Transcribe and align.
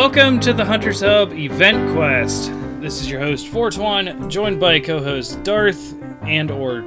Welcome 0.00 0.40
to 0.40 0.54
the 0.54 0.64
Hunter's 0.64 1.02
Hub 1.02 1.30
Event 1.34 1.92
Quest. 1.92 2.50
This 2.80 3.02
is 3.02 3.10
your 3.10 3.20
host 3.20 3.48
Fortuan, 3.48 4.30
joined 4.30 4.58
by 4.58 4.80
co-host 4.80 5.42
Darth 5.42 5.92
and 6.22 6.50
or 6.50 6.78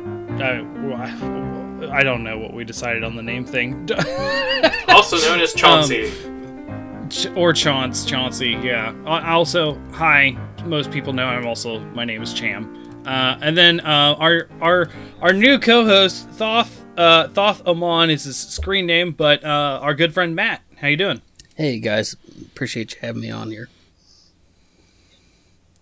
uh, 0.41 1.91
I 1.91 2.01
don't 2.01 2.23
know 2.23 2.39
what 2.39 2.55
we 2.55 2.63
decided 2.63 3.03
on 3.03 3.15
the 3.15 3.21
name 3.21 3.45
thing. 3.45 3.87
also 4.87 5.17
known 5.17 5.41
as 5.41 5.53
Chauncey. 5.53 6.07
Um, 6.25 7.07
Ch- 7.09 7.27
or 7.35 7.53
Chauncey, 7.53 8.09
Chauncey, 8.09 8.49
yeah. 8.63 8.95
Uh, 9.05 9.21
also, 9.27 9.79
hi. 9.91 10.35
Most 10.65 10.89
people 10.89 11.13
know 11.13 11.27
I'm 11.27 11.45
also 11.45 11.81
my 11.91 12.05
name 12.05 12.23
is 12.23 12.33
Cham. 12.33 13.05
Uh, 13.05 13.37
and 13.41 13.55
then 13.55 13.79
uh, 13.81 14.15
our 14.17 14.47
our 14.59 14.89
our 15.21 15.33
new 15.33 15.59
co-host 15.59 16.31
Thoth 16.31 16.83
uh, 16.97 17.27
Thoth 17.27 17.61
Amon 17.67 18.09
is 18.09 18.23
his 18.23 18.37
screen 18.37 18.87
name, 18.87 19.11
but 19.11 19.43
uh, 19.43 19.79
our 19.83 19.93
good 19.93 20.15
friend 20.15 20.35
Matt. 20.35 20.63
How 20.77 20.87
you 20.87 20.97
doing? 20.97 21.21
Hey 21.55 21.79
guys, 21.79 22.15
appreciate 22.45 22.93
you 22.93 22.99
having 23.01 23.21
me 23.21 23.29
on 23.29 23.51
here. 23.51 23.69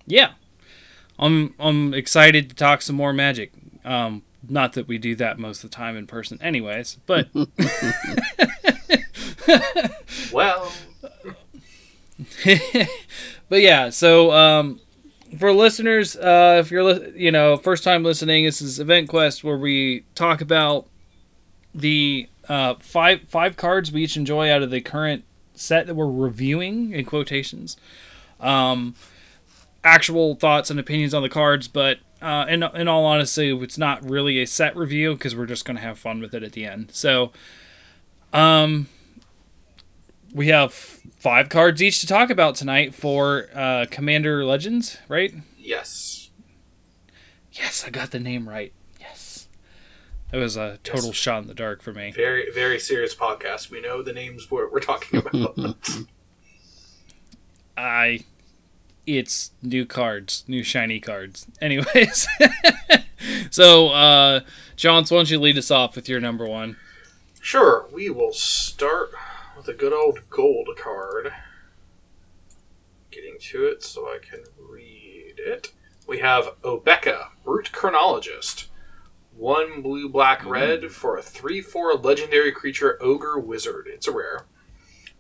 Yeah, 0.06 0.32
I'm 1.18 1.54
I'm 1.60 1.94
excited 1.94 2.50
to 2.50 2.56
talk 2.56 2.82
some 2.82 2.98
more 2.98 3.14
magic. 3.14 3.52
Um, 3.86 4.24
not 4.50 4.74
that 4.74 4.88
we 4.88 4.98
do 4.98 5.16
that 5.16 5.40
most 5.40 5.64
of 5.64 5.70
the 5.70 5.76
time 5.76 5.96
in 5.96 6.08
person, 6.08 6.40
anyways. 6.42 6.98
But 7.06 7.30
well, 10.34 10.72
but 13.50 13.62
yeah. 13.62 13.90
So 13.92 14.32
um, 14.32 14.82
for 15.40 15.54
listeners, 15.54 16.18
uh, 16.18 16.58
if 16.60 16.70
you're 16.70 16.84
li- 16.84 17.14
you 17.16 17.32
know 17.32 17.56
first 17.56 17.86
time 17.86 18.04
listening, 18.04 18.44
this 18.44 18.62
is 18.62 18.78
Event 18.80 19.08
Quest 19.08 19.44
where 19.44 19.58
we 19.58 20.04
talk 20.16 20.42
about 20.42 20.88
the 21.74 22.28
uh, 22.50 22.76
five 22.80 23.22
five 23.30 23.56
cards 23.56 23.92
we 23.92 24.04
each 24.04 24.18
enjoy 24.18 24.52
out 24.52 24.62
of 24.64 24.70
the 24.70 24.82
current 24.82 25.24
set 25.62 25.88
that 25.88 25.96
we're 25.96 26.12
reviewing 26.12 26.92
in 26.92 27.06
quotations. 27.06 27.78
Um, 28.40 28.96
actual 29.84 30.36
thoughts 30.36 30.70
and 30.70 30.80
opinions 30.80 31.14
on 31.14 31.24
the 31.24 31.30
cards, 31.30 31.68
but 31.68 32.00
uh, 32.22 32.46
in 32.48 32.64
in 32.64 32.88
all 32.88 33.06
honesty, 33.06 33.52
it's 33.52 33.78
not 33.78 34.08
really 34.08 34.42
a 34.42 34.48
set 34.48 34.76
review 34.76 35.14
because 35.14 35.36
we're 35.36 35.46
just 35.46 35.66
gonna 35.66 35.80
have 35.80 35.98
fun 35.98 36.22
with 36.22 36.34
it 36.34 36.44
at 36.44 36.52
the 36.52 36.66
end. 36.66 36.90
So, 36.92 37.32
um, 38.34 38.88
we 40.34 40.48
have 40.48 40.74
five 40.74 41.50
cards 41.50 41.82
each 41.82 42.00
to 42.02 42.08
talk 42.08 42.30
about 42.30 42.56
tonight 42.56 42.94
for 42.94 43.50
uh, 43.54 43.86
Commander 43.90 44.46
Legends, 44.46 44.98
right? 45.08 45.34
Yes. 45.58 46.30
Yes, 47.52 47.84
I 47.86 47.90
got 47.90 48.12
the 48.12 48.20
name 48.20 48.48
right. 48.48 48.72
That 50.32 50.38
was 50.38 50.56
a 50.56 50.80
total 50.84 51.08
yes. 51.08 51.16
shot 51.16 51.42
in 51.42 51.48
the 51.48 51.54
dark 51.54 51.82
for 51.82 51.94
me. 51.94 52.12
Very 52.12 52.52
very 52.52 52.80
serious 52.80 53.14
podcast. 53.14 53.70
We 53.70 53.82
know 53.82 54.02
the 54.02 54.14
names 54.14 54.50
we're, 54.50 54.70
we're 54.72 54.80
talking 54.80 55.20
about. 55.20 55.76
I 57.78 58.24
it's 59.06 59.52
new 59.62 59.86
cards, 59.86 60.44
new 60.48 60.64
shiny 60.64 61.00
cards. 61.00 61.48
Anyways, 61.62 62.28
so 63.50 63.90
uh, 63.90 64.42
Johns, 64.76 65.12
why 65.12 65.18
don't 65.18 65.30
you 65.30 65.40
lead 65.40 65.58
us 65.58 65.72
off 65.72 65.96
with 65.96 66.08
your 66.08 66.20
number 66.20 66.46
one? 66.46 66.78
Sure, 67.42 67.88
we 67.92 68.10
will 68.10 68.34
start 68.34 69.12
with 69.58 69.68
a 69.68 69.74
good 69.74 69.94
old 69.94 70.22
gold 70.30 70.70
card. 70.78 71.34
Getting 73.10 73.38
to 73.40 73.66
it 73.66 73.84
so 73.84 74.06
I 74.06 74.20
can 74.22 74.44
read 74.58 75.36
it. 75.38 75.74
We 76.08 76.20
have 76.20 76.56
Obeka, 76.62 77.30
Brute 77.44 77.72
Chronologist. 77.72 78.68
One 79.42 79.82
blue, 79.82 80.08
black, 80.08 80.46
red 80.46 80.84
mm. 80.84 80.92
for 80.92 81.18
a 81.18 81.22
3 81.24 81.62
4 81.62 81.96
legendary 81.96 82.52
creature, 82.52 83.00
Ogre 83.02 83.40
Wizard. 83.40 83.88
It's 83.88 84.08
a 84.08 84.12
rare. 84.12 84.46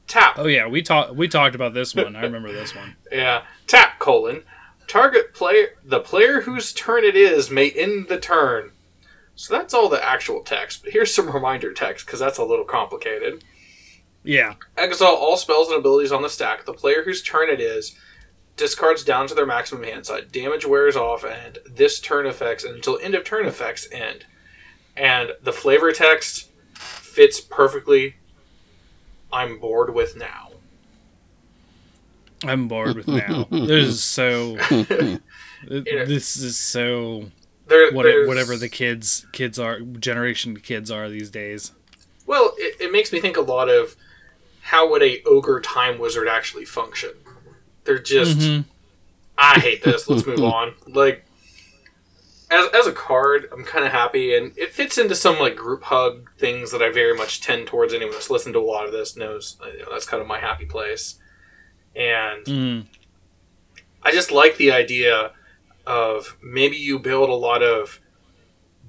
Tap. 0.05 0.35
Oh 0.37 0.45
yeah, 0.45 0.67
we 0.67 0.83
talked 0.83 1.15
we 1.15 1.27
talked 1.27 1.55
about 1.55 1.73
this 1.73 1.95
one. 1.95 2.15
I 2.15 2.21
remember 2.21 2.51
this 2.51 2.75
one. 2.75 2.95
Yeah. 3.11 3.45
Tap 3.65 3.97
colon. 3.97 4.43
Target 4.85 5.33
player 5.33 5.69
the 5.83 5.99
player 5.99 6.41
whose 6.41 6.71
turn 6.71 7.03
it 7.03 7.15
is 7.15 7.49
may 7.49 7.71
end 7.71 8.09
the 8.09 8.19
turn. 8.19 8.73
So 9.33 9.55
that's 9.55 9.73
all 9.73 9.89
the 9.89 10.05
actual 10.05 10.43
text. 10.43 10.83
But 10.83 10.93
here's 10.93 11.11
some 11.11 11.31
reminder 11.33 11.73
text 11.73 12.05
because 12.05 12.19
that's 12.19 12.37
a 12.37 12.45
little 12.45 12.65
complicated. 12.65 13.43
Yeah. 14.23 14.53
Exile 14.77 15.15
all 15.15 15.35
spells 15.35 15.69
and 15.69 15.79
abilities 15.79 16.11
on 16.11 16.21
the 16.21 16.29
stack. 16.29 16.65
The 16.65 16.73
player 16.73 17.01
whose 17.05 17.23
turn 17.23 17.49
it 17.49 17.59
is 17.59 17.97
discards 18.55 19.03
down 19.03 19.27
to 19.27 19.33
their 19.33 19.45
maximum 19.45 19.83
hand 19.83 20.05
side. 20.05 20.31
Damage 20.31 20.65
wears 20.65 20.95
off, 20.95 21.23
and 21.23 21.59
this 21.65 21.99
turn 21.99 22.25
effects 22.25 22.63
until 22.63 22.99
end 23.01 23.15
of 23.15 23.23
turn 23.23 23.45
effects 23.45 23.87
end. 23.91 24.25
And 24.95 25.31
the 25.41 25.53
flavor 25.53 25.91
text 25.91 26.49
fits 26.73 27.39
perfectly 27.39 28.15
I'm 29.33 29.59
bored 29.59 29.93
with 29.93 30.17
now. 30.17 30.49
I'm 32.43 32.67
bored 32.67 32.95
with 32.95 33.07
now. 33.07 33.47
this 33.51 33.87
is 33.87 34.03
so. 34.03 34.55
this 35.67 36.37
is 36.37 36.57
so. 36.57 37.25
There, 37.67 37.91
what, 37.93 38.05
whatever 38.27 38.57
the 38.57 38.67
kids 38.67 39.25
kids 39.31 39.57
are 39.57 39.79
generation 39.79 40.57
kids 40.57 40.91
are 40.91 41.09
these 41.09 41.29
days. 41.29 41.71
Well, 42.25 42.53
it, 42.57 42.81
it 42.81 42.91
makes 42.91 43.13
me 43.13 43.21
think 43.21 43.37
a 43.37 43.41
lot 43.41 43.69
of 43.69 43.95
how 44.61 44.89
would 44.89 45.03
a 45.03 45.21
ogre 45.23 45.61
time 45.61 45.97
wizard 45.99 46.27
actually 46.27 46.65
function. 46.65 47.11
They're 47.83 47.99
just. 47.99 48.37
Mm-hmm. 48.37 48.69
I 49.37 49.59
hate 49.59 49.83
this. 49.83 50.07
Let's 50.07 50.25
move 50.25 50.43
on. 50.43 50.73
Like 50.87 51.25
as, 52.51 52.67
as 52.73 52.85
a 52.85 52.91
card, 52.91 53.47
I'm 53.51 53.63
kind 53.63 53.85
of 53.85 53.91
happy, 53.91 54.35
and 54.35 54.55
it 54.57 54.73
fits 54.73 54.97
into 54.97 55.15
some 55.15 55.39
like 55.39 55.55
group 55.55 55.83
hug 55.83 56.29
things 56.37 56.71
that 56.71 56.81
I 56.81 56.91
very 56.91 57.15
much 57.15 57.41
tend 57.41 57.67
towards. 57.67 57.93
Anyone 57.93 58.13
that's 58.13 58.29
listened 58.29 58.53
to 58.53 58.59
a 58.59 58.61
lot 58.61 58.85
of 58.85 58.91
this 58.91 59.15
knows 59.15 59.57
you 59.73 59.79
know, 59.79 59.91
that's 59.91 60.05
kind 60.05 60.21
of 60.21 60.27
my 60.27 60.39
happy 60.39 60.65
place, 60.65 61.17
and 61.95 62.45
mm. 62.45 62.85
I 64.03 64.11
just 64.11 64.31
like 64.31 64.57
the 64.57 64.71
idea 64.71 65.31
of 65.87 66.37
maybe 66.43 66.75
you 66.75 66.99
build 66.99 67.29
a 67.29 67.33
lot 67.33 67.63
of 67.63 67.99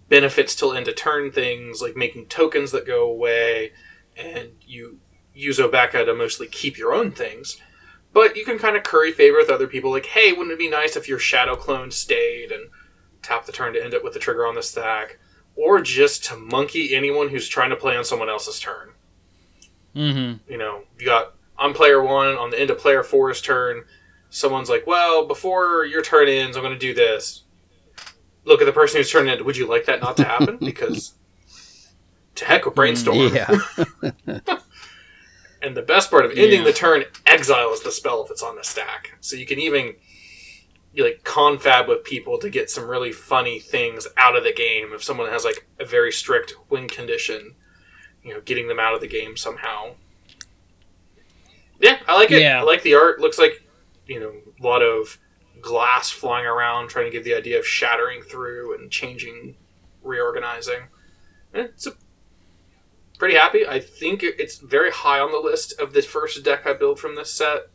benefits 0.09 0.57
till 0.57 0.73
end 0.73 0.89
of 0.89 0.97
turn 0.97 1.31
things, 1.31 1.81
like 1.81 1.97
making 1.97 2.27
tokens 2.27 2.73
that 2.73 2.85
go 2.85 3.09
away, 3.09 3.73
and 4.17 4.51
you 4.67 4.99
use 5.35 5.59
Obeka 5.59 6.05
to 6.05 6.15
mostly 6.15 6.49
keep 6.49 6.77
your 6.77 6.93
own 6.93 7.13
things. 7.13 7.59
But 8.13 8.37
you 8.37 8.45
can 8.45 8.59
kind 8.59 8.77
of 8.77 8.83
curry 8.83 9.13
favor 9.13 9.39
with 9.39 9.51
other 9.51 9.67
people, 9.67 9.91
like, 9.91 10.07
hey, 10.07 10.33
wouldn't 10.33 10.53
it 10.53 10.59
be 10.59 10.69
nice 10.69 10.97
if 10.97 11.09
your 11.09 11.19
shadow 11.19 11.57
clone 11.57 11.91
stayed 11.91 12.53
and 12.53 12.69
tap 13.23 13.47
the 13.47 13.53
turn 13.53 13.73
to 13.73 13.83
end 13.83 13.95
it 13.95 14.05
with 14.05 14.13
the 14.13 14.19
trigger 14.19 14.47
on 14.47 14.55
the 14.55 14.63
stack, 14.63 15.19
or 15.57 15.81
just 15.81 16.25
to 16.25 16.37
monkey 16.37 16.95
anyone 16.95 17.29
who's 17.29 17.49
trying 17.49 17.71
to 17.71 17.77
play 17.77 17.97
on 17.97 18.05
someone 18.05 18.29
else's 18.29 18.61
turn. 18.61 18.91
Mm-hmm. 19.95 20.51
You 20.51 20.59
know, 20.59 20.83
you 20.99 21.07
got 21.07 21.35
on 21.59 21.73
player 21.73 22.03
one, 22.03 22.37
on 22.37 22.51
the 22.51 22.61
end 22.61 22.71
of 22.71 22.79
player 22.79 23.03
four's 23.03 23.41
turn, 23.41 23.85
someone's 24.31 24.69
like, 24.69 24.87
well, 24.87 25.27
before 25.27 25.85
your 25.85 26.03
turn 26.03 26.29
ends, 26.29 26.57
I'm 26.57 26.63
going 26.63 26.75
to 26.75 26.79
do 26.79 26.95
this. 26.95 27.45
Look 28.45 28.61
at 28.61 28.65
the 28.65 28.73
person 28.73 28.99
who's 28.99 29.11
turning 29.11 29.33
it. 29.33 29.45
Would 29.45 29.57
you 29.57 29.69
like 29.69 29.87
that 29.87 30.01
not 30.01 30.17
to 30.17 30.25
happen? 30.25 30.59
Because 30.61 31.15
to 32.35 32.45
heck 32.47 32.65
with 32.65 32.75
brainstorm. 32.75 33.35
Yeah. 33.35 33.59
and 35.63 35.77
the 35.77 35.83
best 35.83 36.11
part 36.11 36.25
of 36.25 36.33
ending 36.33 36.61
yeah. 36.61 36.65
the 36.65 36.73
turn, 36.73 37.05
exile 37.27 37.73
is 37.73 37.83
the 37.83 37.93
spell 37.93 38.25
if 38.25 38.31
it's 38.31 38.43
on 38.43 38.57
the 38.57 38.65
stack. 38.65 39.17
So 39.21 39.37
you 39.37 39.47
can 39.47 39.59
even 39.59 39.95
you 40.93 41.05
like 41.05 41.25
confab 41.25 41.89
with 41.89 42.05
people 42.05 42.39
to 42.39 42.51
get 42.51 42.71
some 42.71 42.87
really 42.87 43.13
funny 43.13 43.59
things 43.59 44.07
out 44.17 44.37
of 44.37 44.45
the 44.45 44.53
game. 44.53 44.93
If 44.93 45.03
someone 45.03 45.31
has 45.31 45.45
like 45.45 45.67
a 45.81 45.85
very 45.85 46.13
strict 46.13 46.55
win 46.69 46.89
condition, 46.89 47.55
you 48.23 48.35
know, 48.35 48.41
getting 48.41 48.69
them 48.69 48.79
out 48.79 48.95
of 48.95 49.01
the 49.01 49.09
game 49.09 49.37
somehow. 49.37 49.95
Yeah, 51.81 51.99
I 52.07 52.15
like 52.15 52.31
it. 52.31 52.43
Yeah. 52.43 52.61
I 52.61 52.63
like 52.63 52.83
the 52.83 52.95
art. 52.95 53.21
Looks 53.21 53.39
like 53.39 53.67
you 54.07 54.21
know 54.21 54.33
a 54.61 54.63
lot 54.63 54.83
of 54.83 55.19
glass 55.61 56.11
flying 56.11 56.47
around, 56.47 56.89
trying 56.89 57.07
to 57.07 57.11
give 57.11 57.25
the 57.25 57.35
idea 57.35 57.59
of 57.59 57.67
shattering 57.67 58.23
through 58.23 58.75
and 58.75 58.91
changing, 58.91 59.57
reorganizing. 60.03 60.89
Eh, 61.55 61.63
it's 61.63 61.87
a, 61.87 61.93
pretty 63.23 63.37
happy. 63.37 63.65
I 63.65 63.79
think 63.79 64.25
it's 64.25 64.59
very 64.59 64.91
high 64.91 65.21
on 65.21 65.31
the 65.31 65.39
list 65.39 65.79
of 65.79 65.93
the 65.93 66.03
first 66.03 66.43
deck 66.43 66.67
I 66.67 66.73
built 66.73 66.99
from 66.99 67.15
this 67.15 67.31
set. 67.31 67.69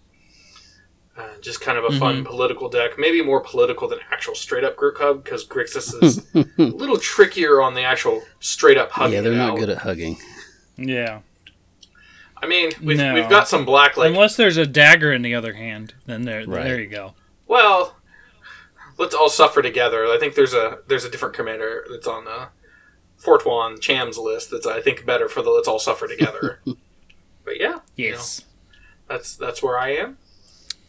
Uh, 1.18 1.30
just 1.40 1.62
kind 1.62 1.78
of 1.78 1.86
a 1.86 1.98
fun 1.98 2.16
mm-hmm. 2.16 2.26
political 2.26 2.68
deck, 2.68 3.00
maybe 3.00 3.24
more 3.24 3.40
political 3.40 3.88
than 3.88 4.00
actual 4.12 4.36
straight 4.36 4.66
up 4.66 4.76
Group 4.76 4.98
Hug 4.98 5.24
because 5.24 5.48
Grixis 5.48 6.04
is 6.04 6.28
a 6.36 6.62
little 6.62 6.98
trickier 6.98 7.62
on 7.62 7.76
the 7.76 7.84
actual 7.84 8.24
straight 8.42 8.78
up 8.78 8.92
hugging. 8.92 9.14
Yeah, 9.14 9.22
they're 9.22 9.36
not 9.36 9.52
out. 9.52 9.60
good 9.60 9.70
at 9.70 9.78
hugging. 9.78 10.18
Yeah. 10.76 11.22
I 12.36 12.46
mean, 12.46 12.72
we've, 12.84 12.98
no. 12.98 13.14
we've 13.14 13.30
got 13.30 13.48
some 13.48 13.64
black 13.64 13.96
like 13.96 14.10
unless 14.10 14.36
there's 14.36 14.58
a 14.58 14.66
dagger 14.66 15.14
in 15.14 15.22
the 15.22 15.34
other 15.34 15.54
hand, 15.54 15.94
then 16.08 16.24
there 16.24 16.46
right. 16.46 16.66
there 16.66 16.78
you 16.78 16.90
go. 16.90 17.14
Well, 17.48 17.96
let's 18.98 19.16
all 19.16 19.30
suffer 19.30 19.62
together. 19.62 20.08
I 20.08 20.18
think 20.20 20.36
there's 20.36 20.54
a 20.54 20.80
there's 20.88 21.06
a 21.06 21.10
different 21.10 21.36
commander 21.36 21.86
that's 21.90 22.06
on 22.06 22.26
the 22.26 22.50
Fortuan 23.27 23.77
Cham's 23.81 24.18
list 24.18 24.51
that's 24.51 24.65
I 24.65 24.79
think 24.79 25.06
better 25.06 25.27
for 25.27 25.41
the 25.41 25.50
let's 25.50 25.68
all 25.68 25.79
suffer 25.79 26.07
together. 26.07 26.62
but 27.44 27.59
yeah, 27.59 27.79
yes, 27.97 28.39
you 28.39 28.45
know, 29.12 29.15
that's 29.15 29.35
that's 29.35 29.62
where 29.62 29.77
I 29.77 29.89
am. 29.97 30.18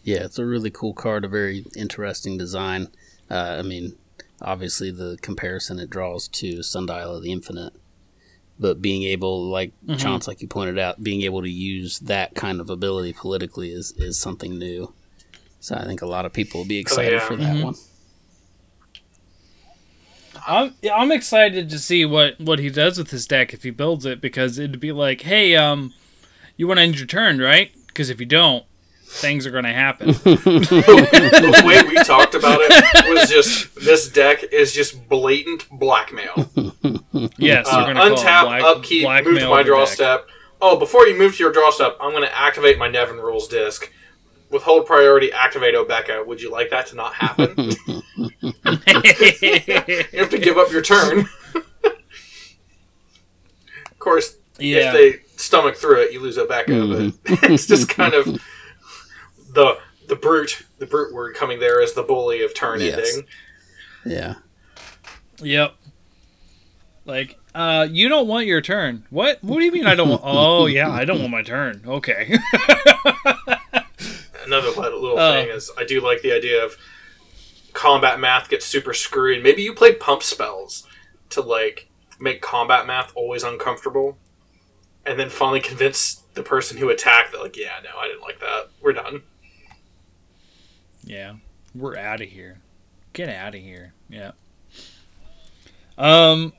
Yeah, 0.04 0.18
it's 0.18 0.38
a 0.38 0.46
really 0.46 0.70
cool 0.70 0.94
card, 0.94 1.24
a 1.24 1.28
very 1.28 1.64
interesting 1.76 2.38
design. 2.38 2.88
Uh, 3.28 3.56
I 3.58 3.62
mean, 3.62 3.96
obviously 4.40 4.92
the 4.92 5.18
comparison 5.20 5.80
it 5.80 5.90
draws 5.90 6.28
to 6.28 6.62
Sundial 6.62 7.16
of 7.16 7.24
the 7.24 7.32
Infinite, 7.32 7.72
but 8.56 8.80
being 8.80 9.02
able, 9.02 9.44
like 9.50 9.72
Mhm. 9.88 9.98
Chance, 9.98 10.28
like 10.28 10.40
you 10.40 10.46
pointed 10.46 10.78
out, 10.78 11.02
being 11.02 11.22
able 11.22 11.42
to 11.42 11.50
use 11.50 11.98
that 11.98 12.36
kind 12.36 12.60
of 12.60 12.70
ability 12.70 13.14
politically 13.14 13.72
is 13.72 13.90
is 13.96 14.16
something 14.16 14.56
new. 14.56 14.94
So 15.58 15.74
I 15.74 15.84
think 15.86 16.02
a 16.02 16.06
lot 16.06 16.24
of 16.24 16.32
people 16.32 16.60
will 16.60 16.68
be 16.68 16.78
excited 16.78 17.14
yeah. 17.14 17.26
for 17.26 17.34
that 17.34 17.56
Mhm. 17.56 17.64
one. 17.64 17.74
I'm 20.46 20.74
I'm 20.92 21.12
excited 21.12 21.70
to 21.70 21.78
see 21.78 22.04
what 22.04 22.40
what 22.40 22.58
he 22.58 22.70
does 22.70 22.98
with 22.98 23.10
his 23.10 23.26
deck 23.26 23.52
if 23.52 23.62
he 23.62 23.70
builds 23.70 24.04
it 24.06 24.20
because 24.20 24.58
it'd 24.58 24.80
be 24.80 24.92
like, 24.92 25.22
hey, 25.22 25.56
um, 25.56 25.92
you 26.56 26.66
want 26.66 26.78
to 26.78 26.82
end 26.82 26.98
your 26.98 27.06
turn, 27.06 27.38
right? 27.38 27.70
Because 27.86 28.10
if 28.10 28.20
you 28.20 28.26
don't, 28.26 28.64
things 29.06 29.46
are 29.46 29.50
going 29.50 29.64
to 29.64 29.72
happen. 29.72 30.08
the 30.12 31.62
way 31.66 31.82
we 31.88 31.94
talked 32.04 32.34
about 32.34 32.60
it 32.62 33.08
was 33.18 33.28
just 33.28 33.74
this 33.76 34.08
deck 34.10 34.42
is 34.52 34.72
just 34.72 35.08
blatant 35.08 35.68
blackmail. 35.70 36.48
yes, 37.38 37.66
Uh, 37.70 37.84
going 37.84 37.96
to 37.96 38.02
untap, 38.02 38.42
black, 38.44 38.62
upkeep, 38.62 39.08
move 39.24 39.38
to 39.40 39.48
my 39.48 39.62
draw 39.62 39.84
deck. 39.84 39.94
step. 39.94 40.26
Oh, 40.60 40.76
before 40.78 41.06
you 41.06 41.16
move 41.16 41.36
to 41.36 41.42
your 41.44 41.52
draw 41.52 41.70
step, 41.70 41.96
I'm 42.00 42.10
going 42.10 42.24
to 42.24 42.36
activate 42.36 42.78
my 42.78 42.88
Nevinyrral's 42.88 43.46
Disk. 43.48 43.92
Withhold 44.50 44.86
priority, 44.86 45.30
activate 45.32 45.74
Obeka. 45.74 46.26
Would 46.26 46.40
you 46.40 46.50
like 46.50 46.70
that 46.70 46.86
to 46.86 46.96
not 46.96 47.14
happen? 47.14 47.54
you 47.86 48.02
have 50.18 50.30
to 50.30 50.38
give 50.40 50.56
up 50.56 50.70
your 50.72 50.82
turn. 50.82 51.28
of 51.84 51.92
course, 53.98 54.36
yeah, 54.58 54.78
if 54.78 54.92
they 54.94 55.20
stomach 55.36 55.76
through 55.76 56.02
it, 56.02 56.12
you 56.12 56.20
lose 56.20 56.38
Obeka. 56.38 57.12
But 57.24 57.50
it's 57.50 57.66
just 57.66 57.88
kind 57.88 58.14
of 58.14 58.24
the 59.52 59.78
the 60.08 60.16
brute. 60.16 60.62
The 60.78 60.86
brute 60.86 61.12
word 61.12 61.34
coming 61.34 61.60
there 61.60 61.82
is 61.82 61.92
the 61.92 62.02
bully 62.02 62.42
of 62.42 62.54
turn 62.54 62.80
Yes. 62.80 63.16
ending. 63.16 63.28
Yeah. 64.06 64.34
Yep. 65.42 65.74
Like, 67.04 67.36
uh, 67.54 67.86
you 67.90 68.08
don't 68.08 68.28
want 68.28 68.46
your 68.46 68.60
turn. 68.60 69.04
What? 69.10 69.42
What 69.42 69.58
do 69.58 69.64
you 69.64 69.72
mean 69.72 69.86
I 69.86 69.94
don't 69.94 70.08
want? 70.08 70.22
Oh, 70.24 70.66
yeah, 70.66 70.90
I 70.90 71.04
don't 71.04 71.18
want 71.18 71.32
my 71.32 71.42
turn. 71.42 71.82
Okay. 71.86 72.38
Another 74.48 74.68
little 74.70 75.18
Oh. 75.18 75.32
thing 75.32 75.48
is 75.50 75.70
I 75.78 75.84
do 75.84 76.00
like 76.00 76.22
the 76.22 76.32
idea 76.32 76.64
of 76.64 76.76
combat 77.74 78.18
math 78.18 78.48
gets 78.48 78.64
super 78.66 78.94
screwed. 78.94 79.42
Maybe 79.42 79.62
you 79.62 79.74
play 79.74 79.94
pump 79.94 80.22
spells 80.22 80.86
to 81.30 81.40
like 81.42 81.88
make 82.18 82.40
combat 82.40 82.86
math 82.86 83.12
always 83.14 83.42
uncomfortable, 83.44 84.18
and 85.06 85.18
then 85.20 85.28
finally 85.30 85.60
convince 85.60 86.22
the 86.34 86.42
person 86.42 86.78
who 86.78 86.88
attacked 86.88 87.32
that 87.32 87.40
like, 87.42 87.56
yeah, 87.56 87.78
no, 87.84 87.90
I 87.98 88.06
didn't 88.08 88.22
like 88.22 88.40
that. 88.40 88.68
We're 88.80 88.92
done. 88.94 89.22
yeah, 91.04 91.34
we're 91.74 91.96
out 91.96 92.20
of 92.22 92.28
here. 92.28 92.58
Get 93.12 93.28
out 93.28 93.54
of 93.54 93.60
here. 93.60 93.92
Yeah. 94.08 94.32
Um, 95.96 96.52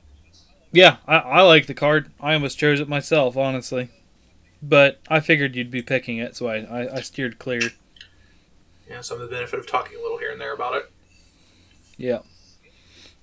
yeah, 0.72 0.96
I, 1.06 1.16
I 1.16 1.42
like 1.42 1.66
the 1.66 1.74
card. 1.74 2.10
I 2.20 2.34
almost 2.34 2.58
chose 2.58 2.80
it 2.80 2.88
myself, 2.88 3.36
honestly, 3.36 3.88
but 4.62 5.00
I 5.08 5.20
figured 5.20 5.56
you'd 5.56 5.70
be 5.70 5.82
picking 5.82 6.18
it, 6.18 6.36
so 6.36 6.46
I 6.48 6.56
I, 6.58 6.96
I 6.96 7.00
steered 7.00 7.38
clear. 7.38 7.60
Yeah, 8.90 9.00
some 9.02 9.20
of 9.20 9.28
the 9.30 9.34
benefit 9.34 9.58
of 9.60 9.66
talking 9.66 9.96
a 9.96 10.02
little 10.02 10.18
here 10.18 10.32
and 10.32 10.40
there 10.40 10.52
about 10.52 10.74
it. 10.74 10.90
Yeah. 11.96 12.18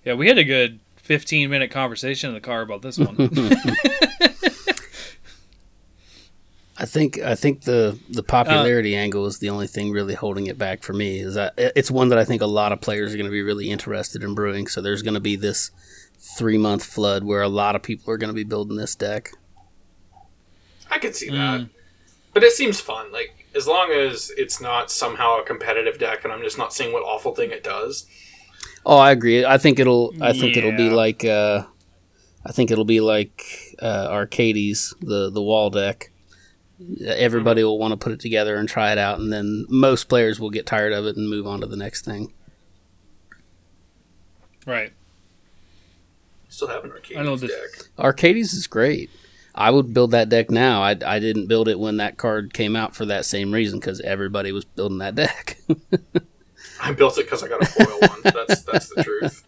Yeah, 0.06 0.14
we 0.14 0.28
had 0.30 0.38
a 0.38 0.44
good 0.46 0.80
15 0.96 1.50
minute 1.50 1.70
conversation 1.72 2.30
in 2.30 2.34
the 2.34 2.40
car 2.42 2.62
about 2.62 2.82
this 2.82 2.98
one. 2.98 3.16
I 6.80 6.86
think 6.86 7.18
I 7.20 7.34
think 7.34 7.62
the 7.64 7.98
the 8.10 8.22
popularity 8.22 8.96
angle 8.96 9.26
is 9.26 9.40
the 9.40 9.50
only 9.50 9.66
thing 9.66 9.92
really 9.92 10.14
holding 10.14 10.46
it 10.46 10.60
back 10.60 10.84
for 10.84 10.94
me. 10.94 11.20
Is 11.20 11.34
that 11.34 11.56
it's 11.58 11.90
one 11.90 12.10
that 12.10 12.20
I 12.20 12.24
think 12.24 12.42
a 12.44 12.48
lot 12.48 12.72
of 12.72 12.82
players 12.82 13.14
are 13.14 13.18
going 13.18 13.26
to 13.26 13.32
be 13.32 13.42
really 13.42 13.72
interested 13.72 14.24
in 14.24 14.36
brewing. 14.36 14.68
So 14.68 14.80
there's 14.80 15.02
going 15.02 15.16
to 15.16 15.20
be 15.20 15.36
this 15.36 15.72
three 16.20 16.58
month 16.58 16.84
flood 16.84 17.24
where 17.24 17.42
a 17.42 17.48
lot 17.50 17.76
of 17.76 17.82
people 17.82 18.14
are 18.14 18.18
going 18.18 18.30
to 18.30 18.36
be 18.36 18.44
building 18.44 18.78
this 18.78 18.94
deck. 18.96 19.32
I 20.92 21.00
could 21.00 21.16
see 21.16 21.30
Mm. 21.30 21.34
that, 21.62 21.70
but 22.34 22.44
it 22.44 22.52
seems 22.54 22.80
fun. 22.80 23.12
Like 23.12 23.37
as 23.58 23.68
long 23.68 23.92
as 23.92 24.32
it's 24.38 24.62
not 24.62 24.92
somehow 24.92 25.40
a 25.40 25.44
competitive 25.44 25.98
deck, 25.98 26.24
and 26.24 26.32
I'm 26.32 26.42
just 26.44 26.58
not 26.58 26.74
seeing 26.74 26.94
what 26.94 27.02
awful 27.02 27.36
thing 27.36 27.52
it 27.52 27.64
does. 27.64 28.06
Oh, 28.86 28.98
I 28.98 29.12
agree. 29.12 29.44
I 29.44 29.58
think 29.58 29.80
it'll. 29.80 30.14
I 30.22 30.32
think 30.32 30.56
it'll 30.56 30.78
be 30.78 30.90
like. 30.90 31.26
Uh, 31.26 31.64
I 32.46 32.52
think 32.54 32.72
it'll 32.72 32.86
be 32.86 33.02
like 33.02 33.44
uh, 33.82 34.08
Arcades, 34.10 34.94
the 35.02 35.30
the 35.30 35.42
wall 35.42 35.70
deck. 35.70 36.12
Everybody 37.06 37.64
will 37.64 37.80
want 37.80 37.92
to 37.92 37.98
put 37.98 38.12
it 38.14 38.20
together 38.20 38.56
and 38.56 38.70
try 38.70 38.92
it 38.92 38.98
out, 39.00 39.20
and 39.20 39.34
then 39.34 39.66
most 39.68 40.06
players 40.06 40.40
will 40.40 40.52
get 40.52 40.68
tired 40.68 40.94
of 40.94 41.06
it 41.06 41.18
and 41.18 41.28
move 41.28 41.48
on 41.48 41.60
to 41.62 41.68
the 41.68 41.76
next 41.76 42.06
thing. 42.06 42.32
right. 44.66 44.94
Still 46.50 46.70
have 46.70 46.86
an 46.86 46.92
arcade 46.92 47.18
I 47.18 47.24
know 47.24 47.36
deck. 47.36 47.50
Arcades 48.00 48.54
is 48.54 48.68
great. 48.68 49.10
I 49.58 49.72
would 49.72 49.94
build 49.94 50.12
that 50.12 50.30
deck 50.30 50.52
now. 50.52 50.84
I, 50.84 50.92
I 51.06 51.20
didn't 51.20 51.48
build 51.48 51.68
it 51.68 51.80
when 51.80 51.98
that 51.98 52.18
card 52.18 52.54
came 52.54 52.76
out 52.76 52.96
for 52.96 53.06
that 53.06 53.26
same 53.26 53.52
reason 53.52 53.80
because 53.80 54.00
everybody 54.02 54.52
was 54.52 54.66
building 54.66 55.00
that 55.00 55.16
deck. 55.16 55.58
I 56.82 56.94
built 56.94 57.18
it 57.18 57.26
because 57.26 57.44
I 57.44 57.48
got 57.48 57.64
a 57.64 57.66
foil 57.66 58.00
one. 58.00 58.22
That's 58.24 58.62
that's 58.62 58.90
the 58.94 59.04
truth. 59.04 59.44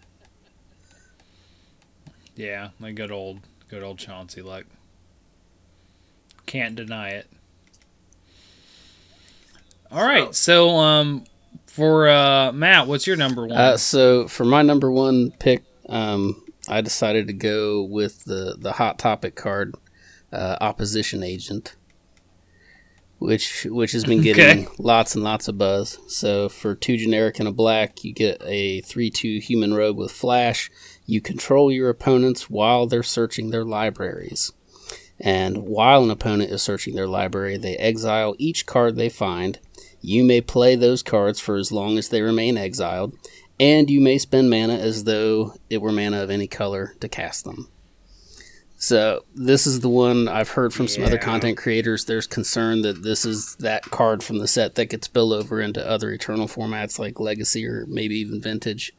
Yeah, 2.35 2.69
my 2.79 2.91
good 2.91 3.11
old, 3.11 3.41
good 3.69 3.83
old 3.83 3.99
Chauncey 3.99 4.41
luck. 4.41 4.65
Can't 6.47 6.75
deny 6.75 7.09
it. 7.09 7.27
All 9.91 10.03
right, 10.03 10.33
so 10.33 10.69
um, 10.77 11.25
for 11.67 12.09
uh, 12.09 12.51
Matt, 12.51 12.87
what's 12.87 13.05
your 13.05 13.15
number 13.15 13.45
one? 13.45 13.57
Uh, 13.57 13.77
so 13.77 14.27
for 14.27 14.45
my 14.45 14.61
number 14.63 14.91
one 14.91 15.31
pick, 15.31 15.63
um, 15.87 16.43
I 16.67 16.81
decided 16.81 17.27
to 17.27 17.33
go 17.33 17.83
with 17.83 18.23
the 18.25 18.55
the 18.57 18.71
hot 18.71 18.97
topic 18.97 19.35
card, 19.35 19.75
uh, 20.31 20.57
opposition 20.61 21.23
agent, 21.23 21.75
which 23.19 23.65
which 23.69 23.91
has 23.91 24.05
been 24.05 24.21
getting 24.23 24.65
Okay. 24.65 24.67
lots 24.77 25.15
and 25.15 25.23
lots 25.23 25.47
of 25.47 25.57
buzz. 25.57 25.99
So 26.07 26.49
for 26.49 26.75
two 26.75 26.97
generic 26.97 27.39
and 27.39 27.47
a 27.47 27.51
black, 27.51 28.03
you 28.03 28.13
get 28.13 28.41
a 28.45 28.81
three 28.81 29.09
two 29.09 29.39
human 29.39 29.73
rogue 29.73 29.97
with 29.97 30.11
flash. 30.11 30.69
You 31.05 31.21
control 31.21 31.71
your 31.71 31.89
opponents 31.89 32.49
while 32.49 32.85
they're 32.87 33.03
searching 33.03 33.49
their 33.49 33.65
libraries. 33.65 34.51
And 35.21 35.63
while 35.63 36.03
an 36.03 36.11
opponent 36.11 36.49
is 36.51 36.61
searching 36.61 36.95
their 36.95 37.07
library, 37.07 37.57
they 37.57 37.75
exile 37.75 38.35
each 38.37 38.65
card 38.65 38.95
they 38.95 39.09
find. 39.09 39.59
You 40.01 40.23
may 40.23 40.39
play 40.39 40.77
those 40.77 41.03
cards 41.03 41.41
for 41.41 41.57
as 41.57 41.73
long 41.73 41.97
as 41.97 42.07
they 42.07 42.21
remain 42.21 42.57
exiled, 42.57 43.17
and 43.59 43.89
you 43.89 43.99
may 43.99 44.17
spend 44.17 44.49
mana 44.49 44.75
as 44.75 45.03
though 45.03 45.55
it 45.69 45.81
were 45.81 45.91
mana 45.91 46.23
of 46.23 46.29
any 46.29 46.47
color 46.47 46.93
to 47.01 47.09
cast 47.09 47.43
them. 47.43 47.67
So, 48.81 49.25
this 49.35 49.67
is 49.67 49.81
the 49.81 49.89
one 49.89 50.29
I've 50.29 50.51
heard 50.51 50.73
from 50.73 50.87
some 50.87 51.03
other 51.03 51.17
content 51.17 51.57
creators. 51.57 52.05
There's 52.05 52.25
concern 52.25 52.81
that 52.83 53.03
this 53.03 53.25
is 53.25 53.57
that 53.57 53.83
card 53.83 54.23
from 54.23 54.37
the 54.39 54.47
set 54.47 54.75
that 54.75 54.85
gets 54.85 55.07
spilled 55.07 55.33
over 55.33 55.59
into 55.59 55.85
other 55.85 56.11
Eternal 56.11 56.47
formats 56.47 56.97
like 56.97 57.19
Legacy 57.19 57.67
or 57.67 57.85
maybe 57.87 58.15
even 58.15 58.41
Vintage. 58.41 58.93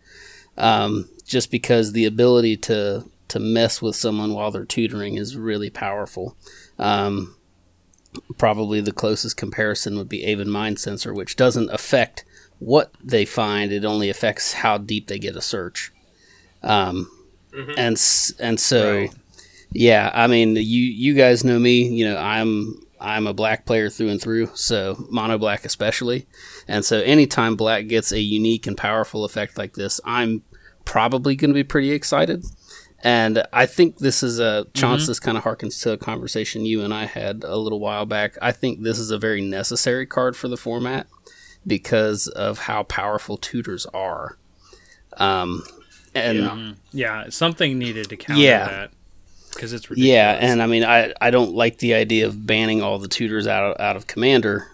Um, 0.59 1.09
just 1.25 1.51
because 1.51 1.93
the 1.93 2.05
ability 2.05 2.59
to 2.59 3.09
to 3.29 3.41
mess 3.41 3.81
with 3.81 3.97
someone 3.97 4.35
while 4.35 4.51
they're 4.51 4.67
tutoring 4.67 5.17
is 5.17 5.35
really 5.35 5.71
powerful. 5.71 6.37
Um, 6.79 7.35
probably 8.37 8.83
the 8.83 8.93
closest 8.93 9.39
comparison 9.39 9.97
would 9.97 10.11
be 10.11 10.27
Aven 10.31 10.49
Mindcensor, 10.49 11.15
which 11.15 11.37
doesn't 11.37 11.71
affect 11.71 12.27
what 12.59 12.93
they 13.03 13.25
find; 13.25 13.73
it 13.73 13.87
only 13.87 14.11
affects 14.11 14.53
how 14.53 14.77
deep 14.77 15.07
they 15.07 15.19
get 15.19 15.37
a 15.37 15.41
search. 15.41 15.91
Um, 16.63 17.11
Mhm. 17.53 17.75
and 17.79 18.39
and 18.39 18.61
so, 18.61 18.93
Right. 18.99 19.15
Yeah, 19.73 20.11
I 20.15 20.27
mean, 20.27 20.57
you 20.57 20.63
you 20.63 21.15
guys 21.15 21.45
know 21.45 21.59
me. 21.59 21.89
You 21.89 22.07
know, 22.07 22.17
I'm 22.17 22.81
I'm 23.01 23.27
a 23.27 23.33
black 23.35 23.65
player 23.67 23.89
through 23.89 24.09
and 24.11 24.21
through, 24.21 24.51
so 24.55 25.07
mono 25.11 25.39
black 25.39 25.65
especially. 25.65 26.27
And 26.69 26.85
so, 26.85 27.01
anytime 27.01 27.57
black 27.57 27.87
gets 27.89 28.13
a 28.13 28.21
unique 28.21 28.67
and 28.67 28.77
powerful 28.77 29.25
effect 29.25 29.57
like 29.59 29.75
this, 29.75 30.01
I'm 30.05 30.43
probably 30.85 31.37
going 31.37 31.51
to 31.51 31.55
be 31.55 31.65
pretty 31.65 31.93
excited. 31.93 32.45
And 33.03 33.43
I 33.53 33.65
think 33.65 33.97
this 33.99 34.23
is 34.23 34.39
a 34.41 34.67
chance. 34.75 35.07
This 35.07 35.19
kind 35.21 35.39
of 35.39 35.45
harkens 35.45 35.81
to 35.85 35.93
a 35.93 35.97
conversation 35.97 36.67
you 36.67 36.83
and 36.83 36.93
I 36.93 37.07
had 37.07 37.45
a 37.45 37.57
little 37.57 37.81
while 37.81 38.05
back. 38.05 38.37
I 38.43 38.53
think 38.53 38.83
this 38.83 38.99
is 38.99 39.11
a 39.11 39.19
very 39.19 39.41
necessary 39.41 40.05
card 40.05 40.37
for 40.37 40.49
the 40.49 40.59
format 40.59 41.07
because 41.67 42.27
of 42.29 42.59
how 42.59 42.83
powerful 42.83 43.39
tutors 43.39 43.87
are. 43.95 44.37
Um, 45.17 45.63
and 46.15 46.39
Yeah. 46.39 46.49
Mhm. 46.51 46.77
yeah, 46.93 47.25
something 47.31 47.79
needed 47.79 48.11
to 48.11 48.17
counter 48.19 48.43
Yeah. 48.43 48.67
that 48.69 48.91
because 49.53 49.73
it's 49.73 49.91
ridiculous. 49.91 50.13
Yeah, 50.13 50.39
and 50.41 50.63
I 50.63 50.67
mean, 50.67 50.85
I, 50.85 51.13
I 51.21 51.31
don't 51.31 51.55
like 51.55 51.79
the 51.79 51.95
idea 51.95 52.27
of 52.27 52.47
banning 52.47 52.83
all 52.83 52.99
the 52.99 53.09
tutors 53.09 53.47
out 53.47 53.73
of, 53.73 53.81
out 53.81 53.97
of 53.97 54.07
Commander, 54.07 54.69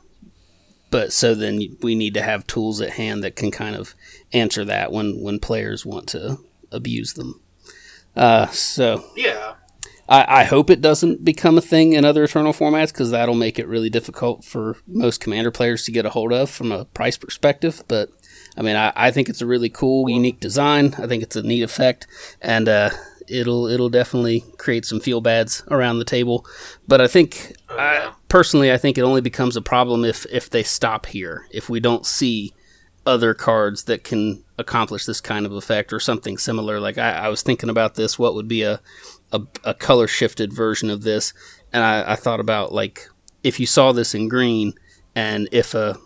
but 0.91 1.13
so 1.13 1.35
then 1.35 1.61
we 1.83 1.95
need 1.95 2.15
to 2.15 2.23
have 2.23 2.47
tools 2.47 2.81
at 2.81 2.91
hand 2.91 3.25
that 3.25 3.37
can 3.37 3.51
kind 3.51 3.77
of 3.77 3.95
answer 4.33 4.65
that 4.65 4.93
when, 4.93 5.23
when 5.23 5.39
players 5.41 5.85
want 5.85 6.09
to 6.09 6.39
abuse 6.71 7.15
them. 7.15 7.41
Uh, 8.15 8.47
so 8.49 9.05
Yeah, 9.17 9.55
I, 10.09 10.41
I 10.41 10.45
hope 10.45 10.71
it 10.71 10.81
doesn't 10.81 11.25
become 11.25 11.59
a 11.59 11.63
thing 11.63 11.93
in 11.93 12.05
other 12.05 12.25
Eternal 12.25 12.53
formats 12.53 12.93
because 12.93 13.11
that'll 13.11 13.35
make 13.35 13.59
it 13.59 13.67
really 13.67 13.91
difficult 13.91 14.45
for 14.45 14.77
most 14.87 15.21
Commander 15.21 15.51
players 15.51 15.85
to 15.85 15.93
get 15.93 16.07
a 16.07 16.11
hold 16.11 16.33
of 16.33 16.51
from 16.51 16.73
a 16.73 16.85
price 16.85 17.17
perspective. 17.17 17.83
But 17.89 18.11
I 18.57 18.63
mean, 18.63 18.77
I, 18.77 18.93
I 18.97 19.11
think 19.11 19.29
it's 19.29 19.43
a 19.43 19.47
really 19.47 19.69
cool, 19.69 20.09
unique 20.09 20.41
design. 20.41 20.95
I 20.99 21.07
think 21.07 21.23
it's 21.23 21.37
a 21.37 21.43
neat 21.43 21.63
effect, 21.63 22.07
and 22.41 22.69
uh, 22.69 22.91
it'll 23.29 23.67
it'll 23.67 23.89
definitely 23.89 24.45
create 24.59 24.85
some 24.85 25.01
feel 25.01 25.21
bads 25.21 25.63
around 25.71 25.99
the 25.99 26.05
table. 26.05 26.47
But 26.87 27.01
I 27.01 27.09
think 27.09 27.55
I, 27.69 28.13
personally, 28.29 28.73
I 28.73 28.79
think 28.79 28.99
it 28.99 29.03
only 29.03 29.21
becomes 29.21 29.57
a 29.57 29.63
problem 29.63 30.05
if 30.05 30.27
if 30.27 30.51
they 30.51 30.63
stop 30.63 31.07
here. 31.07 31.47
If 31.51 31.69
we 31.69 31.81
don't 31.81 32.07
see 32.07 32.53
other 33.07 33.35
cards 33.35 33.85
that 33.85 34.03
can 34.03 34.43
accomplish 34.59 35.07
this 35.07 35.21
kind 35.21 35.47
of 35.47 35.53
effect 35.53 35.93
or 35.93 36.01
something 36.01 36.37
similar. 36.37 36.81
Like 36.81 36.99
I, 36.99 37.13
I 37.13 37.29
was 37.29 37.43
thinking 37.43 37.71
about 37.71 37.95
this, 37.95 38.19
what 38.19 38.35
would 38.35 38.49
be 38.49 38.63
a 38.63 38.81
a, 39.33 39.41
a 39.65 39.75
color 39.75 40.07
shifted 40.07 40.53
version 40.53 40.91
of 40.91 41.03
this, 41.03 41.33
and 41.73 41.83
I, 41.83 42.13
I 42.13 42.17
thought 42.17 42.41
about 42.41 42.73
like 42.73 43.09
if 43.43 43.61
you 43.61 43.67
saw 43.67 43.93
this 43.93 44.15
in 44.15 44.29
green, 44.29 44.75
and 45.15 45.49
if 45.53 45.75
a 45.75 45.97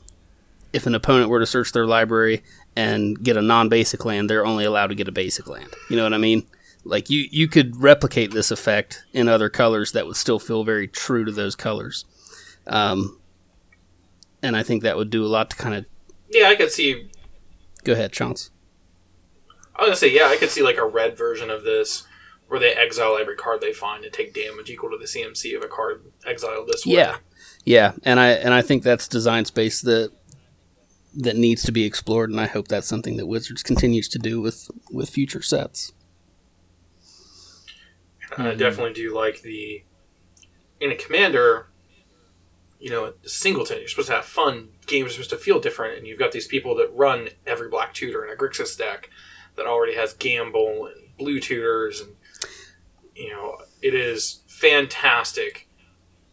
if 0.73 0.87
an 0.87 0.95
opponent 0.95 1.31
were 1.31 1.41
to 1.41 1.47
search 1.47 1.73
their 1.73 1.87
library 1.87 2.43
and 2.77 3.21
get 3.23 3.37
a 3.37 3.43
non-basic 3.43 4.05
land, 4.05 4.31
they're 4.31 4.47
only 4.47 4.65
allowed 4.65 4.87
to 4.89 4.95
get 4.95 5.09
a 5.09 5.13
basic 5.13 5.49
land. 5.49 5.69
You 5.89 5.97
know 5.97 6.05
what 6.05 6.15
I 6.15 6.19
mean? 6.19 6.47
Like 6.85 7.11
you, 7.11 7.27
you 7.31 7.47
could 7.49 7.77
replicate 7.83 8.31
this 8.33 8.51
effect 8.51 9.05
in 9.13 9.29
other 9.29 9.49
colors 9.49 9.93
that 9.93 10.07
would 10.07 10.17
still 10.17 10.39
feel 10.39 10.65
very 10.65 10.89
true 10.89 11.25
to 11.25 11.33
those 11.33 11.55
colors. 11.55 12.05
Um, 12.67 13.21
and 14.43 14.57
I 14.57 14.63
think 14.63 14.83
that 14.83 14.97
would 14.97 15.11
do 15.11 15.25
a 15.25 15.29
lot 15.29 15.51
to 15.51 15.57
kind 15.57 15.75
of 15.75 15.85
Yeah, 16.31 16.49
I 16.49 16.57
could 16.57 16.71
see. 16.71 17.11
go 17.85 17.93
ahead, 17.93 18.13
Chance. 18.13 18.51
I 19.77 19.83
was 19.83 19.89
gonna 19.89 19.97
say, 19.97 20.15
yeah, 20.15 20.27
I 20.27 20.37
could 20.37 20.51
see 20.51 20.63
like 20.63 20.77
a 20.79 20.87
red 20.87 21.17
version 21.17 21.51
of 21.51 21.65
this, 21.65 22.05
where 22.49 22.61
they 22.61 22.73
exile 22.73 23.17
every 23.19 23.37
card 23.37 23.61
they 23.61 23.73
find 23.73 24.05
and 24.05 24.13
take 24.13 24.35
damage 24.35 24.69
equal 24.71 24.91
to 24.91 24.99
the 24.99 25.05
CMC 25.07 25.57
of 25.57 25.63
a 25.65 25.69
card 25.69 26.03
exiled 26.27 26.69
this 26.69 26.85
way. 26.85 26.95
Yeah, 26.95 27.17
yeah, 27.65 27.93
and 28.05 28.19
I 28.21 28.29
and 28.33 28.53
I 28.53 28.61
think 28.63 28.83
that's 28.83 29.07
design 29.09 29.45
space 29.47 29.81
that 29.83 30.13
that 31.15 31.37
needs 31.37 31.63
to 31.65 31.73
be 31.73 31.85
explored, 31.85 32.31
and 32.31 32.41
I 32.41 32.47
hope 32.47 32.69
that's 32.69 32.87
something 32.87 33.17
that 33.17 33.27
Wizards 33.27 33.63
continues 33.63 34.09
to 34.09 34.19
do 34.19 34.41
with 34.41 34.71
with 34.91 35.09
future 35.11 35.43
sets. 35.43 35.93
And 38.41 38.49
I 38.49 38.53
mm-hmm. 38.53 38.61
definitely 38.61 38.95
do 38.95 39.15
like 39.15 39.43
the 39.43 39.85
in 40.81 40.91
a 40.91 40.97
commander. 40.97 41.67
You 42.79 42.89
know, 42.89 43.13
singleton. 43.25 43.79
You're 43.79 43.89
supposed 43.89 44.09
to 44.09 44.15
have 44.15 44.25
fun. 44.25 44.71
Games 44.87 45.11
are 45.11 45.13
supposed 45.13 45.31
to 45.31 45.37
feel 45.37 45.61
different, 45.61 45.99
and 45.99 46.07
you've 46.07 46.19
got 46.19 46.33
these 46.33 46.47
people 46.47 46.75
that 46.77 46.91
run 46.95 47.29
every 47.47 47.69
black 47.69 47.93
tutor 47.93 48.25
in 48.25 48.33
a 48.33 48.37
Grixis 48.37 48.79
deck 48.79 49.11
that 49.57 49.67
already 49.67 49.95
has 49.97 50.15
gamble 50.15 50.87
and 50.87 51.15
blue 51.19 51.41
tutors, 51.41 52.01
and 52.01 52.17
you 53.15 53.29
know, 53.29 53.59
it 53.83 53.95
is 53.95 54.41
fantastic 54.47 55.69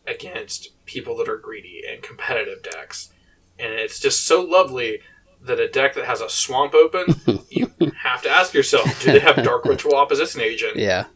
against 0.07 0.69
people 0.85 1.17
that 1.17 1.27
are 1.27 1.37
greedy 1.37 1.81
and 1.87 2.01
competitive 2.01 2.63
decks. 2.63 3.11
And 3.59 3.73
it's 3.73 3.99
just 3.99 4.25
so 4.25 4.41
lovely 4.41 5.01
that 5.47 5.59
a 5.59 5.67
deck 5.67 5.95
that 5.95 6.05
has 6.05 6.21
a 6.21 6.29
swamp 6.29 6.73
open, 6.73 7.15
you 7.49 7.71
have 7.95 8.21
to 8.21 8.29
ask 8.29 8.53
yourself, 8.53 9.03
do 9.03 9.11
they 9.11 9.19
have 9.19 9.43
Dark 9.43 9.65
Ritual 9.65 9.95
Opposition 9.95 10.41
Agent? 10.41 10.75
Yeah, 10.75 11.05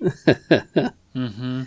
Mm-hmm. 1.15 1.63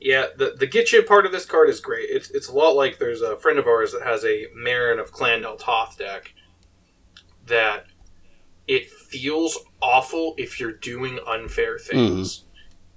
Yeah, 0.00 0.26
the 0.36 0.54
the 0.58 0.66
get 0.66 0.92
you 0.92 1.02
part 1.02 1.26
of 1.26 1.32
this 1.32 1.44
card 1.44 1.68
is 1.68 1.80
great. 1.80 2.08
It's 2.08 2.30
it's 2.30 2.48
a 2.48 2.52
lot 2.52 2.70
like 2.70 2.98
there's 2.98 3.20
a 3.20 3.36
friend 3.38 3.58
of 3.58 3.66
ours 3.66 3.92
that 3.92 4.02
has 4.02 4.24
a 4.24 4.46
Meren 4.56 4.98
of 5.00 5.12
Clan 5.12 5.42
Nel 5.42 5.56
Toth 5.56 5.98
deck 5.98 6.32
that 7.46 7.86
it 8.66 8.90
feels 8.90 9.58
awful 9.82 10.34
if 10.38 10.58
you're 10.58 10.72
doing 10.72 11.18
unfair 11.26 11.78
things. 11.78 12.44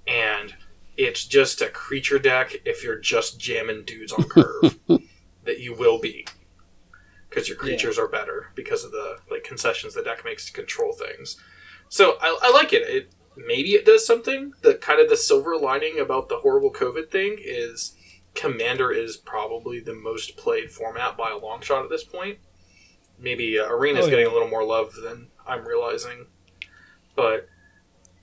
And 0.06 0.54
it's 0.96 1.26
just 1.26 1.60
a 1.60 1.68
creature 1.68 2.18
deck 2.18 2.54
if 2.64 2.84
you're 2.84 2.98
just 2.98 3.38
jamming 3.38 3.84
dudes 3.84 4.12
on 4.12 4.24
curve 4.24 4.78
that 5.44 5.60
you 5.60 5.74
will 5.74 5.98
be. 5.98 6.26
Because 7.34 7.48
your 7.48 7.58
creatures 7.58 7.98
are 7.98 8.06
better 8.06 8.50
because 8.54 8.84
of 8.84 8.92
the 8.92 9.18
like 9.28 9.42
concessions 9.42 9.94
the 9.94 10.02
deck 10.04 10.24
makes 10.24 10.46
to 10.46 10.52
control 10.52 10.92
things. 10.92 11.36
So 11.88 12.16
I, 12.20 12.38
I 12.42 12.50
like 12.52 12.72
it. 12.72 12.82
It 12.82 13.12
maybe 13.36 13.70
it 13.70 13.84
does 13.84 14.06
something. 14.06 14.52
The 14.62 14.74
kind 14.74 15.00
of 15.00 15.08
the 15.08 15.16
silver 15.16 15.56
lining 15.56 15.98
about 15.98 16.28
the 16.28 16.36
horrible 16.36 16.70
COVID 16.72 17.10
thing 17.10 17.36
is 17.40 17.96
Commander 18.34 18.92
is 18.92 19.16
probably 19.16 19.80
the 19.80 19.94
most 19.94 20.36
played 20.36 20.70
format 20.70 21.16
by 21.16 21.30
a 21.30 21.36
long 21.36 21.60
shot 21.60 21.82
at 21.82 21.90
this 21.90 22.04
point. 22.04 22.38
Maybe 23.18 23.58
uh, 23.58 23.66
Arena 23.68 23.98
is 23.98 24.04
Oh, 24.04 24.08
yeah. 24.08 24.10
getting 24.16 24.26
a 24.26 24.32
little 24.32 24.48
more 24.48 24.64
love 24.64 24.92
than 24.94 25.28
I'm 25.46 25.66
realizing, 25.66 26.26
but 27.16 27.48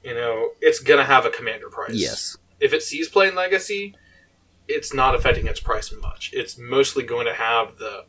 you 0.03 0.13
know 0.13 0.51
it's 0.61 0.79
gonna 0.79 1.05
have 1.05 1.25
a 1.25 1.29
Commander 1.29 1.69
price. 1.69 1.91
yes, 1.95 2.37
If 2.61 2.71
it 2.73 2.81
sees 2.83 3.09
play 3.09 3.27
in 3.27 3.35
Legacy, 3.35 3.95
it's 4.67 4.93
not 4.93 5.15
affecting 5.15 5.47
its 5.47 5.59
price 5.59 5.91
much. 5.93 6.31
It's 6.33 6.57
mostly 6.57 7.03
going 7.03 7.25
to 7.25 7.33
have 7.33 7.77
the. 7.77 8.05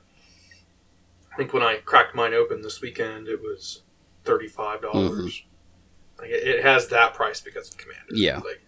I 1.33 1.37
think 1.37 1.53
when 1.53 1.63
I 1.63 1.77
cracked 1.85 2.15
mine 2.15 2.35
open 2.35 2.63
this 2.63 2.81
weekend, 2.81 3.29
it 3.29 3.41
was 3.41 3.83
thirty 4.25 4.49
five 4.49 4.83
dollars. 4.83 5.11
Mm-hmm. 5.43 6.21
Like 6.23 6.31
it, 6.31 6.47
it 6.47 6.63
has 6.63 6.89
that 6.89 7.15
price 7.15 7.41
because 7.41 7.71
of 7.71 7.77
Commander. 7.79 8.03
Yeah. 8.15 8.37
Like, 8.39 8.65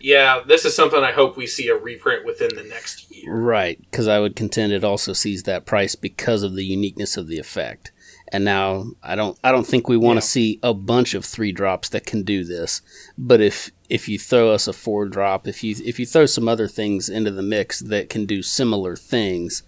yeah, 0.00 0.42
this 0.46 0.64
is 0.64 0.74
something 0.76 1.00
I 1.02 1.12
hope 1.12 1.36
we 1.36 1.46
see 1.46 1.68
a 1.68 1.76
reprint 1.76 2.24
within 2.24 2.54
the 2.54 2.62
next 2.64 3.10
year. 3.14 3.34
right. 3.34 3.78
Because 3.80 4.06
I 4.08 4.20
would 4.20 4.36
contend 4.36 4.72
it 4.72 4.84
also 4.84 5.12
sees 5.12 5.42
that 5.42 5.66
price 5.66 5.94
because 5.96 6.42
of 6.42 6.54
the 6.54 6.64
uniqueness 6.64 7.16
of 7.16 7.26
the 7.26 7.38
effect. 7.38 7.92
And 8.28 8.44
now 8.44 8.86
I 9.02 9.14
don't 9.14 9.38
I 9.44 9.52
don't 9.52 9.66
think 9.66 9.88
we 9.88 9.96
want 9.96 10.16
Yeah. 10.16 10.20
to 10.20 10.26
see 10.26 10.60
a 10.62 10.72
bunch 10.74 11.14
of 11.14 11.24
three 11.24 11.52
drops 11.52 11.88
that 11.90 12.06
can 12.06 12.22
do 12.22 12.44
this. 12.44 12.80
But 13.18 13.40
if 13.40 13.70
if 13.88 14.08
you 14.08 14.18
throw 14.18 14.50
us 14.50 14.66
a 14.66 14.72
four 14.72 15.06
drop, 15.06 15.46
if 15.46 15.62
you 15.62 15.76
if 15.84 15.98
you 16.00 16.06
throw 16.06 16.26
some 16.26 16.48
other 16.48 16.66
things 16.68 17.08
into 17.08 17.30
the 17.30 17.42
mix 17.42 17.80
that 17.80 18.08
can 18.08 18.24
do 18.26 18.42
similar 18.42 18.96
things, 18.96 19.62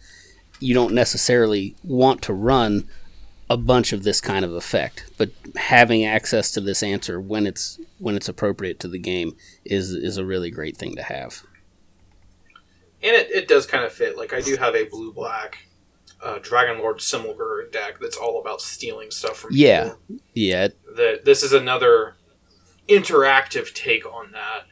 you 0.60 0.74
don't 0.74 0.94
necessarily 0.94 1.74
want 1.84 2.22
to 2.22 2.32
run 2.32 2.88
a 3.50 3.56
bunch 3.56 3.92
of 3.92 4.02
this 4.02 4.20
kind 4.20 4.44
of 4.44 4.52
effect. 4.52 5.06
But 5.16 5.30
having 5.56 6.04
access 6.04 6.50
to 6.52 6.60
this 6.60 6.82
answer 6.82 7.20
when 7.20 7.46
it's 7.46 7.78
when 7.98 8.14
it's 8.16 8.28
appropriate 8.28 8.78
to 8.80 8.88
the 8.88 8.98
game 8.98 9.36
is 9.64 9.90
is 9.90 10.16
a 10.18 10.24
really 10.24 10.50
great 10.50 10.76
thing 10.76 10.96
to 10.96 11.02
have. 11.02 11.42
And 13.02 13.14
it, 13.14 13.30
it 13.30 13.48
does 13.48 13.64
kind 13.66 13.84
of 13.84 13.92
fit. 13.92 14.16
Like 14.16 14.32
I 14.32 14.40
do 14.40 14.56
have 14.56 14.74
a 14.74 14.84
blue 14.84 15.12
black 15.12 15.58
uh, 16.22 16.38
Dragon 16.42 16.78
Lord 16.78 16.98
Silumgar 16.98 17.70
deck 17.70 17.98
that's 18.00 18.16
all 18.16 18.40
about 18.40 18.60
stealing 18.60 19.10
stuff 19.12 19.36
from 19.38 19.50
Yeah. 19.52 19.84
people. 20.08 20.16
Yeah, 20.34 20.68
that 20.96 21.24
this 21.24 21.42
is 21.42 21.52
another 21.52 22.16
interactive 22.88 23.72
take 23.72 24.04
on 24.06 24.32
that. 24.32 24.64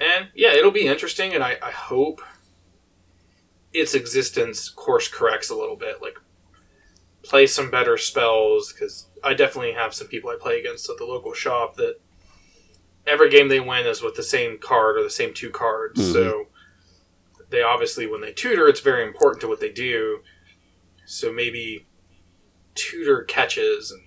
And 0.00 0.28
yeah, 0.34 0.52
it'll 0.52 0.72
be 0.72 0.86
interesting, 0.88 1.32
and 1.34 1.44
I, 1.44 1.56
I 1.62 1.70
hope 1.70 2.20
its 3.72 3.94
existence 3.94 4.68
course 4.68 5.08
corrects 5.08 5.50
a 5.50 5.54
little 5.54 5.76
bit. 5.76 6.02
Like, 6.02 6.18
play 7.22 7.46
some 7.46 7.70
better 7.70 7.96
spells, 7.96 8.72
because 8.72 9.08
I 9.22 9.34
definitely 9.34 9.72
have 9.72 9.94
some 9.94 10.08
people 10.08 10.30
I 10.30 10.36
play 10.40 10.58
against 10.58 10.90
at 10.90 10.98
the 10.98 11.04
local 11.04 11.32
shop 11.32 11.76
that 11.76 11.96
every 13.06 13.30
game 13.30 13.48
they 13.48 13.60
win 13.60 13.86
is 13.86 14.02
with 14.02 14.14
the 14.14 14.22
same 14.22 14.58
card 14.58 14.96
or 14.96 15.02
the 15.02 15.10
same 15.10 15.32
two 15.34 15.50
cards. 15.50 16.00
Mhm. 16.00 16.12
So 16.12 16.48
they 17.50 17.62
obviously, 17.62 18.06
when 18.06 18.20
they 18.20 18.32
tutor, 18.32 18.68
it's 18.68 18.80
very 18.80 19.04
important 19.04 19.40
to 19.42 19.48
what 19.48 19.60
they 19.60 19.70
do. 19.70 20.22
So 21.06 21.32
maybe 21.32 21.86
tutor 22.74 23.22
catches 23.22 23.90
and 23.90 24.02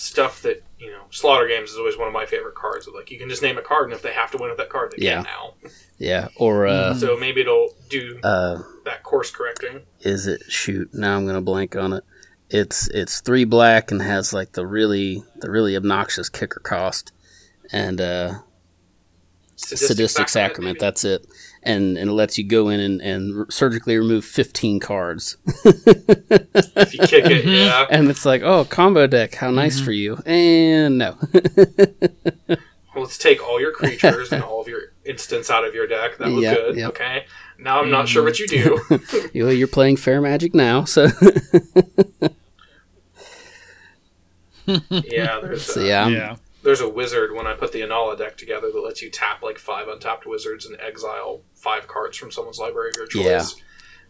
stuff 0.00 0.42
that 0.42 0.62
you 0.78 0.90
know 0.92 1.02
slaughter 1.10 1.48
games 1.48 1.70
is 1.70 1.76
always 1.76 1.98
one 1.98 2.06
of 2.06 2.14
my 2.14 2.24
favorite 2.24 2.54
cards 2.54 2.88
like 2.94 3.10
you 3.10 3.18
can 3.18 3.28
just 3.28 3.42
name 3.42 3.58
a 3.58 3.62
card 3.62 3.86
and 3.86 3.92
if 3.94 4.00
they 4.00 4.12
have 4.12 4.30
to 4.30 4.36
win 4.38 4.48
with 4.48 4.56
that 4.56 4.68
card 4.68 4.92
they 4.96 5.04
Yeah. 5.04 5.16
can 5.16 5.24
now 5.24 5.54
yeah. 5.98 6.28
Or 6.36 6.68
uh, 6.68 6.94
so 6.94 7.16
maybe 7.16 7.40
it'll 7.40 7.70
do 7.88 8.20
uh, 8.22 8.62
that 8.84 9.02
course 9.02 9.32
correcting 9.32 9.80
is 10.00 10.28
it? 10.28 10.42
Shoot, 10.48 10.94
now 10.94 11.16
I'm 11.16 11.26
gonna 11.26 11.40
blank 11.40 11.74
on 11.74 11.92
it. 11.92 12.04
It's 12.48 12.86
it's 12.90 13.20
three 13.20 13.44
black 13.44 13.90
and 13.90 14.00
has 14.00 14.32
like 14.32 14.52
the 14.52 14.64
really 14.64 15.24
the 15.40 15.50
really 15.50 15.74
obnoxious 15.76 16.28
kicker 16.28 16.60
cost, 16.60 17.10
and 17.72 18.00
uh, 18.00 18.34
sadistic, 19.56 20.28
sacrament. 20.28 20.76
maybe? 20.76 20.78
That's 20.78 21.04
it, 21.04 21.26
and 21.62 21.98
and 21.98 22.10
it 22.10 22.12
lets 22.12 22.38
you 22.38 22.44
go 22.44 22.68
in 22.68 22.80
and, 22.80 23.00
and 23.00 23.52
surgically 23.52 23.96
remove 23.96 24.24
15 24.24 24.80
cards, 24.80 25.36
if 25.64 26.94
you 26.94 27.00
kick 27.06 27.24
it 27.26 27.44
mm-hmm. 27.44 27.48
yeah. 27.48 27.86
And 27.90 28.08
it's 28.08 28.24
like 28.24 28.42
oh 28.42 28.64
combo 28.64 29.06
deck, 29.06 29.34
how 29.34 29.50
nice 29.50 29.76
mm-hmm. 29.76 29.84
for 29.84 29.92
you, 29.92 30.18
and 30.26 30.98
no, 30.98 31.16
well, 32.48 32.58
let's 32.96 33.18
take 33.18 33.46
all 33.46 33.60
your 33.60 33.72
creatures 33.72 34.32
and 34.32 34.42
all 34.42 34.60
of 34.60 34.68
your 34.68 34.92
instants 35.04 35.50
out 35.50 35.64
of 35.64 35.74
your 35.74 35.86
deck. 35.86 36.18
That 36.18 36.30
was 36.30 36.42
Yep, 36.42 36.56
good. 36.56 36.76
yep. 36.76 36.88
okay. 36.90 37.24
Now 37.58 37.80
i'm 37.80 37.90
not 37.90 38.08
sure 38.08 38.22
what 38.22 38.38
you 38.38 38.46
do. 38.46 38.80
You 39.32 39.44
know, 39.44 39.50
you're 39.50 39.66
playing 39.68 39.96
fair 39.96 40.20
magic 40.20 40.54
now, 40.54 40.84
so. 40.84 41.08
Yeah 44.66 45.40
there's 45.40 45.64
so 45.64 45.80
yeah, 45.80 46.02
I'm- 46.02 46.12
yeah. 46.12 46.36
There's 46.68 46.82
a 46.82 46.88
wizard 46.88 47.32
when 47.34 47.46
i 47.46 47.54
put 47.54 47.72
the 47.72 47.80
Inalla 47.80 48.18
deck 48.18 48.36
together 48.36 48.70
that 48.70 48.78
lets 48.84 49.00
you 49.00 49.08
tap 49.08 49.42
like 49.42 49.56
five 49.58 49.88
untapped 49.88 50.26
wizards 50.26 50.66
and 50.66 50.78
exile 50.82 51.40
five 51.54 51.88
cards 51.88 52.18
from 52.18 52.30
someone's 52.30 52.58
library 52.58 52.90
of 52.90 52.96
your 52.96 53.06
choice 53.06 53.24
Yeah. 53.24 53.42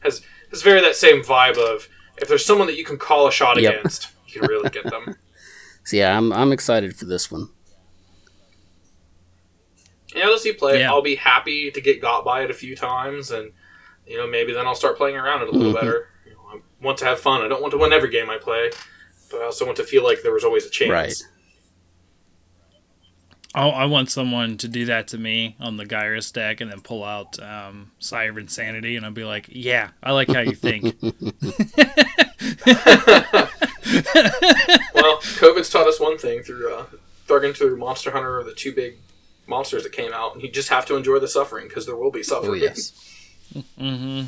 has 0.00 0.22
has 0.50 0.62
very 0.62 0.80
that 0.80 0.96
same 0.96 1.22
vibe 1.22 1.56
of 1.56 1.88
if 2.20 2.26
there's 2.26 2.44
someone 2.44 2.66
that 2.66 2.76
you 2.76 2.84
can 2.84 2.96
call 2.98 3.28
a 3.28 3.30
shot 3.32 3.60
Yep. 3.62 3.72
against 3.72 4.08
you 4.26 4.40
can 4.40 4.50
really 4.50 4.70
get 4.70 4.82
them 4.90 5.14
so 5.84 5.96
yeah, 5.98 6.18
I'm 6.18 6.32
I'm 6.32 6.50
excited 6.50 6.96
for 6.96 7.04
this 7.04 7.30
one. 7.30 7.48
Yeah, 10.14 10.26
let's 10.26 10.42
see 10.42 10.52
play. 10.52 10.80
Yeah. 10.80 10.90
I'll 10.90 11.00
be 11.02 11.14
happy 11.14 11.70
to 11.70 11.80
get 11.80 12.00
got 12.02 12.24
by 12.24 12.42
it 12.42 12.50
a 12.50 12.54
few 12.54 12.74
times, 12.74 13.30
and 13.30 13.52
you 14.06 14.16
know 14.16 14.26
maybe 14.26 14.52
then 14.52 14.66
I'll 14.66 14.74
start 14.74 14.96
playing 14.96 15.16
around 15.16 15.42
it 15.42 15.48
a 15.48 15.52
little 15.52 15.72
Mhm. 15.72 15.80
better. 15.80 16.08
You 16.26 16.32
know, 16.32 16.40
I 16.54 16.60
want 16.84 16.98
to 16.98 17.04
have 17.04 17.20
fun. 17.20 17.42
I 17.42 17.48
don't 17.48 17.60
want 17.62 17.70
to 17.72 17.78
win 17.78 17.92
every 17.92 18.10
game 18.10 18.28
I 18.28 18.36
play, 18.38 18.70
but 19.30 19.40
I 19.42 19.44
also 19.44 19.64
want 19.64 19.76
to 19.76 19.84
feel 19.84 20.02
like 20.02 20.22
there 20.22 20.32
was 20.32 20.44
always 20.44 20.66
a 20.66 20.70
chance. 20.70 20.90
Right. 20.90 21.14
I, 23.54 23.68
I 23.68 23.84
want 23.86 24.10
someone 24.10 24.58
to 24.58 24.68
do 24.68 24.84
that 24.86 25.08
to 25.08 25.18
me 25.18 25.56
on 25.58 25.76
the 25.78 25.86
Gyrus 25.86 26.30
deck 26.30 26.60
and 26.60 26.70
then 26.70 26.80
pull 26.80 27.02
out 27.02 27.40
um, 27.42 27.92
Sire 27.98 28.30
of 28.30 28.38
Insanity, 28.38 28.96
and 28.96 29.06
I'll 29.06 29.12
be 29.12 29.24
like, 29.24 29.46
yeah, 29.48 29.90
I 30.02 30.12
like 30.12 30.28
how 30.28 30.40
you 30.40 30.54
think. 30.54 30.84
well, 31.02 31.10
COVID's 35.38 35.70
taught 35.70 35.86
us 35.86 35.98
one 35.98 36.18
thing 36.18 36.42
through 36.42 36.74
uh, 36.74 36.86
Thurgan 37.26 37.56
through 37.56 37.76
Monster 37.78 38.10
Hunter, 38.10 38.38
or 38.38 38.44
the 38.44 38.52
two 38.52 38.74
big 38.74 38.96
monsters 39.46 39.82
that 39.84 39.92
came 39.92 40.12
out, 40.12 40.34
and 40.34 40.42
you 40.42 40.50
just 40.50 40.68
have 40.68 40.84
to 40.86 40.96
enjoy 40.96 41.18
the 41.18 41.28
suffering 41.28 41.68
because 41.68 41.86
there 41.86 41.96
will 41.96 42.10
be 42.10 42.22
suffering. 42.22 42.62
Oh 42.62 42.66
suffering. 42.66 43.62
yes. 43.72 43.72
hmm 43.78 44.22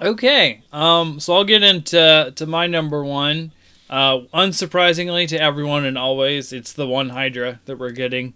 Okay, 0.00 0.62
um, 0.72 1.20
so 1.20 1.34
I'll 1.34 1.44
get 1.44 1.62
into 1.62 2.32
to 2.34 2.46
my 2.46 2.66
number 2.66 3.04
one. 3.04 3.52
Uh, 3.90 4.20
unsurprisingly 4.32 5.28
to 5.28 5.40
everyone 5.40 5.84
and 5.84 5.98
always, 5.98 6.52
it's 6.52 6.72
the 6.72 6.86
one 6.86 7.10
Hydra 7.10 7.60
that 7.66 7.78
we're 7.78 7.90
getting, 7.90 8.34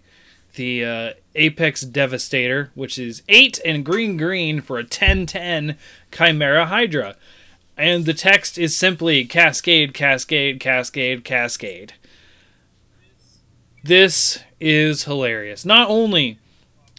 the 0.55 0.85
uh, 0.85 1.13
Apex 1.35 1.81
Devastator, 1.81 2.71
which 2.75 2.99
is 2.99 3.23
eight 3.27 3.59
and 3.65 3.83
green 3.83 4.15
green 4.15 4.61
for 4.61 4.77
a 4.77 4.83
10-10 4.83 5.75
Chimera 6.11 6.67
Hydra, 6.67 7.15
and 7.77 8.05
the 8.05 8.13
text 8.13 8.57
is 8.57 8.75
simply 8.75 9.25
Cascade, 9.25 9.93
Cascade, 9.93 10.59
Cascade, 10.59 11.23
Cascade. 11.23 11.93
This 13.83 14.39
is 14.59 15.05
hilarious. 15.05 15.65
Not 15.65 15.89
only 15.89 16.37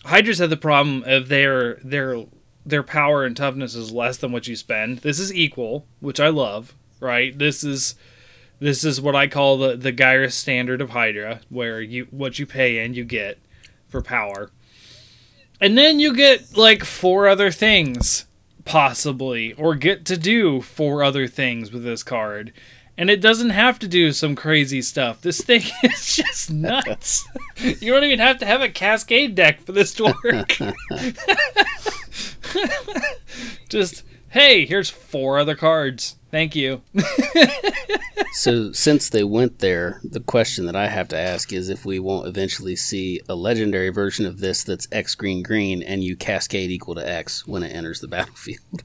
Hydras 0.04 0.38
have 0.38 0.50
the 0.50 0.57
problem 0.57 1.04
of 1.07 1.28
their 1.28 1.75
their 1.85 2.25
their 2.64 2.83
power 2.83 3.25
and 3.25 3.37
toughness 3.37 3.75
is 3.75 3.92
less 3.92 4.16
than 4.16 4.33
what 4.33 4.47
you 4.47 4.57
spend. 4.57 4.99
This 4.99 5.19
is 5.19 5.35
equal, 5.35 5.87
which 6.00 6.19
I 6.21 6.28
love. 6.28 6.75
Right? 7.00 7.38
This 7.38 7.62
is 7.62 7.95
this 8.61 8.85
is 8.85 9.00
what 9.00 9.17
I 9.17 9.26
call 9.26 9.59
the 9.59 9.76
the 9.76 9.93
Gyrus 9.93 10.35
standard 10.35 10.81
of 10.81 10.90
Hydra, 10.90 11.40
where 11.49 11.81
you 11.81 12.07
what 12.11 12.38
you 12.38 12.47
pay 12.47 12.79
and 12.79 12.97
you 12.97 13.05
get 13.05 13.38
for 13.88 14.00
power, 14.02 14.50
and 15.61 15.76
then 15.76 15.99
you 15.99 16.14
get 16.14 16.57
like 16.57 16.85
four 16.85 17.26
other 17.26 17.50
things 17.50 18.26
possibly, 18.64 19.52
or 19.55 19.75
get 19.75 20.05
to 20.07 20.17
do 20.17 20.61
four 20.61 21.02
other 21.02 21.26
things 21.26 21.73
with 21.73 21.83
this 21.83 22.02
card. 22.02 22.52
And 22.97 23.09
it 23.09 23.21
doesn't 23.21 23.50
have 23.50 23.79
to 23.81 23.88
do 23.88 24.12
some 24.12 24.37
crazy 24.37 24.83
stuff. 24.83 25.23
This 25.23 25.40
thing 25.40 25.62
is 25.83 26.17
just 26.17 26.52
nuts. 26.52 27.26
you 27.57 27.93
don't 27.93 28.05
even 28.05 28.19
have 28.19 28.38
to 28.38 28.47
have 28.47 28.61
a 28.61 28.69
cascade 28.69 29.35
deck 29.35 29.61
for 29.62 29.73
this 29.73 29.95
to 29.95 30.14
work. 30.23 30.59
just, 33.69 34.05
hey, 34.29 34.67
here's 34.67 34.90
four 34.90 35.38
other 35.38 35.57
cards. 35.57 36.17
Thank 36.31 36.55
you. 36.55 36.83
So 38.33 38.73
since 38.73 39.09
they 39.09 39.25
went 39.25 39.59
there, 39.59 40.01
the 40.05 40.21
question 40.21 40.67
that 40.67 40.77
I 40.77 40.87
have 40.87 41.09
to 41.09 41.19
ask 41.19 41.53
is 41.53 41.69
if 41.69 41.85
we 41.85 41.99
won't 41.99 42.29
eventually 42.29 42.77
see 42.77 43.21
a 43.29 43.35
legendary 43.35 43.91
version 43.91 44.25
of 44.25 44.39
this 44.39 44.63
that's 44.63 44.89
X 44.93 45.15
green 45.15 45.43
green 45.43 45.83
and 45.83 46.05
you 46.05 46.17
cascade 46.17 46.71
equal 46.71 46.95
to 46.95 47.07
X 47.07 47.47
when 47.47 47.63
it 47.63 47.75
enters 47.75 48.01
the 48.01 48.09
battlefield. 48.09 48.85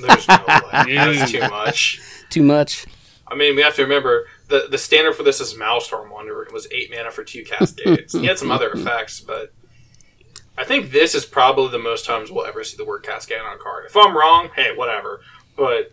There's 0.00 0.28
no 0.28 0.44
way. 0.46 0.94
That's 0.94 1.32
too 1.32 1.40
much. 1.40 2.00
Too 2.28 2.42
much. 2.44 2.86
I 3.26 3.34
mean, 3.34 3.56
we 3.56 3.62
have 3.62 3.74
to 3.74 3.82
remember 3.82 4.26
the 4.46 4.68
the 4.70 4.78
standard 4.78 5.16
for 5.16 5.24
this 5.24 5.40
is 5.40 5.56
Maelstrom 5.56 6.10
Wanderer. 6.10 6.44
It 6.44 6.52
was 6.52 6.68
eight 6.70 6.92
mana 6.94 7.10
for 7.10 7.24
two 7.24 7.44
cascades. 7.44 8.12
he 8.12 8.26
had 8.26 8.38
some 8.38 8.52
other 8.52 8.70
effects, 8.70 9.20
but 9.20 9.52
I 10.56 10.62
think 10.62 10.92
this 10.92 11.16
is 11.16 11.24
probably 11.24 11.72
the 11.72 11.78
most 11.80 12.06
times 12.06 12.30
we'll 12.30 12.46
ever 12.46 12.62
see 12.62 12.76
the 12.76 12.84
word 12.84 13.02
cascade 13.02 13.40
on 13.40 13.56
a 13.56 13.58
card. 13.58 13.86
If 13.86 13.96
I'm 13.96 14.16
wrong, 14.16 14.50
hey, 14.54 14.76
whatever. 14.76 15.22
But 15.56 15.92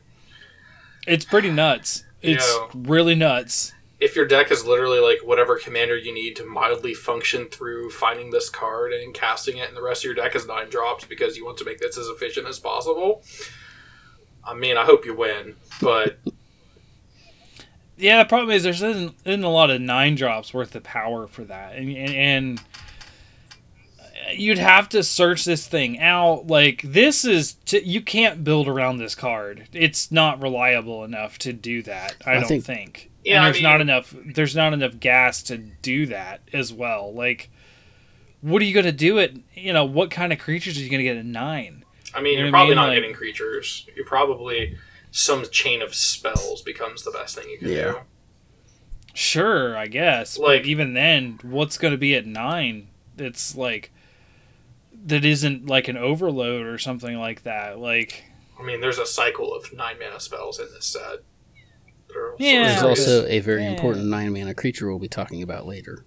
It's 1.08 1.26
pretty 1.26 1.50
nuts. 1.50 2.04
It's 2.22 2.46
Yeah. 2.56 2.67
really 2.76 3.15
nuts. 3.15 3.74
if 4.00 4.15
your 4.15 4.28
deck 4.28 4.52
is 4.52 4.63
literally 4.63 5.00
like 5.00 5.17
whatever 5.24 5.58
commander 5.58 5.98
you 5.98 6.13
need 6.13 6.36
to 6.36 6.46
mildly 6.46 6.93
function 6.93 7.48
through 7.50 7.89
finding 7.89 8.30
this 8.30 8.48
card 8.48 8.93
and 8.93 9.12
casting 9.12 9.58
it, 9.58 9.67
and 9.70 9.76
the 9.76 9.82
rest 9.82 10.02
of 10.02 10.06
your 10.06 10.13
deck 10.13 10.36
is 10.36 10.46
nine 10.46 10.70
drops 10.70 11.04
because 11.06 11.36
you 11.36 11.43
want 11.43 11.58
to 11.58 11.65
make 11.65 11.80
this 11.80 11.98
as 11.98 12.08
efficient 12.08 12.46
as 12.48 12.60
possible. 12.60 13.24
I 14.43 14.54
mean, 14.54 14.78
I 14.78 14.86
hope 14.86 15.04
you 15.04 15.15
win, 15.15 15.56
but 15.82 16.20
Yeah, 17.98 18.22
the 18.22 18.30
problem 18.30 18.52
is 18.52 18.62
there's 18.62 18.84
isn't, 18.84 19.15
isn't 19.26 19.43
a 19.43 19.50
lot 19.50 19.72
of 19.72 19.82
nine 19.82 20.13
drops 20.13 20.54
worth 20.54 20.76
of 20.76 20.84
power 20.84 21.26
for 21.26 21.43
that, 21.46 21.76
and, 21.76 21.89
and 21.98 22.13
and 22.13 22.62
you'd 24.33 24.57
have 24.57 24.89
to 24.89 25.03
search 25.03 25.45
this 25.45 25.67
thing 25.67 25.99
out. 25.99 26.47
Like 26.47 26.81
this 26.83 27.23
is 27.25 27.53
t- 27.65 27.83
you 27.83 28.01
can't 28.01 28.43
build 28.43 28.67
around 28.67 28.97
this 28.97 29.15
card. 29.15 29.67
It's 29.73 30.11
not 30.11 30.41
reliable 30.41 31.03
enough 31.03 31.37
to 31.39 31.53
do 31.53 31.81
that. 31.83 32.15
I, 32.25 32.31
I 32.31 32.33
don't 32.35 32.47
think- 32.47 32.65
think. 32.65 33.11
Yeah, 33.23 33.37
and 33.37 33.45
I 33.45 33.51
there's 33.51 33.61
not 33.63 33.81
enough. 33.81 34.13
There's 34.25 34.55
not 34.55 34.71
enough 34.73 34.99
gas 35.01 35.43
to 35.43 35.57
do 35.57 36.05
that 36.05 36.39
as 36.53 36.71
well. 36.71 37.13
Like, 37.13 37.49
what 38.41 38.61
are 38.61 38.65
you 38.65 38.73
gonna 38.73 38.91
do 38.93 39.17
it? 39.17 39.35
You 39.53 39.73
know, 39.73 39.83
what 39.83 40.11
kind 40.11 40.31
of 40.31 40.39
creatures 40.39 40.77
are 40.77 40.81
you 40.81 40.89
gonna 40.89 41.03
get 41.03 41.17
at 41.17 41.25
nine? 41.25 41.83
I 42.15 42.21
mean, 42.21 42.33
you 42.37 42.39
you're 42.39 42.45
what 42.45 42.49
I 42.49 42.51
probably 42.51 42.69
mean? 42.69 42.75
not 42.77 42.87
Like- 42.89 42.97
getting 43.01 43.15
creatures. 43.15 43.85
You're 43.95 44.05
probably 44.05 44.77
some 45.11 45.43
chain 45.51 45.81
of 45.81 45.93
spells 45.93 46.61
becomes 46.61 47.03
the 47.03 47.11
best 47.11 47.35
thing 47.35 47.49
you 47.49 47.57
can 47.57 47.69
Yeah. 47.69 47.83
do. 47.91 47.97
Sure, 49.13 49.75
I 49.75 49.87
guess. 49.87 50.37
Like- 50.37 50.61
but 50.61 50.65
even 50.67 50.93
then, 50.93 51.39
what's 51.41 51.77
going 51.77 51.91
to 51.91 51.97
be 51.97 52.15
at 52.15 52.25
nine? 52.25 52.87
It's 53.17 53.55
like 53.55 53.91
that 55.05 55.23
isn't 55.23 55.67
like 55.67 55.88
an 55.88 55.97
overload 55.97 56.65
or 56.65 56.77
something 56.77 57.17
like 57.17 57.43
that. 57.43 57.79
Like, 57.79 58.23
I 58.60 58.63
mean, 58.63 58.81
there's 58.81 58.97
a 58.97 59.05
cycle 59.05 59.53
of 59.53 59.71
nine 59.73 59.97
mana 59.99 60.19
spells 60.19 60.60
in 60.60 60.67
this 60.73 60.86
set. 60.86 61.19
that 62.10 62.36
Yeah. 62.39 62.69
There's 62.69 62.83
also 62.83 63.25
a 63.27 63.39
very 63.39 63.63
Yeah. 63.63 63.71
important 63.71 64.05
nine 64.05 64.33
mana 64.33 64.53
creature 64.53 64.88
we'll 64.89 64.99
be 64.99 65.07
talking 65.07 65.43
about 65.43 65.65
later. 65.67 66.03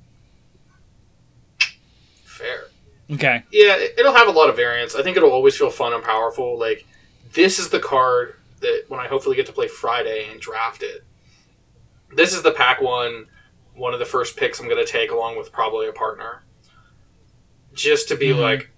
fair. 2.25 2.69
okay, 3.13 3.43
Yeah, 3.53 3.77
it- 3.77 3.95
it'll 3.99 4.15
have 4.15 4.29
a 4.29 4.33
lot 4.33 4.49
of 4.49 4.57
variants. 4.57 4.95
I 4.95 5.03
think 5.03 5.17
it'll 5.17 5.31
always 5.33 5.57
feel 5.57 5.69
fun 5.71 5.93
and 5.93 6.03
powerful. 6.03 6.59
Like 6.59 6.87
this 7.35 7.59
is 7.59 7.69
the 7.69 7.81
card 7.81 8.35
that 8.61 8.85
when 8.89 8.99
I 9.01 9.09
hopefully 9.09 9.37
get 9.37 9.47
to 9.47 9.53
play 9.53 9.69
Friday 9.69 10.27
and 10.31 10.41
draft 10.41 10.83
it. 10.83 11.05
This 12.15 12.33
is 12.35 12.43
the 12.43 12.51
pack 12.51 12.81
one, 12.81 13.27
one 13.75 13.93
of 13.95 13.99
the 14.01 14.07
first 14.07 14.37
picks 14.37 14.59
I'm 14.59 14.69
going 14.69 14.85
to 14.85 14.91
take 14.91 15.11
along 15.11 15.37
with 15.39 15.53
probably 15.53 15.87
a 15.87 15.93
partner. 15.93 16.43
Just 17.73 18.09
to 18.09 18.17
be 18.17 18.29
Mhm. 18.31 18.41
like, 18.41 18.71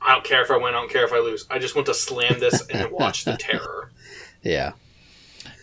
I 0.00 0.12
don't 0.14 0.24
care 0.24 0.42
if 0.42 0.50
I 0.50 0.56
win, 0.56 0.74
I 0.74 0.80
don't 0.80 0.90
care 0.90 1.04
if 1.04 1.12
I 1.12 1.18
lose. 1.18 1.46
I 1.50 1.58
just 1.58 1.74
want 1.74 1.86
to 1.86 1.94
slam 1.94 2.38
this 2.40 2.66
and 2.68 2.90
watch 2.92 3.24
the 3.24 3.36
terror. 3.36 3.90
Yeah. 4.42 4.72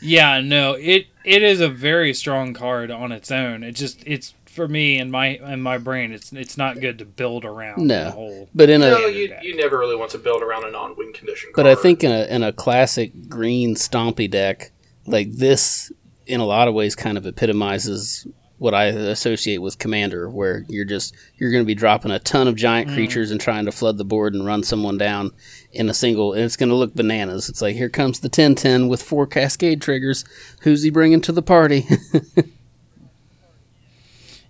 yeah, 0.01 0.41
no, 0.41 0.73
it 0.73 1.07
it 1.23 1.41
is 1.43 1.61
a 1.61 1.69
very 1.69 2.13
strong 2.13 2.53
card 2.53 2.91
on 2.91 3.11
its 3.11 3.31
own. 3.31 3.63
It 3.63 3.71
just 3.73 4.03
it's 4.05 4.33
for 4.45 4.67
me 4.67 4.97
and 4.99 5.11
my 5.11 5.27
and 5.43 5.63
my 5.63 5.77
brain. 5.77 6.11
It's 6.11 6.31
it's 6.33 6.57
not 6.57 6.79
good 6.79 6.99
to 6.99 7.05
build 7.05 7.45
around 7.45 7.87
No. 7.87 8.03
the 8.05 8.11
whole. 8.11 8.49
But 8.53 8.69
in 8.69 8.81
a 8.81 8.89
No, 8.91 9.07
you, 9.07 9.35
you 9.41 9.55
never 9.55 9.77
really 9.77 9.95
want 9.95 10.11
to 10.11 10.17
build 10.17 10.41
around 10.41 10.65
a 10.65 10.71
non-win 10.71 11.13
condition 11.13 11.51
card. 11.53 11.65
But 11.65 11.67
I 11.67 11.75
think 11.81 12.03
in 12.03 12.11
a 12.11 12.25
in 12.25 12.43
a 12.43 12.51
classic 12.53 13.29
green 13.29 13.75
stompy 13.75 14.29
deck 14.29 14.71
like 15.07 15.31
this, 15.31 15.91
in 16.27 16.39
a 16.39 16.45
lot 16.45 16.67
of 16.67 16.73
ways, 16.73 16.95
kind 16.95 17.17
of 17.17 17.25
epitomizes 17.25 18.27
what 18.57 18.73
I 18.73 18.85
associate 18.85 19.57
with 19.57 19.79
Commander, 19.79 20.29
where 20.29 20.65
you're 20.69 20.85
just 20.85 21.13
you're 21.37 21.51
going 21.51 21.63
to 21.63 21.67
be 21.67 21.75
dropping 21.75 22.11
a 22.11 22.19
ton 22.19 22.47
of 22.47 22.55
giant 22.55 22.89
mm. 22.89 22.93
creatures 22.93 23.31
and 23.31 23.39
trying 23.41 23.65
to 23.65 23.71
flood 23.71 23.97
the 23.97 24.05
board 24.05 24.33
and 24.33 24.45
run 24.45 24.63
someone 24.63 24.97
down 24.97 25.31
in 25.71 25.89
a 25.89 25.93
single, 25.93 26.33
and 26.33 26.43
it's 26.43 26.55
going 26.57 26.69
to 26.69 26.75
look 26.75 26.93
bananas. 26.95 27.49
It's 27.49 27.61
like 27.61 27.75
here 27.75 27.89
comes 27.89 28.21
the 28.21 28.29
10-10 28.29 28.89
with 28.89 29.03
four 29.03 29.27
Cascade 29.27 29.81
triggers. 29.81 30.23
Who's 30.61 30.83
he 30.83 30.89
bringing 30.89 31.21
to 31.21 31.31
the 31.31 31.41
party? 31.41 31.85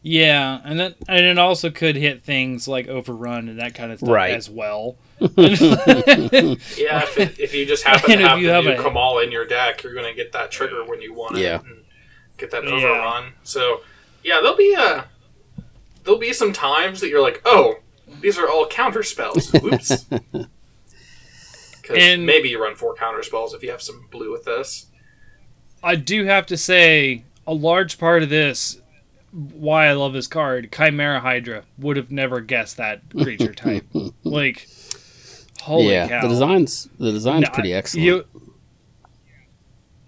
Yeah, 0.07 0.61
and 0.63 0.79
that 0.79 0.95
and 1.07 1.25
it 1.25 1.39
also 1.39 1.71
could 1.71 1.95
hit 1.95 2.23
things 2.23 2.67
like 2.67 2.87
overrun 2.87 3.49
and 3.49 3.59
that 3.59 3.73
kind 3.73 3.91
of 3.91 3.97
stuff 3.97 4.09
Right. 4.11 4.35
as 4.35 4.47
well. 4.47 4.97
yeah, 5.19 5.25
if, 5.35 7.17
it, 7.17 7.39
if 7.39 7.55
you 7.55 7.65
just 7.65 7.83
happen 7.87 8.11
And 8.11 8.21
to 8.21 8.27
have 8.27 8.39
you 8.39 8.45
the 8.45 8.53
have 8.53 8.65
new 8.65 8.73
a- 8.73 8.77
Kamahl 8.77 9.23
in 9.23 9.31
your 9.31 9.47
deck, 9.47 9.81
you're 9.81 9.95
going 9.95 10.05
to 10.05 10.13
get 10.13 10.31
that 10.33 10.51
trigger 10.51 10.85
when 10.85 11.01
you 11.01 11.11
want 11.15 11.37
it. 11.37 11.41
Yeah. 11.41 11.55
and 11.55 11.83
get 12.37 12.51
that 12.51 12.65
Yeah. 12.65 12.69
overrun. 12.73 13.33
So, 13.41 13.81
yeah, 14.25 14.41
there'll 14.41 14.57
be 14.57 14.73
a 14.73 15.05
there'll 16.03 16.19
be 16.19 16.33
some 16.33 16.51
times 16.51 16.99
that 16.99 17.07
you're 17.09 17.21
like, 17.21 17.41
oh, 17.45 17.75
these 18.21 18.37
are 18.37 18.49
all 18.49 18.67
counter 18.67 19.03
spells. 19.03 19.51
Whoops. 19.53 20.05
Because 21.81 21.97
And- 22.03 22.25
maybe 22.25 22.49
you 22.49 22.59
run 22.61 22.75
four 22.75 22.95
counter 22.95 23.21
spells 23.21 23.53
if 23.53 23.61
you 23.61 23.69
have 23.69 23.79
some 23.81 24.07
blue 24.09 24.31
with 24.31 24.43
this. 24.43 24.87
I 25.83 25.95
do 25.95 26.25
have 26.25 26.47
to 26.47 26.57
say, 26.57 27.23
a 27.45 27.53
large 27.53 27.99
part 27.99 28.23
of 28.23 28.29
this, 28.29 28.79
why 29.31 29.85
I 29.85 29.93
love 29.93 30.11
this 30.13 30.25
card, 30.25 30.71
Chimera 30.75 31.19
Hydra, 31.19 31.63
would 31.77 31.95
have 31.97 32.09
never 32.09 32.41
guessed 32.41 32.77
that 32.77 33.01
creature 33.11 33.53
type. 33.53 33.85
like, 34.23 34.67
holy 35.61 35.91
yeah, 35.91 36.07
cow! 36.07 36.21
the 36.23 36.29
design's 36.29 36.89
the 36.97 37.11
design's 37.11 37.43
No, 37.43 37.49
pretty 37.51 37.71
excellent. 37.73 38.03
you- 38.03 38.25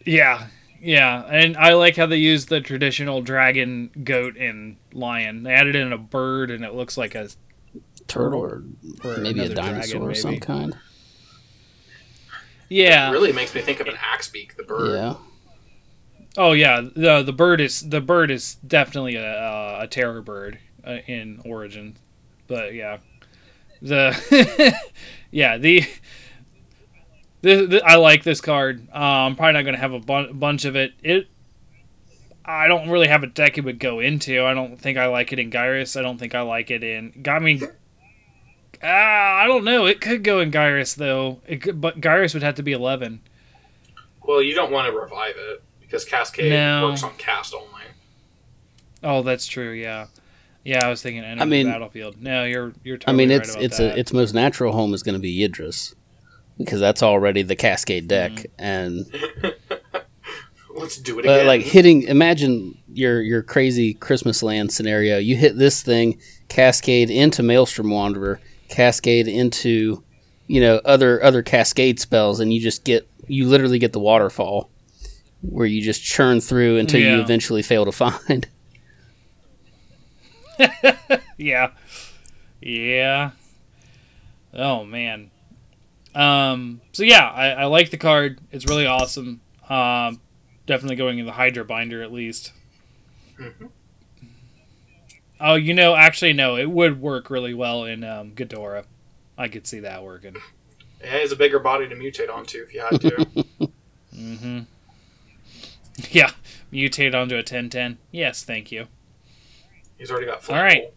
yeah, 0.03 0.47
yeah, 0.87 1.25
and 1.25 1.57
I 1.57 1.73
like 1.73 1.97
how 1.97 2.05
they 2.05 2.15
use 2.15 2.45
the 2.45 2.61
traditional 2.61 3.21
dragon, 3.21 3.89
goat, 4.05 4.37
and 4.37 4.77
lion. 4.93 5.43
They 5.43 5.51
added 5.51 5.75
in 5.75 5.91
a 5.91 5.97
bird, 5.97 6.49
and 6.49 6.63
it 6.63 6.73
looks 6.73 6.97
like 6.97 7.13
a 7.13 7.27
Turtle 8.07 8.39
or 8.39 8.63
or 9.03 9.17
maybe 9.17 9.41
a 9.41 9.43
another 9.47 9.55
dragon, 9.55 9.73
dinosaur 9.73 10.11
of 10.11 10.17
some 10.17 10.39
kind. 10.39 10.77
Yeah, 12.69 13.09
It 13.09 13.11
really 13.11 13.33
makes 13.33 13.53
me 13.53 13.59
think 13.59 13.81
of 13.81 13.87
an 13.87 13.95
Axebeak, 13.95 14.55
the 14.55 14.63
bird. 14.63 14.93
Yeah. 14.95 15.15
Oh 16.37 16.53
yeah, 16.53 16.79
the 16.79 17.21
the 17.21 17.33
bird 17.33 17.59
is 17.59 17.81
the 17.81 17.99
bird 17.99 18.31
is 18.31 18.55
definitely 18.55 19.17
a 19.17 19.29
uh, 19.29 19.79
a 19.81 19.87
terror 19.87 20.21
bird 20.21 20.57
uh, 20.85 20.99
in 21.05 21.41
Origin, 21.43 21.97
but 22.47 22.73
yeah, 22.73 22.99
the 23.81 24.73
yeah 25.31 25.57
the. 25.57 25.83
The, 27.41 27.65
the, 27.67 27.85
I 27.85 27.95
like 27.95 28.23
this 28.23 28.41
card. 28.41 28.87
Uh, 28.93 28.97
I'm 28.97 29.35
probably 29.35 29.53
not 29.53 29.61
going 29.63 29.75
to 29.75 29.81
have 29.81 29.93
a 29.93 29.99
bu- 29.99 30.33
bunch 30.33 30.65
of 30.65 30.75
it. 30.75 30.93
It 31.03 31.27
I 32.43 32.67
don't 32.67 32.89
really 32.89 33.07
have 33.07 33.23
a 33.23 33.27
deck 33.27 33.57
it 33.57 33.63
would 33.65 33.77
go 33.79 33.99
into. 33.99 34.43
I 34.43 34.53
don't 34.53 34.77
think 34.79 34.97
I 34.97 35.07
like 35.07 35.33
it 35.33 35.39
in 35.39 35.51
Gyrus. 35.51 35.95
I 35.97 36.01
don't 36.01 36.17
think 36.17 36.33
I 36.33 36.41
like 36.41 36.71
it 36.71 36.83
in. 36.83 37.23
I 37.27 37.39
mean, 37.39 37.61
uh, 37.63 38.87
I 38.87 39.45
don't 39.47 39.63
know. 39.65 39.85
It 39.85 39.99
could 40.01 40.23
go 40.23 40.39
in 40.39 40.49
Gyrus 40.51 40.93
though. 40.95 41.41
It 41.45 41.61
could, 41.61 41.81
but 41.81 41.99
Gyrus 42.01 42.33
would 42.33 42.43
have 42.43 42.55
to 42.55 42.63
be 42.63 42.71
11. 42.71 43.19
Well, 44.23 44.41
you 44.41 44.55
don't 44.55 44.71
want 44.71 44.91
to 44.91 44.97
revive 44.97 45.35
it 45.37 45.61
because 45.81 46.05
Cascade 46.05 46.51
No. 46.51 46.87
works 46.89 47.03
on 47.03 47.13
cast 47.17 47.53
only. 47.53 47.67
Oh, 49.03 49.21
that's 49.23 49.45
true. 49.45 49.71
Yeah, 49.71 50.07
yeah. 50.63 50.85
I 50.85 50.89
was 50.89 51.01
thinking 51.01 51.23
enemy 51.23 51.41
I 51.41 51.45
mean- 51.45 51.67
battlefield. 51.67 52.21
No, 52.21 52.43
you're 52.45 52.73
you're 52.83 52.95
I 52.95 52.99
totally 52.99 53.17
mean, 53.17 53.29
right 53.29 53.41
it's 53.41 53.51
about 53.51 53.63
it's 53.63 53.77
that. 53.77 53.95
a 53.95 53.99
its 53.99 54.11
most 54.13 54.33
natural 54.33 54.73
home 54.73 54.93
is 54.93 55.03
going 55.03 55.13
to 55.13 55.19
be 55.19 55.37
Yidris 55.37 55.93
because 56.57 56.79
that's 56.79 57.03
already 57.03 57.41
the 57.43 57.55
Cascade 57.55 58.07
deck, 58.07 58.31
Mm-hmm. 58.31 58.63
and 58.63 59.05
Let's 60.75 60.97
do 60.97 61.17
it 61.17 61.25
but 61.25 61.37
again. 61.37 61.47
like 61.47 61.61
hitting. 61.61 62.03
Imagine 62.03 62.77
your 62.93 63.19
your 63.21 63.41
crazy 63.41 63.95
Christmas 63.95 64.43
land 64.43 64.71
scenario. 64.71 65.17
You 65.17 65.35
hit 65.35 65.57
this 65.57 65.81
thing, 65.81 66.19
Cascade 66.49 67.09
into 67.09 67.41
Maelstrom 67.41 67.89
Wanderer, 67.89 68.39
Cascade 68.69 69.27
into 69.27 70.03
you 70.45 70.61
know 70.61 70.79
other 70.85 71.23
other 71.23 71.41
Cascade 71.41 71.99
spells, 71.99 72.39
and 72.39 72.53
you 72.53 72.59
just 72.61 72.83
get 72.83 73.09
you 73.27 73.47
literally 73.47 73.79
get 73.79 73.91
the 73.91 73.99
waterfall 73.99 74.69
where 75.41 75.65
you 75.65 75.81
just 75.81 76.03
churn 76.03 76.41
through 76.41 76.77
until 76.77 76.99
you 77.01 77.19
eventually 77.21 77.63
fail 77.63 77.85
to 77.85 77.91
find. 77.91 78.47
yeah, 81.37 81.71
yeah. 82.61 83.31
Oh 84.53 84.83
man. 84.85 85.31
Um. 86.17 86.81
So 86.93 87.03
yeah, 87.03 87.29
I, 87.29 87.49
I 87.49 87.65
like 87.65 87.91
the 87.91 87.97
card. 87.97 88.39
It's 88.51 88.65
really 88.65 88.85
awesome. 88.87 89.41
Um. 89.69 90.19
Definitely 90.65 90.97
going 90.97 91.17
in 91.19 91.25
the 91.25 91.31
Hydra 91.31 91.63
binder 91.63 92.01
at 92.03 92.11
least. 92.11 92.51
Mhm. 93.39 93.69
Oh, 95.39 95.55
you 95.55 95.73
know, 95.73 95.95
actually, 95.95 96.33
no, 96.33 96.57
it 96.57 96.69
would 96.69 96.99
work 96.99 97.29
really 97.29 97.53
well 97.53 97.83
in 97.85 98.03
um, 98.03 98.31
Ghidorah. 98.31 98.85
I 99.37 99.47
could 99.47 99.67
see 99.67 99.79
that 99.81 100.03
working. 100.03 100.35
it 100.99 101.07
has 101.07 101.31
a 101.31 101.35
bigger 101.35 101.59
body 101.59 101.87
to 101.87 101.95
mutate 101.95 102.33
onto 102.33 102.61
if 102.63 102.73
you 102.73 102.81
had 102.81 102.99
to. 103.01 103.25
Mm-hmm. 104.17 104.61
Yeah, 106.09 106.31
mutate 106.73 107.13
onto 107.13 107.35
a 107.35 107.39
1010. 107.45 107.99
Yes, 108.11 108.43
thank 108.43 108.71
you. 108.71 108.87
He's 109.99 110.09
already 110.09 110.25
got. 110.25 110.49
All 110.49 110.55
right. 110.55 110.91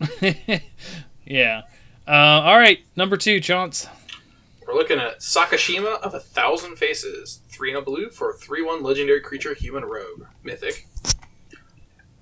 yeah. 1.24 1.62
Uh, 2.08 2.10
all 2.10 2.58
right, 2.58 2.80
number 2.96 3.16
two, 3.16 3.40
Chance. 3.40 3.86
We're 4.68 4.74
looking 4.74 4.98
at 4.98 5.20
Sakashima 5.20 5.98
of 6.02 6.12
a 6.12 6.20
Thousand 6.20 6.76
Faces, 6.76 7.40
three 7.48 7.70
and 7.70 7.78
a 7.78 7.80
blue 7.80 8.10
for 8.10 8.28
a 8.28 8.34
three-one 8.34 8.82
legendary 8.82 9.22
creature, 9.22 9.54
human 9.54 9.82
rogue, 9.82 10.26
mythic. 10.42 10.86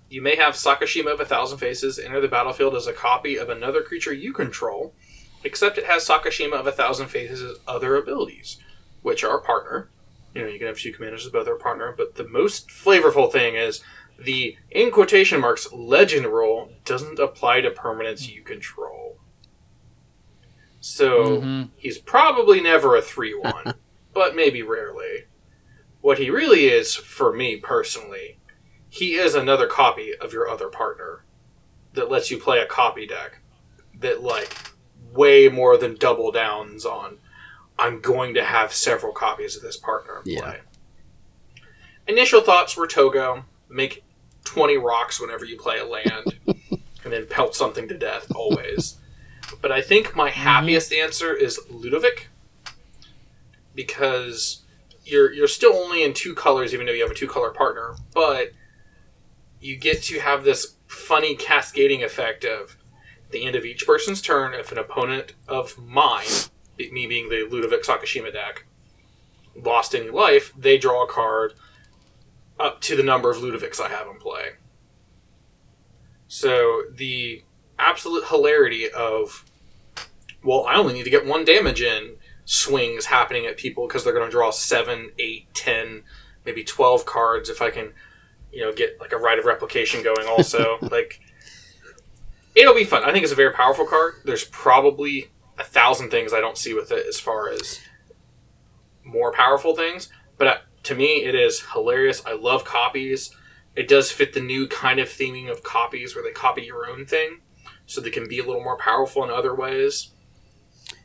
You 0.09 0.22
may 0.22 0.37
have 0.37 0.54
Sakashima 0.54 1.12
of 1.12 1.18
a 1.18 1.24
Thousand 1.24 1.59
Faces 1.59 1.98
enter 1.98 2.20
the 2.20 2.28
battlefield 2.28 2.76
as 2.76 2.87
a 2.87 2.92
copy 2.92 3.37
of 3.37 3.48
another 3.48 3.82
creature 3.82 4.12
you 4.12 4.32
control, 4.32 4.94
except 5.42 5.76
it 5.76 5.87
has 5.87 6.06
Sakashima 6.06 6.52
of 6.52 6.68
a 6.68 6.72
Thousand 6.72 7.09
Faces' 7.09 7.59
other 7.66 7.96
abilities, 7.96 8.59
which 9.02 9.24
are 9.24 9.40
partner. 9.40 9.88
You 10.32 10.42
know, 10.42 10.46
you 10.48 10.59
can 10.59 10.68
have 10.68 10.78
two 10.78 10.92
commanders 10.92 11.26
as 11.26 11.32
both 11.32 11.48
are 11.48 11.56
partner, 11.56 11.92
but 11.96 12.14
the 12.14 12.28
most 12.28 12.68
flavorful 12.68 13.32
thing 13.32 13.56
is 13.56 13.82
the 14.20 14.56
in 14.70 14.92
quotation 14.92 15.40
marks 15.40 15.72
legend 15.72 16.26
rule 16.26 16.70
doesn't 16.85 17.18
apply 17.18 17.62
to 17.62 17.72
permanents 17.72 18.32
you 18.32 18.42
control. 18.42 19.06
So 20.88 21.40
Mhm. 21.40 21.70
he's 21.77 21.99
probably 21.99 22.61
never 22.61 22.94
a 22.94 23.03
3 23.03 23.35
1, 23.35 23.75
but 24.14 24.37
maybe 24.37 24.62
rarely. 24.62 25.25
What 26.01 26.18
he 26.18 26.31
really 26.31 26.68
is, 26.68 26.94
for 26.94 27.33
me 27.33 27.57
personally, 27.57 28.38
he 28.88 29.16
is 29.16 29.35
another 29.35 29.66
copy 29.66 30.14
of 30.14 30.33
your 30.33 30.49
other 30.49 30.68
partner 30.68 31.25
that 31.94 32.09
lets 32.09 32.31
you 32.31 32.38
play 32.38 32.61
a 32.61 32.66
copy 32.66 33.05
deck 33.05 33.40
that, 33.99 34.22
like, 34.22 34.55
way 35.12 35.49
more 35.49 35.77
than 35.77 35.96
double 35.96 36.31
downs 36.31 36.87
on 36.87 37.18
I'm 37.79 38.01
going 38.01 38.33
to 38.35 38.44
have 38.44 38.72
several 38.72 39.12
copies 39.12 39.55
of 39.57 39.62
this 39.62 39.77
partner 39.77 40.22
in 40.25 40.33
Yeah. 40.33 40.40
play. 40.40 40.61
Initial 42.07 42.40
thoughts 42.42 42.77
were 42.77 42.87
Toggo, 42.87 43.44
make 43.68 44.03
20 44.44 44.79
rocks 44.79 45.20
whenever 45.20 45.44
you 45.44 45.59
play 45.59 45.79
a 45.79 45.85
land, 45.85 46.38
and 47.05 47.12
then 47.12 47.27
pelt 47.27 47.55
something 47.57 47.87
to 47.88 47.99
death, 47.99 48.31
always. 48.35 48.99
But 49.61 49.72
I 49.72 49.80
think 49.80 50.14
my 50.14 50.30
mm-hmm. 50.30 50.40
happiest 50.40 50.92
answer 50.92 51.35
is 51.35 51.61
Ludevic, 51.70 52.26
because 53.74 54.62
you're 55.04 55.32
you're 55.32 55.48
still 55.48 55.74
only 55.74 56.02
in 56.02 56.14
two 56.14 56.35
colors, 56.35 56.74
even 56.74 56.87
though 56.87 56.92
you 56.92 57.02
have 57.02 57.11
a 57.11 57.14
two 57.14 57.28
color 57.28 57.50
partner, 57.50 57.94
but 58.12 58.50
you 59.61 59.76
get 59.76 60.02
to 60.04 60.20
have 60.20 60.44
this 60.44 60.76
funny 60.87 61.35
cascading 61.35 62.02
effect 62.02 62.44
of 62.44 62.76
at 63.24 63.32
the 63.32 63.44
end 63.44 63.56
of 63.56 63.64
each 63.64 63.87
person's 63.87 64.22
turn, 64.22 64.54
if 64.54 64.70
an 64.70 64.78
opponent 64.78 65.35
of 65.48 65.76
mine, 65.78 66.26
me 66.78 67.06
being 67.06 67.28
the 67.28 67.46
Ludevic 67.50 67.85
Sakashima 67.85 68.32
deck, 68.32 68.66
lost 69.56 69.94
any 69.94 70.11
life, 70.11 70.52
they 70.56 70.78
draw 70.78 71.04
a 71.04 71.09
card 71.09 71.54
up 72.59 72.80
to 72.82 72.96
the 72.96 73.02
number 73.02 73.30
of 73.30 73.38
Ludevics 73.38 73.80
I 73.80 73.88
have 73.88 74.06
in 74.06 74.18
play. 74.18 74.50
So 76.28 76.82
the 76.92 77.42
absolute 77.78 78.26
hilarity 78.28 78.90
of, 78.90 79.44
well, 80.42 80.66
I 80.66 80.76
only 80.76 80.94
need 80.94 81.04
to 81.04 81.10
get 81.10 81.26
one 81.26 81.44
damage 81.44 81.82
in 81.82 82.16
swings 82.44 83.06
happening 83.06 83.46
at 83.46 83.56
people 83.56 83.86
because 83.86 84.04
they're 84.04 84.12
going 84.12 84.26
to 84.26 84.30
draw 84.30 84.50
7, 84.50 85.10
8, 85.18 85.54
10, 85.54 86.02
maybe 86.44 86.64
12 86.64 87.04
cards 87.04 87.48
if 87.48 87.60
I 87.60 87.70
can, 87.70 87.92
you 88.52 88.62
know, 88.62 88.72
get 88.72 89.00
like 89.00 89.12
a 89.12 89.16
Rite 89.16 89.38
of 89.38 89.44
Replication 89.44 90.02
going 90.02 90.26
also. 90.26 90.78
like, 90.82 91.20
it'll 92.54 92.74
be 92.74 92.84
fun. 92.84 93.04
I 93.04 93.12
think 93.12 93.24
it's 93.24 93.32
a 93.32 93.36
very 93.36 93.52
powerful 93.52 93.86
card. 93.86 94.14
There's 94.24 94.44
probably 94.44 95.30
a 95.58 95.64
thousand 95.64 96.10
things 96.10 96.32
I 96.32 96.40
don't 96.40 96.58
see 96.58 96.74
with 96.74 96.92
it 96.92 97.06
as 97.06 97.18
far 97.18 97.50
as 97.50 97.80
more 99.04 99.32
powerful 99.32 99.74
things, 99.74 100.08
but 100.36 100.46
uh, 100.46 100.56
to 100.84 100.94
me, 100.94 101.24
it 101.24 101.34
is 101.34 101.62
hilarious. 101.72 102.22
I 102.26 102.34
love 102.34 102.64
copies. 102.64 103.34
It 103.74 103.88
does 103.88 104.10
fit 104.10 104.32
the 104.32 104.40
new 104.40 104.66
kind 104.68 105.00
of 105.00 105.08
theming 105.08 105.50
of 105.50 105.62
copies 105.62 106.14
where 106.14 106.24
they 106.24 106.30
copy 106.30 106.62
your 106.62 106.88
own 106.88 107.06
thing, 107.06 107.40
so 107.87 108.01
they 108.01 108.11
can 108.11 108.29
be 108.29 108.38
a 108.38 108.44
little 108.44 108.62
more 108.62 108.77
powerful 108.79 109.25
in 109.25 109.31
other 109.31 109.55
ways. 109.55 110.11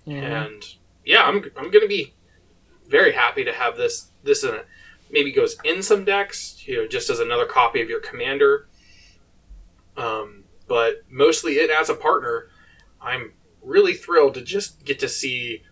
And 0.06 0.64
yeah, 1.06 1.24
I'm, 1.24 1.44
I'm 1.58 1.72
going 1.72 1.82
to 1.82 1.88
be 1.88 2.14
very 2.88 3.14
happy 3.14 3.44
to 3.44 3.54
have 3.54 3.78
this. 3.78 4.10
This 4.24 4.44
in 4.44 4.54
it. 4.56 4.68
Maybe 5.10 5.32
goes 5.32 5.58
in 5.64 5.84
some 5.84 6.06
decks, 6.06 6.64
you 6.68 6.78
know, 6.78 6.88
just 6.88 7.10
as 7.10 7.20
another 7.20 7.46
copy 7.46 7.82
of 7.82 7.90
your 7.90 8.00
commander. 8.00 8.68
Um, 9.98 10.46
but 10.68 11.02
mostly 11.10 11.54
it 11.54 11.70
as 11.70 11.90
a 11.90 11.96
partner. 11.96 12.48
I'm 13.02 13.34
really 13.62 13.94
thrilled 13.94 14.36
to 14.36 14.42
just 14.42 14.86
get 14.86 15.00
to 15.00 15.10
see 15.10 15.64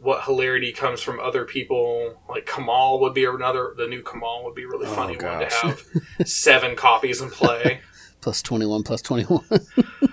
what 0.00 0.24
hilarity 0.24 0.72
comes 0.72 1.00
from 1.02 1.20
other 1.20 1.44
people. 1.44 2.14
Like 2.28 2.46
Kamahl 2.46 3.00
would 3.00 3.12
be 3.14 3.24
another. 3.24 3.74
The 3.76 3.86
new 3.86 4.02
Kamahl 4.02 4.44
would 4.44 4.54
be 4.54 4.62
a 4.64 4.68
really 4.68 4.86
Oh, 4.86 4.94
funny 4.94 5.16
one 5.16 5.40
to 5.40 5.48
have 5.62 5.82
seven 6.24 6.74
copies 6.76 7.20
in 7.20 7.30
play. 7.30 7.80
Plus 8.20 8.42
twenty 8.42 8.66
one, 8.66 8.82
plus 8.82 9.00
twenty 9.00 9.24
one. 9.24 9.44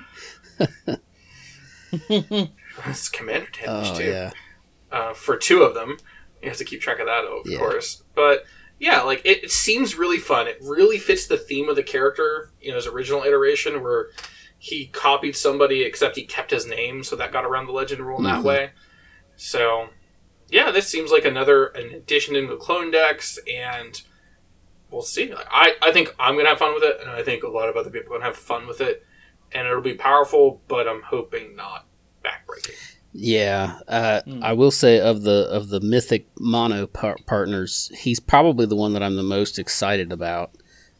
It's 2.87 3.09
commander 3.09 3.47
damage 3.51 3.91
Oh 3.91 3.97
too. 3.97 4.03
yeah, 4.09 4.31
uh, 4.91 5.13
for 5.13 5.37
two 5.37 5.63
of 5.63 5.73
them. 5.73 5.97
You 6.43 6.49
have 6.49 6.57
to 6.57 6.65
keep 6.65 6.81
track 6.81 6.99
of 6.99 7.05
that, 7.07 7.23
of 7.25 7.43
Yeah. 7.45 7.57
course. 7.57 8.03
But 8.13 8.43
yeah, 8.79 9.01
like 9.01 9.21
it, 9.25 9.45
it 9.45 9.51
seems 9.51 9.95
really 9.95 10.19
fun. 10.19 10.47
It 10.47 10.57
really 10.61 10.97
fits 10.99 11.25
the 11.27 11.37
theme 11.37 11.69
of 11.69 11.75
the 11.75 11.83
character. 11.83 12.51
You 12.61 12.69
know, 12.71 12.75
his 12.75 12.87
original 12.87 13.23
iteration 13.23 13.81
where 13.81 14.07
he 14.57 14.87
copied 14.87 15.35
somebody, 15.35 15.83
except 15.83 16.15
he 16.17 16.23
kept 16.25 16.51
his 16.51 16.65
name, 16.67 17.03
so 17.03 17.15
that 17.15 17.31
got 17.31 17.45
around 17.45 17.67
the 17.67 17.71
legend 17.71 18.01
rule 18.05 18.17
in 18.17 18.23
that 18.25 18.41
Mhm. 18.41 18.43
way. 18.43 18.71
So 19.37 19.89
yeah, 20.49 20.71
this 20.71 20.87
seems 20.87 21.11
like 21.11 21.25
another 21.25 21.67
an 21.67 21.91
addition 21.93 22.35
into 22.35 22.51
the 22.53 22.59
clone 22.59 22.91
decks, 22.91 23.39
and 23.47 24.01
we'll 24.91 25.01
see. 25.01 25.33
I 25.33 25.75
I 25.81 25.91
think 25.93 26.13
I'm 26.19 26.35
gonna 26.35 26.49
have 26.49 26.59
fun 26.59 26.73
with 26.73 26.83
it, 26.83 26.99
and 26.99 27.09
I 27.09 27.23
think 27.23 27.43
a 27.43 27.47
lot 27.47 27.69
of 27.69 27.77
other 27.77 27.89
people 27.89 28.13
are 28.13 28.17
gonna 28.17 28.25
have 28.25 28.37
fun 28.37 28.67
with 28.67 28.81
it, 28.81 29.05
and 29.51 29.67
it'll 29.67 29.81
be 29.81 29.93
powerful. 29.95 30.61
But 30.67 30.87
I'm 30.87 31.01
hoping 31.03 31.55
not 31.55 31.85
backbreaking. 32.23 32.75
yeah. 33.13 33.79
Uh, 33.87 34.21
Hmm. 34.23 34.43
I 34.43 34.53
will 34.53 34.71
say 34.71 34.99
of 34.99 35.21
the 35.23 35.47
of 35.51 35.69
the 35.69 35.79
mythic 35.79 36.27
mono 36.39 36.87
par- 36.87 37.17
partners, 37.25 37.91
he's 37.97 38.19
probably 38.19 38.65
the 38.65 38.75
one 38.75 38.93
that 38.93 39.03
I'm 39.03 39.15
the 39.15 39.23
most 39.23 39.57
excited 39.59 40.11
about. 40.11 40.51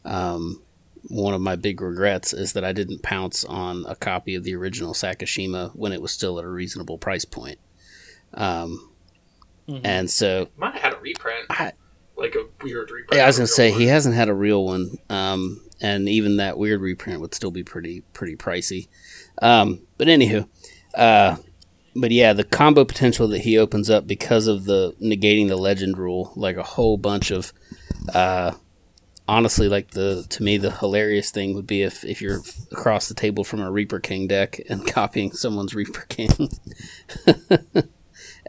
Um, 0.04 0.62
one 1.08 1.34
of 1.34 1.40
my 1.40 1.54
big 1.56 1.80
regrets 1.80 2.32
is 2.32 2.52
that 2.54 2.64
I 2.64 2.72
didn't 2.72 3.02
pounce 3.02 3.44
on 3.44 3.84
a 3.86 3.94
copy 3.94 4.34
of 4.34 4.42
the 4.44 4.54
original 4.56 4.92
Sakashima 4.92 5.70
when 5.76 5.92
it 5.92 6.02
was 6.02 6.10
still 6.12 6.38
at 6.38 6.44
a 6.44 6.48
reasonable 6.48 6.98
price 6.98 7.24
point. 7.24 7.58
Um, 8.34 8.90
Mhm. 9.68 9.80
and 9.84 10.10
so 10.10 10.48
Might 10.56 10.74
have 10.74 10.82
had 10.82 10.92
a 10.94 10.98
reprint. 10.98 11.46
I, 11.50 11.72
like 12.16 12.34
a 12.34 12.46
weird 12.64 12.90
reprint. 12.90 13.18
Yeah, 13.18 13.24
I 13.24 13.26
was 13.26 13.36
gonna 13.36 13.46
say 13.46 13.68
real 13.70 13.78
he 13.78 13.86
hasn't 13.86 14.14
had 14.14 14.28
a 14.28 14.34
real 14.34 14.64
one, 14.64 14.96
um, 15.10 15.60
and 15.80 16.08
even 16.08 16.36
that 16.36 16.58
weird 16.58 16.80
reprint 16.80 17.20
would 17.20 17.34
still 17.34 17.50
be 17.50 17.62
pretty 17.62 18.00
pretty 18.12 18.36
pricey. 18.36 18.88
Um, 19.42 19.82
but 19.98 20.08
anywho, 20.08 20.48
uh, 20.94 21.36
but 21.94 22.10
yeah, 22.10 22.32
the 22.32 22.44
combo 22.44 22.84
potential 22.84 23.28
that 23.28 23.40
he 23.40 23.58
opens 23.58 23.90
up 23.90 24.06
because 24.06 24.46
of 24.46 24.64
the 24.64 24.94
negating 25.00 25.48
the 25.48 25.56
legend 25.56 25.98
rule, 25.98 26.32
like 26.36 26.56
a 26.56 26.62
whole 26.62 26.96
bunch 26.96 27.30
of. 27.30 27.52
Uh, 28.12 28.52
honestly, 29.28 29.68
like 29.68 29.90
the 29.90 30.26
to 30.30 30.42
me 30.42 30.56
the 30.56 30.70
hilarious 30.70 31.30
thing 31.30 31.54
would 31.54 31.66
be 31.66 31.82
if 31.82 32.04
if 32.04 32.20
you're 32.22 32.40
across 32.70 33.08
the 33.08 33.14
table 33.14 33.44
from 33.44 33.60
a 33.60 33.70
Reaper 33.70 34.00
King 34.00 34.26
deck 34.26 34.60
and 34.68 34.86
copying 34.92 35.32
someone's 35.32 35.74
Reaper 35.74 36.06
King. 36.08 36.50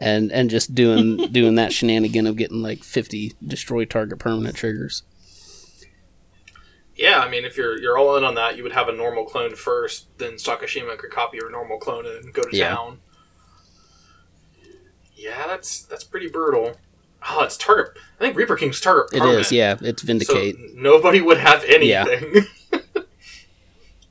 And, 0.00 0.30
and 0.30 0.48
just 0.48 0.76
doing 0.76 1.16
doing 1.32 1.56
that 1.56 1.72
shenanigan 1.72 2.28
of 2.28 2.36
getting 2.36 2.62
like 2.62 2.84
fifty 2.84 3.32
destroy 3.44 3.84
target 3.84 4.20
permanent 4.20 4.54
triggers. 4.54 5.02
Yeah, 6.98 7.20
I 7.20 7.30
mean, 7.30 7.44
if 7.44 7.56
you're 7.56 7.78
you're 7.78 7.96
all 7.96 8.16
in 8.16 8.24
on 8.24 8.34
that, 8.34 8.56
you 8.56 8.64
would 8.64 8.72
have 8.72 8.88
a 8.88 8.92
normal 8.92 9.24
clone 9.24 9.54
first, 9.54 10.08
then 10.18 10.32
Sakashima 10.34 10.98
could 10.98 11.10
copy 11.12 11.36
your 11.38 11.48
normal 11.50 11.78
clone 11.78 12.04
and 12.06 12.32
go 12.34 12.42
to 12.42 12.56
Yeah. 12.56 12.70
town. 12.74 12.98
Yeah, 15.14 15.46
that's 15.46 15.82
that's 15.82 16.02
pretty 16.04 16.28
brutal. 16.28 16.76
Oh, 17.28 17.42
it's 17.44 17.56
target. 17.56 17.96
I 18.18 18.24
think 18.24 18.36
Reaper 18.36 18.56
King's 18.56 18.80
target. 18.80 19.12
It 19.12 19.18
permanent, 19.20 19.40
is, 19.46 19.52
yeah. 19.52 19.76
It's 19.80 20.02
Vindicate. 20.02 20.56
So 20.56 20.62
nobody 20.74 21.20
would 21.20 21.38
have 21.38 21.64
Yeah. 21.68 22.04
anything. 22.08 22.46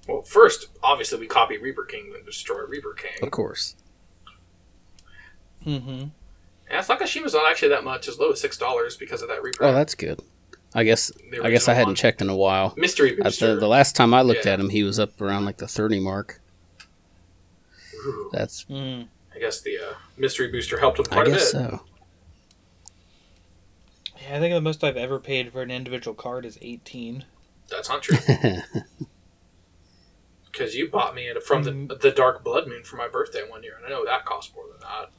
well, 0.08 0.22
first, 0.24 0.68
obviously, 0.84 1.20
we 1.20 1.28
copy 1.28 1.58
Reaper 1.58 1.86
King, 1.86 2.12
and 2.16 2.26
destroy 2.26 2.64
Reaper 2.66 2.94
King. 2.94 3.18
of 3.22 3.32
course. 3.32 3.76
Mm-hmm. 5.66 6.06
Yeah, 6.70 6.80
Sakashima's 6.82 7.34
not 7.34 7.50
actually 7.50 7.70
that 7.70 7.84
much, 7.86 8.08
as 8.08 8.20
low 8.20 8.32
as 8.32 8.42
six 8.42 8.58
dollars 8.58 8.96
because 8.98 9.22
of 9.22 9.30
that 9.30 9.42
Reaper. 9.42 9.64
Oh, 9.66 9.74
that's 9.74 9.96
good. 9.96 10.22
I 10.76 10.84
guess 10.84 11.12
I 11.44 11.50
guess 11.50 11.68
I 11.68 11.74
hadn't 11.74 11.90
one. 11.90 11.96
checked 11.96 12.22
in 12.22 12.30
a 12.30 12.36
while. 12.36 12.74
mystery 12.78 13.20
Uh, 13.20 13.24
booster. 13.26 13.54
the, 13.56 13.60
the 13.62 13.68
last 13.68 13.96
time 13.96 14.14
I 14.14 14.22
looked 14.22 14.46
Yeah. 14.46 14.54
at 14.54 14.60
him, 14.60 14.70
he 14.70 14.84
was 14.84 15.00
up 15.00 15.20
around 15.22 15.46
like 15.46 15.58
the 15.58 15.68
thirty 15.68 16.00
mark. 16.00 16.42
Ooh, 17.96 18.30
That's 18.32 18.64
Mm. 18.66 19.08
I 19.36 19.40
guess 19.40 19.62
the 19.62 19.78
uh, 19.78 19.94
mystery 20.18 20.50
booster 20.50 20.80
helped 20.80 21.00
him 21.00 21.06
I 21.12 21.14
quite 21.14 21.28
a 21.28 21.32
bit. 21.32 21.42
so. 21.42 21.82
Yeah, 24.22 24.38
I 24.38 24.40
think 24.40 24.54
the 24.54 24.62
most 24.62 24.84
I've 24.84 24.98
ever 24.98 25.20
paid 25.20 25.52
for 25.52 25.62
an 25.62 25.72
individual 25.72 26.14
card 26.16 26.46
is 26.46 26.58
eighteen. 26.62 27.26
That's 27.70 27.90
not 27.90 28.02
true. 28.04 28.18
Because 30.52 30.74
you 30.74 30.90
bought 30.90 31.14
me 31.14 31.28
it 31.28 31.44
from 31.44 31.64
the 31.64 31.72
Mm. 31.72 32.00
the 32.02 32.10
Dark 32.10 32.44
Blood 32.44 32.68
Moon 32.68 32.84
for 32.84 32.96
my 32.96 33.08
birthday 33.08 33.48
one 33.48 33.62
year, 33.62 33.76
and 33.78 33.86
I 33.86 33.90
know 33.90 34.04
that 34.06 34.26
cost 34.26 34.56
more 34.56 34.66
than 34.72 34.80
that. 34.80 35.12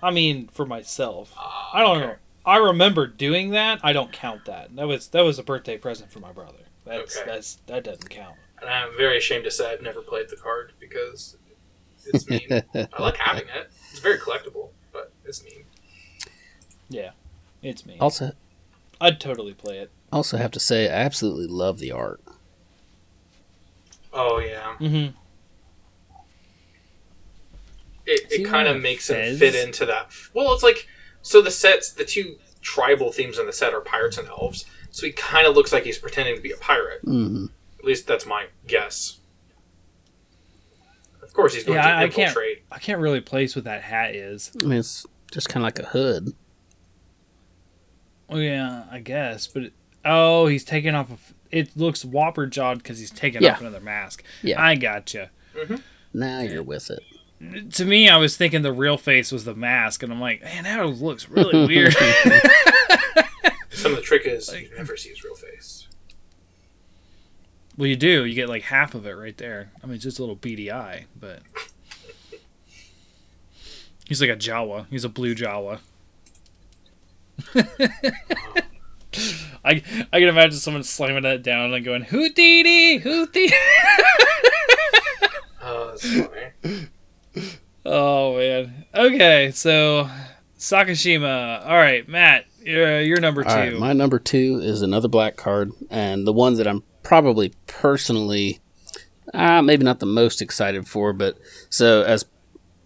I 0.00 0.12
mean, 0.12 0.46
for 0.52 0.64
myself. 0.64 1.32
Ah, 1.36 1.70
I 1.74 1.80
don't 1.80 1.96
okay. 1.96 2.06
know. 2.06 2.14
I 2.46 2.58
remember 2.58 3.06
doing 3.08 3.50
that. 3.50 3.80
I 3.82 3.92
don't 3.92 4.12
count 4.12 4.44
that. 4.44 4.74
That 4.76 4.86
was 4.86 5.08
that 5.08 5.22
was 5.22 5.38
a 5.38 5.42
birthday 5.42 5.76
present 5.76 6.12
for 6.12 6.20
my 6.20 6.30
brother. 6.32 6.58
That's 6.84 7.16
Okay. 7.18 7.26
that's 7.30 7.54
that 7.66 7.82
doesn't 7.84 8.08
count. 8.08 8.36
And 8.60 8.70
I'm 8.70 8.96
very 8.96 9.18
ashamed 9.18 9.44
to 9.44 9.50
say 9.50 9.72
I've 9.72 9.82
never 9.82 10.00
played 10.00 10.28
the 10.30 10.36
card 10.36 10.72
because 10.78 11.36
it's 12.06 12.28
mean. 12.28 12.46
I 12.74 12.88
like 13.02 13.16
having 13.16 13.48
it. 13.48 13.70
It's 13.90 13.98
very 13.98 14.18
collectible, 14.18 14.68
but 14.92 15.12
it's 15.24 15.42
mean. 15.42 15.64
Yeah, 16.88 17.10
it's 17.62 17.84
me. 17.84 17.96
also, 18.00 18.30
I'd 19.00 19.18
totally 19.20 19.52
play 19.54 19.78
it. 19.78 19.90
also 20.12 20.36
have 20.36 20.52
to 20.52 20.60
say, 20.60 20.88
I 20.88 20.92
absolutely 20.92 21.48
love 21.48 21.80
the 21.80 21.90
art. 21.90 22.20
Oh 24.12 24.38
yeah, 24.38 24.76
Mm-hmm. 24.78 25.16
it, 28.06 28.20
it 28.30 28.44
kind 28.46 28.68
of 28.68 28.80
makes 28.80 29.10
him 29.10 29.16
Fez? 29.16 29.38
fit 29.38 29.54
into 29.54 29.84
that. 29.86 30.10
Well, 30.32 30.52
it's 30.54 30.62
like 30.62 30.86
so 31.26 31.42
the 31.42 31.50
sets, 31.50 31.90
the 31.92 32.04
two 32.04 32.36
tribal 32.60 33.10
themes 33.12 33.38
in 33.38 33.46
the 33.46 33.52
set 33.52 33.74
are 33.74 33.80
pirates 33.80 34.16
and 34.18 34.28
elves. 34.28 34.64
So 34.90 35.06
he 35.06 35.12
kind 35.12 35.46
of 35.46 35.54
looks 35.54 35.72
like 35.72 35.84
he's 35.84 35.98
pretending 35.98 36.36
to 36.36 36.40
be 36.40 36.52
a 36.52 36.56
pirate. 36.56 37.00
hmm 37.02 37.46
At 37.78 37.84
least 37.84 38.06
that's 38.06 38.26
my 38.26 38.46
guess. 38.66 39.18
Of 41.22 41.32
course, 41.32 41.54
he's 41.54 41.64
going 41.64 41.76
Yeah, 41.76 41.82
to 41.82 41.88
I- 41.96 42.02
I 42.04 42.08
can't- 42.08 42.38
I 42.72 42.78
can't 42.78 43.00
really 43.00 43.20
place 43.20 43.54
what 43.56 43.64
that 43.64 43.82
hat 43.82 44.14
is. 44.14 44.52
I 44.62 44.64
mean, 44.66 44.78
it's 44.78 45.04
just 45.32 45.48
kind 45.48 45.62
of 45.62 45.64
like 45.66 45.78
a 45.78 45.86
hood. 45.90 46.32
Oh 48.28 48.38
yeah, 48.38 48.84
I 48.90 49.00
guess. 49.00 49.46
But 49.46 49.64
it, 49.64 49.72
oh, 50.04 50.46
he's 50.46 50.64
taking 50.64 50.94
off. 50.94 51.10
Of, 51.10 51.34
it 51.50 51.76
looks 51.76 52.04
whopper 52.04 52.46
jawed 52.46 52.78
because 52.78 52.98
he's 52.98 53.10
taking 53.10 53.42
Yeah. 53.42 53.52
off 53.52 53.60
another 53.60 53.80
mask. 53.80 54.22
Yeah. 54.42 54.60
I 54.62 54.74
gotcha. 54.76 55.30
Now 56.12 56.40
you're 56.40 56.62
with 56.62 56.90
it. 56.90 57.00
To 57.72 57.84
me, 57.84 58.08
I 58.08 58.16
was 58.16 58.36
thinking 58.36 58.62
the 58.62 58.72
real 58.72 58.96
face 58.96 59.30
was 59.30 59.44
the 59.44 59.54
mask, 59.54 60.02
and 60.02 60.10
I'm 60.12 60.20
like, 60.20 60.42
man, 60.42 60.64
that 60.64 60.86
looks 60.86 61.28
really 61.28 61.66
weird. 61.66 61.92
Some 63.70 63.92
of 63.92 63.98
the 63.98 64.02
trick 64.02 64.22
is 64.24 64.50
you 64.52 64.70
never 64.76 64.96
see 64.96 65.10
his 65.10 65.22
real 65.22 65.34
face. 65.34 65.86
well, 67.76 67.86
you 67.86 67.96
do. 67.96 68.24
You 68.24 68.34
get 68.34 68.48
like 68.48 68.62
half 68.62 68.94
of 68.94 69.06
it 69.06 69.12
right 69.12 69.36
there. 69.36 69.70
I 69.82 69.86
mean, 69.86 69.96
it's 69.96 70.04
just 70.04 70.18
a 70.18 70.22
little 70.22 70.34
beady 70.34 70.72
eye, 70.72 71.04
but 71.20 71.40
he's 74.06 74.20
like 74.22 74.30
a 74.30 74.36
Jawa. 74.36 74.86
He's 74.88 75.04
a 75.04 75.10
blue 75.10 75.34
Jawa. 75.34 75.80
I 77.54 77.72
I 80.12 80.18
can 80.20 80.28
imagine 80.28 80.58
someone 80.58 80.84
slamming 80.84 81.22
that 81.24 81.42
down 81.42 81.74
and 81.74 81.84
going 81.84 82.02
Hootity 82.02 82.96
Hootity. 82.98 83.52
Oh, 85.62 85.88
that's 85.88 86.08
funny. 86.08 86.86
Oh 87.84 88.36
man. 88.36 88.84
Okay, 88.94 89.50
so 89.52 90.08
Sakashima. 90.58 91.66
All 91.66 91.76
right, 91.76 92.08
Matt, 92.08 92.46
you're, 92.62 93.00
you're 93.00 93.20
number 93.20 93.42
two. 93.42 93.48
Right, 93.48 93.78
my 93.78 93.92
number 93.92 94.18
two 94.18 94.60
is 94.62 94.82
another 94.82 95.08
black 95.08 95.36
card, 95.36 95.72
and 95.90 96.26
the 96.26 96.32
one 96.32 96.54
that 96.54 96.66
I'm 96.66 96.82
probably 97.02 97.52
personally, 97.66 98.60
uh, 99.32 99.62
maybe 99.62 99.84
not 99.84 100.00
the 100.00 100.06
most 100.06 100.42
excited 100.42 100.88
for, 100.88 101.12
but 101.12 101.38
so 101.70 102.02
as 102.02 102.24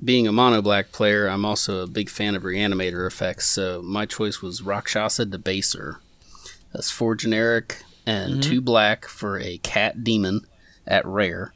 being 0.03 0.27
a 0.27 0.33
mono 0.33 0.63
black 0.63 0.93
player, 0.93 1.27
I'm 1.27 1.45
also 1.45 1.83
a 1.83 1.87
big 1.87 2.09
fan 2.09 2.35
of 2.35 2.43
reanimator 2.43 3.07
effects. 3.07 3.47
So 3.47 3.83
my 3.83 4.07
choice 4.07 4.41
was 4.43 4.63
Rakshasa 4.63 5.27
Debaser. 5.27 5.97
That's 6.73 6.91
four 6.91 7.15
generic 7.15 7.83
and 8.07 8.43
two 8.43 8.61
black 8.61 9.07
for 9.07 9.39
a 9.39 9.59
cat 9.59 10.03
demon 10.03 10.47
at 10.87 11.05
rare. 11.07 11.53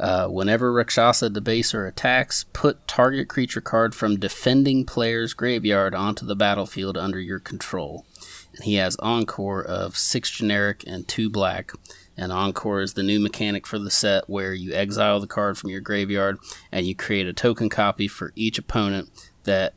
Uh, 0.00 0.28
whenever 0.28 0.72
Rakshasa 0.72 1.30
Debaser 1.30 1.88
attacks, 1.88 2.44
put 2.52 2.86
target 2.86 3.28
creature 3.28 3.60
card 3.60 3.94
from 3.94 4.18
defending 4.18 4.84
player's 4.84 5.34
graveyard 5.34 5.94
onto 5.94 6.24
the 6.24 6.36
battlefield 6.36 6.96
under 6.96 7.18
your 7.18 7.40
control. 7.40 8.06
And 8.54 8.64
he 8.64 8.74
has 8.74 8.96
Encore 8.96 9.62
of 9.62 9.96
six 9.96 10.30
generic 10.30 10.84
and 10.86 11.06
two 11.08 11.28
black. 11.28 11.72
And 12.16 12.32
Encore 12.32 12.80
is 12.80 12.94
the 12.94 13.02
new 13.02 13.18
mechanic 13.20 13.66
for 13.66 13.78
the 13.78 13.90
set 13.90 14.28
where 14.28 14.54
you 14.54 14.72
exile 14.72 15.20
the 15.20 15.26
card 15.26 15.58
from 15.58 15.70
your 15.70 15.80
graveyard 15.80 16.38
and 16.70 16.86
you 16.86 16.94
create 16.94 17.26
a 17.26 17.32
token 17.32 17.68
copy 17.68 18.08
for 18.08 18.32
each 18.36 18.58
opponent 18.58 19.10
that 19.44 19.74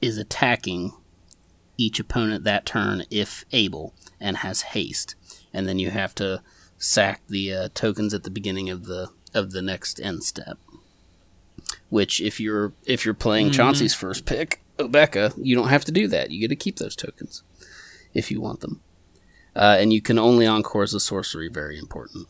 is 0.00 0.18
attacking 0.18 0.92
each 1.76 1.98
opponent 1.98 2.44
that 2.44 2.66
turn 2.66 3.04
if 3.10 3.44
able 3.52 3.94
and 4.20 4.38
has 4.38 4.62
haste. 4.62 5.14
And 5.52 5.68
then 5.68 5.78
you 5.78 5.90
have 5.90 6.14
to 6.16 6.42
sack 6.84 7.22
the 7.28 7.52
uh, 7.52 7.68
tokens 7.74 8.12
at 8.12 8.24
the 8.24 8.30
beginning 8.30 8.68
of 8.70 8.84
the 8.84 9.10
of 9.32 9.50
the 9.50 9.62
next 9.62 10.00
end 10.00 10.22
step. 10.22 10.58
Which, 11.88 12.20
if 12.20 12.38
you're 12.38 12.72
if 12.84 13.04
you're 13.04 13.14
playing 13.14 13.50
Chauncey's 13.50 13.94
first 13.94 14.26
pick, 14.26 14.60
Obeka, 14.78 15.32
you 15.36 15.56
don't 15.56 15.68
have 15.68 15.84
to 15.86 15.92
do 15.92 16.06
that. 16.08 16.30
You 16.30 16.40
get 16.40 16.48
to 16.48 16.56
keep 16.56 16.76
those 16.76 16.96
tokens 16.96 17.42
if 18.12 18.30
you 18.30 18.40
want 18.40 18.60
them, 18.60 18.80
uh, 19.56 19.76
and 19.78 19.92
you 19.92 20.02
can 20.02 20.18
only 20.18 20.46
encore 20.46 20.82
as 20.82 20.94
a 20.94 21.00
sorcery. 21.00 21.48
Very 21.48 21.78
important. 21.78 22.26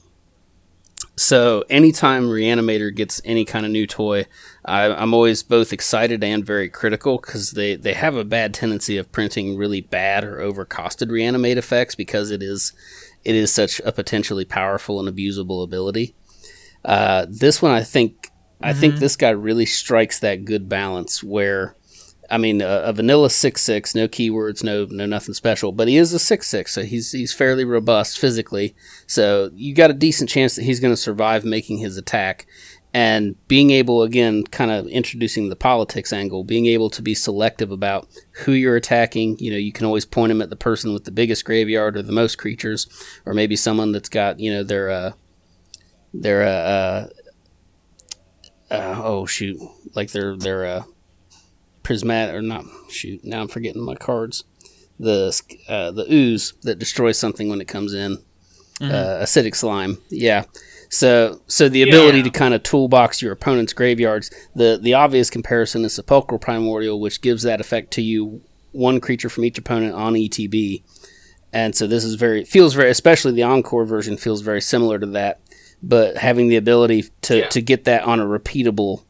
So 1.17 1.65
anytime 1.71 2.25
Reanimator 2.25 2.95
gets 2.95 3.21
any 3.25 3.45
kind 3.45 3.65
of 3.65 3.71
new 3.71 3.87
toy, 3.87 4.27
I, 4.65 4.87
I'm 4.87 5.15
always 5.15 5.45
both 5.45 5.73
excited 5.73 6.25
and 6.25 6.45
very 6.45 6.69
critical 6.69 7.19
because 7.19 7.53
they, 7.53 7.77
they 7.77 7.95
have 7.95 8.17
a 8.17 8.25
bad 8.25 8.53
tendency 8.53 8.97
of 8.97 9.13
printing 9.13 9.57
really 9.57 9.81
bad 9.81 10.25
or 10.25 10.39
overcosted 10.39 11.13
Reanimate 11.13 11.57
effects 11.57 11.95
because 11.95 12.33
it 12.33 12.43
is 12.43 12.73
it 13.25 13.35
is 13.35 13.53
such 13.53 13.81
a 13.85 13.93
potentially 13.93 14.45
powerful 14.45 15.01
and 15.01 15.09
abusable 15.09 15.65
ability. 15.65 16.15
Uh, 16.85 17.27
this 17.29 17.63
one, 17.63 17.73
I 17.73 17.83
think, 17.83 18.31
I 18.61 18.73
think 18.73 18.97
this 18.97 19.17
guy 19.17 19.31
really 19.31 19.67
strikes 19.67 20.21
that 20.21 20.45
good 20.45 20.69
balance 20.69 21.23
where, 21.23 21.77
I 22.31 22.39
mean, 22.39 22.63
a, 22.63 22.83
a 22.85 22.93
vanilla 22.93 23.29
six 23.29 23.63
six, 23.63 23.95
no 23.95 24.09
keywords, 24.09 24.65
no 24.65 24.87
no 24.91 25.05
nothing 25.07 25.35
special, 25.35 25.73
but 25.73 25.89
he 25.89 25.99
is 25.99 26.13
a 26.15 26.19
six 26.19 26.47
six, 26.47 26.73
so 26.73 26.83
he's 26.83 27.13
he's 27.13 27.35
fairly 27.35 27.65
robust 27.65 28.19
physically. 28.19 28.75
So 29.07 29.51
you 29.55 29.75
got 29.75 29.91
a 29.91 29.95
decent 29.95 30.31
chance 30.31 30.57
that 30.57 30.65
he's 30.65 30.81
going 30.81 30.93
to 30.93 30.97
survive 31.01 31.45
making 31.45 31.79
his 31.79 31.99
attack. 31.99 32.47
And 32.97 33.35
being 33.49 33.71
able, 33.71 34.03
again, 34.05 34.45
kind 34.45 34.71
of 34.71 34.87
introducing 34.87 35.49
the 35.49 35.57
politics 35.57 36.13
angle, 36.13 36.45
being 36.45 36.67
able 36.67 36.91
to 36.91 37.03
be 37.03 37.13
selective 37.13 37.73
about 37.73 38.07
who 38.45 38.53
you're 38.53 38.77
attacking. 38.77 39.37
You 39.41 39.51
know, 39.51 39.57
you 39.57 39.73
can 39.73 39.85
always 39.85 40.05
point 40.07 40.29
them 40.31 40.41
at 40.41 40.49
the 40.49 40.55
person 40.57 40.93
with 40.95 41.05
the 41.05 41.11
biggest 41.11 41.45
graveyard 41.45 41.97
or 41.97 42.03
the 42.03 42.13
most 42.13 42.37
creatures, 42.39 42.87
or 43.27 43.35
maybe 43.35 43.57
someone 43.57 43.91
that's 43.91 44.09
got, 44.09 44.39
you 44.39 44.53
know, 44.53 44.63
their, 44.63 44.91
uh, 44.91 45.11
their, 46.15 46.43
uh, 46.45 46.47
uh, 46.47 47.09
uh, 48.71 49.01
oh 49.05 49.27
shoot, 49.27 49.59
like 49.95 50.11
their 50.13 50.37
their 50.37 50.65
uh, 50.65 50.83
prismatic 51.83 52.35
or 52.35 52.43
not 52.43 52.65
shoot. 52.91 53.25
Now 53.25 53.41
I'm 53.43 53.49
forgetting 53.49 53.83
my 53.83 53.95
cards. 53.97 54.45
the 55.01 55.41
uh, 55.69 55.91
the 55.91 56.07
ooze 56.13 56.55
that 56.63 56.79
destroys 56.79 57.19
something 57.19 57.49
when 57.49 57.61
it 57.61 57.69
comes 57.69 57.93
in, 57.93 58.19
Mm-hmm. 58.81 58.91
uh, 58.93 59.23
acidic 59.25 59.55
slime. 59.55 59.99
Yeah. 60.11 60.45
So 60.95 61.41
so 61.49 61.69
the 61.69 61.83
ability 61.83 62.19
Yeah. 62.19 62.25
to 62.25 62.31
kind 62.31 62.55
of 62.55 62.63
toolbox 62.63 63.21
your 63.21 63.33
opponent's 63.33 63.73
graveyards. 63.73 64.31
The 64.55 64.79
the 64.81 64.95
obvious 64.95 65.29
comparison 65.31 65.85
is 65.85 65.95
Sepulchral 65.95 66.39
Primordial, 66.39 67.01
which 67.01 67.21
gives 67.21 67.43
that 67.43 67.61
effect 67.61 67.91
to 67.95 68.03
you 68.03 68.43
one 68.73 69.01
creature 69.01 69.29
from 69.29 69.45
each 69.45 69.59
opponent 69.59 69.95
on 69.95 70.15
ETB. 70.15 70.83
And 71.53 71.75
so 71.75 71.87
this 71.87 72.05
is 72.05 72.15
very 72.15 72.45
feels 72.45 72.75
very 72.75 72.91
especially 72.91 73.33
the 73.33 73.43
encore 73.43 73.85
version 73.85 74.17
feels 74.17 74.41
very 74.43 74.61
similar 74.61 74.99
to 75.01 75.07
that, 75.07 75.41
but 75.83 76.17
having 76.19 76.49
the 76.49 76.57
ability 76.57 77.05
to, 77.23 77.39
Yeah. 77.39 77.49
to 77.49 77.61
get 77.61 77.85
that 77.85 78.03
on 78.05 78.21
a 78.21 78.25
repeatable 78.25 79.03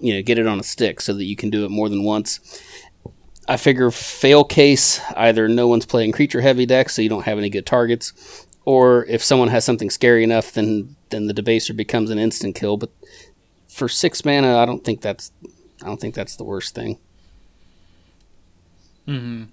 you 0.00 0.12
know, 0.12 0.22
get 0.22 0.38
it 0.38 0.46
on 0.46 0.60
a 0.60 0.62
stick 0.62 1.00
so 1.00 1.14
that 1.14 1.24
you 1.24 1.34
can 1.36 1.48
do 1.50 1.64
it 1.64 1.70
more 1.70 1.88
than 1.88 2.02
once. 2.04 2.40
I 3.48 3.56
figure 3.56 3.90
fail 3.90 4.44
case 4.44 5.00
either 5.16 5.48
no 5.48 5.66
one's 5.68 5.86
playing 5.86 6.12
creature 6.12 6.40
heavy 6.42 6.66
decks 6.66 6.94
so 6.94 7.00
you 7.02 7.08
don't 7.08 7.24
have 7.24 7.38
any 7.38 7.48
good 7.48 7.64
targets, 7.64 8.12
or 8.64 9.04
if 9.06 9.22
someone 9.22 9.48
has 9.48 9.64
something 9.64 9.90
scary 9.90 10.24
enough 10.24 10.52
then 10.52 10.96
then 11.10 11.26
the 11.26 11.34
debaser 11.34 11.76
becomes 11.76 12.10
an 12.10 12.18
instant 12.18 12.54
kill. 12.54 12.76
But 12.76 12.90
for 13.68 13.88
six 13.88 14.24
mana 14.24 14.58
I 14.58 14.66
don't 14.66 14.84
think 14.84 15.00
that's 15.00 15.32
I 15.82 15.86
don't 15.86 16.00
think 16.00 16.14
that's 16.14 16.36
the 16.36 16.44
worst 16.44 16.74
thing. 16.74 16.98
Mm-hmm. 19.06 19.44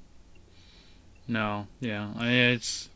No, 1.28 1.67
yeah, 1.80 2.12
I, 2.17 2.30
it's 2.30 2.89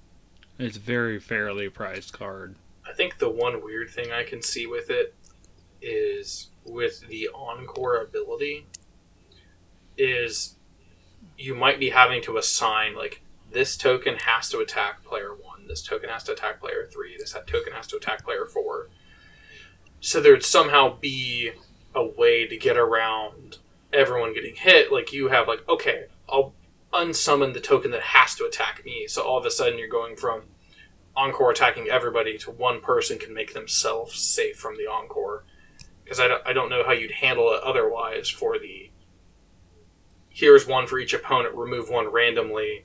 it's 0.58 0.78
very 0.78 1.20
fairly 1.20 1.70
priced 1.70 2.14
card. 2.14 2.56
I 2.88 2.94
think 2.94 3.18
the 3.18 3.30
one 3.30 3.64
weird 3.64 3.90
thing 3.90 4.12
I 4.12 4.24
can 4.24 4.42
see 4.42 4.66
with 4.66 4.90
it 4.90 5.14
is 5.82 6.50
with 6.66 7.08
the 7.08 7.30
encore 7.34 8.02
ability 8.02 8.66
is 9.98 10.56
you 11.38 11.56
might 11.56 11.80
be 11.80 11.90
having 11.90 12.22
to 12.24 12.38
assign 12.38 12.96
like 12.96 13.22
this 13.52 13.78
token 13.78 14.16
has 14.16 14.50
to 14.50 14.60
attack 14.60 15.04
player 15.04 15.34
one, 15.34 15.55
this 15.68 15.82
token 15.82 16.10
has 16.10 16.24
to 16.26 16.34
attack 16.34 16.60
player 16.60 16.88
three, 16.92 17.16
this 17.18 17.36
token 17.48 17.74
has 17.74 17.88
to 17.88 17.98
attack 17.98 18.24
player 18.24 18.46
four. 18.46 18.90
So 20.00 20.22
there'd 20.22 20.44
somehow 20.44 20.98
be 21.00 21.52
a 21.94 22.06
way 22.06 22.46
to 22.48 22.58
get 22.58 22.78
around 22.78 23.58
everyone 23.92 24.34
getting 24.34 24.56
hit. 24.56 24.92
Like 24.92 25.14
you 25.14 25.30
have 25.30 25.48
like, 25.48 25.68
okay, 25.68 26.06
I'll 26.30 26.54
unsummon 26.94 27.54
the 27.54 27.60
token 27.60 27.92
that 27.92 28.02
has 28.02 28.36
to 28.36 28.46
attack 28.46 28.84
me. 28.86 29.08
So 29.08 29.22
all 29.22 29.38
of 29.38 29.46
a 29.46 29.52
sudden 29.52 29.78
you're 29.78 29.88
going 29.88 30.16
from 30.16 30.44
encore 31.16 31.52
attacking 31.52 31.88
everybody 31.88 32.38
to 32.38 32.52
one 32.52 32.82
person 32.82 33.18
can 33.18 33.34
make 33.34 33.54
themselves 33.54 34.20
safe 34.20 34.58
from 34.58 34.78
the 34.78 34.88
encore. 34.88 35.44
Because 36.04 36.20
I 36.20 36.28
don't, 36.28 36.46
I 36.46 36.54
don't 36.54 36.70
know 36.70 36.84
how 36.86 36.92
you'd 36.92 37.12
handle 37.12 37.52
it 37.54 37.64
otherwise 37.64 38.30
for 38.30 38.60
the 38.60 38.92
here's 40.30 40.68
one 40.68 40.86
for 40.86 41.00
each 41.00 41.14
opponent, 41.14 41.56
remove 41.56 41.90
one 41.90 42.08
randomly. 42.12 42.85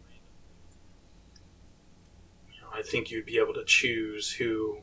You 2.80 2.84
know, 2.84 2.88
I 2.88 2.90
think 2.90 3.10
you'd 3.10 3.26
be 3.26 3.38
able 3.38 3.54
to 3.54 3.64
choose 3.64 4.32
who, 4.32 4.78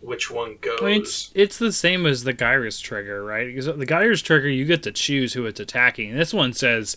which 0.00 0.30
one 0.30 0.58
goes. 0.60 0.78
I 0.82 0.84
mean, 0.86 1.00
it's 1.02 1.30
it's 1.34 1.58
the 1.58 1.72
same 1.72 2.06
as 2.06 2.24
the 2.24 2.32
Gyrus 2.32 2.80
trigger, 2.80 3.24
right? 3.24 3.46
Because 3.46 3.66
the 3.66 3.86
Gyrus 3.86 4.22
trigger, 4.22 4.48
you 4.48 4.64
get 4.64 4.82
to 4.84 4.92
choose 4.92 5.34
who 5.34 5.46
it's 5.46 5.60
attacking. 5.60 6.14
This 6.16 6.32
one 6.34 6.52
says 6.52 6.96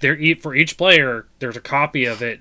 there 0.00 0.18
for 0.40 0.54
each 0.54 0.76
player, 0.76 1.26
there's 1.38 1.56
a 1.56 1.60
copy 1.60 2.04
of 2.04 2.22
it 2.22 2.40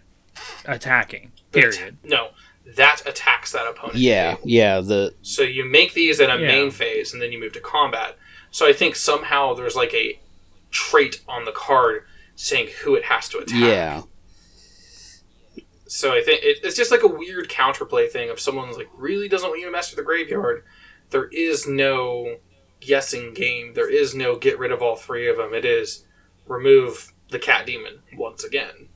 attacking. 0.65 1.32
Period. 1.52 1.98
no, 2.04 2.30
that 2.76 3.04
attacks 3.06 3.52
that 3.52 3.67
opponent. 3.67 4.00
Yeah, 4.00 4.38
yeah. 4.43 4.82
The 4.82 5.13
So 5.22 5.43
you 5.43 5.65
make 5.65 5.93
these 5.93 6.19
in 6.19 6.30
a 6.32 6.38
Yeah. 6.38 6.48
main 6.48 6.72
phase, 6.72 7.13
and 7.13 7.22
then 7.22 7.32
you 7.32 7.39
move 7.39 7.54
to 7.54 7.60
combat. 7.60 8.17
So 8.50 8.67
I 8.67 8.74
think 8.74 8.96
somehow 8.96 9.54
there's 9.54 9.76
like 9.76 9.93
a 9.93 10.19
trait 10.72 11.22
on 11.28 11.46
the 11.46 11.52
card 11.52 12.06
saying 12.36 12.69
who 12.82 12.96
it 12.96 13.04
has 13.06 13.30
to 13.30 13.38
attack. 13.39 13.60
yeah, 13.60 14.02
So 15.86 16.13
I 16.13 16.22
think 16.22 16.43
it, 16.43 16.60
it's 16.63 16.76
just 16.78 16.91
like 16.91 17.04
a 17.04 17.08
weird 17.08 17.50
counterplay 17.50 18.10
thing. 18.10 18.30
If 18.30 18.39
someone's 18.39 18.78
like 18.78 18.89
really 18.96 19.28
doesn't 19.28 19.48
want 19.48 19.60
you 19.60 19.65
to 19.67 19.72
mess 19.72 19.91
with 19.91 19.98
the 19.98 20.04
graveyard, 20.04 20.63
there 21.10 21.26
is 21.26 21.67
no 21.67 22.38
guessing 22.80 23.34
game. 23.34 23.74
There 23.74 23.89
is 23.89 24.15
no 24.15 24.36
get 24.38 24.58
rid 24.60 24.72
of 24.72 24.82
all 24.82 24.96
three 24.96 25.30
of 25.30 25.38
them. 25.38 25.54
It 25.54 25.65
is 25.65 26.06
remove 26.48 27.13
the 27.30 27.39
cat 27.39 27.65
demon 27.65 28.00
once 28.15 28.43
again. 28.43 28.89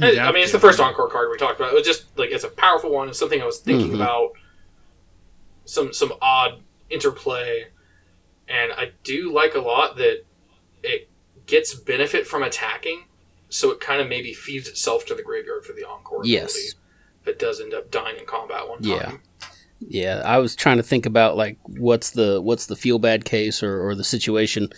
I, 0.00 0.16
I 0.18 0.32
mean, 0.32 0.44
it's 0.44 0.52
the 0.52 0.60
first 0.60 0.78
encore 0.78 1.08
card 1.08 1.28
we 1.30 1.36
talked 1.38 1.58
about. 1.58 1.72
It 1.72 1.74
was 1.74 1.86
just 1.86 2.16
like 2.16 2.30
it's 2.30 2.44
a 2.44 2.48
powerful 2.48 2.90
one. 2.92 3.08
It's 3.08 3.18
something 3.18 3.42
I 3.42 3.46
was 3.46 3.58
thinking 3.58 3.90
Mhm. 3.92 3.96
about. 3.96 4.32
Some 5.64 5.92
some 5.92 6.12
odd 6.22 6.62
interplay, 6.88 7.66
and 8.48 8.72
I 8.72 8.92
do 9.02 9.32
like 9.32 9.54
a 9.54 9.60
lot 9.60 9.96
that 9.96 10.24
it 10.82 11.08
gets 11.48 11.74
benefit 11.74 12.26
from 12.26 12.42
attacking, 12.42 13.04
so 13.48 13.70
it 13.70 13.80
kind 13.80 14.00
of 14.00 14.08
maybe 14.08 14.32
feeds 14.32 14.68
itself 14.68 15.04
to 15.06 15.14
the 15.14 15.22
graveyard 15.22 15.64
for 15.64 15.72
the 15.72 15.86
encore. 15.86 16.24
Yes. 16.24 16.52
ability 16.52 16.68
If 17.22 17.28
it 17.28 17.38
does 17.38 17.60
end 17.60 17.74
up 17.74 17.90
dying 17.90 18.16
in 18.18 18.26
combat 18.26 18.68
one 18.68 18.82
time. 18.82 19.20
Yeah. 19.40 19.48
yeah. 19.80 20.22
I 20.24 20.38
was 20.38 20.54
trying 20.54 20.76
to 20.76 20.82
think 20.82 21.06
about 21.06 21.36
like 21.36 21.58
what's 21.64 22.10
the 22.10 22.40
what's 22.40 22.66
the 22.66 22.76
feel 22.76 22.98
bad 22.98 23.24
case 23.24 23.62
or, 23.62 23.80
or 23.86 23.94
the 23.94 24.04
situation. 24.04 24.70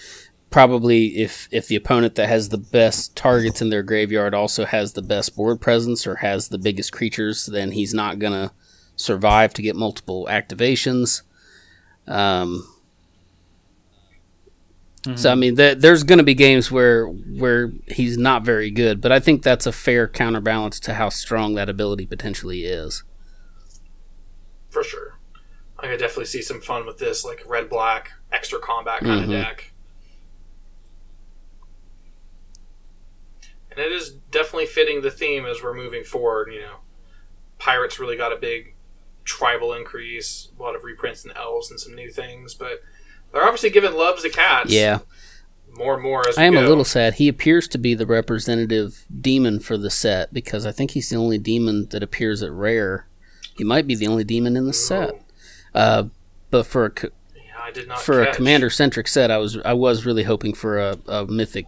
Probably 0.48 1.18
if 1.18 1.48
if 1.52 1.68
the 1.68 1.76
opponent 1.76 2.14
that 2.16 2.28
has 2.28 2.48
the 2.48 2.59
best 2.59 3.14
targets 3.14 3.61
in 3.61 3.70
their 3.70 3.83
graveyard 3.83 4.35
also 4.35 4.64
has 4.64 4.94
the 4.94 5.02
best 5.02 5.37
board 5.37 5.61
presence 5.61 6.06
or 6.06 6.16
has 6.16 6.48
the 6.48 6.59
biggest 6.59 6.92
creatures, 6.92 7.46
then 7.46 7.72
he's 7.72 7.94
not 7.94 8.18
gonna 8.18 8.52
survive 8.96 9.54
to 9.54 9.62
get 9.62 9.76
multiple 9.76 10.26
activations. 10.30 11.22
Um, 12.09 12.66
So 15.15 15.33
I 15.33 15.35
mean, 15.35 15.57
th- 15.57 15.79
there's 15.79 16.03
going 16.03 16.19
to 16.19 16.25
be 16.25 16.35
games 16.35 16.71
where 16.71 17.07
where 17.07 17.73
he's 17.89 18.19
not 18.19 18.45
very 18.45 18.71
good, 18.71 19.01
but 19.01 19.11
I 19.13 19.19
think 19.19 19.43
that's 19.43 19.65
a 19.67 19.73
fair 19.73 20.07
counterbalance 20.07 20.79
to 20.81 20.95
how 20.95 21.09
strong 21.09 21.55
that 21.55 21.69
ability 21.71 22.07
potentially 22.07 22.65
is. 22.65 23.03
for 24.69 24.85
sure. 24.85 25.19
I 25.81 25.87
could 25.89 25.99
definitely 25.99 26.27
see 26.27 26.43
some 26.43 26.61
fun 26.61 26.87
with 26.87 26.99
this, 26.99 27.25
like 27.25 27.43
red 27.49 27.69
black 27.71 28.13
extra 28.31 28.61
combat 28.61 29.01
kind 29.01 29.23
Mhm. 29.23 29.25
of 29.25 29.31
deck. 29.31 29.73
And 33.71 33.81
it 33.81 33.93
is 33.93 34.11
definitely 34.31 34.67
fitting 34.67 35.01
the 35.03 35.11
theme 35.11 35.47
as 35.47 35.63
we're 35.63 35.75
moving 35.75 36.05
forward. 36.05 36.53
You 36.53 36.61
know, 36.61 36.77
pirates 37.59 37.99
really 37.99 38.17
got 38.17 38.33
a 38.33 38.37
big 38.37 38.75
tribal 39.25 39.73
increase, 39.73 40.49
a 40.59 40.63
lot 40.63 40.75
of 40.77 40.85
reprints 40.85 41.25
and 41.25 41.37
elves 41.37 41.71
and 41.71 41.79
some 41.81 41.95
new 41.95 42.11
things, 42.11 42.55
but 42.55 42.83
they're 43.33 43.45
obviously 43.45 43.71
giving 43.71 43.95
loves 43.95 44.23
to 44.23 44.29
cats. 44.31 44.71
Yeah, 44.73 44.99
more 45.73 45.95
and 45.95 46.03
more 46.03 46.27
as 46.29 46.37
I 46.38 46.43
we 46.49 46.57
am 46.57 46.64
a 46.64 46.69
little 46.69 46.85
sad. 46.85 47.14
He 47.14 47.29
appears 47.29 47.69
to 47.69 47.79
be 47.79 47.95
the 47.95 48.07
representative 48.07 49.05
demon 49.21 49.61
for 49.61 49.77
the 49.77 49.90
set 49.90 50.33
because 50.35 50.66
I 50.66 50.73
think 50.73 50.93
he's 50.93 51.09
the 51.11 51.16
only 51.16 51.38
demon 51.38 51.88
that 51.90 52.03
appears 52.03 52.43
at 52.43 52.51
rare. 52.53 53.07
He 53.57 53.64
might 53.64 53.87
be 53.87 53.95
the 53.95 54.07
only 54.07 54.25
demon 54.25 54.57
in 54.57 54.66
the 54.66 54.73
set. 54.73 55.21
Uh, 55.75 56.05
but 56.51 56.66
for 56.66 56.87
a 56.87 56.90
co- 56.90 57.11
Yeah, 57.37 57.43
I 57.62 57.71
did 57.71 57.87
not 57.88 58.01
for 58.01 58.23
a 58.23 58.35
commander 58.35 58.71
centric 58.71 59.07
set, 59.07 59.31
I 59.31 59.38
was 59.38 59.59
I 59.64 59.73
was 59.75 60.05
really 60.07 60.25
hoping 60.25 60.55
for 60.55 60.79
a, 60.79 60.99
a 61.07 61.27
mythic 61.27 61.66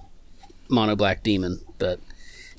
mono 0.68 0.96
black 0.96 1.22
demon, 1.22 1.61
but 1.78 2.01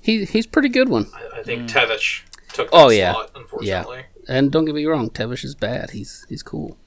he 0.02 0.24
he's 0.26 0.46
a 0.46 0.50
pretty 0.50 0.70
good 0.70 0.88
one. 0.90 1.08
I, 1.14 1.40
I 1.40 1.44
think 1.44 1.70
Tevesh 1.70 2.22
took 2.54 2.70
that 2.72 2.78
Oh, 2.78 2.90
yeah. 2.90 3.14
slot, 3.14 3.32
unfortunately. 3.36 4.04
And 4.28 4.52
don't 4.52 4.64
get 4.66 4.76
me 4.76 4.86
wrong, 4.86 5.10
Tevesh 5.10 5.44
is 5.44 5.56
bad. 5.56 5.90
He's 5.92 6.26
he's 6.30 6.44
cool. 6.44 6.78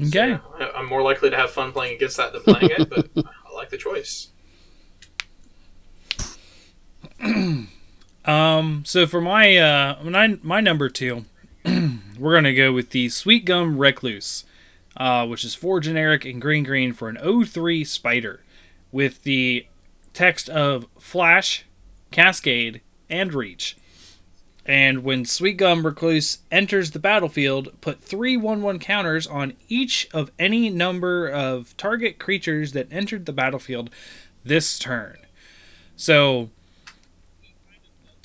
Okay. 0.00 0.38
I- 0.58 0.70
I'm 0.76 0.86
more 0.86 1.02
likely 1.02 1.30
to 1.30 1.36
have 1.36 1.50
fun 1.50 1.72
playing 1.72 1.94
against 1.96 2.16
that 2.18 2.32
than 2.32 2.42
playing 2.42 2.70
it, 2.78 2.88
but 2.88 3.08
I 3.50 3.52
like 3.54 3.70
the 3.70 3.78
choice. 3.78 4.28
Um, 8.24 8.82
so 8.84 9.06
for 9.06 9.22
my 9.22 9.56
uh 9.56 10.02
my, 10.04 10.36
my 10.42 10.60
number 10.60 10.90
two, 10.90 11.24
we're 12.18 12.34
gonna 12.34 12.52
go 12.52 12.72
with 12.72 12.90
the 12.90 13.08
Sweet 13.08 13.46
Gum 13.46 13.78
Recluse, 13.78 14.44
uh, 14.98 15.26
which 15.26 15.44
is 15.44 15.54
four 15.54 15.80
generic 15.80 16.26
and 16.26 16.38
green 16.38 16.62
green 16.62 16.92
for 16.92 17.08
an 17.08 17.16
03 17.46 17.84
spider, 17.84 18.40
with 18.92 19.22
the 19.22 19.64
text 20.12 20.50
of 20.50 20.86
Flash, 20.98 21.64
Cascade, 22.10 22.82
and 23.08 23.32
Reach. 23.32 23.77
And 24.68 25.02
when 25.02 25.24
Sweet 25.24 25.56
Gum 25.56 25.86
Recluse 25.86 26.40
enters 26.52 26.90
the 26.90 26.98
battlefield, 26.98 27.70
put 27.80 28.02
three 28.02 28.36
1 28.36 28.60
1 28.60 28.78
counters 28.78 29.26
on 29.26 29.54
each 29.68 30.06
of 30.12 30.30
any 30.38 30.68
number 30.68 31.26
of 31.26 31.74
target 31.78 32.18
creatures 32.18 32.72
that 32.72 32.86
entered 32.92 33.24
the 33.24 33.32
battlefield 33.32 33.88
this 34.44 34.78
turn. 34.78 35.16
So 35.96 36.50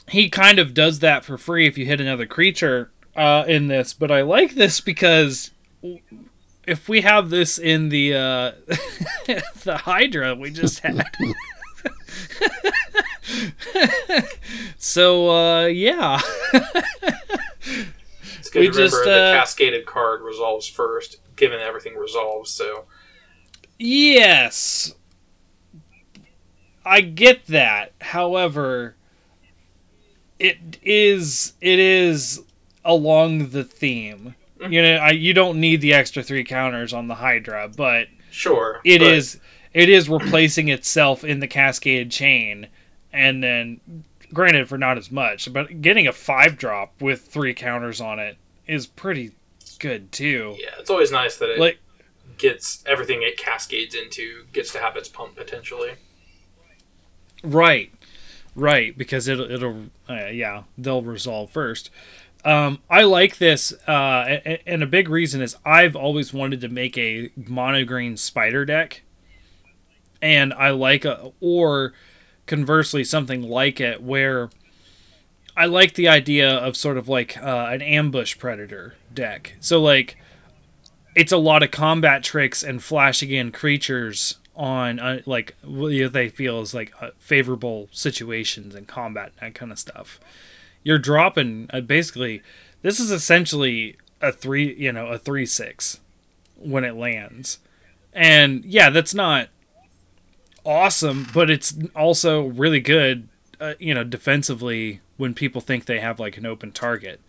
he 0.10 0.30
kind 0.30 0.60
of 0.60 0.74
does 0.74 1.00
that 1.00 1.24
for 1.24 1.38
free 1.38 1.66
if 1.66 1.78
you 1.78 1.86
hit 1.86 2.02
another 2.02 2.26
creature 2.26 2.91
uh, 3.16 3.46
in 3.48 3.70
this. 3.70 3.94
But 3.94 4.12
I 4.12 4.22
like 4.22 4.56
this 4.56 4.82
because 4.82 5.52
if 6.68 6.89
we 6.89 7.02
have 7.02 7.30
this 7.30 7.58
in 7.58 7.88
the 7.88 8.16
uh, 8.16 8.52
the 9.64 9.80
Hydra 9.86 10.36
we 10.36 10.52
just 10.52 10.82
had. 10.82 11.10
so 14.77 15.29
uh, 15.29 15.65
yeah, 15.65 16.19
It's 18.39 18.49
good 18.49 18.59
We 18.59 18.65
to 18.67 18.71
remember 18.71 18.73
just, 18.73 19.03
the 19.03 19.11
uh, 19.11 19.34
cascaded 19.34 19.86
card 19.86 20.21
resolves 20.21 20.67
first, 20.67 21.17
given 21.36 21.59
everything 21.59 21.95
resolves. 21.95 22.51
So 22.51 22.86
Yes. 23.79 24.93
I 26.86 27.01
get 27.01 27.45
that. 27.47 27.93
However, 28.01 28.95
it 30.39 30.77
is 30.84 31.53
it 31.61 31.79
is 31.79 32.41
along 32.84 33.49
the 33.49 33.63
theme. 33.63 34.36
You 34.69 34.81
know, 34.81 34.95
I, 34.95 35.11
you 35.11 35.34
don't 35.34 35.59
need 35.59 35.81
the 35.81 35.93
extra 35.93 36.23
three 36.23 36.43
counters 36.43 36.93
on 36.93 37.07
the 37.07 37.15
Hydra, 37.15 37.69
but 37.75 38.07
sure, 38.31 38.79
it 38.84 38.99
but- 38.99 39.07
is 39.13 39.39
it 39.73 39.89
is 39.89 40.07
replacing 40.09 40.67
itself 40.67 41.23
in 41.23 41.39
the 41.39 41.47
cascade 41.47 42.11
chain 42.11 42.67
and 43.14 43.43
then 43.43 43.80
granted 44.34 44.68
for 44.68 44.78
not 44.78 44.97
as 44.97 45.11
much, 45.11 45.51
but 45.53 45.82
getting 45.82 46.07
a 46.07 46.11
5 46.11 46.57
drop 46.57 46.99
with 46.99 47.22
three 47.22 47.53
counters 47.53 48.01
on 48.01 48.20
it 48.20 48.38
is 48.68 48.88
pretty 48.88 49.32
good 49.80 50.11
too. 50.11 50.55
Yeah, 50.59 50.72
it's 50.80 50.89
always 50.89 51.11
nice 51.11 51.38
that 51.38 51.49
it 51.49 51.59
Like 51.59 51.80
gets 52.38 52.84
everything 52.88 53.22
it 53.22 53.38
cascades 53.38 53.93
into 53.93 54.45
gets 54.51 54.72
to 54.74 54.80
have 54.80 54.95
its 54.97 55.07
pump 55.07 55.36
potentially. 55.36 55.91
Right, 57.43 57.93
right, 58.55 58.97
because 58.97 59.28
it'll 59.28 59.51
it'll 59.51 59.84
uh, 60.09 60.28
yeah 60.28 60.64
they'll 60.78 61.01
resolve 61.01 61.51
first. 61.51 61.89
Um, 62.45 62.80
I 62.89 63.03
like 63.03 63.38
this, 63.38 63.74
uh, 63.88 64.39
and, 64.45 64.59
and 64.66 64.84
a 64.84 64.88
big 64.88 65.07
reason 65.07 65.41
is 65.41 65.55
I've 65.66 65.95
always 65.95 66.34
wanted 66.34 66.59
to 66.61 66.68
make 66.68 66.97
a 66.97 67.30
mono 67.36 67.86
green 67.86 68.18
spider 68.18 68.66
deck, 68.66 69.01
and 70.22 70.53
I 70.53 70.72
like 70.72 71.05
a 71.05 71.32
or 71.39 71.93
conversely 72.46 73.04
something 73.04 73.41
like 73.41 73.80
it 73.80 74.02
where 74.02 74.50
I 75.56 75.66
like 75.66 75.94
the 75.94 76.08
idea 76.08 76.50
of 76.50 76.76
sort 76.76 76.98
of 76.98 77.08
like 77.08 77.38
uh, 77.38 77.68
an 77.72 77.82
ambush 77.82 78.38
predator 78.38 78.96
deck. 79.14 79.56
So 79.60 79.82
like 79.82 80.18
it's 81.16 81.32
a 81.32 81.38
lot 81.38 81.64
of 81.64 81.72
combat 81.72 82.24
tricks 82.24 82.64
and 82.64 82.84
flashing 82.84 83.32
in 83.32 83.52
creatures 83.52 84.38
on 84.56 85.00
uh, 85.00 85.22
like 85.26 85.56
what 85.64 86.14
they 86.14 86.30
feel 86.30 86.62
is 86.62 86.74
like 86.74 86.91
uh, 87.02 87.10
favorable 87.18 87.88
situations 87.91 88.76
and 88.76 88.88
combat 88.88 89.32
and 89.39 89.54
that 89.54 89.60
kind 89.60 89.72
of 89.72 89.80
stuff. 89.80 90.20
You're 90.84 91.00
dropping 91.00 91.70
uh, 91.72 91.82
basically 91.82 92.41
this 92.82 93.00
is 93.00 93.12
essentially 93.12 93.96
a 94.22 94.32
three 94.32 94.74
you 94.76 94.91
know 94.91 95.08
a 95.08 95.18
three 95.18 95.46
six 95.46 96.00
when 96.58 96.84
it 96.84 96.96
lands, 96.96 97.60
and 98.12 98.64
yeah 98.66 98.89
that's 98.89 99.14
not 99.14 99.50
awesome, 100.66 101.28
but 101.34 101.49
it's 101.49 101.76
also 101.95 102.47
really 102.47 102.80
good. 102.80 103.30
Uh, 103.59 103.76
you 103.80 103.93
know 103.93 104.03
defensively 104.03 104.99
when 105.16 105.34
people 105.34 105.61
think 105.61 105.86
they 105.86 105.99
have 105.99 106.20
like 106.20 106.38
an 106.38 106.45
open 106.45 106.72
target. 106.72 107.22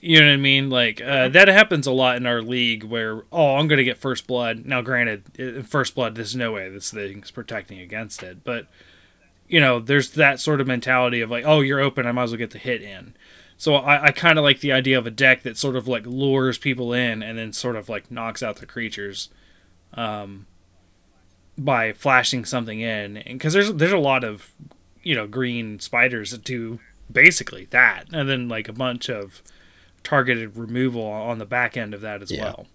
You 0.00 0.20
know 0.20 0.26
what 0.26 0.34
I 0.34 0.36
mean? 0.36 0.70
Like 0.70 1.00
uh, 1.00 1.28
that 1.28 1.48
happens 1.48 1.86
a 1.86 1.92
lot 1.92 2.16
in 2.16 2.26
our 2.26 2.42
league 2.42 2.84
where 2.84 3.24
oh 3.32 3.56
I'm 3.56 3.66
gonna 3.66 3.82
get 3.82 3.98
first 3.98 4.26
blood. 4.26 4.66
Now 4.66 4.82
granted, 4.82 5.66
first 5.66 5.94
blood 5.94 6.14
there's 6.14 6.36
no 6.36 6.52
way 6.52 6.68
this 6.68 6.92
thing's 6.92 7.30
protecting 7.30 7.80
against 7.80 8.22
it, 8.22 8.44
but 8.44 8.68
you 9.48 9.58
know 9.58 9.80
there's 9.80 10.10
that 10.10 10.38
sort 10.38 10.60
of 10.60 10.66
mentality 10.66 11.20
of 11.22 11.30
like 11.30 11.44
oh 11.44 11.60
you're 11.60 11.80
open 11.80 12.06
I 12.06 12.12
might 12.12 12.24
as 12.24 12.30
well 12.30 12.38
get 12.38 12.52
the 12.52 12.58
hit 12.58 12.82
in. 12.82 13.14
So 13.56 13.74
I, 13.76 14.06
I 14.06 14.10
kind 14.12 14.38
of 14.38 14.44
like 14.44 14.60
the 14.60 14.72
idea 14.72 14.98
of 14.98 15.06
a 15.06 15.10
deck 15.10 15.42
that 15.42 15.56
sort 15.56 15.76
of 15.76 15.88
like 15.88 16.04
lures 16.06 16.58
people 16.58 16.92
in 16.92 17.22
and 17.22 17.38
then 17.38 17.52
sort 17.52 17.76
of 17.76 17.88
like 17.88 18.10
knocks 18.10 18.42
out 18.42 18.56
the 18.56 18.66
creatures, 18.66 19.28
um, 19.94 20.46
by 21.58 21.92
flashing 21.92 22.44
something 22.44 22.80
in 22.80 23.22
because 23.26 23.52
there's 23.52 23.72
there's 23.74 23.92
a 23.92 23.98
lot 23.98 24.24
of 24.24 24.52
you 25.02 25.14
know 25.14 25.26
green 25.26 25.78
spiders 25.80 26.30
that 26.30 26.44
do 26.44 26.78
basically 27.10 27.66
that 27.70 28.06
and 28.12 28.28
then 28.28 28.48
like 28.48 28.68
a 28.68 28.72
bunch 28.72 29.10
of 29.10 29.42
targeted 30.02 30.56
removal 30.56 31.04
on 31.04 31.38
the 31.38 31.44
back 31.44 31.76
end 31.76 31.92
of 31.94 32.00
that 32.00 32.22
as 32.22 32.30
Yeah. 32.30 32.44
well. 32.44 32.66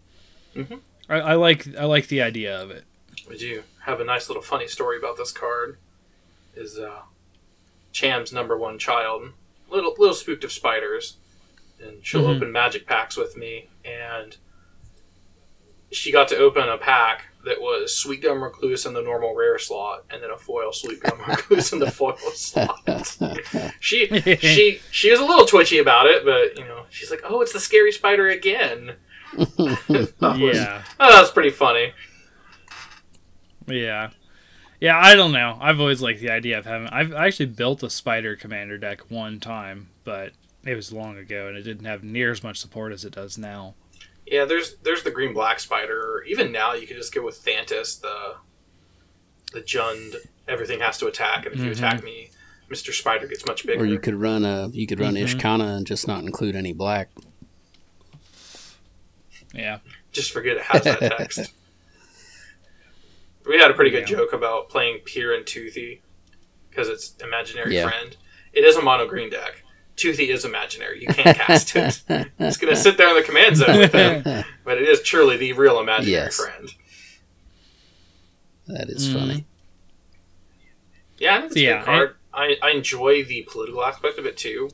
Mhm. 0.56 0.80
I, 1.10 1.16
I 1.20 1.34
like 1.36 1.68
I 1.76 1.86
like 1.86 2.08
the 2.08 2.22
idea 2.22 2.56
of 2.62 2.70
it. 2.72 2.84
We 3.28 3.38
do 3.38 3.64
have 3.86 4.00
a 4.00 4.04
nice 4.06 4.30
little 4.30 4.44
funny 4.44 4.68
story 4.68 4.98
about 4.98 5.18
this 5.18 5.32
card. 5.32 5.78
Is 6.56 6.78
uh, 6.78 7.02
Cham's 7.92 8.32
number 8.32 8.58
one 8.58 8.78
child, 8.80 9.32
little 9.70 9.96
little 9.98 10.16
spooked 10.16 10.44
of 10.44 10.52
spiders, 10.52 11.18
and 11.82 12.06
she'll 12.06 12.24
Mhm. 12.24 12.36
open 12.38 12.52
magic 12.52 12.86
packs 12.86 13.18
with 13.18 13.36
me, 13.38 13.70
and 13.84 14.38
she 15.92 16.12
got 16.12 16.28
to 16.30 16.38
open 16.38 16.68
a 16.68 16.78
pack 16.78 17.26
that 17.48 17.60
was 17.62 17.96
Sweet 17.96 18.22
Gum 18.22 18.44
Recluse 18.44 18.86
in 18.86 18.94
the 18.94 19.02
normal 19.02 19.36
rare 19.36 19.58
slot, 19.60 20.06
and 20.10 20.22
then 20.22 20.30
a 20.30 20.38
foil 20.38 20.72
Sweet 20.72 21.02
Gum 21.02 21.20
Recluse 21.28 21.74
in 21.74 21.80
the 21.80 21.90
foil 21.92 22.18
slot. 22.34 22.82
she 23.80 24.08
she 24.40 24.80
she 24.92 25.12
was 25.12 25.20
a 25.20 25.26
little 25.26 25.46
twitchy 25.46 25.80
about 25.80 26.06
it, 26.08 26.24
but 26.26 26.58
you 26.58 26.64
know 26.68 26.86
she's 26.90 27.10
like, 27.12 27.22
"Oh, 27.24 27.42
it's 27.42 27.54
the 27.54 27.60
scary 27.60 27.92
spider 27.92 28.28
again." 28.30 28.96
That 29.38 30.38
was- 30.40 30.56
Yeah. 30.58 30.84
oh, 31.00 31.12
that's 31.20 31.32
pretty 31.32 31.50
funny. 31.52 31.94
Yeah. 33.68 34.12
Yeah, 34.80 34.98
I 34.98 35.16
don't 35.16 35.32
know. 35.32 35.58
I've 35.60 35.80
always 35.80 36.02
liked 36.02 36.20
the 36.22 36.30
idea 36.30 36.58
of 36.60 36.66
having. 36.66 36.88
I've 36.90 37.14
actually 37.14 37.48
built 37.48 37.82
a 37.84 37.90
spider 37.90 38.36
commander 38.36 38.78
deck 38.78 39.10
one 39.10 39.40
time, 39.40 39.90
but 40.04 40.34
it 40.64 40.76
was 40.76 40.94
long 40.94 41.18
ago 41.18 41.48
and 41.48 41.58
it 41.58 41.64
didn't 41.64 41.86
have 41.86 42.04
near 42.04 42.32
as 42.32 42.44
much 42.44 42.58
support 42.60 42.94
as 42.94 43.04
it 43.04 43.14
does 43.14 43.38
now. 43.38 43.74
Yeah, 44.30 44.46
there's 44.46 44.76
there's 44.84 45.04
the 45.04 45.12
green 45.12 45.34
black 45.34 45.60
spider. 45.60 46.24
Even 46.28 46.52
now, 46.52 46.74
you 46.74 46.86
could 46.86 46.98
just 46.98 47.14
go 47.14 47.24
with 47.24 47.44
Thantis, 47.44 48.00
the 48.02 48.36
the 49.54 49.62
Jund. 49.62 50.16
Everything 50.48 50.80
has 50.82 50.98
to 51.00 51.08
attack, 51.08 51.46
and 51.46 51.56
if 51.56 51.62
you 51.62 51.68
Mhm. 51.72 51.78
attack 51.78 52.04
me, 52.04 52.30
Mister 52.70 52.92
Spider 52.92 53.28
gets 53.28 53.46
much 53.46 53.66
bigger. 53.66 53.82
Or 53.84 53.86
you 53.86 54.00
could 54.00 54.16
run 54.16 54.44
a 54.44 54.68
you 54.70 54.86
could 54.88 55.00
run 55.00 55.14
Mhm. 55.16 55.24
Ishkanah 55.26 55.78
and 55.78 55.88
just 55.88 56.08
not 56.08 56.24
include 56.24 56.56
any 56.56 56.74
black. 56.74 57.10
Yeah. 59.54 59.80
just 60.12 60.32
forget 60.32 60.58
it 60.58 60.64
has 60.64 60.84
that 60.84 61.00
text. 61.18 61.52
we 63.48 63.58
had 63.60 63.70
a 63.70 63.74
pretty 63.76 63.92
good 63.92 64.10
Yeah. 64.10 64.18
joke 64.18 64.34
about 64.34 64.68
playing 64.70 65.00
Pir 65.06 65.34
and 65.34 65.46
Toothy 65.46 66.02
because 66.70 66.90
it's 66.90 67.16
imaginary 67.22 67.76
Yeah. 67.76 67.88
friend. 67.90 68.18
It 68.52 68.64
is 68.64 68.76
a 68.78 68.82
mono 68.82 69.06
green 69.06 69.30
deck. 69.30 69.64
Toothy 69.98 70.30
is 70.30 70.46
imaginary. 70.46 71.02
You 71.02 71.08
can't 71.08 71.36
cast 71.38 71.76
it. 71.76 72.02
It's 72.40 72.58
gonna 72.58 72.76
sit 72.76 72.98
there 72.98 73.10
in 73.10 73.16
the 73.16 73.24
command 73.24 73.58
zone 73.58 73.78
with 73.78 73.92
him, 73.94 74.24
but 74.64 74.78
it 74.78 74.88
is 74.88 75.02
truly 75.02 75.36
the 75.38 75.54
real 75.54 75.80
imaginary 75.80 76.24
Yes. 76.26 76.36
friend. 76.38 76.70
That 78.68 78.90
is 78.90 79.08
Mhm. 79.08 79.14
funny. 79.14 79.46
Yeah, 81.18 81.46
it's 81.46 81.56
a 81.56 81.60
Yeah, 81.60 81.78
good 81.80 81.86
card. 81.86 82.16
I, 82.34 82.58
I 82.62 82.70
enjoy 82.72 83.24
the 83.24 83.48
political 83.52 83.84
aspect 83.84 84.20
of 84.20 84.26
it 84.28 84.38
too, 84.38 84.70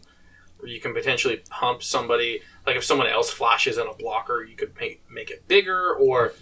where 0.58 0.70
you 0.70 0.82
can 0.82 0.94
potentially 0.94 1.42
pump 1.50 1.82
somebody. 1.84 2.42
Like 2.68 2.76
if 2.76 2.84
someone 2.84 3.08
else 3.08 3.30
flashes 3.32 3.78
in 3.78 3.88
a 3.88 3.94
blocker, 3.94 4.44
you 4.44 4.56
could 4.56 4.76
make 4.80 5.02
make 5.10 5.32
it 5.32 5.48
bigger. 5.48 5.94
Or 5.96 6.34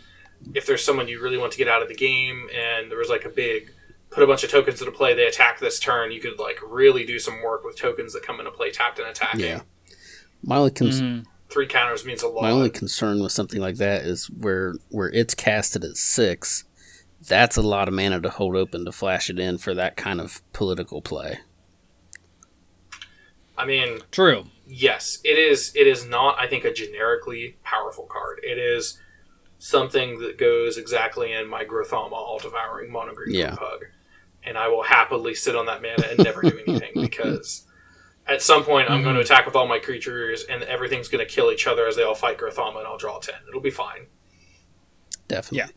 if 0.55 0.65
there's 0.65 0.83
someone 0.83 1.07
you 1.07 1.21
really 1.21 1.37
want 1.37 1.51
to 1.51 1.57
get 1.59 1.67
out 1.67 1.83
of 1.83 1.87
the 1.87 1.95
game, 1.95 2.49
and 2.53 2.89
there 2.89 2.97
was 2.97 3.09
like 3.09 3.25
a 3.25 3.29
big 3.29 3.71
put 4.11 4.23
a 4.23 4.27
bunch 4.27 4.43
of 4.43 4.51
tokens 4.51 4.79
into 4.81 4.91
play, 4.91 5.13
they 5.15 5.25
attack 5.25 5.59
this 5.59 5.79
turn. 5.79 6.11
You 6.11 6.19
could 6.21 6.37
like 6.37 6.59
really 6.63 7.05
do 7.05 7.17
some 7.17 7.41
work 7.41 7.63
with 7.63 7.77
tokens 7.77 8.13
that 8.13 8.23
come 8.23 8.39
into 8.39 8.51
play 8.51 8.69
tapped 8.71 8.99
and 8.99 9.07
attacking. 9.07 9.39
Yeah. 9.41 9.61
My 10.43 10.57
only 10.57 10.71
con- 10.71 10.87
Mhm. 10.89 11.25
Three 11.49 11.67
counters 11.67 12.05
means 12.05 12.21
a 12.23 12.27
lot. 12.29 12.43
my 12.43 12.51
only 12.51 12.69
concern 12.69 13.21
with 13.21 13.31
something 13.33 13.59
like 13.59 13.75
that 13.75 14.03
is 14.03 14.27
where 14.27 14.75
where 14.89 15.09
it's 15.09 15.33
casted 15.35 15.83
at 15.83 15.97
six. 15.97 16.63
That's 17.27 17.57
a 17.57 17.61
lot 17.61 17.87
of 17.87 17.93
mana 17.93 18.19
to 18.21 18.29
hold 18.29 18.55
open 18.55 18.85
to 18.85 18.91
flash 18.91 19.29
it 19.29 19.37
in 19.39 19.57
for 19.57 19.73
that 19.73 19.95
kind 19.97 20.19
of 20.21 20.41
political 20.53 21.01
play. 21.01 21.39
I 23.57 23.65
mean, 23.65 23.99
True. 24.11 24.45
yes, 24.65 25.19
it 25.23 25.37
is. 25.37 25.71
It 25.75 25.87
is 25.87 26.05
not. 26.05 26.39
I 26.39 26.47
think 26.47 26.63
a 26.65 26.73
generically 26.73 27.57
powerful 27.63 28.05
card. 28.05 28.39
It 28.43 28.57
is 28.57 28.97
something 29.59 30.19
that 30.19 30.37
goes 30.37 30.77
exactly 30.77 31.31
in 31.33 31.47
my 31.47 31.63
Grothama 31.65 32.13
all 32.13 32.39
devouring 32.39 32.91
mono 32.91 33.13
green 33.13 33.35
Yeah. 33.35 33.55
pug, 33.55 33.85
and 34.43 34.57
I 34.57 34.67
will 34.67 34.83
happily 34.83 35.35
sit 35.35 35.55
on 35.55 35.65
that 35.67 35.81
mana 35.81 36.07
and 36.09 36.19
never 36.19 36.41
do 36.41 36.59
anything 36.67 36.91
because 36.95 37.65
at 38.27 38.41
some 38.41 38.63
point 38.63 38.89
I'm 38.89 39.03
going 39.03 39.15
to 39.15 39.21
mm-hmm. 39.21 39.33
attack 39.33 39.45
with 39.45 39.55
all 39.55 39.67
my 39.67 39.79
creatures 39.79 40.43
and 40.49 40.63
everything's 40.63 41.07
going 41.07 41.25
to 41.25 41.31
kill 41.31 41.51
each 41.51 41.67
other 41.67 41.87
as 41.87 41.95
they 41.95 42.03
all 42.03 42.15
fight 42.15 42.37
Grothama 42.37 42.77
and 42.77 42.87
I'll 42.87 42.97
draw 42.97 43.19
ten. 43.19 43.35
It'll 43.47 43.61
be 43.61 43.71
fine. 43.71 44.07
Definitely. 45.27 45.57
Yeah. 45.59 45.67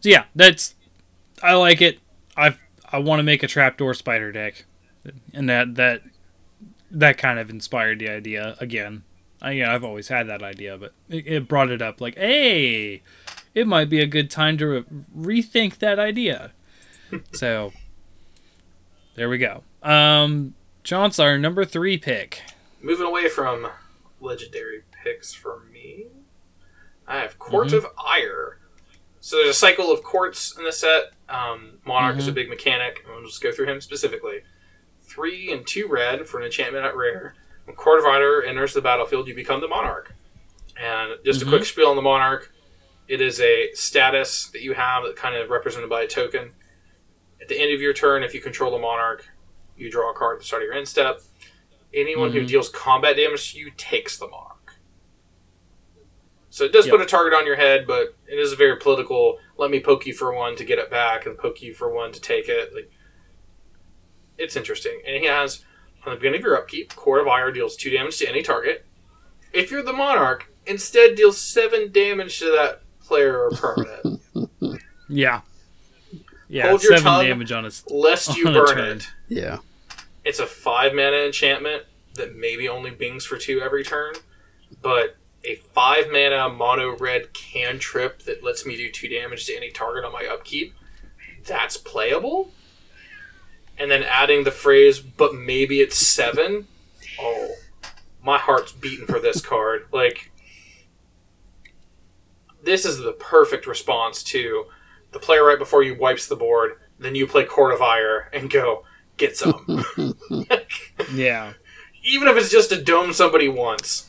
So 0.00 0.08
yeah, 0.10 0.24
that's 0.34 0.74
I 1.42 1.54
like 1.54 1.80
it. 1.80 1.98
I 2.36 2.56
I 2.92 2.98
want 2.98 3.20
to 3.20 3.24
make 3.24 3.42
a 3.42 3.48
trapdoor 3.48 3.94
spider 3.94 4.32
deck, 4.32 4.66
and 5.32 5.48
that 5.48 5.76
that 5.76 6.02
that 6.90 7.18
kind 7.18 7.38
of 7.38 7.50
inspired 7.50 7.98
the 7.98 8.10
idea 8.10 8.54
again. 8.60 9.02
I, 9.40 9.52
yeah, 9.52 9.74
I've 9.74 9.84
always 9.84 10.08
had 10.08 10.28
that 10.28 10.42
idea, 10.42 10.78
but 10.78 10.92
it, 11.08 11.26
it 11.26 11.48
brought 11.48 11.70
it 11.70 11.82
up. 11.82 12.00
Like, 12.00 12.16
hey, 12.16 13.02
it 13.54 13.66
might 13.66 13.88
be 13.88 14.00
a 14.00 14.06
good 14.06 14.30
time 14.30 14.58
to 14.58 14.66
re- 14.66 14.84
rethink 15.16 15.78
that 15.78 15.98
idea. 15.98 16.52
so 17.32 17.72
there 19.14 19.28
we 19.28 19.38
go. 19.38 19.62
Um, 19.82 20.54
John's 20.82 21.18
our 21.18 21.38
number 21.38 21.64
three 21.64 21.98
pick. 21.98 22.42
Moving 22.82 23.06
away 23.06 23.28
from 23.28 23.68
legendary 24.20 24.82
picks 25.02 25.32
for 25.32 25.62
me, 25.72 26.06
I 27.06 27.18
have 27.18 27.38
Court 27.38 27.72
of 27.72 27.86
Ire. 28.06 28.58
So 29.20 29.36
there's 29.36 29.50
a 29.50 29.54
cycle 29.54 29.90
of 29.90 30.02
courts 30.02 30.56
in 30.58 30.64
the 30.64 30.72
set. 30.72 31.12
Um, 31.30 31.78
Monarch 31.86 32.18
is 32.18 32.28
a 32.28 32.32
big 32.32 32.50
mechanic, 32.50 33.00
and 33.06 33.14
we'll 33.14 33.24
just 33.24 33.42
go 33.42 33.50
through 33.52 33.66
him 33.70 33.80
specifically. 33.80 34.40
Three 35.00 35.50
and 35.50 35.66
two 35.66 35.88
red 35.88 36.28
for 36.28 36.38
an 36.40 36.44
enchantment 36.44 36.84
at 36.84 36.94
rare. 36.94 37.34
When 37.64 37.74
Court 37.74 38.00
of 38.00 38.04
Ire 38.06 38.42
enters 38.42 38.74
the 38.74 38.82
battlefield, 38.82 39.26
you 39.26 39.34
become 39.34 39.62
the 39.62 39.68
Monarch. 39.68 40.14
And 40.78 41.12
just 41.24 41.40
Mhm. 41.40 41.46
a 41.46 41.48
quick 41.50 41.64
spiel 41.64 41.86
on 41.88 41.96
the 41.96 42.02
Monarch. 42.02 42.52
It 43.06 43.20
is 43.20 43.40
a 43.40 43.72
status 43.74 44.46
that 44.48 44.62
you 44.62 44.74
have 44.74 45.04
that 45.04 45.16
kind 45.16 45.36
of 45.36 45.50
represented 45.50 45.90
by 45.90 46.02
a 46.02 46.06
token. 46.06 46.52
At 47.40 47.48
the 47.48 47.60
end 47.60 47.72
of 47.74 47.80
your 47.80 47.92
turn, 47.92 48.22
if 48.22 48.34
you 48.34 48.40
control 48.40 48.70
the 48.70 48.78
Monarch, 48.78 49.28
you 49.76 49.90
draw 49.90 50.10
a 50.10 50.14
card 50.14 50.36
at 50.36 50.40
the 50.40 50.46
start 50.46 50.62
of 50.62 50.66
your 50.66 50.74
end 50.74 50.88
step. 50.88 51.20
Anyone 51.92 52.32
who 52.32 52.40
Mhm. 52.42 52.48
deals 52.48 52.68
combat 52.68 53.16
damage 53.16 53.52
to 53.52 53.58
you 53.58 53.70
takes 53.76 54.16
the 54.16 54.26
Monarch. 54.26 54.74
So 56.48 56.64
it 56.64 56.72
does 56.72 56.86
Yep. 56.86 56.92
put 56.92 57.00
a 57.02 57.06
target 57.06 57.34
on 57.36 57.46
your 57.46 57.56
head, 57.56 57.86
but 57.86 58.14
it 58.28 58.38
is 58.38 58.52
a 58.52 58.56
very 58.56 58.76
political. 58.76 59.40
Let 59.56 59.70
me 59.70 59.80
poke 59.80 60.06
you 60.06 60.14
for 60.14 60.32
one 60.32 60.54
to 60.56 60.64
get 60.64 60.78
it 60.78 60.88
back, 60.88 61.26
and 61.26 61.36
poke 61.36 61.60
you 61.60 61.74
for 61.74 61.90
one 61.90 62.12
to 62.12 62.20
take 62.20 62.48
it. 62.48 62.72
Like, 62.72 62.90
it's 64.38 64.56
interesting. 64.56 65.02
And 65.04 65.16
he 65.16 65.26
has 65.26 65.64
on 66.06 66.12
the 66.12 66.16
beginning 66.16 66.40
of 66.40 66.44
your 66.44 66.56
upkeep, 66.56 66.94
Court 66.94 67.20
of 67.20 67.28
Ire 67.28 67.50
deals 67.50 67.76
two 67.76 67.90
damage 67.90 68.18
to 68.18 68.28
any 68.28 68.42
target. 68.42 68.86
If 69.52 69.70
you're 69.70 69.82
the 69.82 69.92
Monarch, 69.92 70.46
instead 70.64 71.16
deals 71.16 71.40
seven 71.40 71.90
damage 71.90 72.38
to 72.38 72.46
that 72.52 72.82
player 73.06 73.38
or 73.44 73.50
permanent, 73.50 74.20
Yeah. 75.08 75.42
Yeah, 76.48 76.68
Hold 76.68 76.82
your 76.82 76.92
seven 76.92 77.04
tongue. 77.04 77.24
damage 77.26 77.52
on 77.52 77.64
its. 77.64 77.84
lest 77.88 78.36
you 78.36 78.46
On 78.48 78.54
a 78.56 78.58
burn 78.64 78.76
turn. 78.76 78.96
it. 78.98 79.08
Yeah. 79.28 79.58
It's 80.24 80.38
a 80.38 80.46
five 80.46 80.94
mana 80.94 81.16
enchantment 81.18 81.84
that 82.14 82.36
maybe 82.36 82.68
only 82.68 82.90
bings 82.90 83.24
for 83.26 83.36
two 83.36 83.60
every 83.60 83.82
turn, 83.84 84.14
but 84.82 85.16
a 85.44 85.56
five 85.56 86.06
mana 86.12 86.48
mono 86.48 86.96
red 86.96 87.32
cantrip 87.34 88.20
that 88.22 88.42
lets 88.44 88.64
me 88.64 88.76
do 88.76 88.90
two 88.90 89.08
damage 89.08 89.46
to 89.46 89.54
any 89.56 89.70
target 89.70 90.04
on 90.04 90.12
my 90.12 90.26
upkeep. 90.26 90.74
That's 91.44 91.76
playable. 91.76 92.50
And 93.76 93.90
then 93.90 94.02
adding 94.04 94.44
the 94.44 94.50
phrase, 94.52 95.00
but 95.00 95.34
maybe 95.34 95.80
it's 95.80 95.96
seven. 95.98 96.68
Oh, 97.20 97.56
my 98.24 98.38
heart's 98.38 98.72
beating 98.72 99.06
for 99.06 99.18
this 99.18 99.40
card. 99.40 99.86
Like, 99.92 100.30
this 102.64 102.84
is 102.84 102.98
the 102.98 103.12
perfect 103.12 103.66
response 103.66 104.22
to 104.24 104.66
the 105.12 105.18
player 105.18 105.44
right 105.44 105.58
before 105.58 105.82
you 105.82 105.96
wipes 105.96 106.26
the 106.26 106.36
board. 106.36 106.72
Then 106.98 107.14
you 107.14 107.26
play 107.26 107.44
Court 107.44 107.72
of 107.74 107.82
Ire 107.82 108.28
and 108.32 108.48
go 108.50 108.84
get 109.16 109.36
some. 109.36 109.84
Yeah. 111.12 111.52
Even 112.04 112.28
if 112.28 112.36
it's 112.36 112.50
just 112.50 112.70
to 112.70 112.82
dome 112.82 113.12
somebody 113.12 113.48
once, 113.48 114.08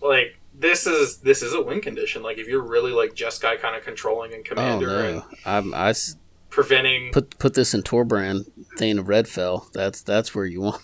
like 0.00 0.38
this 0.54 0.86
is 0.86 1.18
this 1.18 1.42
is 1.42 1.52
a 1.54 1.60
win 1.60 1.80
condition. 1.80 2.22
Like 2.22 2.38
if 2.38 2.46
you're 2.48 2.62
really 2.62 2.92
like 2.92 3.14
Jeskai 3.14 3.60
kind 3.60 3.74
of 3.76 3.82
controlling 3.84 4.32
and 4.32 4.42
Oh 4.44 4.48
commander 4.48 5.00
and 5.00 5.16
no. 5.16 5.24
I'm, 5.44 5.74
I 5.74 5.90
s- 5.90 6.16
preventing. 6.50 7.12
put 7.12 7.38
put 7.38 7.54
this 7.54 7.74
in 7.74 7.82
Torbrand, 7.82 8.48
Thane 8.78 8.98
of 8.98 9.06
Redfell. 9.06 9.70
That's 9.72 10.02
that's 10.02 10.34
where 10.34 10.44
you 10.46 10.60
want. 10.60 10.82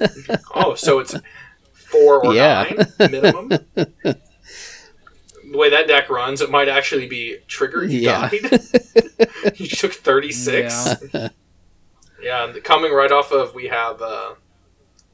It. 0.00 0.40
oh, 0.54 0.74
so 0.74 0.98
it's 0.98 1.14
four 1.72 2.24
or 2.26 2.34
Yeah. 2.34 2.64
nine 2.98 3.10
minimum. 3.10 3.50
The 5.50 5.56
way 5.56 5.70
that 5.70 5.86
deck 5.88 6.10
runs, 6.10 6.40
it 6.40 6.50
might 6.50 6.68
actually 6.68 7.06
be 7.06 7.38
triggered. 7.46 7.90
You 7.90 8.00
Yeah. 8.00 8.28
died. 8.28 8.60
you 9.56 9.66
took 9.66 9.92
thirty 9.92 10.32
six. 10.32 10.96
Yeah, 12.22 12.44
and 12.48 12.64
coming 12.64 12.92
right 12.92 13.12
off 13.12 13.30
of 13.32 13.54
we 13.54 13.68
have 13.68 14.02
uh, 14.02 14.34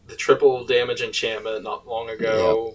the 0.07 0.16
triple 0.16 0.64
damage 0.64 1.03
enchantment 1.03 1.62
not 1.62 1.87
long 1.87 2.09
ago. 2.11 2.74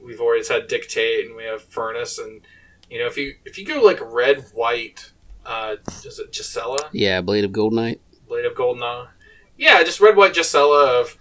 We've 0.00 0.20
always 0.20 0.48
had 0.48 0.68
dictate, 0.68 1.26
and 1.26 1.36
we 1.36 1.44
have 1.44 1.62
furnace, 1.62 2.18
and 2.18 2.40
you 2.88 2.98
know 3.00 3.06
if 3.06 3.16
you 3.16 3.34
if 3.44 3.58
you 3.58 3.66
go 3.66 3.82
like 3.82 3.98
red 4.00 4.44
white, 4.54 5.10
uh, 5.44 5.76
is 6.04 6.18
it 6.20 6.32
Gisela 6.32 6.88
yeah, 6.92 7.20
Blade 7.20 7.44
of 7.44 7.50
Goldnight. 7.50 7.98
Blade 8.28 8.44
of 8.44 8.54
Goldeneye? 8.54 9.08
Yeah, 9.56 9.82
just 9.82 10.00
red 10.00 10.16
white 10.16 10.34
Gisela 10.34 11.00
of 11.00 11.16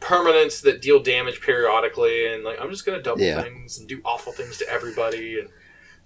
permanents 0.00 0.62
that 0.62 0.80
deal 0.80 1.00
damage 1.00 1.40
periodically, 1.40 2.26
and 2.32 2.44
like 2.44 2.60
I'm 2.60 2.70
just 2.70 2.84
gonna 2.86 3.02
double 3.02 3.22
Yeah. 3.22 3.42
things 3.42 3.78
and 3.78 3.88
do 3.88 4.00
awful 4.04 4.32
things 4.32 4.56
to 4.58 4.68
everybody, 4.68 5.38
and 5.40 5.48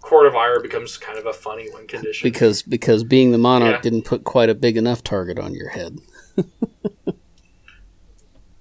Court 0.00 0.26
of 0.26 0.34
Ire 0.34 0.60
becomes 0.60 0.96
kind 0.96 1.18
of 1.18 1.26
a 1.26 1.32
funny 1.32 1.68
win 1.72 1.86
condition. 1.86 2.26
Because 2.26 2.62
because 2.62 3.04
being 3.04 3.30
the 3.32 3.38
monarch 3.38 3.76
Yeah. 3.76 3.80
didn't 3.82 4.02
put 4.02 4.24
quite 4.24 4.48
a 4.50 4.54
big 4.54 4.76
enough 4.76 5.02
target 5.04 5.38
on 5.38 5.54
your 5.54 5.68
head. 5.70 5.98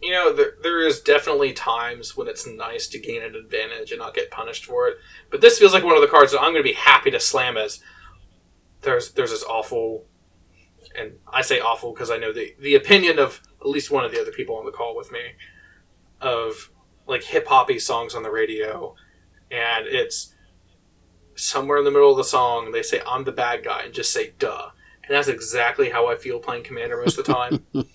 you 0.01 0.11
know, 0.11 0.33
there, 0.33 0.53
there 0.63 0.85
is 0.85 0.99
definitely 0.99 1.53
times 1.53 2.17
when 2.17 2.27
it's 2.27 2.47
nice 2.47 2.87
to 2.87 2.99
gain 2.99 3.21
an 3.21 3.35
advantage 3.35 3.91
and 3.91 3.99
not 3.99 4.13
get 4.15 4.31
punished 4.31 4.65
for 4.65 4.87
it. 4.87 4.97
But 5.29 5.41
this 5.41 5.59
feels 5.59 5.73
like 5.73 5.83
one 5.83 5.95
of 5.95 6.01
the 6.01 6.07
cards 6.07 6.31
that 6.31 6.39
I'm 6.41 6.53
going 6.53 6.63
to 6.63 6.69
be 6.69 6.73
happy 6.73 7.11
to 7.11 7.19
slam 7.19 7.55
as. 7.57 7.79
There's 8.81 9.11
there's 9.11 9.29
this 9.29 9.43
awful, 9.43 10.05
and 10.97 11.13
I 11.31 11.41
say 11.43 11.59
awful 11.59 11.93
because 11.93 12.09
I 12.09 12.17
know 12.17 12.33
the 12.33 12.55
the 12.59 12.73
opinion 12.73 13.19
of 13.19 13.39
at 13.61 13.67
least 13.67 13.91
one 13.91 14.03
of 14.03 14.11
the 14.11 14.19
other 14.19 14.31
people 14.31 14.55
on 14.57 14.65
the 14.65 14.71
call 14.71 14.95
with 14.95 15.11
me, 15.11 15.19
of 16.19 16.69
like 17.07 17.23
hip 17.23 17.47
hoppy 17.47 17.79
songs 17.79 18.13
on 18.15 18.23
the 18.23 18.31
radio, 18.31 18.95
and 19.49 19.85
it's 19.87 20.33
somewhere 21.35 21.77
in 21.77 21.85
the 21.85 21.91
middle 21.91 22.11
of 22.11 22.17
the 22.17 22.23
song 22.23 22.71
they 22.71 22.83
say 22.83 23.01
I'm 23.07 23.23
the 23.23 23.31
bad 23.31 23.63
guy 23.63 23.83
and 23.83 23.93
just 23.93 24.11
say 24.13 24.33
duh, 24.37 24.69
and 25.03 25.15
that's 25.15 25.27
exactly 25.27 25.89
how 25.89 26.07
I 26.07 26.15
feel 26.15 26.39
playing 26.39 26.63
Commander 26.63 26.97
most 27.01 27.17
of 27.17 27.25
the 27.25 27.33
time. 27.33 27.65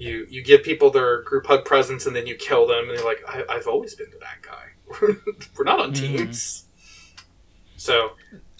You 0.00 0.28
you 0.30 0.44
give 0.44 0.62
people 0.62 0.90
their 0.90 1.22
group 1.22 1.46
hug 1.46 1.64
presents 1.64 2.06
and 2.06 2.14
then 2.14 2.24
you 2.28 2.36
kill 2.36 2.68
them 2.68 2.88
and 2.88 2.96
they're 2.96 3.04
like 3.04 3.20
I, 3.26 3.42
i've 3.48 3.66
always 3.66 3.96
been 3.96 4.06
the 4.12 4.18
bad 4.18 4.42
guy. 4.42 5.16
We're 5.56 5.64
not 5.64 5.80
on 5.80 5.90
Mhm. 5.90 5.96
teams. 5.96 6.66
So 7.76 8.10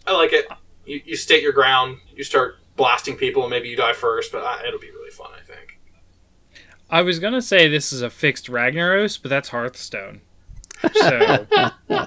i 0.05 0.13
like 0.17 0.33
it. 0.33 0.47
You, 0.85 1.01
you 1.05 1.17
state 1.17 1.43
your 1.45 1.53
ground. 1.53 1.99
You 2.13 2.25
start 2.25 2.57
blasting 2.75 3.17
people 3.17 3.43
and 3.45 3.51
maybe 3.51 3.69
you 3.69 3.77
die 3.77 3.93
first 3.93 4.33
but 4.33 4.43
I, 4.43 4.67
it'll 4.67 4.81
be 4.81 4.91
really 4.91 5.11
fun 5.11 5.31
i 5.41 5.45
think 5.45 5.79
I 6.91 7.03
was 7.03 7.19
gonna 7.19 7.43
say 7.43 7.69
this 7.69 7.93
is 7.93 8.01
a 8.03 8.11
fixed 8.11 8.47
Ragnaros, 8.49 9.21
but 9.21 9.29
that's 9.29 9.51
Hearthstone. 9.51 10.21
So 10.95 11.47
yeah 11.51 12.07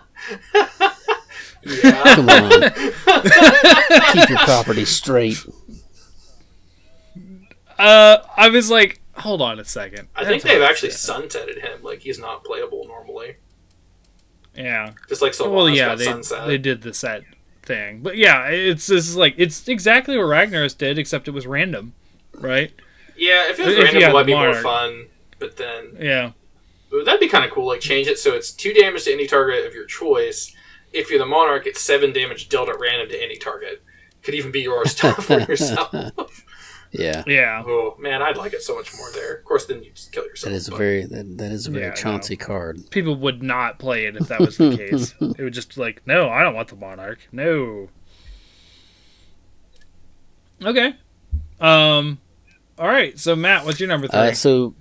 Come 2.15 2.29
on, 2.29 2.61
keep 4.13 4.29
your 4.29 4.39
property 4.39 4.85
straight. 4.85 5.37
uh 7.77 8.17
I 8.37 8.49
was 8.49 8.69
like, 8.71 9.01
hold 9.15 9.41
on 9.41 9.59
a 9.59 9.65
second. 9.65 10.07
i 10.15 10.25
think 10.25 10.43
they've 10.43 10.61
actually 10.61 10.89
Hearthstone. 10.89 11.23
sunsetted 11.27 11.61
him 11.61 11.83
like 11.83 11.99
he's 11.99 12.17
not 12.19 12.43
playable 12.43 12.85
normally 12.87 13.35
Yeah. 14.55 14.93
just 15.09 15.21
like 15.21 15.33
Sylvanas 15.33 15.51
well 15.55 15.69
yeah, 15.69 15.85
got 15.89 15.97
they, 15.99 16.05
sunset 16.05 16.47
they 16.47 16.57
did 16.57 16.81
the 16.81 16.93
set 16.93 17.23
thing. 17.63 18.01
But 18.01 18.17
yeah, 18.17 18.47
it's 18.47 18.87
this 18.87 19.07
is 19.07 19.15
like 19.15 19.35
it's 19.37 19.67
exactly 19.67 20.17
what 20.17 20.23
Ragnaros 20.25 20.75
did, 20.77 20.97
except 20.97 21.27
it 21.27 21.31
was 21.31 21.45
random. 21.45 21.93
Right? 22.33 22.71
Yeah 23.21 23.49
if 23.49 23.59
it 23.59 23.65
was 23.65 23.75
If 23.75 23.83
random 23.83 24.01
had 24.01 24.09
it 24.09 24.13
might 24.13 24.25
be 24.25 24.33
more 24.33 24.53
fun 24.55 25.07
but 25.39 25.55
then 25.57 25.95
Yeah. 25.99 26.31
That'd 27.05 27.21
be 27.21 27.29
kind 27.29 27.45
of 27.45 27.51
cool. 27.51 27.67
Like 27.67 27.79
change 27.79 28.07
it 28.07 28.19
so 28.19 28.33
it's 28.33 28.51
two 28.51 28.73
damage 28.73 29.05
to 29.05 29.13
any 29.13 29.25
target 29.25 29.65
of 29.65 29.73
your 29.73 29.85
choice. 29.85 30.53
If 30.91 31.09
you're 31.09 31.19
the 31.19 31.25
monarch, 31.25 31.65
it's 31.65 31.79
seven 31.79 32.11
damage 32.11 32.49
dealt 32.49 32.67
at 32.67 32.77
random 32.79 33.07
to 33.09 33.23
any 33.23 33.37
target. 33.37 33.81
Could 34.23 34.35
even 34.35 34.51
be 34.51 34.61
yours 34.61 34.93
to 34.95 35.13
for 35.27 35.39
yourself. 35.39 36.43
Yeah, 36.91 37.23
Yeah. 37.25 37.63
oh 37.65 37.95
man, 37.97 38.21
I'd 38.21 38.35
like 38.35 38.51
it 38.53 38.61
so 38.61 38.75
much 38.75 38.93
more 38.97 39.09
there. 39.13 39.35
Of 39.35 39.45
course, 39.45 39.65
then 39.67 39.81
you 39.81 39.91
just 39.91 40.11
kill 40.11 40.25
yourself. 40.25 40.51
that 40.51 40.55
is 40.57 40.67
a 40.67 40.75
very 40.75 41.05
that, 41.05 41.37
that 41.37 41.51
is 41.53 41.65
a 41.67 41.71
very 41.71 41.85
Yeah, 41.85 41.91
I 41.91 41.95
Chauncey 41.95 42.35
card. 42.35 42.89
People 42.91 43.15
would 43.15 43.41
not 43.41 43.79
play 43.79 44.05
it 44.07 44.17
if 44.17 44.27
that 44.27 44.41
was 44.41 44.57
the 44.57 44.75
case. 44.75 45.13
It 45.21 45.39
would 45.41 45.53
just 45.53 45.77
like, 45.77 46.01
no, 46.05 46.29
I 46.29 46.43
don't 46.43 46.53
want 46.53 46.67
the 46.67 46.75
monarch. 46.75 47.19
No. 47.31 47.87
Okay. 50.63 50.95
Um 51.61 52.19
all 52.81 52.87
right, 52.87 53.17
so 53.19 53.35
Matt, 53.35 53.63
what's 53.63 53.79
your 53.79 53.87
number 53.89 54.07
three? 54.07 54.19
Uh, 54.19 54.33
so 54.33 54.73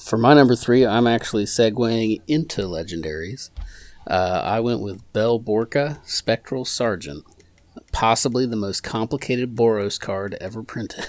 for 0.00 0.16
my 0.16 0.32
number 0.32 0.54
three, 0.54 0.86
I'm 0.86 1.08
actually 1.08 1.44
segueing 1.44 2.22
into 2.28 2.62
legendaries. 2.62 3.50
Uh, 4.06 4.40
I 4.44 4.60
went 4.60 4.80
with 4.80 5.12
Bell 5.12 5.40
Borca 5.40 5.98
Spectral 6.06 6.64
Sergeant, 6.64 7.24
possibly 7.90 8.46
the 8.46 8.54
most 8.54 8.84
complicated 8.84 9.56
Boros 9.56 9.98
card 9.98 10.36
ever 10.40 10.62
printed. 10.62 11.04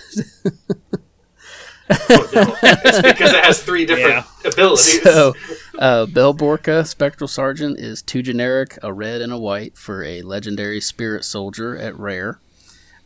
Oh, 1.91 2.29
no. 2.33 2.55
it's 2.63 3.01
because 3.01 3.33
it 3.33 3.43
has 3.43 3.63
three 3.63 3.85
different 3.87 4.25
abilities. 4.45 5.01
so, 5.03 5.33
uh, 5.77 6.05
Bell 6.07 6.33
Borca 6.33 6.85
Spectral 6.85 7.27
Sergeant 7.27 7.79
is 7.79 8.01
two 8.01 8.21
generic, 8.21 8.77
a 8.83 8.91
red 8.91 9.21
and 9.21 9.31
a 9.31 9.37
white 9.37 9.77
for 9.77 10.03
a 10.03 10.21
legendary 10.23 10.81
Spirit 10.81 11.25
Soldier 11.25 11.77
at 11.77 11.97
rare. 11.97 12.39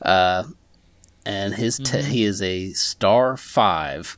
Uh, 0.01 0.43
and 1.25 1.55
his 1.55 1.77
te- 1.77 1.83
mm-hmm. 1.83 2.11
he 2.11 2.23
is 2.23 2.41
a 2.41 2.73
star 2.73 3.37
five 3.37 4.17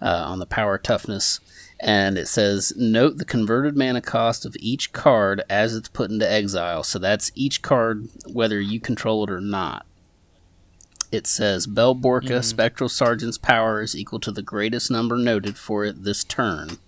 uh, 0.00 0.24
on 0.26 0.38
the 0.38 0.46
power 0.46 0.78
toughness. 0.78 1.40
And 1.82 2.18
it 2.18 2.28
says, 2.28 2.74
note 2.76 3.16
the 3.16 3.24
converted 3.24 3.74
mana 3.74 4.02
cost 4.02 4.44
of 4.44 4.54
each 4.60 4.92
card 4.92 5.42
as 5.48 5.74
it's 5.74 5.88
put 5.88 6.10
into 6.10 6.30
exile. 6.30 6.82
So 6.82 6.98
that's 6.98 7.32
each 7.34 7.62
card, 7.62 8.08
whether 8.30 8.60
you 8.60 8.80
control 8.80 9.24
it 9.24 9.30
or 9.30 9.40
not. 9.40 9.86
It 11.10 11.26
says, 11.26 11.66
Bell 11.66 11.94
Borca 11.94 12.38
mm. 12.38 12.44
Spectral 12.44 12.90
Sergeant's 12.90 13.38
power 13.38 13.80
is 13.80 13.96
equal 13.96 14.20
to 14.20 14.30
the 14.30 14.42
greatest 14.42 14.90
number 14.90 15.16
noted 15.16 15.56
for 15.56 15.84
it 15.84 16.04
this 16.04 16.22
turn. 16.22 16.78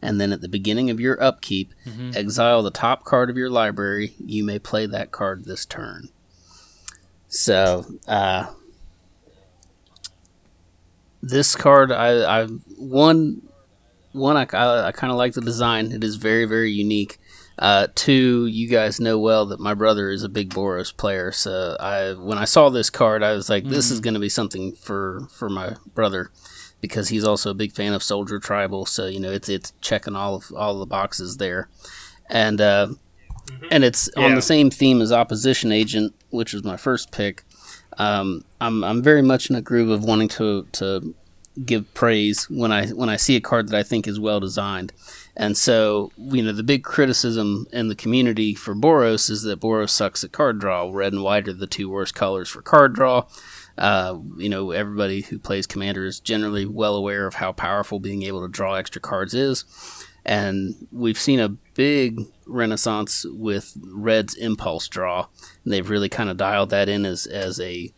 And 0.00 0.20
then 0.20 0.32
at 0.32 0.40
the 0.42 0.48
beginning 0.48 0.90
of 0.90 1.00
your 1.00 1.20
upkeep, 1.22 1.74
mm-hmm. 1.84 2.12
exile 2.14 2.62
the 2.62 2.70
top 2.70 3.04
card 3.04 3.30
of 3.30 3.36
your 3.36 3.50
library. 3.50 4.14
You 4.24 4.44
may 4.44 4.58
play 4.58 4.86
that 4.86 5.10
card 5.10 5.44
this 5.44 5.66
turn. 5.66 6.10
So, 7.34 7.84
uh, 8.06 8.46
this 11.20 11.56
card, 11.56 11.90
I, 11.90 12.42
I 12.42 12.46
one, 12.46 13.42
one, 14.12 14.36
I, 14.36 14.46
I, 14.52 14.86
I 14.86 14.92
kind 14.92 15.10
of 15.10 15.16
like 15.16 15.32
the 15.32 15.40
design. 15.40 15.90
It 15.90 16.04
is 16.04 16.14
very, 16.14 16.44
very 16.44 16.70
unique. 16.70 17.18
Uh, 17.58 17.88
two, 17.96 18.46
you 18.46 18.68
guys 18.68 19.00
know 19.00 19.18
well 19.18 19.46
that 19.46 19.58
my 19.58 19.74
brother 19.74 20.10
is 20.10 20.22
a 20.22 20.28
big 20.28 20.50
Boros 20.50 20.96
player, 20.96 21.32
so 21.32 21.76
I 21.80 22.12
when 22.12 22.38
I 22.38 22.44
saw 22.44 22.68
this 22.68 22.88
card, 22.88 23.24
I 23.24 23.32
was 23.32 23.50
like, 23.50 23.64
this 23.64 23.90
is 23.90 23.98
going 23.98 24.14
to 24.14 24.20
be 24.20 24.28
something 24.28 24.72
for 24.72 25.26
for 25.32 25.50
my 25.50 25.74
brother 25.92 26.30
because 26.80 27.08
he's 27.08 27.24
also 27.24 27.50
a 27.50 27.54
big 27.54 27.72
fan 27.72 27.94
of 27.94 28.02
Soldier 28.02 28.38
Tribal. 28.38 28.86
So 28.86 29.06
you 29.06 29.18
know, 29.18 29.32
it's 29.32 29.48
it's 29.48 29.72
checking 29.80 30.14
all 30.14 30.36
of 30.36 30.52
all 30.56 30.78
the 30.78 30.86
boxes 30.86 31.38
there, 31.38 31.68
and 32.28 32.60
uh, 32.60 32.88
and 33.70 33.84
it's 33.84 34.08
on 34.16 34.34
the 34.34 34.42
same 34.42 34.70
theme 34.70 35.00
as 35.00 35.12
Opposition 35.12 35.72
Agent, 35.72 36.14
which 36.34 36.52
was 36.52 36.64
my 36.64 36.76
first 36.76 37.10
pick. 37.10 37.44
Um, 37.98 38.44
I'm 38.60 38.84
I'm 38.84 39.02
very 39.02 39.22
much 39.22 39.48
in 39.48 39.56
a 39.56 39.62
groove 39.62 39.90
of 39.90 40.04
wanting 40.04 40.28
to 40.28 40.66
to 40.72 41.14
give 41.64 41.92
praise 41.94 42.50
when 42.50 42.72
I 42.72 42.88
when 42.88 43.08
I 43.08 43.16
see 43.16 43.36
a 43.36 43.40
card 43.40 43.68
that 43.68 43.78
I 43.78 43.82
think 43.82 44.06
is 44.06 44.18
well 44.18 44.40
designed. 44.40 44.92
And 45.36 45.56
so, 45.56 46.12
you 46.16 46.42
know, 46.42 46.52
the 46.52 46.62
big 46.62 46.84
criticism 46.84 47.66
in 47.72 47.88
the 47.88 47.96
community 47.96 48.54
for 48.54 48.74
Boros 48.74 49.30
is 49.30 49.42
that 49.42 49.60
Boros 49.60 49.90
sucks 49.90 50.22
at 50.22 50.32
card 50.32 50.58
draw. 50.60 50.90
Red 50.92 51.12
and 51.12 51.22
white 51.22 51.48
are 51.48 51.52
the 51.52 51.66
two 51.66 51.90
worst 51.90 52.14
colors 52.14 52.48
for 52.48 52.62
card 52.62 52.94
draw. 52.94 53.26
Uh, 53.76 54.18
you 54.36 54.48
know, 54.48 54.70
everybody 54.70 55.22
who 55.22 55.38
plays 55.38 55.66
Commander 55.66 56.04
is 56.04 56.20
generally 56.20 56.64
well 56.64 56.94
aware 56.94 57.26
of 57.26 57.34
how 57.34 57.50
powerful 57.52 57.98
being 57.98 58.22
able 58.22 58.42
to 58.42 58.48
draw 58.48 58.74
extra 58.74 59.00
cards 59.00 59.34
is. 59.34 59.64
And 60.24 60.86
we've 60.90 61.18
seen 61.18 61.40
a 61.40 61.50
big 61.74 62.20
renaissance 62.46 63.26
with 63.28 63.76
Red's 63.86 64.34
impulse 64.34 64.88
draw. 64.88 65.26
And 65.64 65.72
they've 65.72 65.88
really 65.88 66.08
kind 66.08 66.30
of 66.30 66.36
dialed 66.36 66.70
that 66.70 66.88
in 66.88 67.04
as, 67.04 67.26
as 67.26 67.60
a 67.60 67.92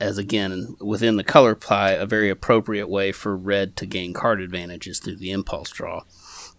as 0.00 0.18
again 0.18 0.76
within 0.80 1.16
the 1.16 1.24
color 1.24 1.54
pie 1.54 1.92
a 1.92 2.04
very 2.04 2.28
appropriate 2.28 2.88
way 2.88 3.12
for 3.12 3.36
red 3.36 3.76
to 3.76 3.86
gain 3.86 4.12
card 4.12 4.40
advantages 4.40 4.98
through 4.98 5.16
the 5.16 5.30
impulse 5.30 5.70
draw 5.70 6.02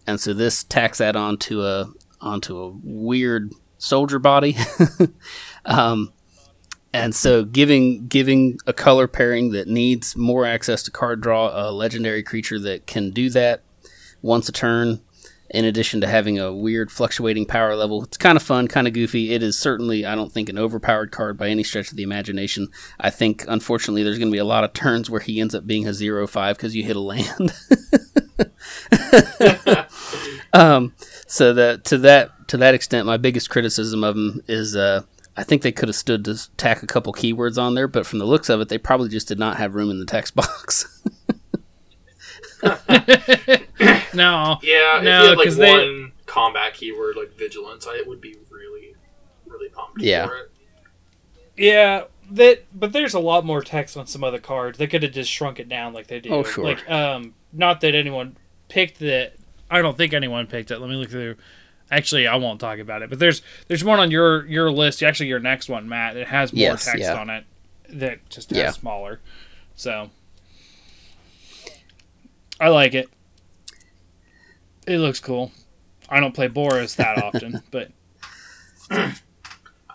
and 0.07 0.19
so 0.19 0.33
this 0.33 0.63
tacks 0.63 0.99
that 0.99 1.15
onto 1.15 1.61
a 1.61 1.85
onto 2.21 2.57
a 2.57 2.69
weird 2.81 3.51
soldier 3.77 4.19
body 4.19 4.55
um, 5.65 6.11
and 6.93 7.13
so 7.13 7.43
giving 7.43 8.07
giving 8.07 8.57
a 8.67 8.73
color 8.73 9.07
pairing 9.07 9.51
that 9.51 9.67
needs 9.67 10.15
more 10.15 10.45
access 10.45 10.81
to 10.81 10.89
card 10.89 11.19
draw 11.19 11.49
a 11.53 11.71
legendary 11.71 12.23
creature 12.23 12.59
that 12.59 12.87
can 12.87 13.11
do 13.11 13.29
that 13.29 13.64
once 14.25 14.49
a 14.49 14.51
turn 14.51 14.99
in 15.51 15.63
addition 15.63 16.01
to 16.01 16.07
having 16.07 16.39
a 16.39 16.51
weird 16.51 16.91
fluctuating 16.91 17.45
power 17.45 17.75
level. 17.75 18.03
It's 18.03 18.17
kind 18.17 18.35
of 18.35 18.41
fun, 18.41 18.67
kind 18.67 18.87
of 18.87 18.93
goofy. 18.93 19.31
It 19.31 19.43
is 19.43 19.57
certainly, 19.57 20.05
I 20.05 20.15
don't 20.15 20.31
think, 20.31 20.49
an 20.49 20.57
overpowered 20.57 21.11
card 21.11 21.37
by 21.37 21.49
any 21.49 21.63
stretch 21.63 21.91
of 21.91 21.97
the 21.97 22.03
imagination. 22.03 22.69
I 22.99 23.11
think, 23.11 23.45
unfortunately, 23.47 24.01
there's 24.01 24.17
going 24.17 24.31
to 24.31 24.35
be 24.35 24.39
a 24.39 24.43
lot 24.43 24.63
of 24.63 24.73
turns 24.73 25.09
where 25.09 25.21
he 25.21 25.39
ends 25.39 25.53
up 25.53 25.67
being 25.67 25.87
a 25.87 25.93
zero 25.93 26.25
five 26.25 26.57
because 26.57 26.75
you 26.75 26.83
hit 26.83 26.95
a 26.95 26.99
land. 26.99 27.53
um, 30.53 30.93
so 31.27 31.53
that 31.53 31.83
to 31.85 31.99
that 31.99 32.47
to 32.47 32.57
that 32.57 32.73
extent, 32.73 33.05
my 33.05 33.17
biggest 33.17 33.51
criticism 33.51 34.03
of 34.03 34.15
him 34.15 34.41
is 34.47 34.75
uh, 34.75 35.03
I 35.37 35.43
think 35.43 35.61
they 35.61 35.71
could 35.71 35.89
have 35.89 35.95
stood 35.95 36.25
to 36.25 36.49
tack 36.57 36.81
a 36.81 36.87
couple 36.87 37.13
keywords 37.13 37.61
on 37.61 37.75
there, 37.75 37.87
but 37.87 38.07
from 38.07 38.17
the 38.19 38.25
looks 38.25 38.49
of 38.49 38.61
it, 38.61 38.69
they 38.69 38.79
probably 38.79 39.09
just 39.09 39.27
did 39.27 39.37
not 39.37 39.57
have 39.57 39.75
room 39.75 39.91
in 39.91 39.99
the 39.99 40.05
text 40.05 40.35
box. 40.35 41.03
No. 44.13 44.59
Yeah, 44.63 45.01
No, 45.03 45.03
if 45.03 45.03
you 45.03 45.09
had 45.29 45.37
like 45.37 45.45
'cause 45.45 45.57
they- 45.57 45.71
one 45.71 46.11
combat 46.25 46.73
keyword 46.73 47.15
like 47.17 47.33
vigilance, 47.37 47.85
I 47.87 48.01
would 48.07 48.21
be 48.21 48.35
really, 48.49 48.95
really 49.45 49.69
pumped 49.69 50.01
Yeah. 50.01 50.27
for 50.27 50.37
it. 50.37 50.51
Yeah, 51.57 52.03
that 52.31 52.63
but 52.73 52.93
there's 52.93 53.13
a 53.13 53.19
lot 53.19 53.45
more 53.45 53.61
text 53.61 53.95
on 53.97 54.07
some 54.07 54.23
other 54.23 54.39
cards. 54.39 54.77
They 54.77 54.87
could 54.87 55.03
have 55.03 55.11
just 55.11 55.29
shrunk 55.31 55.59
it 55.59 55.69
down 55.69 55.93
like 55.93 56.07
they 56.07 56.19
do. 56.19 56.29
Oh, 56.29 56.43
sure. 56.43 56.63
Like 56.65 56.89
um 56.89 57.33
not 57.53 57.81
that 57.81 57.93
anyone 57.95 58.37
picked 58.69 58.99
the 58.99 59.31
I 59.69 59.81
don't 59.81 59.97
think 59.97 60.13
anyone 60.13 60.47
picked 60.47 60.71
it. 60.71 60.79
Let 60.79 60.89
me 60.89 60.95
look 60.95 61.09
through 61.09 61.35
Actually, 61.91 62.25
I 62.25 62.35
won't 62.37 62.59
talk 62.59 62.79
about 62.79 63.03
it. 63.03 63.09
But 63.11 63.19
there's 63.19 63.41
there's 63.67 63.83
one 63.83 63.99
on 63.99 64.09
your 64.11 64.45
your 64.47 64.71
list, 64.71 65.03
actually 65.03 65.27
your 65.27 65.39
next 65.39 65.69
one, 65.69 65.87
Matt. 65.87 66.17
It 66.17 66.27
has 66.27 66.51
more 66.51 66.61
Yes, 66.61 66.85
text 66.85 67.01
yeah. 67.01 67.19
on 67.19 67.29
it 67.29 67.43
that 67.89 68.27
just 68.29 68.49
has 68.49 68.57
Yeah. 68.57 68.71
smaller. 68.71 69.19
So 69.75 70.09
I 72.59 72.69
like 72.69 72.93
it. 72.93 73.09
It 74.87 74.99
looks 74.99 75.19
cool. 75.19 75.51
I 76.09 76.19
don't 76.19 76.33
play 76.33 76.47
Boros 76.47 76.95
that 76.97 77.17
often, 77.23 77.61
but 77.71 77.91
I 78.89 79.13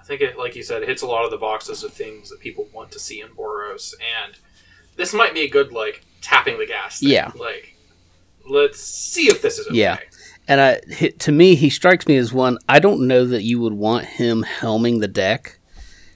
think 0.04 0.20
it, 0.20 0.38
like 0.38 0.56
you 0.56 0.62
said, 0.62 0.82
it 0.82 0.88
hits 0.88 1.02
a 1.02 1.06
lot 1.06 1.24
of 1.24 1.30
the 1.30 1.38
boxes 1.38 1.84
of 1.84 1.92
things 1.92 2.30
that 2.30 2.40
people 2.40 2.68
want 2.72 2.90
to 2.92 2.98
see 2.98 3.20
in 3.20 3.28
Boros, 3.28 3.94
and 4.24 4.34
this 4.96 5.14
might 5.14 5.34
be 5.34 5.42
a 5.42 5.48
good 5.48 5.72
like 5.72 6.04
tapping 6.20 6.58
the 6.58 6.66
gas. 6.66 7.00
Thing. 7.00 7.10
Yeah. 7.10 7.30
like 7.36 7.76
let's 8.48 8.80
see 8.80 9.28
if 9.28 9.42
this 9.42 9.58
is 9.58 9.66
okay. 9.68 9.76
Yeah. 9.76 9.98
And 10.48 10.60
I, 10.60 10.80
to 11.18 11.30
me, 11.30 11.54
he 11.54 11.70
strikes 11.70 12.08
me 12.08 12.16
as 12.16 12.32
one. 12.32 12.58
I 12.68 12.80
don't 12.80 13.06
know 13.06 13.24
that 13.24 13.42
you 13.42 13.60
would 13.60 13.74
want 13.74 14.04
him 14.04 14.42
helming 14.42 15.00
the 15.00 15.06
deck 15.06 15.60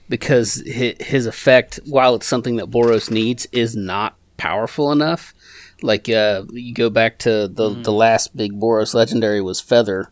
because 0.09 0.63
his 0.67 1.27
effect, 1.27 1.79
while 1.87 2.17
it's 2.17 2.27
something 2.27 2.57
that 2.57 2.71
Boros 2.71 3.11
needs, 3.11 3.47
is 3.53 3.77
not 3.77 4.17
powerful 4.37 4.91
enough. 4.91 5.35
Like 5.83 6.09
uh, 6.09 6.45
you 6.51 6.75
go 6.75 6.91
back 6.91 7.19
to 7.21 7.49
the 7.49 7.71
the 7.71 7.93
last 7.93 8.37
big 8.37 8.53
Boros 8.53 8.95
legendary 8.95 9.41
was 9.41 9.61
Feather 9.61 10.11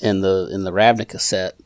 in 0.00 0.20
the 0.20 0.48
in 0.52 0.64
the 0.64 0.72
Ravnica 0.72 1.20
set, 1.20 1.58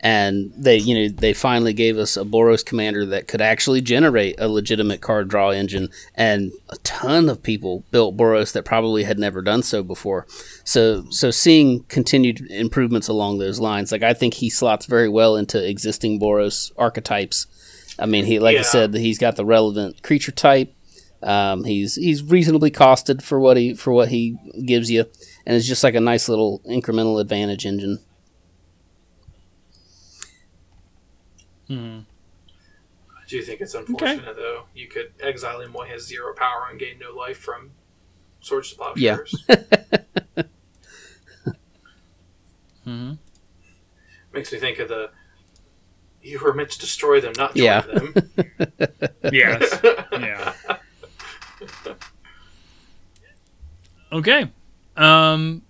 and 0.00 0.52
they 0.56 0.76
you 0.76 0.94
know 0.94 1.08
they 1.08 1.32
finally 1.32 1.72
gave 1.72 1.98
us 1.98 2.16
a 2.16 2.24
Boros 2.24 2.64
commander 2.64 3.06
that 3.06 3.28
could 3.28 3.40
actually 3.40 3.80
generate 3.80 4.38
a 4.38 4.48
legitimate 4.48 5.00
card 5.00 5.28
draw 5.28 5.50
engine, 5.50 5.88
and 6.14 6.52
a 6.68 6.76
ton 6.78 7.28
of 7.28 7.42
people 7.42 7.84
built 7.90 8.16
Boros 8.16 8.52
that 8.52 8.64
probably 8.64 9.04
had 9.04 9.18
never 9.18 9.40
done 9.40 9.62
so 9.62 9.82
before. 9.82 10.26
So 10.64 11.06
so 11.10 11.30
seeing 11.30 11.84
continued 11.84 12.50
improvements 12.50 13.08
along 13.08 13.38
those 13.38 13.58
lines, 13.60 13.92
like 13.92 14.02
I 14.02 14.14
think 14.14 14.34
he 14.34 14.50
slots 14.50 14.86
very 14.86 15.08
well 15.08 15.36
into 15.36 15.66
existing 15.66 16.20
Boros 16.20 16.72
archetypes. 16.76 17.46
I 17.98 18.04
mean, 18.04 18.26
he 18.26 18.38
like 18.38 18.58
I 18.58 18.62
said, 18.62 18.94
he's 18.94 19.18
got 19.18 19.36
the 19.36 19.44
relevant 19.44 20.02
creature 20.02 20.32
type. 20.32 20.75
Um, 21.22 21.64
he's 21.64 21.94
he's 21.96 22.22
reasonably 22.22 22.70
costed 22.70 23.22
for 23.22 23.40
what 23.40 23.56
he 23.56 23.74
for 23.74 23.92
what 23.92 24.08
he 24.08 24.36
gives 24.64 24.90
you, 24.90 25.06
and 25.46 25.56
it's 25.56 25.66
just 25.66 25.82
like 25.82 25.94
a 25.94 26.00
nice 26.00 26.28
little 26.28 26.60
incremental 26.68 27.20
advantage 27.20 27.64
engine. 27.66 27.98
hmm. 31.68 32.00
I 33.10 33.28
do 33.28 33.42
think 33.42 33.60
it's 33.60 33.74
unfortunate 33.74 34.36
though. 34.36 34.64
You 34.74 34.86
could 34.88 35.12
exile 35.20 35.60
him 35.60 35.72
while 35.72 35.86
he 35.86 35.92
has 35.92 36.06
zero 36.06 36.32
power 36.34 36.66
and 36.70 36.78
gain 36.78 36.98
no 37.00 37.12
life 37.12 37.38
from 37.38 37.72
Swords 38.40 38.72
to 38.74 38.92
Yeah. 38.96 39.16
Plowshares. 39.16 39.44
hmm 42.84 43.12
Makes 44.32 44.52
me 44.52 44.58
think 44.58 44.78
of 44.78 44.88
the 44.88 45.10
you 46.22 46.38
were 46.40 46.52
meant 46.52 46.70
to 46.70 46.78
destroy 46.78 47.20
them, 47.20 47.32
not 47.36 47.54
join 47.54 47.64
Yeah. 47.64 47.80
them. 47.80 48.14
Yes. 49.32 49.80
yeah. 50.12 50.52
Okay. 54.12 54.50
Um, 54.96 55.62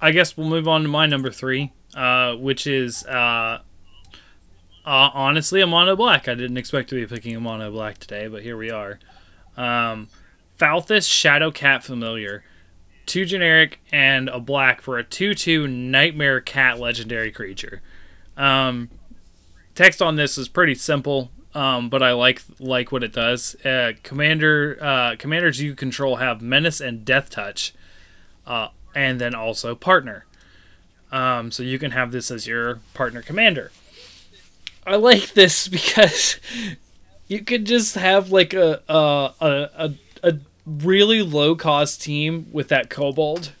I 0.00 0.12
guess 0.12 0.36
we'll 0.36 0.48
move 0.48 0.68
on 0.68 0.82
to 0.82 0.88
my 0.88 1.06
number 1.06 1.30
three, 1.30 1.72
uh, 1.94 2.34
which 2.34 2.66
is 2.66 3.04
uh, 3.06 3.60
uh, 4.84 5.10
honestly 5.14 5.60
a 5.60 5.66
mono 5.66 5.96
black. 5.96 6.28
I 6.28 6.34
didn't 6.34 6.56
expect 6.56 6.88
to 6.90 6.94
be 6.94 7.06
picking 7.06 7.36
a 7.36 7.40
mono 7.40 7.70
black 7.70 7.98
today, 7.98 8.28
but 8.28 8.42
here 8.42 8.56
we 8.56 8.70
are. 8.70 8.98
Um, 9.56 10.08
Falthis 10.58 11.10
Shadow 11.10 11.50
Cat 11.50 11.82
Familiar. 11.82 12.44
Two 13.06 13.24
generic 13.24 13.80
and 13.90 14.28
a 14.28 14.38
black 14.38 14.80
for 14.80 14.98
a 14.98 15.02
2 15.02 15.34
2 15.34 15.66
Nightmare 15.66 16.40
Cat 16.40 16.78
legendary 16.78 17.32
creature. 17.32 17.82
Um, 18.36 18.88
text 19.74 20.00
on 20.00 20.16
this 20.16 20.38
is 20.38 20.48
pretty 20.48 20.76
simple, 20.76 21.30
um, 21.54 21.88
but 21.88 22.02
I 22.02 22.12
like 22.12 22.42
like 22.58 22.92
what 22.92 23.02
it 23.02 23.12
does. 23.12 23.54
Uh, 23.64 23.92
commander 24.02 24.78
uh, 24.80 25.16
commanders 25.18 25.60
you 25.60 25.74
control 25.74 26.16
have 26.16 26.40
menace 26.40 26.80
and 26.80 27.04
death 27.04 27.30
touch, 27.30 27.74
uh, 28.46 28.68
and 28.94 29.20
then 29.20 29.34
also 29.34 29.74
partner. 29.74 30.26
Um, 31.12 31.50
so 31.50 31.62
you 31.62 31.78
can 31.78 31.90
have 31.90 32.12
this 32.12 32.30
as 32.30 32.46
your 32.46 32.80
partner 32.94 33.20
commander. 33.22 33.72
I 34.86 34.96
like 34.96 35.30
this 35.34 35.66
because 35.68 36.38
you 37.26 37.40
could 37.42 37.64
just 37.64 37.96
have 37.96 38.30
like 38.30 38.54
a 38.54 38.80
a 38.88 39.34
a, 39.40 39.94
a, 40.22 40.34
really 40.66 41.22
low 41.22 41.56
cost 41.56 42.00
team 42.02 42.46
with 42.52 42.68
that 42.68 42.90
kobold. 42.90 43.52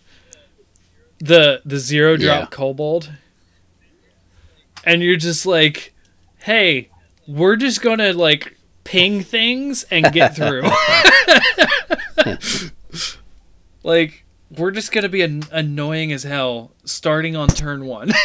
The 1.18 1.60
the 1.64 1.78
zero 1.78 2.16
drop 2.16 2.40
Yeah. 2.40 2.46
kobold. 2.46 3.10
And 4.84 5.02
you're 5.02 5.16
just 5.16 5.44
like, 5.44 5.92
hey, 6.38 6.88
we're 7.30 7.56
just 7.56 7.82
gonna 7.82 8.12
like 8.12 8.56
ping 8.84 9.22
things 9.22 9.84
and 9.90 10.12
get 10.12 10.36
through. 10.40 10.62
like, 13.82 14.24
we're 14.56 14.70
just 14.70 14.92
gonna 14.92 15.08
be 15.08 15.22
an- 15.22 15.44
annoying 15.50 16.12
as 16.12 16.22
hell 16.24 16.72
starting 16.84 17.36
on 17.36 17.48
turn 17.48 17.86
one. 17.86 18.12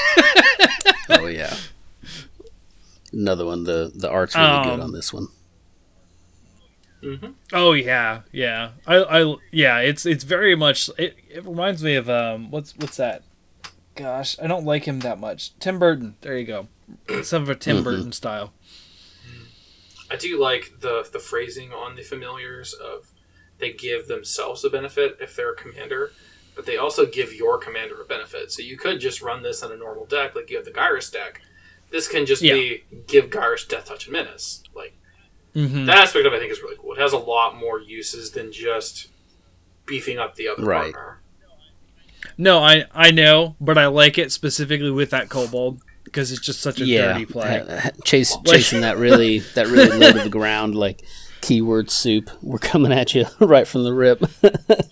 Oh 1.08 1.28
yeah. 1.28 1.56
Another 3.14 3.46
one. 3.46 3.64
The 3.64 3.92
the 3.94 4.10
art's 4.10 4.36
really 4.36 4.64
good 4.64 4.74
Um, 4.74 4.82
on 4.82 4.92
this 4.92 5.14
one. 5.14 5.28
Mm-hmm. 7.04 7.28
Oh 7.54 7.74
yeah, 7.74 8.22
yeah. 8.32 8.72
I, 8.88 8.96
I 9.22 9.36
yeah. 9.52 9.78
It's 9.82 10.08
it's 10.08 10.24
very 10.24 10.56
much. 10.56 10.90
It, 10.98 11.16
it 11.30 11.46
reminds 11.46 11.84
me 11.84 11.94
of 11.94 12.10
um. 12.10 12.50
What's 12.50 12.76
what's 12.78 12.98
that? 12.98 13.22
Gosh, 13.94 14.36
I 14.42 14.48
don't 14.48 14.66
like 14.66 14.86
him 14.86 15.02
that 15.02 15.20
much. 15.20 15.52
Tim 15.60 15.78
Burton. 15.78 16.16
There 16.22 16.36
you 16.40 16.46
go. 16.48 16.68
Some 17.22 17.44
of 17.44 17.50
a 17.50 17.56
Tim 17.56 17.78
Mhm. 17.78 17.84
Burton 17.84 18.12
style. 18.12 18.52
I 20.12 20.16
do 20.16 20.40
like 20.40 20.80
the 20.82 21.08
the 21.12 21.20
phrasing 21.20 21.72
on 21.74 21.96
the 21.96 22.04
familiars 22.04 22.74
of 22.74 23.12
they 23.58 23.72
give 23.74 24.08
themselves 24.08 24.64
a 24.66 24.70
benefit 24.70 25.18
if 25.22 25.36
they're 25.36 25.54
a 25.54 25.56
commander, 25.56 26.12
but 26.56 26.66
they 26.66 26.78
also 26.78 27.06
give 27.06 27.34
your 27.34 27.58
commander 27.58 28.02
a 28.02 28.06
benefit. 28.06 28.52
So 28.52 28.62
you 28.62 28.78
could 28.78 29.00
just 29.00 29.22
run 29.22 29.42
this 29.44 29.64
in 29.64 29.72
a 29.72 29.78
normal 29.78 30.06
deck, 30.06 30.36
like 30.36 30.50
you 30.50 30.58
have 30.58 30.66
the 30.66 30.72
Gyrus 30.72 31.10
deck. 31.10 31.42
This 31.92 32.08
can 32.08 32.26
just 32.26 32.42
be 32.42 32.84
give 33.08 33.30
Gyrus 33.30 33.66
Death 33.66 33.86
Touch 33.86 34.06
and 34.06 34.14
Menace. 34.14 34.64
Like 34.76 34.94
Mm-hmm. 35.56 35.86
that 35.86 35.98
aspect 36.00 36.26
of 36.26 36.34
it, 36.34 36.36
I 36.36 36.40
think 36.40 36.52
is 36.52 36.62
really 36.62 36.76
cool. 36.78 36.92
It 36.96 37.00
has 37.00 37.14
a 37.14 37.18
lot 37.18 37.56
more 37.56 37.80
uses 37.80 38.32
than 38.32 38.52
just 38.52 39.08
beefing 39.86 40.18
up 40.20 40.36
the 40.36 40.50
other 40.50 40.66
Right. 40.66 40.92
partner. 40.94 41.22
No, 42.38 42.60
I 42.60 42.84
I 42.94 43.12
know, 43.12 43.56
but 43.62 43.78
I 43.78 43.88
like 43.88 44.18
it 44.18 44.34
specifically 44.34 44.92
with 44.92 45.12
that 45.12 45.30
kobold 45.30 45.82
because 46.16 46.32
it's 46.32 46.40
just 46.40 46.62
such 46.62 46.80
a 46.80 46.86
yeah, 46.86 47.12
dirty 47.14 47.26
play. 47.26 47.60
ha- 47.68 47.80
ha- 47.84 47.90
chase 48.06 48.34
Like- 48.38 48.46
chasing 48.46 48.82
that 48.82 48.96
really 48.98 49.40
that 49.56 49.68
really 49.68 49.98
low 49.98 50.14
to 50.14 50.20
the 50.20 50.30
ground 50.30 50.74
like 50.74 51.02
keyword 51.42 51.92
soup. 51.92 52.30
We're 52.42 52.58
coming 52.58 52.94
at 52.94 53.14
you 53.14 53.26
right 53.42 53.68
from 53.68 53.84
the 53.84 53.94
rip. 53.94 54.24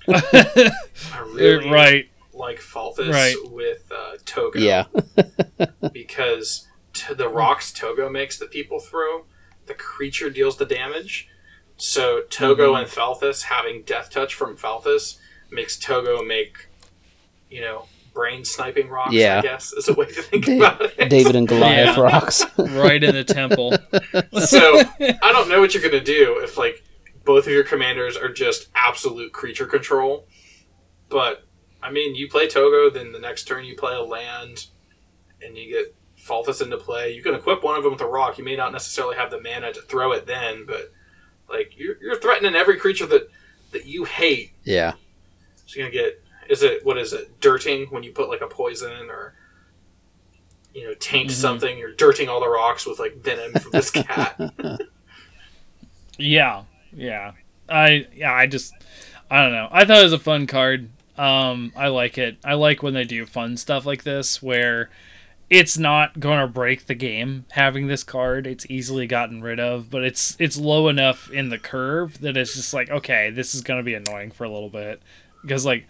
I 0.09 1.19
really 1.33 1.69
right. 1.71 2.09
like 2.33 2.59
Falthis 2.59 3.09
Right. 3.11 3.35
with 3.45 3.89
uh, 3.89 4.17
Toggo. 4.25 4.55
yeah, 4.55 4.85
because 5.93 6.67
to 6.93 7.15
the 7.15 7.29
rocks 7.29 7.71
Toggo 7.71 8.11
makes 8.11 8.37
that 8.39 8.51
people 8.51 8.79
throw, 8.79 9.25
the 9.65 9.73
creature 9.73 10.29
deals 10.29 10.57
the 10.57 10.65
damage. 10.65 11.29
So 11.77 12.23
Toggo 12.29 12.57
Mm-hmm. 12.73 12.81
and 12.83 12.87
Falthis 12.87 13.43
having 13.43 13.83
death 13.83 14.09
touch 14.09 14.33
from 14.35 14.57
Falthis 14.57 15.17
makes 15.49 15.77
Toggo 15.77 16.25
make, 16.25 16.67
you 17.49 17.61
know, 17.61 17.85
brain 18.13 18.45
sniping 18.45 18.89
rocks. 18.89 19.13
Yeah. 19.13 19.39
I 19.39 19.41
guess 19.41 19.73
is 19.73 19.87
a 19.89 19.93
way 19.93 20.05
to 20.05 20.21
think 20.21 20.45
Da- 20.45 20.57
about 20.57 20.81
it. 20.81 21.09
David 21.09 21.35
and 21.35 21.47
Goliath 21.47 21.97
Yeah. 21.97 22.01
rocks. 22.03 22.45
right 22.57 23.03
in 23.03 23.15
the 23.15 23.23
temple. 23.23 23.71
so 24.45 24.79
I 24.99 25.31
don't 25.31 25.49
know 25.49 25.59
what 25.59 25.73
you're 25.73 25.83
gonna 25.83 26.03
do 26.03 26.39
if 26.43 26.57
like 26.57 26.83
both 27.25 27.47
of 27.47 27.53
your 27.53 27.63
commanders 27.63 28.15
are 28.17 28.29
just 28.31 28.67
absolute 28.75 29.31
creature 29.33 29.65
control. 29.65 30.27
But 31.09 31.43
I 31.81 31.91
mean, 31.91 32.15
you 32.15 32.29
play 32.29 32.47
Toggo, 32.47 32.93
then 32.93 33.11
the 33.11 33.19
next 33.19 33.45
turn 33.45 33.65
you 33.65 33.75
play 33.75 33.93
a 33.95 34.01
land, 34.01 34.67
and 35.41 35.57
you 35.57 35.71
get 35.71 35.95
Falthis 36.23 36.61
into 36.61 36.77
play. 36.77 37.13
You 37.13 37.21
can 37.21 37.33
equip 37.35 37.63
one 37.63 37.75
of 37.77 37.83
them 37.83 37.91
with 37.93 38.01
a 38.01 38.05
rock. 38.07 38.37
You 38.37 38.45
may 38.45 38.55
not 38.55 38.71
necessarily 38.71 39.17
have 39.17 39.29
the 39.31 39.41
mana 39.41 39.73
to 39.73 39.81
throw 39.81 40.13
it 40.13 40.25
then, 40.25 40.65
but 40.65 40.91
like 41.49 41.73
you're, 41.77 41.95
you're 42.01 42.15
threatening 42.19 42.55
every 42.55 42.77
creature 42.77 43.05
that 43.07 43.29
that 43.71 43.85
you 43.85 44.05
hate. 44.05 44.53
yeah, 44.63 44.93
So 45.65 45.79
you're 45.79 45.89
gonna 45.89 45.99
get 46.03 46.22
is 46.49 46.63
it 46.63 46.85
what 46.85 46.97
is 46.97 47.13
it 47.13 47.39
dirting 47.39 47.87
when 47.87 48.03
you 48.03 48.11
put 48.11 48.29
like 48.29 48.41
a 48.41 48.47
poison 48.47 49.09
or 49.09 49.33
you 50.73 50.83
know 50.87 50.93
taint 50.99 51.29
Mhm. 51.29 51.33
something. 51.33 51.77
You're 51.77 51.93
dirting 51.93 52.29
all 52.29 52.39
the 52.39 52.49
rocks 52.49 52.85
with 52.85 52.99
like 52.99 53.17
venom 53.17 53.53
from 53.53 53.71
this 53.71 53.91
cat. 53.91 54.39
Yeah, 56.17 56.63
yeah. 56.95 57.31
I 57.69 58.07
yeah. 58.15 58.33
I 58.33 58.47
just 58.47 58.73
I 59.29 59.41
don't 59.41 59.51
know. 59.51 59.67
I 59.71 59.85
thought 59.85 59.99
it 59.99 60.03
was 60.03 60.13
a 60.13 60.19
fun 60.19 60.47
card. 60.47 60.89
Um, 61.17 61.71
I 61.75 61.87
like 61.89 62.17
it. 62.17 62.37
I 62.43 62.53
like 62.55 62.81
when 62.83 62.93
they 62.93 63.03
do 63.03 63.25
fun 63.25 63.57
stuff 63.57 63.85
like 63.85 64.03
this 64.03 64.41
where 64.41 64.89
it's 65.49 65.77
not 65.77 66.19
going 66.19 66.39
to 66.39 66.47
break 66.47 66.87
the 66.87 66.95
game 66.95 67.45
having 67.51 67.85
this 67.87 68.03
card. 68.03 68.47
It's 68.47 68.65
easily 68.69 69.05
gotten 69.05 69.41
rid 69.41 69.59
of, 69.59 69.89
but 69.91 70.03
it's 70.03 70.35
it's 70.39 70.57
low 70.57 70.87
enough 70.87 71.29
in 71.31 71.49
the 71.49 71.59
curve 71.59 72.19
that 72.21 72.35
it's 72.37 72.55
just 72.55 72.73
like 72.73 72.89
okay, 72.89 73.29
this 73.29 73.53
is 73.55 73.61
going 73.61 73.79
to 73.79 73.83
be 73.83 73.93
annoying 73.93 74.31
for 74.31 74.43
a 74.43 74.49
little 74.49 74.69
bit 74.69 75.01
because 75.41 75.65
like 75.65 75.87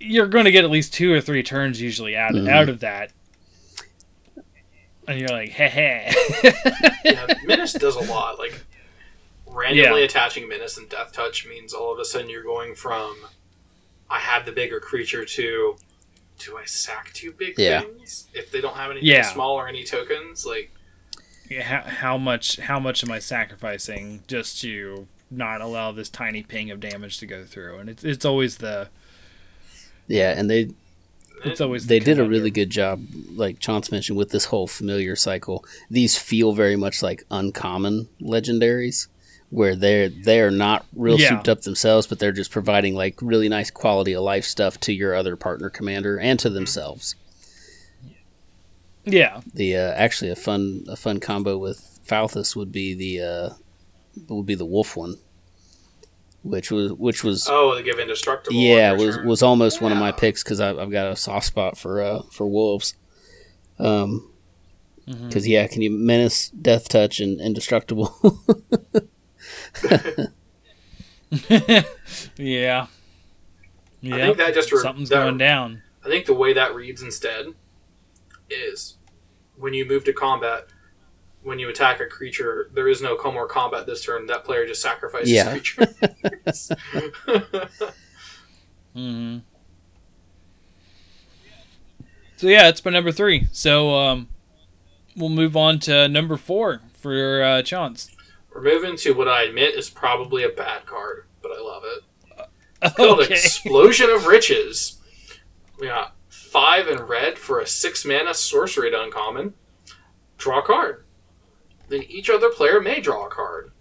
you're 0.00 0.26
going 0.26 0.46
to 0.46 0.50
get 0.50 0.64
at 0.64 0.70
least 0.70 0.94
two 0.94 1.12
or 1.12 1.20
three 1.20 1.42
turns 1.42 1.80
usually 1.80 2.16
out 2.16 2.32
Mhm. 2.32 2.48
out 2.48 2.68
of 2.68 2.80
that. 2.80 3.12
And 5.08 5.18
you're 5.18 5.28
like, 5.30 5.50
hey, 5.50 5.68
hey. 5.68 6.12
yeah, 7.04 7.34
Menace 7.44 7.72
does 7.72 7.96
a 7.96 8.00
lot. 8.10 8.38
Like 8.38 8.60
randomly 9.46 10.00
Yeah. 10.00 10.04
attaching 10.06 10.48
Menace 10.48 10.76
and 10.78 10.88
Death 10.88 11.12
Touch 11.12 11.46
means 11.46 11.72
all 11.74 11.92
of 11.92 11.98
a 11.98 12.04
sudden 12.04 12.30
you're 12.30 12.42
going 12.44 12.74
from 12.74 13.16
I 14.08 14.18
have 14.20 14.44
the 14.46 14.52
bigger 14.52 14.80
creature 14.80 15.24
to 15.24 15.76
do 16.38 16.56
I 16.56 16.64
sack 16.64 17.12
two 17.12 17.32
big 17.32 17.58
Yeah. 17.58 17.80
things 17.82 18.26
if 18.32 18.50
they 18.50 18.60
don't 18.60 18.76
have 18.76 18.90
anything 18.90 19.08
Yeah. 19.08 19.22
small 19.22 19.52
or 19.56 19.68
any 19.68 19.84
tokens? 19.84 20.46
Like 20.46 20.70
Yeah, 21.48 21.62
how, 21.62 21.90
how 21.90 22.18
much 22.18 22.56
how 22.58 22.78
much 22.78 23.02
am 23.02 23.10
I 23.10 23.18
sacrificing 23.18 24.22
just 24.28 24.60
to 24.62 25.08
not 25.30 25.60
allow 25.60 25.90
this 25.92 26.08
tiny 26.08 26.42
ping 26.44 26.70
of 26.70 26.78
damage 26.80 27.18
to 27.18 27.26
go 27.26 27.44
through? 27.44 27.78
And 27.78 27.90
it's 27.90 28.04
it's 28.04 28.24
always 28.24 28.58
the 28.58 28.88
yeah, 30.10 30.34
and 30.38 30.50
they 30.50 30.70
it's 31.44 31.60
always 31.60 31.86
they 31.86 31.98
the 31.98 32.04
did 32.04 32.18
a 32.18 32.28
really 32.28 32.50
good 32.50 32.68
job, 32.70 33.00
like 33.34 33.58
Chance 33.60 33.90
mentioned, 33.90 34.18
with 34.18 34.30
this 34.30 34.46
whole 34.46 34.66
familiar 34.66 35.16
cycle. 35.16 35.64
These 35.88 36.18
feel 36.18 36.52
very 36.52 36.76
much 36.76 37.02
like 37.02 37.24
uncommon 37.30 38.08
legendaries, 38.20 39.06
where 39.48 39.74
they're 39.74 40.08
they're 40.10 40.50
not 40.50 40.84
real 40.94 41.18
Yeah. 41.18 41.30
souped 41.30 41.48
up 41.48 41.62
themselves, 41.62 42.06
but 42.06 42.18
they're 42.18 42.32
just 42.32 42.50
providing 42.50 42.94
like 42.94 43.22
really 43.22 43.48
nice 43.48 43.70
quality 43.70 44.12
of 44.12 44.22
life 44.22 44.44
stuff 44.44 44.78
to 44.80 44.92
your 44.92 45.14
other 45.14 45.36
partner 45.36 45.70
commander 45.70 46.18
and 46.18 46.38
to 46.40 46.50
themselves. 46.50 47.14
yeah 49.04 49.40
The 49.54 49.76
uh, 49.76 49.92
actually 49.94 50.30
a 50.30 50.36
fun 50.36 50.84
a 50.88 50.96
fun 50.96 51.20
combo 51.20 51.56
with 51.56 52.00
Falthis 52.06 52.54
would 52.56 52.72
be 52.72 52.94
the 52.94 53.24
uh, 53.24 53.48
would 54.28 54.46
be 54.46 54.54
the 54.56 54.66
wolf 54.66 54.96
one, 54.96 55.16
which 56.42 56.70
was 56.70 56.92
which 56.92 57.22
was 57.24 57.46
oh, 57.50 57.74
they 57.74 57.82
give 57.82 57.98
indestructible. 57.98 58.56
yeah 58.56 58.92
was 58.92 59.16
turn. 59.16 59.26
was 59.28 59.42
almost 59.42 59.80
one 59.82 59.92
of 59.92 59.98
my 59.98 60.12
picks 60.12 60.42
because 60.42 60.60
I've 60.60 60.90
got 60.90 61.12
a 61.12 61.16
soft 61.16 61.46
spot 61.46 61.76
for 61.78 62.00
uh 62.02 62.22
for 62.30 62.46
wolves. 62.46 62.94
Um, 63.78 64.26
because 65.06 65.48
yeah, 65.48 65.66
can 65.66 65.82
you 65.82 65.90
menace, 65.90 66.50
death 66.50 66.88
touch, 66.88 67.18
and 67.18 67.40
indestructible? 67.40 68.14
yeah 68.92 70.26
yeah 72.36 72.86
I 74.16 74.20
think 74.20 74.36
that 74.38 74.54
just 74.54 74.72
re- 74.72 74.80
something's 74.80 75.08
that- 75.08 75.16
going 75.16 75.38
down. 75.38 75.82
I 76.04 76.08
think 76.08 76.26
the 76.26 76.34
way 76.34 76.52
that 76.54 76.74
reads 76.74 77.02
instead 77.02 77.46
is 78.48 78.96
when 79.56 79.74
you 79.74 79.84
move 79.86 80.04
to 80.04 80.12
combat, 80.14 80.68
when 81.42 81.58
you 81.58 81.68
attack 81.70 82.00
a 82.00 82.06
creature, 82.06 82.68
there 82.74 82.88
is 82.88 83.00
no 83.02 83.16
come 83.16 83.34
more 83.34 83.46
combat 83.48 83.86
this 83.86 84.04
turn. 84.04 84.26
That 84.26 84.44
player 84.44 84.66
just 84.66 84.82
sacrifices 84.82 85.30
Yeah. 85.30 85.50
creatures. 85.50 86.70
hmm 88.94 89.38
So 92.36 92.46
yeah, 92.46 92.68
it's 92.68 92.84
my 92.84 92.90
number 92.90 93.12
three. 93.12 93.48
So 93.52 93.94
um, 93.94 94.28
we'll 95.16 95.28
move 95.28 95.56
on 95.56 95.78
to 95.80 96.08
number 96.08 96.36
four 96.36 96.80
for 96.92 97.42
uh, 97.42 97.62
Chance. 97.62 98.10
We're 98.54 98.62
moving 98.62 98.96
to 98.98 99.12
what 99.12 99.28
I 99.28 99.44
admit 99.44 99.74
is 99.74 99.88
probably 99.90 100.44
a 100.44 100.48
bad 100.48 100.84
card, 100.86 101.26
but 101.42 101.52
I 101.52 101.60
love 101.60 101.82
it. 101.84 102.02
It's 102.82 102.94
called 102.96 103.20
Okay. 103.20 103.34
Explosion 103.34 104.08
of 104.08 104.24
Riches. 104.26 104.98
We 105.78 105.88
got 105.88 106.14
five 106.30 106.88
in 106.88 106.96
red 107.02 107.38
for 107.38 107.60
a 107.60 107.66
six 107.66 108.06
mana 108.06 108.32
sorcery 108.32 108.90
to 108.90 109.02
uncommon. 109.02 109.52
Draw 110.38 110.60
a 110.60 110.62
card. 110.62 111.04
Then 111.90 112.04
each 112.04 112.30
other 112.30 112.50
player 112.50 112.80
may 112.80 113.00
draw 113.00 113.26
a 113.26 113.28
card. 113.28 113.72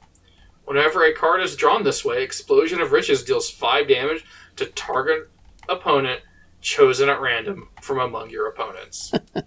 Whenever 0.66 1.04
a 1.04 1.14
card 1.14 1.42
is 1.42 1.56
drawn 1.56 1.84
this 1.84 2.04
way, 2.04 2.24
Explosion 2.24 2.82
of 2.82 2.92
Riches 2.92 3.24
deals 3.24 3.52
five 3.52 3.88
damage 3.88 4.26
to 4.56 4.66
target 4.66 5.30
opponent 5.70 6.22
chosen 6.60 7.08
at 7.08 7.22
random 7.22 7.70
from 7.82 8.00
among 8.00 8.32
your 8.32 8.48
opponents. 8.48 9.14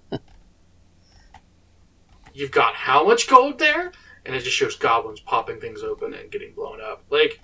You've 2.33 2.53
got 2.53 2.75
how 2.75 3.05
much 3.05 3.29
gold 3.29 3.59
there? 3.59 3.93
And 4.25 4.35
it 4.35 4.45
just 4.45 4.57
shows 4.57 4.77
goblins 4.77 5.21
popping 5.21 5.61
things 5.61 5.83
open 5.83 6.15
and 6.15 6.31
getting 6.31 6.55
blown 6.55 6.81
up. 6.81 7.03
Like, 7.11 7.41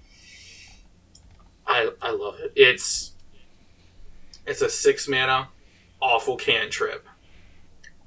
I 1.67 1.91
I 2.01 2.13
love 2.13 2.37
it. 2.39 2.53
It's 2.55 3.13
it's 4.47 4.63
a 4.63 4.71
six 4.71 5.09
mana 5.09 5.49
awful 6.01 6.37
cantrip 6.37 7.09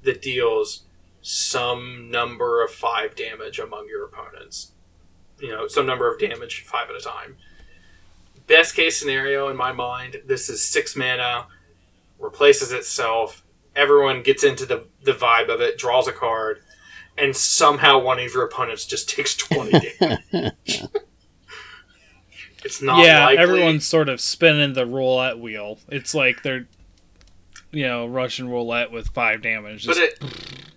that 0.02 0.22
deals 0.22 0.84
some 1.22 2.10
number 2.10 2.62
of 2.62 2.70
five 2.70 3.14
damage 3.14 3.58
among 3.60 3.86
your 3.88 4.04
opponents. 4.04 4.72
You 5.40 5.50
know, 5.50 5.68
some 5.68 5.86
number 5.86 6.12
of 6.12 6.20
damage, 6.20 6.62
five 6.62 6.90
at 6.90 6.96
a 6.96 7.00
time. 7.00 7.36
Best 8.48 8.74
case 8.74 8.98
scenario 8.98 9.48
in 9.48 9.56
my 9.56 9.72
mind, 9.72 10.20
this 10.26 10.48
is 10.48 10.62
six 10.62 10.96
mana, 10.96 11.46
replaces 12.18 12.72
itself. 12.72 13.44
Everyone 13.74 14.22
gets 14.22 14.44
into 14.44 14.66
the, 14.66 14.86
the 15.02 15.12
vibe 15.12 15.48
of 15.48 15.60
it, 15.60 15.78
draws 15.78 16.06
a 16.08 16.12
card, 16.12 16.58
and 17.16 17.34
somehow 17.34 17.98
one 18.00 18.18
of 18.18 18.32
your 18.34 18.44
opponents 18.44 18.84
just 18.84 19.08
takes 19.08 19.36
20 19.36 19.70
damage. 20.00 20.82
it's 22.64 22.82
not 22.82 23.04
yeah, 23.04 23.26
likely. 23.26 23.42
everyone's 23.42 23.86
sort 23.86 24.08
of 24.08 24.20
spinning 24.20 24.72
the 24.74 24.86
roulette 24.86 25.38
wheel. 25.38 25.78
It's 25.88 26.14
like 26.14 26.42
they're, 26.42 26.66
you 27.72 27.86
know, 27.86 28.06
Russian 28.06 28.48
roulette 28.48 28.92
with 28.92 29.08
five 29.08 29.42
damage. 29.42 29.86
But 29.86 29.96
it, 29.96 30.18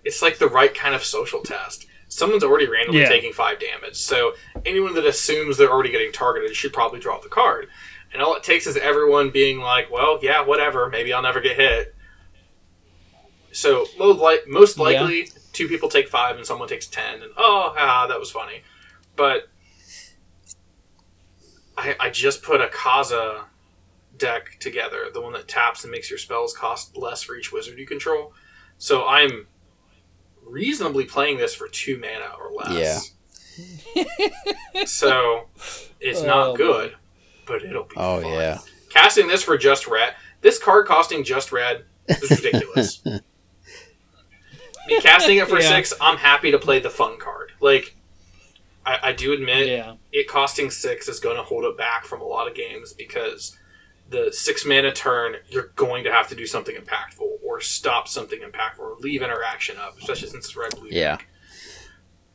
it's 0.03 0.21
like 0.21 0.37
the 0.37 0.47
right 0.47 0.73
kind 0.73 0.95
of 0.95 1.03
social 1.03 1.41
test. 1.41 1.85
someone's 2.07 2.43
already 2.43 2.67
randomly 2.67 3.01
Yeah. 3.01 3.09
taking 3.09 3.33
five 3.33 3.59
damage. 3.59 3.95
So 3.97 4.33
anyone 4.65 4.93
that 4.95 5.05
assumes 5.05 5.57
they're 5.57 5.71
already 5.71 5.91
getting 5.91 6.11
targeted 6.13 6.55
should 6.55 6.71
probably 6.71 6.99
draw 6.99 7.19
the 7.19 7.27
card. 7.27 7.67
And 8.13 8.21
all 8.21 8.35
it 8.35 8.43
takes 8.43 8.65
is 8.67 8.77
everyone 8.77 9.31
being 9.31 9.59
like, 9.59 9.91
"Well, 9.91 10.19
yeah, 10.21 10.41
whatever. 10.41 10.89
Maybe 10.89 11.11
I'll 11.11 11.21
never 11.23 11.41
get 11.41 11.57
hit." 11.57 11.93
So 13.51 13.85
most, 13.97 14.19
li- 14.21 14.39
most 14.47 14.77
Yeah. 14.77 14.83
likely, 14.83 15.29
two 15.51 15.67
people 15.67 15.89
take 15.89 16.07
five 16.07 16.37
and 16.37 16.45
someone 16.45 16.69
takes 16.69 16.87
ten, 16.87 17.21
and 17.21 17.31
oh, 17.35 17.73
ah, 17.77 18.07
that 18.07 18.19
was 18.19 18.31
funny. 18.31 18.61
But 19.17 19.49
I, 21.77 21.95
I 21.99 22.09
just 22.09 22.41
put 22.43 22.61
a 22.61 22.67
Kaza 22.67 23.45
deck 24.17 24.57
together, 24.59 25.07
the 25.13 25.21
one 25.21 25.33
that 25.33 25.47
taps 25.47 25.83
and 25.83 25.91
makes 25.91 26.09
your 26.09 26.19
spells 26.19 26.55
cost 26.55 26.95
less 26.97 27.21
for 27.23 27.35
each 27.35 27.51
wizard 27.51 27.77
you 27.77 27.85
control. 27.85 28.33
So 28.77 29.05
I'm 29.07 29.47
reasonably 30.43 31.05
playing 31.05 31.37
this 31.37 31.53
for 31.55 31.67
two 31.67 31.97
mana 31.99 32.31
or 32.39 32.51
less. 32.53 33.11
Yeah. 33.95 34.03
so 34.85 35.47
it's 35.99 36.21
Oh, 36.21 36.25
not 36.27 36.45
boy. 36.51 36.57
good, 36.57 36.95
but 37.45 37.63
it'll 37.63 37.83
be 37.83 37.95
Oh 37.97 38.21
fun. 38.21 38.31
yeah. 38.31 38.59
Casting 38.89 39.27
this 39.27 39.43
for 39.43 39.57
just 39.57 39.87
red, 39.87 40.13
this 40.41 40.59
card 40.59 40.87
costing 40.87 41.23
just 41.23 41.51
red 41.51 41.85
is 42.07 42.29
ridiculous. 42.31 43.03
Me 44.87 45.01
casting 45.01 45.37
it 45.37 45.47
for 45.47 45.59
Yeah. 45.59 45.69
six, 45.69 45.93
I'm 45.99 46.17
happy 46.17 46.51
to 46.51 46.59
play 46.59 46.79
the 46.79 46.89
fun 46.91 47.17
card. 47.17 47.51
Like, 47.59 47.95
I, 48.85 48.99
I 49.03 49.11
do 49.13 49.33
admit 49.33 49.67
Yeah. 49.67 49.95
it 50.11 50.27
costing 50.27 50.69
six 50.69 51.07
is 51.07 51.19
going 51.19 51.37
to 51.37 51.43
hold 51.43 51.65
it 51.65 51.75
back 51.77 52.05
from 52.05 52.21
a 52.21 52.25
lot 52.25 52.47
of 52.47 52.53
games 52.53 52.93
because 52.93 53.57
the 54.09 54.31
six 54.31 54.65
mana 54.65 54.91
turn, 54.91 55.35
you're 55.49 55.71
going 55.75 56.03
to 56.03 56.11
have 56.11 56.27
to 56.29 56.35
do 56.35 56.45
something 56.45 56.75
impactful 56.75 57.27
or 57.43 57.59
stop 57.61 58.07
something 58.07 58.39
impactful 58.39 58.79
or 58.79 58.95
leave 58.99 59.21
interaction 59.21 59.77
up, 59.77 59.97
especially 59.97 60.29
since 60.29 60.45
it's 60.45 60.55
red 60.55 60.75
blue. 60.75 60.89
Yeah. 60.91 61.17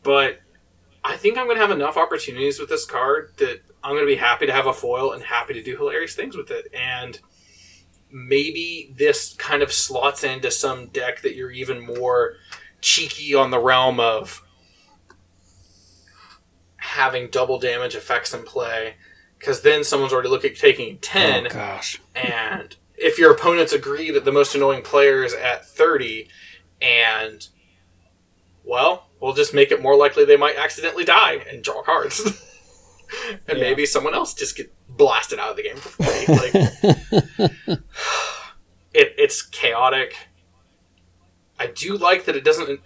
But 0.02 0.40
I 1.04 1.16
think 1.16 1.38
I'm 1.38 1.46
going 1.46 1.56
to 1.56 1.62
have 1.62 1.70
enough 1.70 1.96
opportunities 1.96 2.58
with 2.58 2.68
this 2.68 2.84
card 2.84 3.32
that 3.38 3.60
I'm 3.82 3.92
going 3.92 4.02
to 4.02 4.12
be 4.12 4.16
happy 4.16 4.46
to 4.46 4.52
have 4.52 4.66
a 4.66 4.72
foil 4.72 5.12
and 5.12 5.22
happy 5.22 5.54
to 5.54 5.62
do 5.62 5.76
hilarious 5.76 6.14
things 6.14 6.36
with 6.36 6.50
it. 6.50 6.66
And 6.74 7.18
maybe 8.10 8.92
this 8.96 9.34
kind 9.34 9.62
of 9.62 9.72
slots 9.72 10.24
into 10.24 10.50
some 10.50 10.88
deck 10.88 11.22
that 11.22 11.34
you're 11.34 11.50
even 11.50 11.84
more 11.84 12.34
cheeky 12.80 13.34
on 13.34 13.50
the 13.50 13.58
realm 13.58 14.00
of 14.00 14.42
having 16.76 17.28
double 17.28 17.58
damage 17.58 17.94
effects 17.94 18.34
in 18.34 18.42
play. 18.42 18.96
Because 19.40 19.62
then 19.62 19.82
someone's 19.84 20.12
already 20.12 20.28
looking 20.28 20.52
at 20.52 20.58
taking 20.58 20.98
10, 20.98 21.46
Oh 21.46 21.50
gosh. 21.50 22.00
and 22.14 22.76
if 22.94 23.18
your 23.18 23.32
opponents 23.32 23.72
agree 23.72 24.10
that 24.10 24.26
the 24.26 24.30
most 24.32 24.54
annoying 24.54 24.82
player 24.82 25.24
is 25.24 25.32
at 25.32 25.66
30 25.66 26.28
and 26.82 27.48
well 28.62 29.06
we'll 29.18 29.32
just 29.32 29.54
make 29.54 29.72
it 29.72 29.80
more 29.80 29.96
likely 29.96 30.26
they 30.26 30.36
might 30.36 30.56
accidentally 30.56 31.04
die 31.06 31.42
and 31.50 31.64
draw 31.64 31.82
cards. 31.82 32.20
And 33.48 33.58
Yeah. 33.58 33.64
maybe 33.64 33.86
someone 33.86 34.14
else 34.14 34.34
just 34.34 34.56
get 34.56 34.72
blasted 34.88 35.40
out 35.40 35.50
of 35.50 35.56
the 35.56 35.64
game 35.64 35.76
for 35.78 35.88
free. 35.88 36.26
Like 36.28 37.80
it, 38.94 39.14
it's 39.18 39.42
chaotic. 39.42 40.14
I 41.58 41.66
do 41.66 41.96
like 41.96 42.24
that 42.26 42.36
it 42.36 42.44
doesn't 42.44 42.80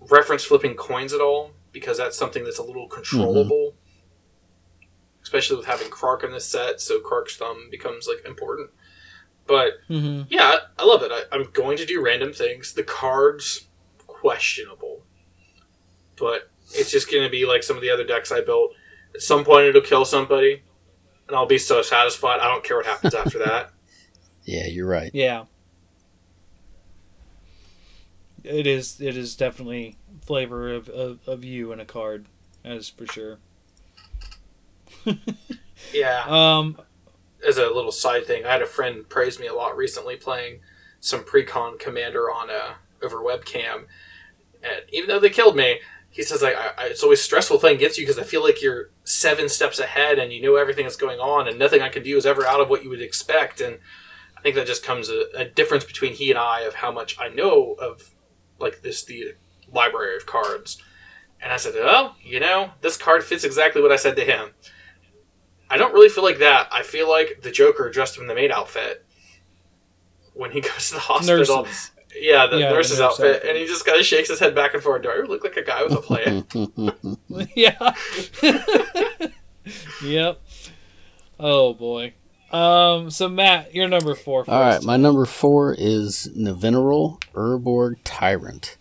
reference 0.00 0.44
flipping 0.44 0.74
coins 0.74 1.12
at 1.12 1.20
all 1.20 1.50
because 1.72 1.98
that's 1.98 2.16
something 2.16 2.44
that's 2.44 2.58
a 2.58 2.62
little 2.62 2.84
mm-hmm. 2.84 2.94
controllable 2.94 3.74
especially 5.28 5.56
with 5.58 5.66
having 5.66 5.88
Krark 5.90 6.24
in 6.24 6.32
this 6.32 6.46
set 6.46 6.80
so 6.80 7.00
Krark's 7.00 7.36
thumb 7.36 7.68
becomes 7.70 8.08
like 8.08 8.24
important 8.24 8.70
but 9.46 9.74
Mm-hmm. 9.88 10.24
yeah, 10.28 10.56
I 10.78 10.84
love 10.84 11.02
it. 11.02 11.10
I, 11.10 11.22
I'm 11.32 11.44
going 11.52 11.78
to 11.78 11.86
do 11.86 12.02
random 12.04 12.34
things. 12.34 12.74
The 12.74 12.82
cards, 12.82 13.66
questionable. 14.06 15.00
But 16.18 16.50
it's 16.74 16.90
just 16.90 17.10
going 17.10 17.22
to 17.24 17.30
be 17.30 17.46
like 17.46 17.62
some 17.62 17.74
of 17.76 17.80
the 17.80 17.88
other 17.88 18.04
decks 18.04 18.30
I 18.30 18.42
built. 18.42 18.72
At 19.14 19.22
some 19.22 19.46
point, 19.46 19.64
it'll 19.64 19.80
kill 19.80 20.04
somebody, 20.04 20.62
and 21.26 21.34
I'll 21.34 21.46
be 21.46 21.56
so 21.56 21.80
satisfied. 21.80 22.40
I 22.40 22.50
don't 22.50 22.62
care 22.62 22.76
what 22.76 22.84
happens 22.84 23.14
after 23.14 23.38
that. 23.38 23.70
Yeah, 24.44 24.66
you're 24.66 24.86
right. 24.86 25.10
Yeah. 25.14 25.44
It 28.44 28.66
is. 28.66 29.00
It 29.00 29.16
is 29.16 29.36
definitely 29.36 29.96
flavor 30.22 30.72
of, 30.74 30.88
of, 30.88 31.26
of 31.28 31.44
you 31.44 31.72
in 31.72 31.80
a 31.80 31.84
card, 31.84 32.26
as 32.64 32.88
for 32.88 33.06
sure. 33.06 33.38
Yeah. 35.92 36.24
Um. 36.26 36.80
As 37.46 37.56
a 37.56 37.70
little 37.70 37.92
side 37.92 38.26
thing, 38.26 38.44
I 38.44 38.52
had 38.52 38.62
a 38.62 38.66
friend 38.66 39.08
praise 39.08 39.38
me 39.38 39.46
a 39.46 39.54
lot 39.54 39.76
recently 39.76 40.16
playing 40.16 40.60
some 40.98 41.22
precon 41.22 41.78
commander 41.78 42.30
on 42.30 42.50
a 42.50 42.76
over 43.00 43.18
webcam, 43.18 43.84
and 44.62 44.82
even 44.92 45.08
though 45.08 45.20
they 45.20 45.30
killed 45.30 45.54
me, 45.54 45.78
he 46.10 46.22
says 46.22 46.42
like 46.42 46.56
I, 46.56 46.72
I, 46.76 46.86
it's 46.86 47.02
always 47.02 47.22
stressful 47.22 47.58
playing 47.58 47.76
against 47.76 47.98
you 47.98 48.04
because 48.04 48.18
I 48.18 48.24
feel 48.24 48.42
like 48.42 48.62
you're 48.62 48.90
seven 49.04 49.48
steps 49.48 49.78
ahead 49.78 50.18
and 50.18 50.32
you 50.32 50.42
know 50.42 50.56
everything 50.56 50.84
that's 50.84 50.96
going 50.96 51.20
on 51.20 51.48
and 51.48 51.58
nothing 51.58 51.82
I 51.82 51.88
can 51.88 52.02
do 52.02 52.16
is 52.16 52.26
ever 52.26 52.46
out 52.46 52.60
of 52.60 52.68
what 52.68 52.82
you 52.82 52.90
would 52.90 53.02
expect 53.02 53.60
and 53.60 53.78
I 54.36 54.40
think 54.40 54.54
that 54.54 54.66
just 54.66 54.84
comes 54.84 55.08
a, 55.08 55.26
a 55.34 55.44
difference 55.44 55.84
between 55.84 56.14
he 56.14 56.30
and 56.30 56.38
I 56.38 56.62
of 56.62 56.74
how 56.74 56.92
much 56.92 57.16
I 57.20 57.28
know 57.28 57.74
of 57.74 58.10
like 58.58 58.82
this 58.82 59.04
the 59.04 59.34
library 59.72 60.16
of 60.16 60.26
cards 60.26 60.82
and 61.40 61.52
I 61.52 61.56
said 61.56 61.74
oh 61.76 62.14
you 62.22 62.40
know 62.40 62.70
this 62.80 62.96
card 62.96 63.22
fits 63.22 63.44
exactly 63.44 63.82
what 63.82 63.92
I 63.92 63.96
said 63.96 64.16
to 64.16 64.24
him 64.24 64.50
I 65.70 65.76
don't 65.76 65.92
really 65.92 66.08
feel 66.08 66.24
like 66.24 66.38
that 66.38 66.68
I 66.72 66.82
feel 66.82 67.08
like 67.08 67.40
the 67.42 67.50
Joker 67.50 67.90
dressed 67.90 68.16
him 68.16 68.22
in 68.22 68.28
the 68.28 68.34
maid 68.34 68.50
outfit 68.50 69.04
when 70.34 70.50
he 70.52 70.60
goes 70.62 70.88
to 70.88 70.94
the 70.94 71.00
hospital 71.00 71.64
Nurses. 71.64 71.90
yeah, 72.18 72.46
the 72.46 72.58
Yeah, 72.58 72.68
the 72.70 72.74
nurse's 72.74 72.98
nurse 72.98 73.10
outfit, 73.12 73.36
outfit. 73.36 73.48
and 73.50 73.58
he 73.58 73.66
just 73.66 73.84
kind 73.84 73.98
of 74.00 74.06
shakes 74.06 74.28
his 74.30 74.38
head 74.38 74.54
back 74.54 74.74
and 74.74 74.82
forth. 74.82 75.02
Do 75.02 75.10
I 75.10 75.18
look 75.26 75.44
like 75.44 75.56
a 75.56 75.62
guy 75.62 75.82
with 75.82 75.92
a 75.92 75.96
plan? 76.00 76.46
yeah. 77.54 77.94
yep. 80.02 80.40
Oh 81.38 81.74
boy. 81.74 82.14
Um. 82.50 83.10
So 83.10 83.28
Matt, 83.28 83.74
you're 83.74 83.88
number 83.88 84.14
four. 84.14 84.44
First. 84.44 84.52
All 84.54 84.60
right, 84.62 84.82
my 84.82 84.96
number 84.96 85.26
four 85.26 85.74
is 85.78 86.30
Nevinyrral 86.34 87.20
Urborg 87.34 87.96
Tyrant. 88.04 88.77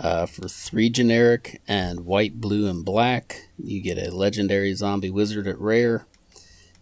Uh, 0.00 0.26
for 0.26 0.46
three 0.46 0.88
generic 0.88 1.60
and 1.66 2.06
white, 2.06 2.40
blue, 2.40 2.68
and 2.68 2.84
black, 2.84 3.48
you 3.58 3.82
get 3.82 3.98
a 3.98 4.14
legendary 4.14 4.72
zombie 4.72 5.10
wizard 5.10 5.48
at 5.48 5.58
rare 5.58 6.06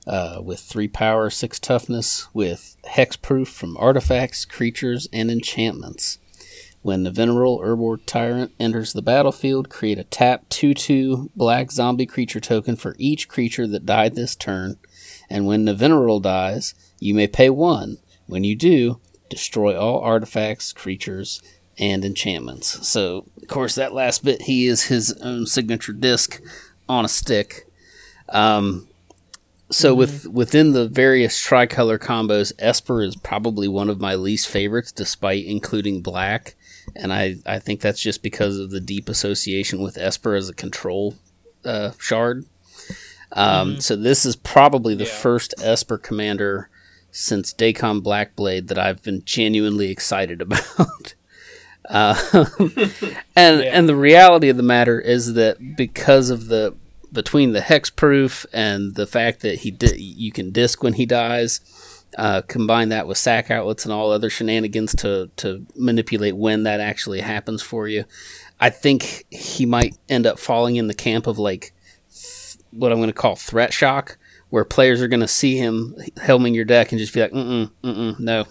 uh, 0.07 0.41
with 0.45 0.61
three 0.61 0.87
power, 0.87 1.31
six 1.31 1.59
toughness, 1.59 2.29
with 2.35 2.77
hexproof 2.85 3.49
from 3.49 3.77
artifacts, 3.79 4.45
creatures, 4.45 5.09
and 5.15 5.31
enchantments. 5.31 6.19
When 6.83 7.05
Nevinyrral 7.05 7.61
Urborg 7.65 8.05
Tyrant 8.07 8.53
enters 8.61 8.93
the 8.93 9.03
battlefield, 9.03 9.71
create 9.71 9.99
a 9.99 10.05
tap 10.05 10.49
2 10.51 10.75
2 10.75 11.31
black 11.35 11.73
zombie 11.73 12.07
creature 12.07 12.39
token 12.39 12.77
for 12.77 12.95
each 12.99 13.29
creature 13.29 13.67
that 13.67 13.87
died 13.87 14.15
this 14.15 14.37
turn. 14.37 14.77
And 15.29 15.47
when 15.47 15.65
Nevinyrral 15.65 16.23
dies, 16.23 16.75
you 17.01 17.15
may 17.15 17.27
pay 17.27 17.51
one. 17.51 17.97
When 18.27 18.45
you 18.45 18.55
do, 18.55 19.01
destroy 19.29 19.77
all 19.77 19.99
artifacts, 20.01 20.73
creatures, 20.73 21.43
and 21.79 22.05
enchantments. 22.05 22.87
So, 22.89 23.27
of 23.41 23.49
course, 23.49 23.75
that 23.75 23.93
last 23.93 24.25
bit, 24.25 24.43
he 24.43 24.67
is 24.67 24.85
his 24.85 25.13
own 25.23 25.47
signature 25.47 25.93
disc 25.93 26.41
on 26.89 27.05
a 27.05 27.09
stick. 27.09 27.67
Um, 28.31 28.89
so 29.71 29.95
with 29.95 30.27
within 30.29 30.73
the 30.73 30.87
various 30.89 31.39
tricolor 31.41 31.99
combos, 31.99 32.53
Esper 32.59 33.03
is 33.03 33.17
probably 33.17 33.67
one 33.69 33.91
of 33.91 34.01
my 34.01 34.15
least 34.15 34.49
favorites, 34.49 34.93
despite 34.93 35.45
including 35.45 36.03
black, 36.03 36.55
and 36.95 37.13
I 37.13 37.37
I 37.45 37.59
think 37.59 37.81
that's 37.81 38.01
just 38.01 38.23
because 38.23 38.59
of 38.59 38.71
the 38.71 38.81
deep 38.81 39.09
association 39.09 39.81
with 39.83 39.99
Esper 39.99 40.35
as 40.37 40.49
a 40.49 40.55
control 40.55 41.17
uh, 41.65 41.91
shard. 41.99 42.45
Um, 43.33 43.81
So 43.81 43.97
this 43.97 44.25
is 44.25 44.37
probably 44.37 44.95
the 44.95 45.05
Yeah. 45.05 45.11
first 45.11 45.53
Esper 45.61 45.99
commander 45.99 46.71
since 47.11 47.53
Dakkon 47.53 48.03
Blackblade 48.03 48.69
that 48.69 48.79
I've 48.79 49.03
been 49.03 49.23
genuinely 49.25 49.91
excited 49.91 50.41
about. 50.43 51.15
Uh, 51.89 52.15
and 53.37 53.61
Yeah. 53.63 53.71
and 53.73 53.89
the 53.89 53.97
reality 53.97 54.49
of 54.49 54.57
the 54.57 54.63
matter 54.63 55.01
is 55.01 55.35
that 55.35 55.77
because 55.77 56.31
of 56.31 56.49
the 56.49 56.75
between 57.13 57.53
the 57.53 57.61
hex 57.61 57.89
proof 57.91 58.45
and 58.53 58.95
the 58.97 59.07
fact 59.07 59.41
that 59.41 59.61
he 59.61 59.71
di- 59.71 59.97
you 59.97 60.33
can 60.33 60.51
disc 60.51 60.83
when 60.83 60.95
he 60.95 61.07
dies, 61.07 61.61
uh, 62.19 62.43
combine 62.43 62.89
that 62.91 63.07
with 63.07 63.17
sack 63.19 63.51
outlets 63.51 63.85
and 63.85 63.93
all 63.93 64.11
other 64.11 64.29
shenanigans 64.31 64.95
to 64.97 65.31
to 65.37 65.65
manipulate 65.77 66.37
when 66.37 66.65
that 66.65 66.81
actually 66.81 67.21
happens 67.21 67.63
for 67.63 67.87
you. 67.89 68.05
I 68.61 68.71
think 68.71 69.25
he 69.31 69.65
might 69.67 69.97
end 70.09 70.27
up 70.27 70.39
falling 70.39 70.77
in 70.77 70.89
the 70.89 70.95
camp 70.95 71.27
of 71.27 71.39
like 71.39 71.73
th- 72.13 72.57
what 72.73 72.91
I'm 72.91 72.99
going 72.99 73.09
to 73.11 73.15
call 73.15 73.37
threat 73.37 73.73
shock, 73.73 74.19
where 74.51 74.65
players 74.65 75.03
are 75.03 75.09
going 75.09 75.21
to 75.21 75.29
see 75.29 75.57
him 75.57 75.95
helming 76.17 76.55
your 76.55 76.65
deck 76.65 76.93
and 76.93 76.99
just 76.99 77.13
be 77.13 77.21
like, 77.21 77.33
mm 77.33 77.71
mm, 77.83 78.19
no, 78.21 78.45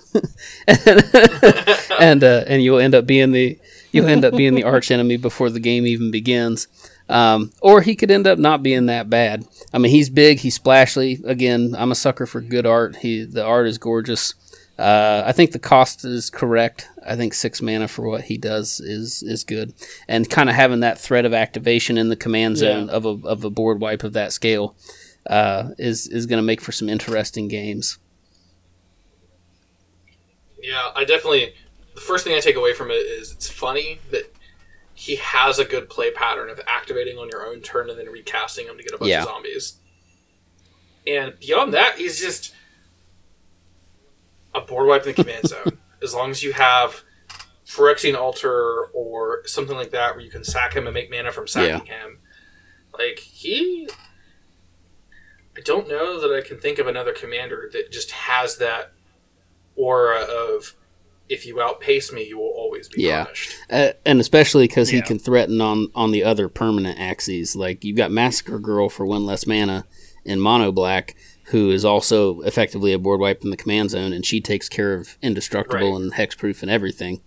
and 2.00 2.24
uh, 2.24 2.43
and 2.48 2.64
you'll 2.64 2.80
end 2.80 2.96
up 2.96 3.06
being 3.06 3.32
the 3.32 3.58
you'll 3.91 4.08
end 4.08 4.26
up 4.26 4.36
being 4.36 4.56
the 4.56 4.64
arch 4.64 4.91
enemy 4.91 5.18
before 5.18 5.50
the 5.50 5.60
game 5.60 5.86
even 5.86 6.12
begins. 6.12 6.68
Um, 7.08 7.52
or 7.62 7.82
he 7.82 7.96
could 7.96 8.10
end 8.10 8.26
up 8.26 8.39
not 8.39 8.64
being 8.64 8.88
that 8.88 9.10
bad. 9.10 9.46
I 9.72 9.78
mean, 9.78 9.91
he's 9.91 10.10
big, 10.10 10.39
he's 10.39 10.56
splashly. 10.56 11.22
Again, 11.24 11.76
I'm 11.78 11.91
a 11.91 11.96
sucker 11.96 12.26
for 12.26 12.41
good 12.41 12.66
art. 12.66 12.98
He 12.98 13.24
the 13.24 13.46
art 13.46 13.68
is 13.68 13.78
gorgeous. 13.78 14.34
Uh, 14.78 15.24
I 15.26 15.32
think 15.32 15.52
the 15.52 15.60
cost 15.60 16.04
is 16.04 16.30
correct. 16.30 16.89
I 17.06 17.16
think 17.16 17.34
six 17.34 17.62
mana 17.62 17.88
for 17.88 18.10
what 18.10 18.26
he 18.26 18.38
does 18.38 18.82
is 18.82 19.24
is 19.24 19.46
good, 19.46 19.74
and 20.08 20.30
kind 20.30 20.50
of 20.50 20.56
having 20.56 20.82
that 20.82 21.00
threat 21.00 21.26
of 21.26 21.34
activation 21.34 21.98
in 21.98 22.10
the 22.10 22.18
command 22.18 22.58
zone 22.58 22.89
of 22.89 23.06
a 23.06 23.28
of 23.28 23.46
a 23.46 23.50
board 23.50 23.80
wipe 23.80 24.04
of 24.04 24.14
that 24.14 24.34
scale 24.34 24.76
uh, 25.30 25.69
is 25.78 26.07
is 26.07 26.26
going 26.26 26.38
to 26.38 26.43
make 26.45 26.61
for 26.61 26.71
some 26.71 26.89
interesting 26.89 27.47
games. 27.47 27.97
Yeah, 30.61 30.91
I 30.95 31.03
definitely. 31.05 31.53
The 31.93 32.01
first 32.01 32.23
thing 32.26 32.36
I 32.36 32.39
take 32.39 32.55
away 32.57 32.73
from 32.73 32.91
it 32.91 32.95
is 32.95 33.32
it's 33.32 33.49
funny 33.49 33.99
that 34.11 34.34
he 34.93 35.15
has 35.17 35.59
a 35.59 35.65
good 35.65 35.89
play 35.89 36.11
pattern 36.11 36.49
of 36.49 36.59
activating 36.67 37.17
on 37.17 37.30
your 37.30 37.45
own 37.47 37.61
turn 37.61 37.89
and 37.89 37.97
then 37.99 38.07
recasting 38.09 38.65
him 38.67 38.78
to 38.78 38.84
get 38.84 38.93
a 38.93 38.97
bunch 38.97 39.09
Yeah. 39.09 39.21
of 39.23 39.28
zombies. 39.30 39.78
And 41.07 41.39
beyond 41.39 41.73
that, 41.73 41.97
he's 41.97 42.19
just 42.19 42.53
a 44.53 44.61
board 44.61 44.88
wipe 44.88 45.03
in 45.05 45.13
the 45.13 45.21
command 45.23 45.47
zone. 45.47 45.78
As 46.03 46.13
long 46.13 46.32
as 46.32 46.43
you 46.43 46.53
have 46.53 47.03
Phyrexian 47.65 48.15
Altar 48.17 48.86
or 48.93 49.41
something 49.45 49.76
like 49.76 49.91
that 49.91 50.15
where 50.15 50.23
you 50.23 50.30
can 50.32 50.43
sack 50.43 50.73
him 50.76 50.86
and 50.88 50.93
make 50.93 51.09
mana 51.09 51.32
from 51.32 51.47
sacking 51.47 51.86
him. 51.88 52.19
Like, 52.97 53.19
he. 53.19 53.88
I 55.58 55.62
don't 55.62 55.88
know 55.88 56.20
that 56.20 56.36
I 56.36 56.45
can 56.47 56.58
think 56.60 56.80
of 56.80 56.88
another 56.88 57.14
commander 57.14 57.70
that 57.74 57.91
just 57.91 58.12
has 58.12 58.58
that 58.58 58.91
aura 59.76 60.22
of 60.22 60.76
if 61.28 61.45
you 61.45 61.60
outpace 61.60 62.12
me, 62.12 62.24
you 62.28 62.38
will 62.38 62.53
always 62.56 62.88
be 62.88 63.01
Yeah. 63.03 63.24
punished. 63.24 63.56
Uh, 63.70 63.89
and 64.06 64.20
especially 64.20 64.68
because 64.68 64.89
he 64.89 65.01
can 65.01 65.18
threaten 65.18 65.60
on 65.60 65.88
on 65.95 66.12
the 66.12 66.24
other 66.24 66.47
permanent 66.49 66.99
axes. 66.99 67.56
Like 67.56 67.84
you've 67.84 67.97
got 67.97 68.12
Massacre 68.12 68.60
Girl 68.60 68.89
for 68.89 69.06
one 69.06 69.26
less 69.26 69.47
mana 69.47 69.86
in 70.24 70.39
Mono 70.39 70.72
Black, 70.72 71.16
who 71.45 71.72
is 71.72 71.84
also 71.84 72.41
effectively 72.41 72.93
a 72.93 72.99
board 72.99 73.20
wipe 73.20 73.43
in 73.43 73.49
the 73.49 73.58
command 73.58 73.89
zone, 73.91 74.14
and 74.14 74.26
she 74.26 74.39
takes 74.39 74.70
care 74.70 74.93
of 74.93 75.18
Indestructible 75.22 75.93
Right. 75.93 76.01
and 76.01 76.14
Hexproof 76.14 76.62
and 76.62 76.70
everything. 76.70 77.22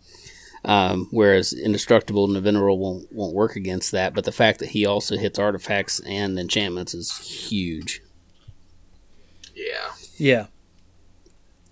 Um, 0.65 1.09
whereas 1.11 1.53
Indestructible 1.53 2.25
and 2.33 2.43
Venerable 2.43 2.79
won't 2.79 3.13
won't 3.13 3.35
work 3.35 3.57
against 3.57 3.91
that. 3.93 4.15
But 4.15 4.25
the 4.25 4.33
fact 4.33 4.61
that 4.61 4.71
he 4.71 4.87
also 4.87 5.17
hits 5.17 5.39
artifacts 5.41 5.99
and 6.01 6.39
enchantments 6.39 6.95
is 6.95 7.17
huge. 7.19 8.01
Yeah. 9.59 9.91
Yeah. 10.17 10.47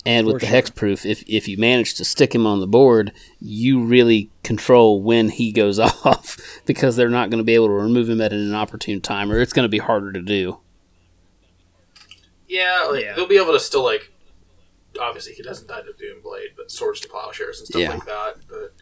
And 0.04 0.26
with 0.26 0.36
For 0.36 0.40
the 0.40 0.46
sure. 0.46 0.62
hexproof, 0.62 1.04
if 1.04 1.24
if 1.28 1.48
you 1.48 1.56
manage 1.58 1.94
to 1.94 2.04
stick 2.04 2.34
him 2.34 2.46
on 2.46 2.60
the 2.60 2.66
board, 2.66 3.12
you 3.40 3.82
really 3.82 4.30
control 4.44 5.02
when 5.02 5.30
he 5.30 5.50
goes 5.52 5.78
off 6.04 6.36
because 6.64 6.94
they're 6.96 7.08
not 7.08 7.28
going 7.30 7.38
to 7.38 7.44
be 7.44 7.54
able 7.54 7.66
to 7.66 7.72
remove 7.72 8.08
him 8.08 8.20
at 8.20 8.32
an 8.32 8.38
inopportune 8.40 9.00
time, 9.00 9.32
or 9.32 9.40
it's 9.40 9.52
going 9.52 9.64
to 9.64 9.68
be 9.68 9.78
harder 9.78 10.12
to 10.12 10.22
do. 10.22 10.58
Yeah, 12.48 12.86
like 12.90 13.02
Yeah. 13.02 13.14
they'll 13.14 13.26
be 13.26 13.36
able 13.40 13.52
to 13.52 13.60
still 13.60 13.82
like. 13.84 14.12
Obviously, 15.00 15.34
he 15.34 15.42
doesn't 15.42 15.68
die 15.68 15.82
to 15.82 15.92
Doomblade, 15.92 16.56
but 16.56 16.70
swords 16.70 17.00
to 17.00 17.08
plowshares 17.08 17.58
and 17.58 17.66
stuff 17.68 17.82
Yeah. 17.82 17.90
like 17.90 18.06
that. 18.06 18.34
But 18.48 18.72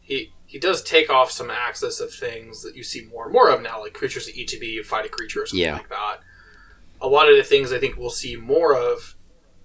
he 0.00 0.32
he 0.46 0.58
does 0.58 0.82
take 0.82 1.10
off 1.10 1.30
some 1.30 1.50
access 1.50 2.00
of 2.00 2.12
things 2.12 2.62
that 2.62 2.74
you 2.74 2.82
see 2.82 3.04
more 3.04 3.24
and 3.24 3.32
more 3.32 3.50
of 3.50 3.60
now, 3.62 3.80
like 3.82 3.92
creatures 3.92 4.26
that 4.26 4.34
ETB, 4.36 4.62
you 4.72 4.82
fight 4.82 5.04
a 5.04 5.08
creature 5.10 5.42
or 5.42 5.46
something 5.46 5.62
Yeah. 5.64 5.74
like 5.74 5.90
that. 5.90 6.20
A 7.00 7.08
lot 7.08 7.28
of 7.28 7.36
the 7.36 7.42
things 7.42 7.72
I 7.72 7.78
think 7.78 7.96
we'll 7.96 8.10
see 8.10 8.36
more 8.36 8.74
of 8.74 9.16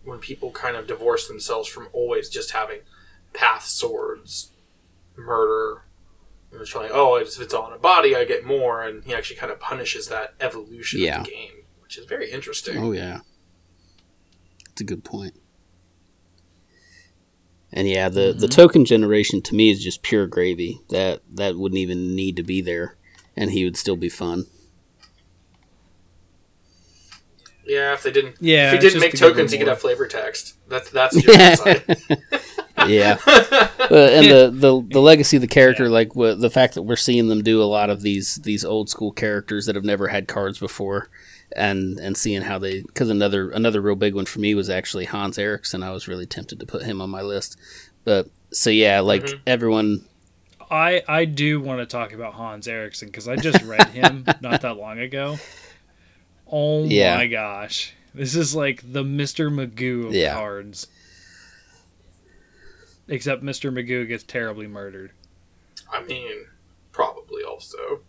when 0.03 0.19
people 0.19 0.51
kind 0.51 0.75
of 0.75 0.87
divorce 0.87 1.27
themselves 1.27 1.67
from 1.67 1.87
always 1.93 2.29
just 2.29 2.51
having 2.51 2.79
path 3.33 3.65
swords, 3.65 4.51
murder. 5.15 5.83
And 6.51 6.61
it's 6.61 6.75
like, 6.75 6.91
oh, 6.93 7.15
if 7.15 7.39
it's 7.39 7.53
on 7.53 7.73
a 7.73 7.79
body, 7.79 8.15
I 8.15 8.25
get 8.25 8.45
more, 8.45 8.83
and 8.83 9.03
he 9.03 9.13
actually 9.13 9.37
kind 9.37 9.51
of 9.51 9.59
punishes 9.59 10.07
that 10.09 10.35
evolution 10.39 11.01
Yeah. 11.01 11.21
of 11.21 11.25
the 11.25 11.31
game, 11.31 11.51
which 11.81 11.97
is 11.97 12.05
very 12.05 12.29
interesting. 12.29 12.77
Oh 12.77 12.91
yeah, 12.91 13.21
it's 14.69 14.81
a 14.81 14.83
good 14.83 15.03
point. 15.03 15.35
And 17.71 17.89
yeah, 17.89 18.07
the 18.07 18.33
the 18.37 18.45
mm-hmm. 18.45 18.55
token 18.55 18.85
generation 18.85 19.41
to 19.41 19.55
me 19.55 19.71
is 19.71 19.83
just 19.83 20.03
pure 20.03 20.27
gravy. 20.27 20.79
That 20.89 21.21
that 21.31 21.57
wouldn't 21.57 21.79
even 21.79 22.15
need 22.15 22.35
to 22.35 22.43
be 22.43 22.61
there, 22.61 22.97
and 23.35 23.49
he 23.49 23.63
would 23.63 23.77
still 23.77 23.95
be 23.95 24.09
fun. 24.09 24.45
Yeah, 27.65 27.93
if 27.93 28.03
they 28.03 28.11
didn't, 28.11 28.35
Yeah, 28.41 28.67
if 28.67 28.73
he 28.73 28.79
didn't 28.79 28.99
make 28.99 29.11
to 29.11 29.17
tokens, 29.17 29.51
them 29.51 29.57
he 29.59 29.63
could 29.63 29.69
have 29.69 29.79
flavor 29.79 30.07
text. 30.07 30.55
That's 30.67 30.89
that's 30.89 31.15
your 31.23 31.39
insight. 31.39 31.83
yeah. 32.87 33.17
Uh, 33.25 33.69
and 33.91 34.25
the, 34.27 34.51
the 34.53 34.87
the 34.91 34.99
legacy 34.99 35.37
of 35.37 35.41
the 35.41 35.47
character, 35.47 35.89
like 35.89 36.15
wha- 36.15 36.35
the 36.35 36.49
fact 36.49 36.73
that 36.75 36.81
we're 36.83 36.95
seeing 36.95 37.27
them 37.29 37.41
do 37.41 37.61
a 37.61 37.65
lot 37.65 37.89
of 37.89 38.01
these 38.01 38.35
these 38.37 38.65
old 38.65 38.89
school 38.89 39.11
characters 39.11 39.65
that 39.65 39.75
have 39.75 39.85
never 39.85 40.07
had 40.09 40.27
cards 40.27 40.59
before, 40.59 41.09
and 41.55 41.99
and 41.99 42.17
seeing 42.17 42.41
how 42.41 42.57
they 42.59 42.81
because 42.81 43.09
another 43.09 43.49
another 43.51 43.81
real 43.81 43.95
big 43.95 44.15
one 44.15 44.25
for 44.25 44.39
me 44.39 44.55
was 44.55 44.69
actually 44.69 45.05
Hans 45.05 45.37
Eriksson. 45.37 45.83
I 45.83 45.91
was 45.91 46.07
really 46.07 46.25
tempted 46.25 46.59
to 46.59 46.65
put 46.65 46.83
him 46.83 47.01
on 47.01 47.09
my 47.09 47.21
list, 47.21 47.57
but 48.03 48.27
so 48.51 48.69
yeah, 48.69 48.99
like 48.99 49.23
Mhm. 49.23 49.39
everyone, 49.47 50.05
I 50.69 51.01
I 51.07 51.25
do 51.25 51.61
want 51.61 51.79
to 51.79 51.85
talk 51.85 52.11
about 52.13 52.33
Hans 52.33 52.67
Eriksson 52.67 53.07
because 53.07 53.27
I 53.27 53.35
just 53.37 53.61
read 53.63 53.87
him 53.89 54.25
not 54.41 54.61
that 54.61 54.75
long 54.77 54.99
ago. 54.99 55.37
Oh 56.55 56.83
Yeah. 56.85 57.15
my 57.15 57.25
gosh, 57.25 57.93
this 58.13 58.35
is 58.35 58.55
like 58.55 58.93
the 58.93 59.03
Mister 59.03 59.49
Magoo 59.49 60.05
of 60.07 60.13
Yeah. 60.13 60.35
cards. 60.35 60.85
Except 63.07 63.41
Mister 63.41 63.71
Magoo 63.71 64.07
gets 64.07 64.23
terribly 64.23 64.67
murdered. 64.67 65.11
I 65.91 66.03
mean, 66.03 66.45
probably 66.91 67.41
also. 67.43 68.01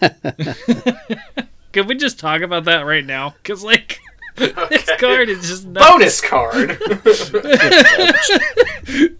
Could 1.72 1.88
we 1.88 1.94
just 1.94 2.18
talk 2.18 2.42
about 2.42 2.64
that 2.64 2.82
right 2.84 3.04
now? 3.04 3.30
Because 3.42 3.64
like 3.64 3.98
this 4.70 4.90
card 4.98 5.28
is 5.28 5.48
just 5.48 5.66
nuts. 5.66 5.90
Bonus 5.90 6.20
card. 6.20 6.70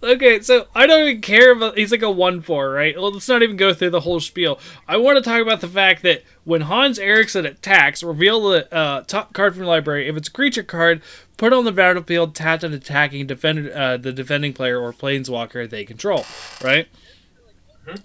okay, 0.03 0.39
so 0.41 0.67
I 0.73 0.87
don't 0.87 1.07
even 1.07 1.21
care 1.21 1.51
about. 1.51 1.77
He's 1.77 1.91
like 1.91 2.01
a 2.01 2.09
one 2.09 2.41
four, 2.41 2.71
right? 2.71 2.95
Well, 2.95 3.11
let's 3.11 3.29
not 3.29 3.43
even 3.43 3.57
go 3.57 3.73
through 3.73 3.91
the 3.91 4.01
whole 4.01 4.19
spiel. 4.19 4.59
I 4.87 4.97
want 4.97 5.17
to 5.17 5.23
talk 5.23 5.41
about 5.41 5.61
the 5.61 5.67
fact 5.67 6.03
that 6.03 6.23
when 6.43 6.61
Hans 6.61 6.99
Eriksson 6.99 7.45
attacks, 7.45 8.03
reveal 8.03 8.49
the 8.49 8.73
uh, 8.73 9.03
top 9.03 9.33
card 9.33 9.53
from 9.53 9.63
the 9.63 9.69
library. 9.69 10.07
If 10.07 10.17
it's 10.17 10.27
a 10.27 10.31
creature 10.31 10.63
card, 10.63 11.01
put 11.37 11.53
it 11.53 11.55
on 11.55 11.65
the 11.65 11.71
battlefield, 11.71 12.35
tap 12.35 12.63
an 12.63 12.73
attacking 12.73 13.27
defend 13.27 13.69
uh, 13.69 13.97
the 13.97 14.11
defending 14.11 14.53
player 14.53 14.79
or 14.79 14.93
planeswalker 14.93 15.69
they 15.69 15.85
control, 15.85 16.25
right? 16.63 16.87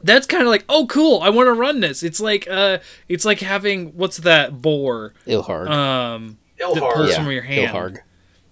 That's 0.02 0.26
kind 0.26 0.42
of 0.42 0.48
like, 0.48 0.64
oh, 0.68 0.86
cool! 0.86 1.20
I 1.20 1.28
want 1.28 1.48
to 1.48 1.52
run 1.52 1.80
this. 1.80 2.02
It's 2.02 2.18
like, 2.18 2.48
uh, 2.50 2.78
it's 3.08 3.24
like 3.24 3.40
having 3.40 3.88
what's 3.88 4.18
that 4.18 4.62
boar? 4.62 5.12
Ilharg, 5.26 5.68
Um, 5.68 6.38
that 6.58 6.92
pulls 6.94 7.10
yeah, 7.10 7.16
from 7.16 7.30
your 7.30 7.42
hand. 7.42 7.70
Ilharg. 7.72 7.98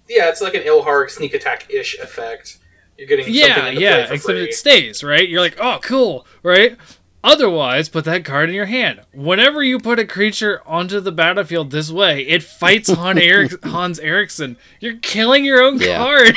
Yeah, 0.07 0.29
it's 0.29 0.41
like 0.41 0.53
an 0.53 0.61
Ilharg 0.63 1.09
sneak 1.09 1.33
attack 1.33 1.69
ish 1.69 1.97
effect. 1.99 2.59
You're 2.97 3.07
getting 3.07 3.25
Yeah, 3.27 3.55
something 3.55 3.79
yeah, 3.79 4.05
for 4.07 4.13
except 4.13 4.23
free. 4.31 4.43
it 4.45 4.53
stays, 4.53 5.03
right? 5.03 5.27
You're 5.27 5.41
like, 5.41 5.57
oh, 5.59 5.79
cool, 5.81 6.25
right? 6.43 6.77
Otherwise, 7.23 7.89
put 7.89 8.05
that 8.05 8.23
card 8.23 8.49
in 8.49 8.55
your 8.55 8.67
hand. 8.67 9.01
Whenever 9.11 9.63
you 9.63 9.79
put 9.79 9.97
a 9.97 10.05
creature 10.05 10.61
onto 10.65 10.99
the 10.99 11.11
battlefield 11.11 11.71
this 11.71 11.91
way, 11.91 12.21
it 12.27 12.43
fights 12.43 12.89
Han 12.93 13.17
Erik- 13.17 13.65
Hans 13.65 13.99
Eriksson. 13.99 14.57
You're 14.79 14.97
killing 14.97 15.43
your 15.43 15.61
own 15.61 15.79
Yeah. 15.79 15.97
card. 15.97 16.35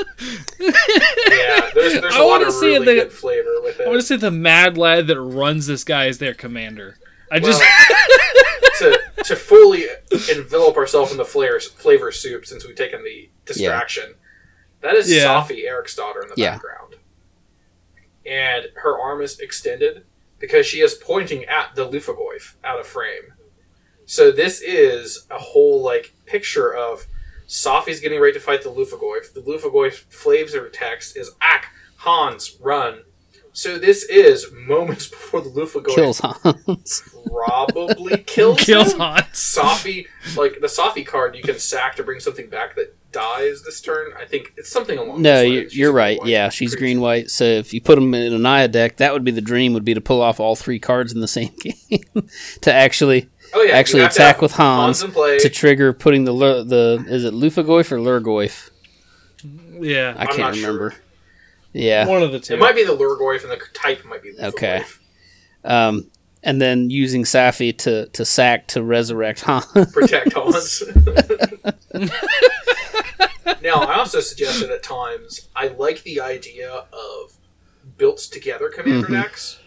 yeah, 0.60 1.70
there's, 1.74 2.00
there's 2.00 2.14
I 2.14 2.18
a 2.18 2.22
lot 2.22 2.26
wanna 2.40 2.46
of 2.48 2.52
see 2.52 2.66
really 2.66 2.84
the- 2.86 2.94
good 3.04 3.12
flavor 3.12 3.60
with 3.62 3.80
it. 3.80 3.86
I 3.86 3.88
want 3.88 4.00
to 4.00 4.06
see 4.06 4.16
the 4.16 4.30
mad 4.30 4.76
lad 4.76 5.06
that 5.06 5.20
runs 5.20 5.66
this 5.66 5.84
guy 5.84 6.06
as 6.08 6.18
their 6.18 6.34
commander. 6.34 6.96
I 7.30 7.38
just, 7.40 7.60
Well, 7.60 7.68
to 8.78 8.98
to 9.24 9.36
fully 9.36 9.84
envelop 10.30 10.76
ourselves 10.76 11.12
in 11.12 11.18
the 11.18 11.24
flavor 11.24 11.60
flavor 11.60 12.12
soup 12.12 12.46
since 12.46 12.66
we've 12.66 12.76
taken 12.76 13.02
the 13.04 13.30
distraction. 13.44 14.14
That 14.80 14.94
is 14.94 15.10
Yeah. 15.10 15.24
Safi 15.24 15.64
Eriksdottir 15.68 16.22
in 16.22 16.28
the 16.28 16.34
Yeah. 16.36 16.52
background, 16.52 16.96
and 18.24 18.66
her 18.76 18.98
arm 18.98 19.22
is 19.22 19.38
extended 19.40 20.04
because 20.38 20.66
she 20.66 20.80
is 20.80 20.94
pointing 20.94 21.44
at 21.46 21.74
the 21.74 21.88
Lufagoyf 21.88 22.54
out 22.62 22.78
of 22.78 22.86
frame. 22.86 23.34
So 24.06 24.30
this 24.30 24.60
is 24.62 25.26
a 25.30 25.38
whole 25.38 25.82
like 25.82 26.14
picture 26.26 26.72
of 26.74 27.06
Safi's 27.46 28.00
getting 28.00 28.20
ready 28.20 28.34
to 28.34 28.40
fight 28.40 28.62
the 28.62 28.70
Lufagoyf. 28.70 29.32
The 29.32 29.40
Lufagoyf 29.42 30.04
flavor 30.12 30.68
text 30.68 31.16
is 31.16 31.30
"Ack 31.40 31.72
Hans 31.98 32.56
run." 32.60 33.04
So 33.58 33.76
this 33.76 34.04
is 34.04 34.46
moments 34.52 35.08
before 35.16 35.40
the 35.40 35.50
Lufagoyf 35.50 35.92
kills 35.92 36.20
Hans. 36.20 37.02
probably 37.26 38.18
kills 38.18 38.60
kills 38.60 38.92
him. 38.92 39.00
Hans. 39.00 39.24
Safi, 39.32 40.06
like 40.36 40.60
the 40.60 40.68
Safi 40.68 41.04
card, 41.04 41.34
you 41.34 41.42
can 41.42 41.58
sack 41.58 41.96
to 41.96 42.04
bring 42.04 42.20
something 42.20 42.48
back 42.48 42.76
that 42.76 42.94
dies 43.10 43.64
this 43.64 43.80
turn. 43.80 44.12
I 44.16 44.26
think 44.26 44.52
it's 44.56 44.68
something 44.68 44.96
along. 44.96 45.22
No, 45.22 45.40
those 45.42 45.50
you're, 45.52 45.64
you're 45.88 45.92
right. 45.92 46.18
green-white 46.18 46.30
Yeah, 46.30 46.50
she's 46.50 46.70
creature. 46.70 46.78
green 46.80 47.00
white. 47.00 47.30
So 47.30 47.42
if 47.44 47.74
you 47.74 47.80
put 47.80 47.96
them 47.96 48.14
in 48.14 48.32
an 48.32 48.42
Naya 48.42 48.68
deck, 48.68 48.98
that 48.98 49.12
would 49.12 49.24
be 49.24 49.32
the 49.32 49.40
dream. 49.40 49.72
Would 49.72 49.84
be 49.84 49.94
to 49.94 50.00
pull 50.00 50.22
off 50.22 50.38
all 50.38 50.54
three 50.54 50.78
cards 50.78 51.12
in 51.12 51.20
the 51.20 51.26
same 51.26 51.50
game 51.60 52.28
to 52.60 52.72
actually 52.72 53.28
Oh 53.54 53.62
yeah, 53.62 53.72
actually 53.74 54.02
attack 54.02 54.40
with 54.40 54.52
Hans 54.52 55.02
in 55.02 55.10
play. 55.10 55.38
to 55.40 55.48
trigger 55.50 55.92
putting 55.92 56.24
the 56.26 56.32
lur- 56.32 56.62
the 56.62 57.04
is 57.08 57.24
it 57.24 57.34
Lufagoyf 57.34 57.90
or 57.90 57.98
Lurgoyf? 57.98 58.70
Yeah, 59.80 60.14
I 60.16 60.26
I'm 60.26 60.36
can't 60.36 60.54
remember. 60.54 60.90
sure. 60.92 61.00
Remember. 61.78 61.88
Yeah. 61.88 62.06
one 62.06 62.22
of 62.22 62.32
the 62.32 62.40
two. 62.40 62.54
it 62.54 62.58
might 62.60 62.74
be 62.74 62.84
the 62.84 62.96
Lurgoyf, 62.96 63.42
and 63.42 63.50
the 63.52 63.60
type 63.74 64.04
might 64.04 64.22
be 64.22 64.32
Lufagoyf. 64.34 64.48
Okay. 64.48 64.82
Um, 65.64 66.10
and 66.42 66.60
then 66.62 66.88
using 66.90 67.24
Safi 67.24 67.76
to 67.78 68.06
to 68.08 68.24
sack 68.24 68.68
to 68.68 68.82
resurrect 68.82 69.40
Hans. 69.40 69.66
Protect 69.92 70.32
Hans. 70.34 70.82
now 73.62 73.74
I 73.74 73.98
also 73.98 74.20
suggested 74.20 74.70
at 74.70 74.82
times 74.82 75.48
I 75.56 75.68
like 75.68 76.02
the 76.04 76.20
idea 76.20 76.70
of 76.70 77.36
built 77.96 78.18
together 78.18 78.68
commander 78.70 79.08
Mhm. 79.08 79.22
decks. 79.22 79.58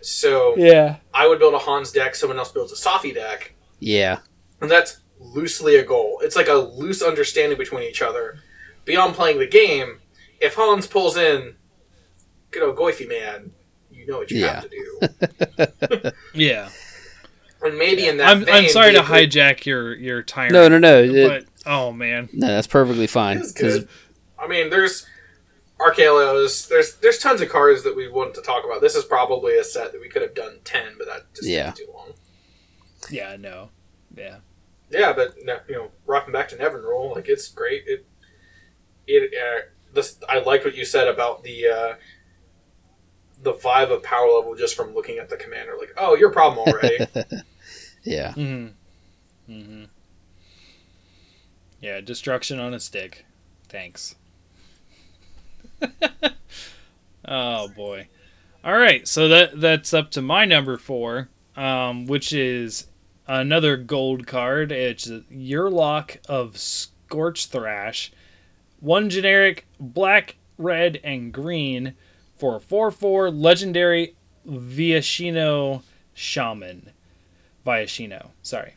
So 0.00 0.54
Yeah. 0.56 0.96
I 1.14 1.26
would 1.26 1.38
build 1.38 1.54
a 1.54 1.58
Hans 1.58 1.90
deck, 1.92 2.14
someone 2.14 2.38
else 2.38 2.52
builds 2.52 2.72
a 2.72 2.76
Safi 2.76 3.14
deck, 3.14 3.54
Yeah. 3.80 4.18
and 4.60 4.70
that's 4.70 4.98
loosely 5.18 5.76
a 5.76 5.84
goal. 5.84 6.20
It's 6.22 6.36
like 6.36 6.48
a 6.48 6.54
loose 6.54 7.02
understanding 7.02 7.58
between 7.58 7.82
each 7.84 8.02
other. 8.02 8.38
Beyond 8.84 9.14
playing 9.14 9.38
the 9.38 9.46
game, 9.46 10.00
if 10.42 10.54
Hans 10.54 10.86
pulls 10.86 11.16
in, 11.16 11.54
good 12.50 12.62
old 12.62 12.76
Goify 12.76 13.08
man, 13.08 13.52
you 13.90 14.06
know 14.06 14.18
what 14.18 14.30
you 14.30 14.40
Yeah. 14.40 14.60
have 14.60 14.68
to 14.70 16.00
do. 16.02 16.10
Yeah. 16.34 16.68
And 17.64 17.78
maybe 17.78 18.06
in 18.08 18.16
that 18.16 18.28
I'm, 18.28 18.44
I'm 18.48 18.68
sorry 18.68 18.92
to 18.92 19.00
a 19.00 19.06
good- 19.06 19.30
hijack 19.30 19.64
your 19.66 19.94
your 19.94 20.22
tyrant. 20.22 20.52
No, 20.52 20.66
no, 20.68 20.78
no. 20.78 21.02
It- 21.02 21.48
oh 21.64 21.92
man. 21.92 22.28
no, 22.32 22.48
that's 22.48 22.66
perfectly 22.66 23.06
fine. 23.06 23.40
Because. 23.40 23.84
I 24.38 24.48
mean, 24.48 24.70
there's 24.70 25.06
Archelos. 25.78 26.68
There's 26.68 26.96
there's 26.96 27.18
tons 27.18 27.40
of 27.40 27.48
cards 27.48 27.84
that 27.84 27.94
we 27.94 28.08
want 28.08 28.34
to 28.34 28.42
talk 28.42 28.64
about. 28.64 28.80
This 28.80 28.96
is 28.96 29.04
probably 29.04 29.56
a 29.58 29.62
set 29.64 29.92
that 29.92 30.00
we 30.00 30.08
could 30.08 30.22
have 30.22 30.34
done 30.34 30.58
ten, 30.64 30.94
but 30.98 31.06
that 31.06 31.32
just 31.34 31.46
Yeah. 31.48 31.66
takes 31.66 31.78
too 31.80 31.86
long. 31.94 32.12
Yeah. 33.10 33.36
No. 33.38 33.70
Yeah. 34.16 34.38
Yeah, 34.90 35.12
but 35.12 35.36
you 35.68 35.74
know, 35.76 35.90
rocking 36.06 36.32
back 36.32 36.48
to 36.48 36.56
Nevinyrral, 36.56 37.14
like 37.14 37.28
it's 37.28 37.48
great. 37.48 37.84
It 37.86 38.04
it 39.06 39.32
uh, 39.32 39.60
this 39.92 40.18
I 40.28 40.40
like 40.40 40.64
what 40.64 40.74
you 40.74 40.84
said 40.84 41.08
about 41.08 41.42
the 41.42 41.66
uh, 41.66 41.94
the 43.42 43.52
vibe 43.54 43.90
of 43.90 44.02
power 44.02 44.28
level 44.28 44.54
just 44.54 44.74
from 44.74 44.94
looking 44.94 45.18
at 45.18 45.28
the 45.28 45.36
commander. 45.36 45.74
Like, 45.78 45.92
oh, 45.96 46.14
your 46.14 46.30
problem 46.30 46.68
already. 46.68 46.98
yeah. 48.02 48.32
Mm-hmm. 48.32 49.52
Mm-hmm. 49.52 49.84
Yeah. 51.80 52.00
Destruction 52.00 52.58
on 52.58 52.74
a 52.74 52.80
stick. 52.80 53.26
Thanks. 53.68 54.14
oh 57.26 57.68
boy. 57.68 58.08
All 58.64 58.76
right. 58.76 59.06
So 59.08 59.28
that 59.28 59.60
that's 59.60 59.92
up 59.92 60.10
to 60.12 60.22
my 60.22 60.44
number 60.44 60.76
four, 60.76 61.28
um, 61.56 62.06
which 62.06 62.32
is 62.32 62.86
another 63.26 63.76
gold 63.76 64.26
card. 64.26 64.70
It's 64.72 65.10
your 65.30 65.70
lock 65.70 66.18
of 66.28 66.58
Scorch 66.58 67.46
Thrash. 67.46 68.12
One 68.82 69.10
generic 69.10 69.64
black, 69.78 70.34
red, 70.58 70.98
and 71.04 71.32
green 71.32 71.94
for 72.36 72.58
4 72.58 72.90
4 72.90 73.30
legendary 73.30 74.16
Viashino 74.44 75.82
Shaman. 76.12 76.90
Viashino, 77.64 78.30
sorry. 78.42 78.74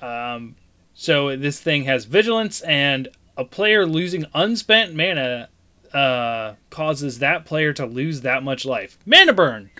Um, 0.00 0.54
so 0.94 1.34
this 1.36 1.58
thing 1.58 1.82
has 1.84 2.04
vigilance, 2.04 2.60
and 2.60 3.08
a 3.36 3.44
player 3.44 3.84
losing 3.86 4.24
unspent 4.34 4.94
mana 4.94 5.48
uh, 5.92 6.54
causes 6.70 7.18
that 7.18 7.44
player 7.44 7.72
to 7.72 7.86
lose 7.86 8.20
that 8.20 8.44
much 8.44 8.64
life. 8.64 8.98
Mana 9.04 9.32
burn! 9.32 9.70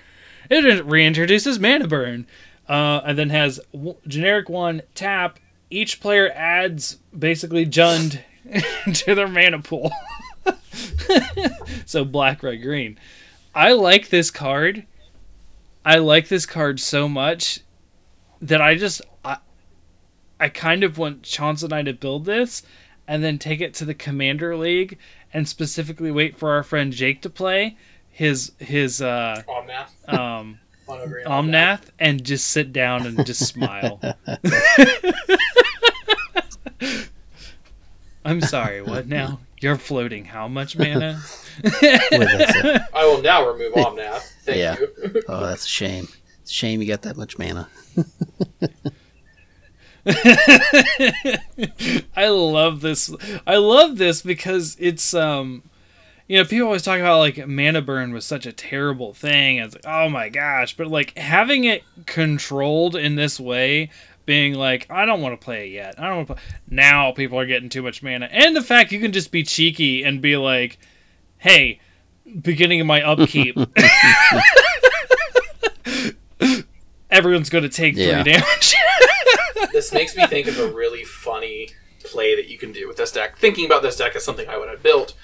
It 0.51 0.85
reintroduces 0.85 1.61
mana 1.61 1.87
burn. 1.87 2.27
Uh, 2.69 3.03
and 3.05 3.17
then 3.17 3.31
has 3.31 3.61
w- 3.73 3.97
generic 4.09 4.49
one 4.49 4.83
tap. 4.97 5.39
Each 5.71 6.01
player 6.01 6.33
adds 6.35 6.99
basically 7.17 7.67
Jund 7.67 8.21
to 8.93 9.15
their 9.15 9.29
mana 9.29 9.61
pool. 9.61 9.93
so 11.87 12.05
black, 12.05 12.43
red, 12.43 12.63
green. 12.63 12.99
I 13.55 13.73
like 13.73 14.09
this 14.09 14.31
card. 14.31 14.87
I 15.85 15.99
like 15.99 16.29
this 16.29 16.47
card 16.47 16.81
so 16.81 17.09
much 17.09 17.61
that 18.41 18.61
I 18.61 18.75
just 18.75 19.03
I, 19.25 19.39
I 20.39 20.49
kind 20.49 20.85
of 20.85 20.99
want 20.99 21.23
Chance 21.23 21.63
and 21.63 21.73
I 21.73 21.83
to 21.83 21.93
build 21.93 22.25
this 22.25 22.63
and 23.09 23.25
then 23.25 23.39
take 23.39 23.61
it 23.61 23.75
to 23.75 23.85
the 23.85 23.95
Commander 23.95 24.57
League 24.57 24.99
and 25.33 25.49
specifically 25.49 26.11
wait 26.11 26.37
for 26.37 26.51
our 26.51 26.63
friend 26.63 26.93
Jake 26.93 27.23
to 27.23 27.31
play 27.31 27.77
his 28.09 28.53
his 28.59 29.01
uh 29.01 29.43
Omnath. 29.49 30.13
um 30.15 30.59
Omnath 30.89 31.91
and 31.99 32.25
just 32.25 32.49
sit 32.49 32.73
down 32.73 33.07
and 33.07 33.25
just 33.25 33.47
smile. 33.47 34.01
I'm 38.25 38.41
sorry, 38.41 38.83
what 38.83 39.07
now? 39.07 39.41
You're 39.61 39.77
floating 39.77 40.25
how 40.25 40.49
much 40.49 40.77
mana? 40.79 41.21
Boy, 41.63 41.69
that's 41.71 42.93
will 42.95 43.21
now 43.23 43.47
remove 43.47 43.75
Omnath. 43.75 44.23
Thank 44.45 44.59
Yeah. 44.59 44.77
you. 44.79 45.23
oh, 45.29 45.47
that's 45.47 45.65
a 45.67 45.69
shame. 45.69 46.09
It's 46.43 46.51
a 46.51 46.55
shame 46.55 46.81
you 46.81 46.89
got 46.89 47.03
that 47.03 47.17
much 47.19 47.39
mana. 47.39 47.69
I 52.17 52.29
love 52.29 52.81
this. 52.81 53.15
I 53.47 53.57
love 53.57 53.99
this 53.99 54.23
because 54.23 54.77
it's 54.81 55.15
um 55.15 55.63
you 56.29 56.37
know, 56.39 56.45
people 56.45 56.67
always 56.69 56.83
talk 56.83 57.01
about 57.01 57.19
like 57.19 57.45
mana 57.49 57.83
burn 57.83 58.13
was 58.13 58.25
such 58.25 58.47
a 58.47 58.53
terrible 58.53 59.13
thing. 59.13 59.57
It's 59.57 59.75
like, 59.75 59.85
oh 59.87 60.09
my 60.09 60.29
gosh, 60.29 60.77
but 60.77 60.87
like 60.87 61.17
having 61.19 61.65
it 61.65 61.83
controlled 62.07 62.95
in 62.95 63.17
this 63.17 63.41
way, 63.41 63.91
being 64.31 64.55
like, 64.55 64.87
I 64.89 65.07
don't 65.07 65.21
want 65.23 65.33
to 65.39 65.45
play 65.45 65.67
it 65.67 65.73
yet. 65.73 65.97
I 65.99 66.07
don't 66.07 66.17
want 66.19 66.29
to 66.29 66.35
play. 66.35 66.43
Now 66.69 67.11
people 67.11 67.37
are 67.41 67.47
getting 67.47 67.69
too 67.69 67.83
much 67.83 68.01
mana, 68.01 68.29
and 68.31 68.55
the 68.55 68.63
fact 68.63 68.93
you 68.93 69.01
can 69.01 69.11
just 69.11 69.33
be 69.33 69.43
cheeky 69.43 70.05
and 70.05 70.23
be 70.23 70.37
like, 70.37 70.79
hey, 71.39 71.81
beginning 72.41 72.81
of 72.81 72.87
my 72.87 73.03
upkeep. 73.03 73.57
Everyone's 77.11 77.51
going 77.51 77.65
to 77.65 77.69
take 77.69 77.97
three 77.97 78.07
Yeah. 78.07 78.23
damage. 78.23 78.77
this 79.73 79.93
makes 79.93 80.17
me 80.17 80.25
think 80.29 80.47
of 80.47 80.61
a 80.61 80.71
really 80.73 81.03
funny 81.03 81.71
play 82.05 82.37
that 82.37 82.49
you 82.49 82.57
can 82.57 82.71
do 82.71 82.87
with 82.87 82.99
this 82.99 83.11
deck. 83.11 83.37
Thinking 83.37 83.67
about 83.67 83.83
this 83.83 83.97
deck 83.97 84.15
as 84.15 84.25
something 84.25 84.49
I 84.49 84.57
would 84.57 84.69
have 84.69 84.81
built, 84.83 85.15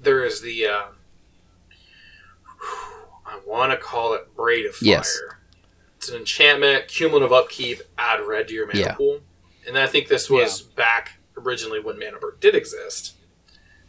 there 0.00 0.24
is 0.24 0.40
the. 0.40 0.66
Uh, 0.66 0.82
I 3.26 3.38
want 3.46 3.72
to 3.72 3.76
call 3.76 4.14
it 4.14 4.34
Braid 4.34 4.64
of 4.64 4.76
Fire. 4.76 4.88
Yes. 4.88 5.20
It's 6.06 6.12
an 6.14 6.20
enchantment, 6.20 6.86
cumulative 6.86 7.32
upkeep, 7.32 7.82
add 7.98 8.20
red 8.20 8.46
to 8.46 8.54
your 8.54 8.68
mana 8.68 8.78
Yeah. 8.78 8.94
pool. 8.94 9.22
And 9.66 9.76
I 9.76 9.88
think 9.88 10.06
this 10.06 10.30
was 10.30 10.62
back 10.62 11.18
originally 11.36 11.80
when 11.80 11.98
mana 11.98 12.18
burn 12.20 12.36
did 12.38 12.54
exist. 12.54 13.14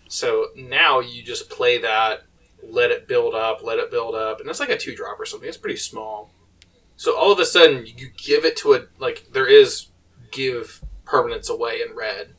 So 0.10 0.48
now 0.56 0.99
you 0.99 1.22
just 1.22 1.48
play 1.48 1.77
that, 1.77 2.23
let 2.64 2.89
it 2.89 3.07
build 3.07 3.35
up, 3.35 3.61
let 3.61 3.77
it 3.77 3.91
build 3.91 4.15
up, 4.15 4.39
and 4.39 4.49
that's 4.49 4.60
like 4.60 4.69
a 4.69 4.77
two 4.80 4.95
drop 4.95 5.19
or 5.19 5.27
something. 5.27 5.48
It's 5.48 5.57
pretty 5.60 5.77
small. 5.77 6.34
So 6.95 7.15
all 7.15 7.31
of 7.31 7.38
a 7.38 7.45
sudden 7.45 7.85
you 7.85 8.10
give 8.18 8.45
it 8.45 8.57
to 8.57 8.73
a 8.73 8.85
like 8.98 9.27
there 9.31 9.45
is 9.45 9.89
give 10.31 10.81
permanence 11.06 11.49
away 11.52 11.84
in 11.88 11.95
red. 11.95 12.34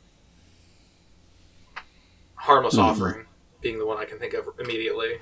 Harmless 2.35 2.75
Mhm. 2.75 2.79
offering 2.83 3.25
being 3.61 3.79
the 3.79 3.85
one 3.85 3.97
I 3.97 4.03
can 4.03 4.19
think 4.19 4.33
of 4.33 4.49
immediately. 4.59 5.19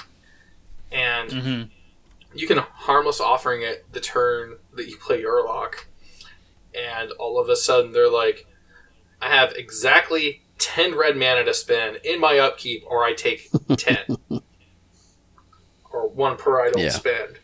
And 0.92 1.32
hmm 1.32 1.62
you 2.40 2.48
can 2.48 2.58
harmless 2.60 3.20
offering 3.20 3.62
it 3.62 3.92
the 3.94 4.00
turn 4.00 4.58
that 4.76 4.88
you 4.88 4.98
play 4.98 5.24
Urlock, 5.24 5.86
and 6.74 7.12
all 7.14 7.40
of 7.40 7.50
a 7.50 7.56
sudden 7.56 7.92
they're 7.92 8.10
like, 8.12 8.46
I 9.22 9.30
have 9.30 9.54
exactly 9.54 10.44
10 10.60 10.96
red 10.96 11.18
mana 11.18 11.44
to 11.46 11.54
spend 11.54 11.98
in 12.04 12.20
my 12.20 12.38
upkeep, 12.40 12.84
or 12.88 13.04
I 13.04 13.14
take 13.14 13.50
10. 13.78 14.18
or 15.92 16.08
one 16.10 16.38
per 16.38 16.62
I 16.62 16.70
don't 16.70 16.84
Yeah. 16.84 16.90
spend. 16.90 17.40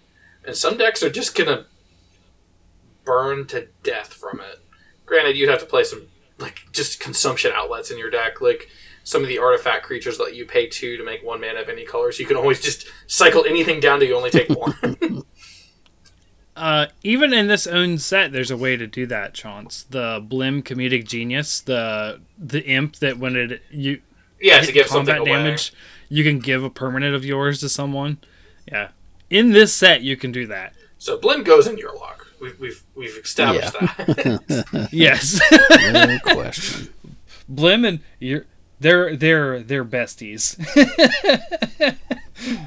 And 0.45 0.55
some 0.55 0.77
decks 0.77 1.01
are 1.01 1.09
just 1.09 1.35
gonna 1.35 1.65
burn 3.05 3.47
to 3.47 3.67
death 3.83 4.13
from 4.13 4.39
it. 4.39 4.59
Granted, 5.05 5.35
you'd 5.37 5.49
have 5.49 5.59
to 5.59 5.65
play 5.65 5.83
some, 5.83 6.07
like, 6.37 6.61
just 6.71 6.99
consumption 6.99 7.51
outlets 7.53 7.89
in 7.91 7.97
your 7.97 8.09
deck, 8.09 8.41
like 8.41 8.69
some 9.03 9.21
of 9.21 9.27
the 9.27 9.37
artifact 9.37 9.85
creatures 9.85 10.19
let 10.19 10.35
you 10.35 10.45
pay 10.45 10.67
two 10.67 10.97
to 10.97 11.03
make 11.03 11.23
one 11.23 11.41
mana 11.41 11.61
of 11.61 11.69
any 11.69 11.85
color, 11.85 12.11
so 12.11 12.19
you 12.19 12.25
can 12.27 12.37
always 12.37 12.61
just 12.61 12.87
cycle 13.07 13.45
anything 13.45 13.79
down 13.79 13.99
to 13.99 14.05
you 14.05 14.15
only 14.15 14.29
take 14.29 14.49
one. 14.49 15.23
Uh, 16.55 16.85
even 17.01 17.33
in 17.33 17.47
this 17.47 17.65
own 17.65 17.97
set, 17.97 18.31
there's 18.31 18.51
a 18.51 18.57
way 18.57 18.77
to 18.77 18.85
do 18.85 19.07
that. 19.07 19.33
Chance 19.33 19.83
the 19.89 20.23
Blim 20.23 20.61
comedic 20.61 21.07
genius, 21.07 21.59
the 21.59 22.21
the 22.37 22.63
imp 22.65 22.97
that 22.97 23.17
when 23.17 23.35
it 23.35 23.63
you 23.71 24.01
yeah, 24.39 24.59
to 24.59 24.67
hit 24.67 24.73
give 24.73 24.87
something 24.87 25.15
combat 25.15 25.33
away. 25.33 25.43
damage, 25.43 25.73
you 26.09 26.23
can 26.23 26.37
give 26.37 26.63
a 26.63 26.69
permanent 26.69 27.15
of 27.15 27.25
yours 27.25 27.59
to 27.61 27.69
someone. 27.69 28.19
Yeah, 28.71 28.89
in 29.31 29.51
this 29.51 29.73
set, 29.73 30.01
you 30.03 30.15
can 30.15 30.31
do 30.31 30.45
that. 30.45 30.73
So 30.99 31.17
Blim 31.17 31.43
goes 31.43 31.65
in 31.65 31.77
your 31.79 31.95
lock. 31.95 32.27
We've 32.39 32.59
we've 32.59 32.83
we've 32.93 33.17
established 33.17 33.73
that. 33.73 34.89
Yes, 34.91 35.41
No 35.91 36.19
question. 36.23 36.89
Blim 37.51 37.87
and 37.87 37.99
you're 38.19 38.45
they're 38.79 39.15
they're 39.15 39.61
they're 39.61 39.85
besties. 39.85 40.57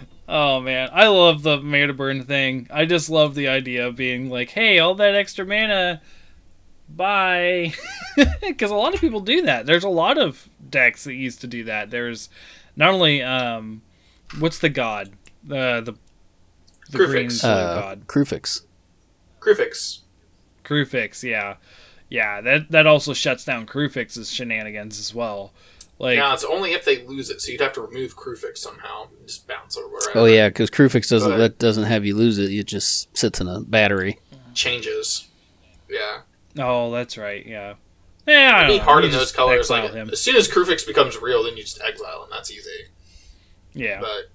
oh 0.29 0.61
man, 0.61 0.89
I 0.93 1.09
love 1.09 1.43
the 1.43 1.61
mana 1.61 1.93
burn 1.93 2.25
thing. 2.25 2.67
I 2.71 2.85
just 2.85 3.09
love 3.11 3.35
the 3.35 3.49
idea 3.49 3.87
of 3.87 3.97
being 3.97 4.31
like, 4.31 4.51
hey, 4.51 4.79
all 4.79 4.95
that 4.97 5.15
extra 5.15 5.45
mana, 5.45 6.01
bye. 6.89 7.73
Because 8.41 8.71
a 8.71 8.75
lot 8.75 8.95
of 8.95 9.01
people 9.01 9.21
do 9.21 9.43
that. 9.43 9.67
There's 9.67 9.85
a 9.85 9.91
lot 9.91 10.17
of 10.17 10.49
decks 10.71 11.05
that 11.05 11.13
used 11.13 11.43
to 11.43 11.47
do 11.47 11.65
that. 11.65 11.91
There's 11.91 12.31
not 12.75 12.95
only 12.95 13.23
um, 13.23 13.83
what's 14.39 14.59
the 14.59 14.71
god, 14.71 15.11
uh, 15.51 15.83
the 15.83 15.95
the 16.91 16.99
Kruphix. 16.99 17.07
green 17.09 17.31
soil 17.31 17.51
Uh, 17.51 17.81
god, 17.81 18.07
Kruphix. 18.07 18.63
Kruphix. 19.41 19.99
Kruphix. 20.65 21.23
Yeah, 21.23 21.57
yeah. 22.09 22.41
That 22.41 22.71
that 22.71 22.87
also 22.87 23.13
shuts 23.13 23.45
down 23.45 23.67
Kruphix's 23.67 24.33
shenanigans 24.33 24.99
as 24.99 25.15
well. 25.15 25.53
Like, 25.99 26.19
now 26.19 26.35
it's 26.35 26.45
only 26.45 26.73
if 26.73 26.85
they 26.85 27.05
lose 27.07 27.31
it, 27.31 27.41
so 27.41 27.51
you'd 27.51 27.61
have 27.63 27.73
to 27.75 27.81
remove 27.81 28.17
Kruphix 28.17 28.59
somehow, 28.59 29.05
and 29.19 29.27
just 29.27 29.49
bounce 29.49 29.77
it 29.79 29.85
wherever. 29.91 30.19
Oh 30.19 30.25
yeah, 30.27 30.49
because 30.49 30.71
Kruphix 30.71 31.09
doesn't 31.09 31.31
But- 31.31 31.39
that 31.39 31.59
doesn't 31.59 31.85
have 31.85 32.05
you 32.05 32.15
lose 32.15 32.39
it. 32.39 32.51
It 32.53 32.65
just 32.67 33.17
sits 33.17 33.41
in 33.41 33.49
a 33.49 33.61
battery. 33.61 34.19
changes. 34.55 35.29
Yeah, 35.89 36.21
oh, 36.59 36.91
that's 36.93 37.17
right. 37.17 37.45
Yeah. 37.47 37.75
Yeah, 38.27 38.53
I 38.57 38.65
it'd 38.65 38.67
be 38.67 38.77
don't 38.79 38.79
know. 38.79 38.83
hard 38.85 39.05
You 39.05 39.11
in 39.11 39.17
those 39.17 39.31
colors. 39.33 39.71
Like 39.71 39.93
him. 39.93 40.11
as 40.11 40.21
soon 40.21 40.35
as 40.37 40.49
Kruphix 40.49 40.85
becomes 40.87 41.17
real, 41.23 41.45
then 41.45 41.57
you 41.57 41.63
just 41.63 41.81
exile 41.81 42.25
him. 42.25 42.29
That's 42.31 42.51
easy. 42.51 42.71
Yeah. 43.73 44.01
But 44.01 44.31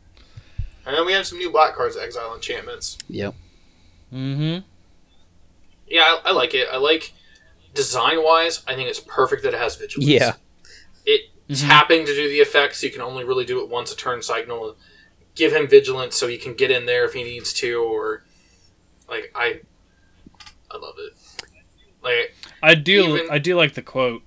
and 0.85 0.95
then 0.95 1.05
we 1.05 1.11
have 1.13 1.27
some 1.27 1.38
new 1.39 1.51
black 1.51 1.75
cards, 1.75 1.97
exile 1.97 2.33
enchantments. 2.33 2.97
Yep. 3.09 3.35
Mm-hmm. 4.13 4.59
Yeah, 5.88 6.01
I, 6.01 6.29
I 6.29 6.31
like 6.31 6.53
it. 6.53 6.67
I 6.71 6.77
like 6.77 7.13
design 7.73 8.23
wise. 8.23 8.63
I 8.67 8.75
think 8.75 8.89
it's 8.89 8.99
perfect 8.99 9.43
that 9.43 9.53
it 9.53 9.59
has 9.59 9.75
vigilance. 9.75 10.09
Yeah. 10.09 10.33
it 11.05 11.21
Mhm. 11.51 11.67
tapping 11.67 12.05
to 12.05 12.15
do 12.15 12.27
the 12.29 12.39
effects. 12.39 12.81
you 12.83 12.89
can 12.89 13.01
only 13.01 13.23
really 13.23 13.45
do 13.45 13.59
it 13.61 13.69
once 13.69 13.91
a 13.91 13.95
turn 13.95 14.21
cycle. 14.21 14.75
Give 15.35 15.53
him 15.53 15.67
vigilance 15.67 16.15
so 16.15 16.27
he 16.27 16.37
can 16.37 16.53
get 16.53 16.71
in 16.71 16.85
there 16.85 17.05
if 17.05 17.13
he 17.13 17.23
needs 17.23 17.53
to, 17.53 17.81
or 17.81 18.23
like 19.09 19.31
I, 19.35 19.61
I 20.69 20.77
love 20.77 20.95
it. 20.97 21.13
Like 22.03 22.35
I 22.63 22.75
do. 22.75 23.17
Even- 23.17 23.27
I 23.31 23.37
do 23.39 23.55
like 23.55 23.73
the 23.73 23.81
quote. 23.81 24.23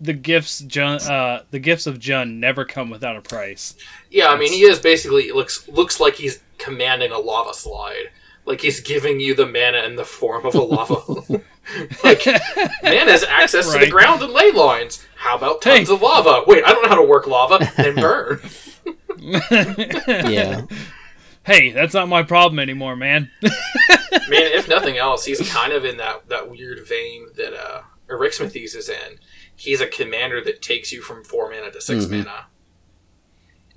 The 0.00 0.12
gifts, 0.14 0.60
Jund, 0.62 1.08
uh, 1.08 1.44
the 1.52 1.60
gifts 1.60 1.86
of 1.86 2.00
Jund 2.00 2.34
never 2.38 2.64
come 2.64 2.90
without 2.90 3.16
a 3.16 3.20
price. 3.20 3.76
yeah, 4.10 4.28
I 4.28 4.36
mean 4.36 4.52
he 4.52 4.62
is 4.62 4.80
basically 4.80 5.30
looks 5.30 5.68
looks 5.68 6.00
like 6.00 6.16
he's 6.16 6.40
commanding 6.58 7.12
a 7.12 7.18
lava 7.18 7.54
slide. 7.54 8.10
Like 8.44 8.60
he's 8.60 8.80
giving 8.80 9.20
you 9.20 9.34
the 9.34 9.46
mana 9.46 9.84
in 9.86 9.96
the 9.96 10.04
form 10.04 10.44
of 10.46 10.54
a 10.54 10.60
lava. 10.62 10.94
like 12.04 12.26
man 12.82 13.08
has 13.08 13.22
access 13.24 13.72
to 13.72 13.78
the 13.78 13.88
ground 13.88 14.20
and 14.22 14.32
ley 14.32 14.50
lines. 14.50 15.04
How 15.16 15.36
about 15.36 15.62
tons 15.62 15.88
Hey. 15.88 15.94
of 15.94 16.02
lava? 16.02 16.42
Wait, 16.46 16.64
I 16.64 16.72
don't 16.72 16.82
know 16.82 16.88
how 16.88 16.96
to 17.00 17.06
work 17.06 17.26
lava. 17.26 17.70
Then 17.76 17.94
burn. 17.94 18.40
Yeah. 20.30 20.62
Hey, 21.44 21.70
that's 21.72 21.94
not 21.94 22.08
my 22.08 22.22
problem 22.22 22.58
anymore, 22.60 22.94
man. 22.96 23.30
Man, 23.42 23.50
if 24.30 24.68
nothing 24.68 24.96
else, 24.96 25.24
he's 25.24 25.48
kind 25.52 25.72
of 25.72 25.84
in 25.84 25.96
that, 25.96 26.28
that 26.28 26.48
weird 26.50 26.86
vein 26.86 27.26
that 27.36 27.52
uh, 27.52 27.82
Arixmethes 28.08 28.76
is 28.76 28.88
in. 28.88 29.18
He's 29.54 29.80
a 29.80 29.86
commander 29.88 30.40
that 30.44 30.62
takes 30.62 30.92
you 30.92 31.02
from 31.02 31.24
four 31.24 31.50
mana 31.50 31.70
to 31.72 31.80
6 31.80 32.04
Mhm. 32.06 32.10
mana. 32.10 32.46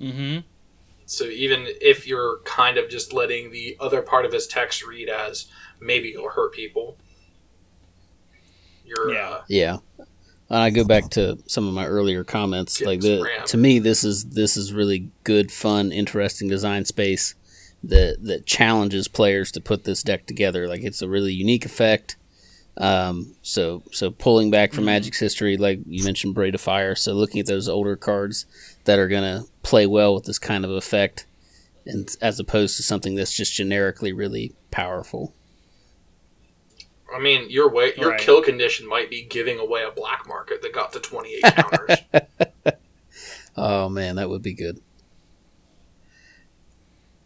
mm-hmm. 0.00 0.38
So 1.06 1.24
even 1.24 1.66
if 1.80 2.06
you're 2.06 2.38
kind 2.44 2.78
of 2.78 2.90
just 2.90 3.12
letting 3.12 3.50
the 3.52 3.76
other 3.80 4.02
part 4.02 4.24
of 4.24 4.32
his 4.32 4.46
text 4.46 4.84
read 4.84 5.08
as 5.08 5.46
maybe 5.80 6.08
you'll 6.08 6.30
hurt 6.30 6.52
people, 6.52 6.98
you're 8.84 9.12
Yeah. 9.12 9.28
uh, 9.30 9.42
Yeah. 9.48 9.76
And 10.48 10.58
I 10.60 10.70
go 10.70 10.84
back 10.84 11.10
to 11.10 11.38
some 11.46 11.66
of 11.66 11.74
my 11.74 11.86
earlier 11.86 12.22
comments. 12.22 12.80
Like 12.80 13.00
the, 13.00 13.28
to 13.46 13.56
me, 13.56 13.78
this 13.80 14.04
is 14.04 14.26
this 14.26 14.56
is 14.56 14.72
really 14.72 15.10
good, 15.24 15.50
fun, 15.50 15.90
interesting 15.90 16.48
design 16.48 16.84
space 16.84 17.34
that 17.82 18.18
that 18.22 18.46
challenges 18.46 19.08
players 19.08 19.50
to 19.52 19.60
put 19.60 19.84
this 19.84 20.02
deck 20.04 20.26
together. 20.26 20.68
Like 20.68 20.82
it's 20.82 21.02
a 21.02 21.08
really 21.08 21.32
unique 21.32 21.64
effect. 21.64 22.16
Um, 22.76 23.34
so 23.42 23.82
so 23.90 24.10
pulling 24.10 24.50
back 24.52 24.72
from 24.72 24.84
Mhm. 24.84 24.88
Magic's 24.88 25.18
history, 25.18 25.56
like 25.56 25.80
you 25.86 26.04
mentioned, 26.04 26.34
Braid 26.34 26.54
of 26.54 26.60
Fire. 26.60 26.94
So 26.94 27.12
looking 27.12 27.40
at 27.40 27.46
those 27.46 27.68
older 27.68 27.96
cards 27.96 28.46
that 28.86 28.98
are 28.98 29.08
gonna 29.08 29.44
play 29.62 29.86
well 29.86 30.14
with 30.14 30.24
this 30.24 30.38
kind 30.38 30.64
of 30.64 30.70
effect, 30.72 31.26
and 31.84 32.08
as 32.20 32.40
opposed 32.40 32.76
to 32.78 32.82
something 32.82 33.14
that's 33.14 33.32
just 33.36 33.54
generically 33.54 34.12
really 34.12 34.54
powerful. 34.70 35.34
I 37.14 37.20
mean, 37.20 37.48
your 37.50 37.70
way, 37.70 37.92
your 37.96 38.10
Right. 38.10 38.20
kill 38.20 38.42
condition 38.42 38.88
might 38.88 39.08
be 39.10 39.22
giving 39.22 39.60
away 39.60 39.84
a 39.84 39.90
black 39.92 40.26
market 40.26 40.60
that 40.62 40.72
got 40.72 40.92
to 40.94 41.00
28 41.00 41.42
counters. 41.42 41.98
Oh 43.58 43.88
man, 43.88 44.16
that 44.16 44.28
would 44.28 44.42
be 44.42 44.52
good. 44.52 44.80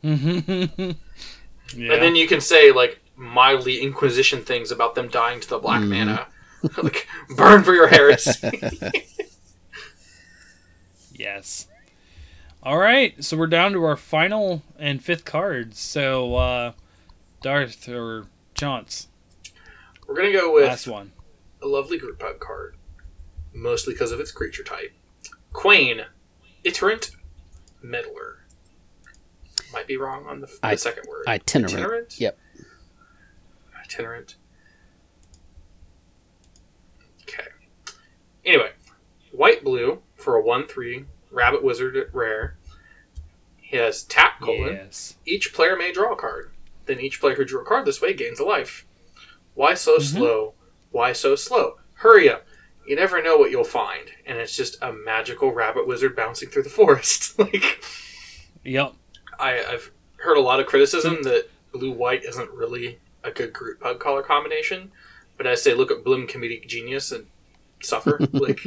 Mm-hmm. 0.05 0.81
yeah. 0.81 0.93
And 1.93 2.03
then 2.03 2.15
you 2.17 2.27
can 2.29 2.41
say 2.41 2.73
like 2.73 3.01
mildly 3.17 3.81
Inquisition 3.81 4.43
things 4.45 4.71
about 4.71 4.95
them 4.95 5.09
dying 5.09 5.41
to 5.41 5.49
the 5.49 5.59
black 5.59 5.81
Mhm. 5.83 5.89
mana, 5.89 6.27
like 6.83 7.07
burn 7.37 7.63
for 7.65 7.75
your 7.75 7.89
heresy. 7.89 8.49
Yes. 11.25 11.67
All 12.63 12.79
right, 12.79 13.23
so 13.23 13.37
we're 13.37 13.47
down 13.47 13.73
to 13.73 13.85
our 13.85 13.97
final 13.97 14.63
and 14.79 15.05
fifth 15.05 15.27
cards. 15.27 15.79
So, 15.79 16.35
uh, 16.37 16.73
Darth 17.43 17.87
or 17.91 18.27
Chance, 18.55 19.09
We're 20.07 20.15
gonna 20.17 20.33
go 20.33 20.53
with 20.55 20.65
last 20.65 20.87
one. 20.87 21.13
a 21.63 21.67
lovely 21.67 21.99
group 21.99 22.21
hug 22.23 22.41
card, 22.41 22.77
mostly 23.53 23.93
because 23.93 24.13
of 24.13 24.21
its 24.21 24.33
creature 24.33 24.63
type. 24.65 24.93
Kwain, 25.53 26.07
iterant, 26.65 27.11
meddler. 27.83 28.39
Might 29.75 29.87
be 29.87 29.99
wrong 29.99 30.27
on 30.27 30.41
the, 30.41 30.47
the 30.47 30.59
I- 30.63 30.75
second 30.77 31.05
word. 31.07 31.27
Itinerant. 31.29 31.75
Itinerant. 31.75 32.21
Yep. 32.21 32.39
Itinerant. 33.85 34.37
Okay. 37.23 37.47
Anyway, 38.45 38.71
white 39.33 39.63
blue 39.63 40.03
for 40.21 40.37
a 40.37 40.43
one 40.43 40.67
three 40.67 41.05
rabbit 41.31 41.63
wizard 41.63 41.97
at 41.97 42.15
rare. 42.15 42.57
He 43.57 43.77
has 43.77 44.03
tap 44.03 44.41
colon. 44.41 44.75
Yes. 44.75 45.17
Each 45.25 45.53
player 45.53 45.77
may 45.77 45.93
draw 45.93 46.13
a 46.13 46.17
card. 46.17 46.51
Then 46.87 47.01
each 47.01 47.21
player 47.21 47.37
who 47.37 47.45
drew 47.45 47.61
a 47.61 47.65
card 47.65 47.87
this 47.87 48.01
way 48.03 48.13
gains 48.15 48.41
a 48.41 48.45
life. 48.45 48.85
Why 49.55 49.75
so 49.75 49.99
Mhm. 49.99 50.03
slow? 50.03 50.55
Why 50.91 51.13
so 51.13 51.37
slow? 51.37 51.79
Hurry 51.95 52.29
up. 52.29 52.47
You 52.87 52.97
never 52.97 53.23
know 53.23 53.37
what 53.37 53.51
you'll 53.53 53.63
find. 53.63 54.11
And 54.27 54.39
it's 54.39 54.57
just 54.57 54.83
a 54.83 54.93
magical 54.93 55.53
rabbit 55.53 55.87
wizard 55.87 56.17
bouncing 56.17 56.49
through 56.49 56.65
the 56.65 56.69
forest. 56.81 57.39
like 57.39 57.85
Yep. 58.65 58.95
I, 59.39 59.63
I've 59.65 59.91
heard 60.17 60.37
a 60.37 60.41
lot 60.41 60.61
of 60.61 60.67
criticism 60.67 61.23
that 61.23 61.49
blue 61.73 61.93
white 61.93 62.25
isn't 62.25 62.51
really 62.51 62.99
a 63.23 63.31
good 63.31 63.53
group 63.53 63.83
hug 63.83 64.01
color 64.01 64.23
combination. 64.23 64.91
But 65.37 65.47
I 65.47 65.55
say 65.55 65.75
look 65.75 65.91
at 65.93 66.03
Blim 66.05 66.29
Comedic 66.29 66.67
Genius 66.67 67.13
and 67.13 67.27
suffer. 67.81 68.19
like 68.33 68.61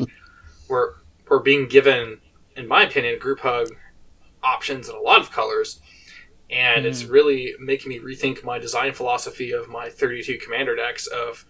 we're 0.70 0.94
we're 1.30 1.40
being 1.40 1.68
given, 1.68 2.20
in 2.56 2.68
my 2.68 2.84
opinion, 2.84 3.20
group 3.20 3.40
hug 3.40 3.70
options 4.44 4.90
in 4.90 4.96
a 4.96 5.00
lot 5.00 5.20
of 5.22 5.32
colors. 5.32 5.80
And 6.50 6.86
it's 6.86 7.06
really 7.06 7.54
making 7.60 7.90
me 7.90 8.00
rethink 8.00 8.44
my 8.44 8.60
design 8.60 8.94
philosophy 8.94 9.52
of 9.52 9.70
my 9.70 9.90
32 9.90 10.38
commander 10.38 10.76
decks 10.76 11.08
of, 11.08 11.46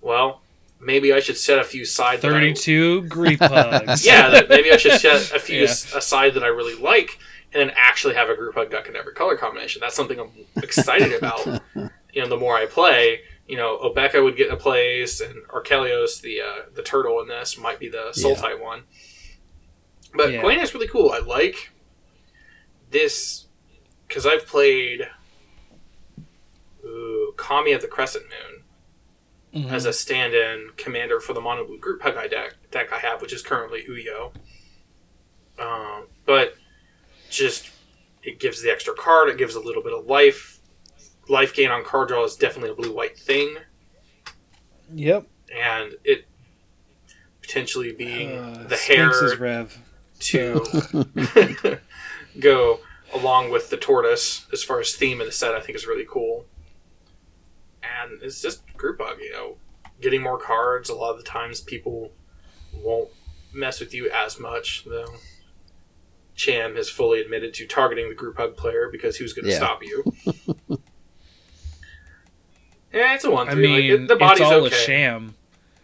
well, 0.00 0.42
maybe 0.80 1.12
I 1.12 1.20
should 1.20 1.36
set 1.36 1.58
a 1.58 1.64
few 1.64 1.84
side 1.84 2.20
that 2.22 2.28
I- 2.28 2.34
Thirty-two 2.34 3.02
grief 3.02 3.38
hugs. 3.42 4.04
yeah, 4.04 4.28
that 4.30 4.48
maybe 4.48 4.72
I 4.72 4.76
should 4.76 5.00
set 5.00 5.32
a 5.32 5.38
few 5.38 5.58
Yeah. 5.60 5.64
s- 5.68 5.94
aside 5.94 6.34
that 6.34 6.42
I 6.42 6.48
really 6.48 6.74
like, 6.80 7.18
and 7.52 7.60
then 7.60 7.76
actually 7.76 8.14
have 8.14 8.30
a 8.30 8.34
group 8.34 8.54
hug 8.54 8.70
deck 8.70 8.88
in 8.88 8.96
every 8.96 9.12
color 9.14 9.36
combination. 9.36 9.80
That's 9.80 9.94
something 9.94 10.18
I'm 10.18 10.30
excited 10.62 11.12
about. 11.12 11.60
You 12.14 12.22
know, 12.22 12.28
the 12.30 12.38
more 12.38 12.56
I 12.56 12.64
play, 12.64 13.20
you 13.46 13.58
know, 13.58 13.78
Obeka 13.84 14.24
would 14.24 14.34
get 14.34 14.50
a 14.50 14.56
place, 14.56 15.20
and 15.20 15.34
Archelos, 15.48 16.22
the 16.22 16.40
uh, 16.40 16.62
the 16.74 16.82
turtle 16.82 17.20
in 17.20 17.28
this, 17.28 17.58
might 17.58 17.78
be 17.78 17.90
the 17.90 18.12
soul 18.12 18.32
Yeah. 18.32 18.40
type 18.40 18.60
one. 18.60 18.84
But 20.14 20.32
Yeah. 20.32 20.46
Is 20.62 20.74
really 20.74 20.88
cool. 20.88 21.10
I 21.12 21.18
like 21.18 21.70
this 22.90 23.46
because 24.06 24.26
I've 24.26 24.46
played 24.46 25.08
ooh, 26.84 27.34
Kami 27.36 27.72
of 27.72 27.82
the 27.82 27.88
Crescent 27.88 28.24
Moon 28.24 29.64
Mhm. 29.64 29.72
as 29.72 29.84
a 29.86 29.92
stand-in 29.92 30.70
commander 30.76 31.20
for 31.20 31.32
the 31.32 31.40
mono 31.40 31.64
blue 31.64 31.78
group 31.78 32.02
hug 32.02 32.14
deck 32.30 32.54
deck 32.70 32.92
I 32.92 32.98
have, 32.98 33.20
which 33.22 33.32
is 33.32 33.42
currently 33.42 33.84
Uyo. 33.88 34.34
Um, 35.58 36.08
but 36.24 36.54
just 37.30 37.70
it 38.22 38.38
gives 38.40 38.62
the 38.62 38.70
extra 38.70 38.94
card. 38.94 39.28
It 39.28 39.38
gives 39.38 39.54
a 39.54 39.60
little 39.60 39.82
bit 39.82 39.92
of 39.92 40.06
life. 40.06 40.58
Life 41.28 41.54
gain 41.54 41.70
on 41.70 41.84
card 41.84 42.08
draw 42.08 42.24
is 42.24 42.36
definitely 42.36 42.70
a 42.70 42.74
blue 42.74 42.92
white 42.92 43.18
thing, 43.18 43.56
Yep. 44.94 45.26
and 45.54 45.96
it 46.04 46.26
potentially 47.42 47.92
being 47.92 48.36
Uh, 48.38 48.66
the 48.68 48.76
Sphinx's 48.76 49.32
hair 49.32 49.38
Rev. 49.40 49.78
To 50.20 50.64
go 52.40 52.80
along 53.14 53.50
with 53.50 53.70
the 53.70 53.76
tortoise 53.76 54.46
as 54.52 54.62
far 54.62 54.80
as 54.80 54.94
theme 54.94 55.20
of 55.20 55.26
the 55.26 55.32
set, 55.32 55.54
I 55.54 55.60
think 55.60 55.76
is 55.76 55.86
really 55.86 56.06
cool. 56.08 56.46
And 57.82 58.22
it's 58.22 58.40
just 58.42 58.62
group 58.76 59.00
hug, 59.00 59.18
you 59.20 59.32
know, 59.32 59.56
getting 60.00 60.22
more 60.22 60.38
cards. 60.38 60.88
A 60.90 60.94
lot 60.94 61.10
of 61.12 61.18
the 61.18 61.22
times 61.24 61.60
people 61.60 62.12
won't 62.74 63.08
mess 63.52 63.80
with 63.80 63.94
you 63.94 64.10
as 64.10 64.38
much, 64.38 64.84
though. 64.84 65.14
Cham 66.34 66.76
has 66.76 66.88
fully 66.88 67.20
admitted 67.20 67.52
to 67.54 67.66
targeting 67.66 68.08
the 68.08 68.14
group 68.14 68.36
hug 68.36 68.56
player 68.56 68.88
because 68.92 69.16
who's 69.16 69.32
going 69.32 69.46
to 69.46 69.50
Yeah. 69.50 69.56
stop 69.56 69.82
you? 69.82 70.04
yeah, 72.92 73.14
it's 73.14 73.24
a 73.24 73.30
one 73.30 73.48
I 73.48 73.52
three. 73.52 73.62
mean, 73.62 73.72
like, 73.92 74.00
it- 74.02 74.08
the 74.08 74.16
body's 74.16 74.40
it's 74.42 74.50
all 74.50 74.64
okay. 74.66 74.74
a 74.74 74.78
sham. 74.78 75.34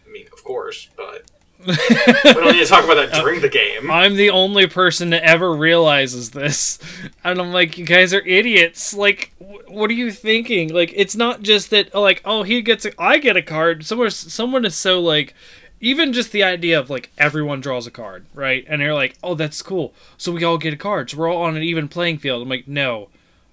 I 0.07 0.11
mean, 0.11 0.27
of 0.31 0.43
course, 0.43 0.89
but 0.95 1.29
we 1.65 2.33
don't 2.33 2.53
need 2.53 2.63
to 2.63 2.65
talk 2.65 2.83
about 2.83 2.95
that 2.95 3.13
during 3.21 3.41
the 3.41 3.49
game. 3.49 3.89
I'm 3.89 4.15
the 4.15 4.29
only 4.29 4.67
person 4.67 5.09
that 5.11 5.23
ever 5.23 5.53
realizes 5.55 6.31
this. 6.31 6.79
And 7.23 7.39
I'm 7.39 7.51
like, 7.51 7.77
you 7.77 7.85
guys 7.85 8.13
are 8.13 8.21
idiots. 8.21 8.93
Like, 8.93 9.31
wh- 9.39 9.69
what 9.69 9.89
are 9.89 9.93
you 9.93 10.11
thinking? 10.11 10.73
Like, 10.73 10.93
it's 10.95 11.15
not 11.15 11.41
just 11.41 11.69
that, 11.71 11.93
like, 11.93 12.21
oh, 12.25 12.43
he 12.43 12.61
gets 12.61 12.85
a, 12.85 12.91
I 13.01 13.17
get 13.17 13.37
a 13.37 13.41
card. 13.41 13.85
Someone, 13.85 14.11
someone 14.11 14.65
is 14.65 14.75
so, 14.75 14.99
like, 14.99 15.33
even 15.81 16.13
just 16.13 16.31
the 16.31 16.43
idea 16.43 16.79
of 16.79 16.89
like 16.89 17.11
everyone 17.17 17.61
draws 17.61 17.85
a 17.85 17.91
card, 17.91 18.25
right? 18.33 18.65
And 18.67 18.81
they're 18.81 18.93
like, 18.93 19.17
oh, 19.23 19.35
that's 19.35 19.61
cool. 19.61 19.93
So 20.17 20.31
we 20.31 20.43
all 20.43 20.57
get 20.57 20.73
a 20.73 20.77
card. 20.77 21.09
So 21.09 21.17
we're 21.17 21.31
all 21.31 21.43
on 21.43 21.57
an 21.57 21.63
even 21.63 21.87
playing 21.87 22.19
field. 22.19 22.41
I'm 22.41 22.49
like, 22.49 22.67
no, 22.67 23.09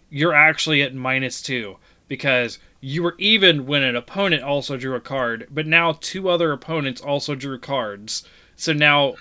you're 0.09 0.33
actually 0.33 0.83
at 0.83 0.95
minus 0.95 1.43
two 1.43 1.77
because 2.09 2.59
you 2.85 3.03
were 3.03 3.15
even 3.17 3.65
when 3.65 3.83
an 3.83 3.95
opponent 3.97 4.43
also 4.43 4.77
drew 4.77 4.95
a 4.97 5.01
card, 5.01 5.47
but 5.51 5.67
now 5.67 5.93
two 6.01 6.29
other 6.29 6.51
opponents 6.53 7.01
also 7.01 7.35
drew 7.35 7.59
cards. 7.59 8.25
So 8.57 8.73
now 8.73 9.15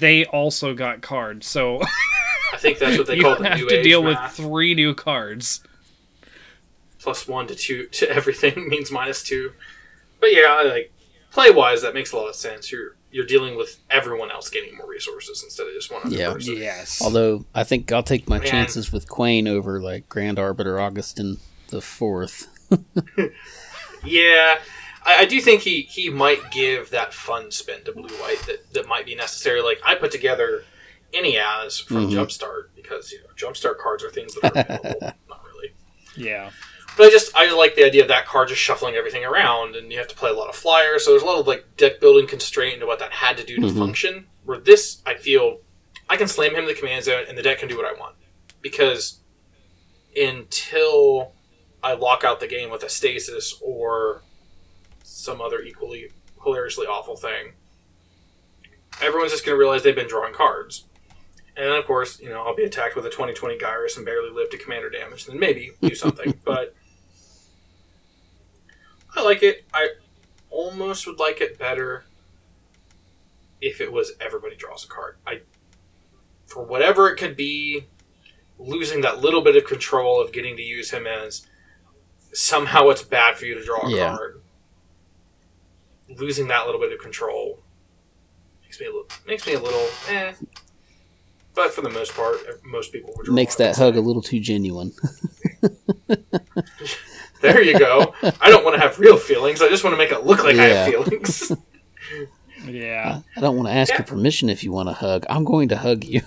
they 0.00 0.24
also 0.26 0.74
got 0.74 1.00
cards. 1.00 1.46
So 1.46 1.80
I 2.52 2.56
think 2.58 2.78
that's 2.78 2.98
what 2.98 3.06
they 3.06 3.16
you 3.18 3.22
call 3.22 3.36
the 3.38 3.48
have 3.48 3.68
to 3.68 3.82
deal 3.82 4.02
math. 4.02 4.36
with 4.38 4.46
three 4.46 4.74
new 4.74 4.94
cards. 4.94 5.62
plus 6.98 7.26
one 7.28 7.46
to 7.46 7.54
two 7.54 7.86
to 7.86 8.10
everything 8.14 8.68
means 8.68 8.90
minus 8.90 9.22
two. 9.22 9.52
But 10.20 10.32
yeah, 10.32 10.62
like 10.66 10.92
play 11.30 11.50
wise, 11.50 11.82
that 11.82 11.94
makes 11.94 12.12
a 12.12 12.16
lot 12.16 12.28
of 12.28 12.34
sense. 12.34 12.70
You're 12.72 12.96
you're 13.10 13.26
dealing 13.26 13.56
with 13.56 13.78
everyone 13.90 14.30
else 14.32 14.50
getting 14.50 14.76
more 14.76 14.88
resources 14.88 15.42
instead 15.44 15.68
of 15.68 15.72
just 15.74 15.92
one 15.92 16.02
other 16.04 16.16
Yeah. 16.16 16.32
person. 16.32 16.56
Yes. 16.56 17.00
Although 17.02 17.44
I 17.54 17.62
think 17.62 17.92
I'll 17.92 18.02
take 18.02 18.28
my 18.28 18.38
Man. 18.38 18.46
chances 18.48 18.90
with 18.90 19.08
Kwain 19.08 19.46
over 19.48 19.80
like 19.80 20.08
Grand 20.08 20.38
Arbiter 20.38 20.80
Augustin 20.80 21.38
the 21.68 21.80
Fourth. 21.80 22.48
Yeah, 24.04 24.58
I, 25.04 25.20
I 25.20 25.24
do 25.24 25.40
think 25.40 25.62
he 25.62 25.82
he 25.82 26.10
might 26.10 26.50
give 26.50 26.90
that 26.90 27.14
fun 27.14 27.50
spin 27.50 27.82
to 27.84 27.92
blue 27.92 28.14
white 28.18 28.42
that 28.46 28.72
that 28.74 28.86
might 28.86 29.06
be 29.06 29.14
necessary. 29.14 29.62
Like 29.62 29.80
I 29.84 29.94
put 29.94 30.10
together 30.10 30.64
Enias 31.14 31.82
from 31.82 32.08
Mhm. 32.08 32.12
Jumpstart 32.12 32.68
because 32.76 33.10
you 33.12 33.20
know 33.20 33.28
Jumpstart 33.34 33.78
cards 33.78 34.04
are 34.04 34.10
things 34.10 34.34
that 34.34 34.44
are 34.56 34.60
available. 34.60 35.00
Not 35.28 35.40
really. 35.46 35.72
yeah. 36.16 36.50
But 36.98 37.06
I 37.06 37.10
just 37.10 37.34
I 37.34 37.50
like 37.54 37.76
the 37.76 37.84
idea 37.84 38.02
of 38.02 38.08
that 38.08 38.26
card 38.26 38.48
just 38.48 38.60
shuffling 38.60 38.94
everything 38.94 39.24
around, 39.24 39.74
and 39.74 39.90
you 39.90 39.98
have 39.98 40.08
to 40.08 40.14
play 40.14 40.30
a 40.30 40.34
lot 40.34 40.48
of 40.50 40.54
flyers. 40.54 41.04
So 41.04 41.10
there's 41.12 41.22
a 41.22 41.26
lot 41.26 41.40
of 41.40 41.46
like 41.46 41.64
deck 41.78 41.98
building 41.98 42.26
constraint 42.26 42.74
into 42.74 42.86
what 42.86 42.98
that 42.98 43.10
had 43.12 43.36
to 43.38 43.44
do 43.44 43.56
to 43.56 43.62
Mhm. 43.68 43.78
function. 43.78 44.26
Where 44.44 44.58
this, 44.58 44.98
I 45.06 45.14
feel, 45.14 45.60
I 46.10 46.16
can 46.18 46.28
slam 46.28 46.52
him 46.52 46.60
in 46.64 46.66
the 46.66 46.74
command 46.74 47.04
zone, 47.04 47.24
and 47.26 47.38
the 47.38 47.42
deck 47.42 47.58
can 47.60 47.68
do 47.68 47.76
what 47.78 47.86
I 47.86 47.98
want 47.98 48.16
because 48.60 49.20
until 50.14 51.32
I 51.84 51.92
lock 51.92 52.24
out 52.24 52.40
the 52.40 52.46
game 52.46 52.70
with 52.70 52.82
a 52.82 52.88
stasis 52.88 53.60
or 53.62 54.22
some 55.02 55.40
other 55.40 55.60
equally 55.60 56.10
hilariously 56.42 56.86
awful 56.86 57.16
thing, 57.16 57.52
everyone's 59.02 59.32
just 59.32 59.44
going 59.44 59.54
to 59.54 59.58
realize 59.58 59.82
they've 59.82 59.94
been 59.94 60.08
drawing 60.08 60.32
cards. 60.32 60.86
And 61.56 61.66
then, 61.66 61.78
of 61.78 61.84
course, 61.84 62.20
you 62.20 62.30
know, 62.30 62.42
I'll 62.42 62.56
be 62.56 62.64
attacked 62.64 62.96
with 62.96 63.06
a 63.06 63.10
2020 63.10 63.58
Gyrus 63.58 63.96
and 63.96 64.04
barely 64.04 64.30
live 64.30 64.50
to 64.50 64.58
commander 64.58 64.90
damage. 64.90 65.26
Then 65.26 65.38
maybe 65.38 65.72
do 65.80 65.94
something. 65.94 66.40
but 66.44 66.74
I 69.14 69.22
like 69.22 69.42
it. 69.42 69.64
I 69.72 69.90
almost 70.50 71.06
would 71.06 71.18
like 71.18 71.40
it 71.40 71.58
better 71.58 72.04
if 73.60 73.80
it 73.80 73.92
was 73.92 74.12
everybody 74.20 74.56
draws 74.56 74.84
a 74.84 74.88
card. 74.88 75.16
I, 75.26 75.42
for 76.46 76.64
whatever 76.64 77.08
it 77.08 77.16
could 77.16 77.36
be, 77.36 77.86
losing 78.58 79.00
that 79.02 79.20
little 79.20 79.42
bit 79.42 79.56
of 79.56 79.64
control 79.64 80.20
of 80.20 80.32
getting 80.32 80.56
to 80.56 80.62
use 80.62 80.90
him 80.90 81.06
as 81.06 81.46
somehow 82.34 82.88
it's 82.90 83.02
bad 83.02 83.36
for 83.38 83.46
you 83.46 83.54
to 83.54 83.64
draw 83.64 83.86
a 83.86 83.90
Yeah. 83.90 84.16
card. 84.16 84.40
Losing 86.18 86.48
that 86.48 86.66
little 86.66 86.80
bit 86.80 86.92
of 86.92 86.98
control 86.98 87.60
makes 88.62 88.78
me 88.78 88.86
a 88.86 88.90
little 88.90 89.06
makes 89.26 89.46
me 89.46 89.54
a 89.54 89.58
little 89.60 89.88
eh. 90.08 90.32
But 91.54 91.72
for 91.72 91.80
the 91.82 91.90
most 91.90 92.14
part, 92.14 92.36
most 92.64 92.92
people 92.92 93.14
would 93.16 93.26
draw. 93.26 93.34
Makes 93.34 93.54
that 93.56 93.76
hug 93.76 93.94
say. 93.94 93.98
a 94.00 94.02
little 94.02 94.22
too 94.22 94.40
genuine. 94.40 94.92
There 97.40 97.60
you 97.62 97.78
go. 97.78 98.14
I 98.40 98.48
don't 98.48 98.64
want 98.64 98.74
to 98.76 98.80
have 98.80 98.98
real 98.98 99.18
feelings. 99.18 99.60
I 99.60 99.68
just 99.68 99.84
want 99.84 99.92
to 99.92 99.98
make 99.98 100.10
it 100.12 100.24
look 100.24 100.42
like 100.44 100.56
I 100.56 100.64
have 100.64 100.88
feelings. 100.90 101.52
Yeah. 102.66 103.20
I 103.36 103.40
don't 103.42 103.56
want 103.56 103.68
to 103.68 103.74
ask 103.74 103.90
Yeah. 103.90 103.98
your 103.98 104.06
permission 104.06 104.48
if 104.48 104.64
you 104.64 104.72
want 104.72 104.88
to 104.88 104.94
hug. 104.94 105.26
I'm 105.28 105.44
going 105.44 105.68
to 105.68 105.76
hug 105.76 106.02
you. 106.04 106.22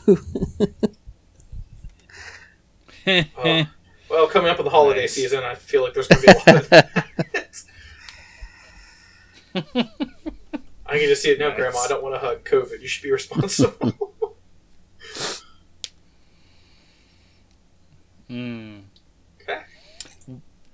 Oh. 3.07 3.65
Well, 4.09 4.27
coming 4.27 4.49
up 4.49 4.57
with 4.57 4.65
the 4.65 4.71
holiday 4.71 5.01
Nice. 5.01 5.13
season, 5.13 5.43
I 5.43 5.55
feel 5.55 5.83
like 5.83 5.93
there's 5.93 6.07
going 6.07 6.21
to 6.21 6.27
be 6.27 6.33
a 6.33 6.53
lot 6.53 6.61
of. 6.63 6.73
I 10.85 10.99
can 10.99 11.07
just 11.09 11.21
see 11.23 11.31
it 11.31 11.39
now, 11.39 11.49
Nice. 11.49 11.57
Grandma. 11.57 11.79
I 11.79 11.87
don't 11.87 12.03
want 12.03 12.15
to 12.15 12.19
hug 12.19 12.43
COVID. 12.45 12.81
You 12.81 12.87
should 12.87 13.03
be 13.03 13.11
responsible. 13.11 14.07
Hmm. 18.29 18.79
okay. 19.41 19.61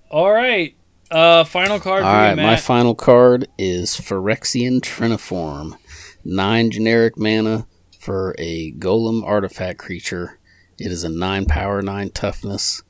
All 0.10 0.32
right. 0.32 0.76
Uh, 1.12 1.44
final 1.44 1.80
card 1.80 2.04
All 2.04 2.12
for 2.12 2.18
you, 2.18 2.28
right, 2.30 2.36
my 2.36 2.56
final 2.56 2.96
card 2.96 3.48
is 3.60 3.92
Phyrexian 3.92 4.80
Triniform. 4.82 5.78
Nine 6.26 6.72
generic 6.72 7.16
mana 7.16 7.68
for 8.00 8.34
a 8.40 8.72
Golem 8.74 9.24
artifact 9.24 9.78
creature. 9.78 10.40
It 10.80 10.92
is 10.92 11.04
a 11.04 11.10
nine 11.10 11.46
power, 11.46 11.84
nine 11.84 12.10
toughness 12.10 12.82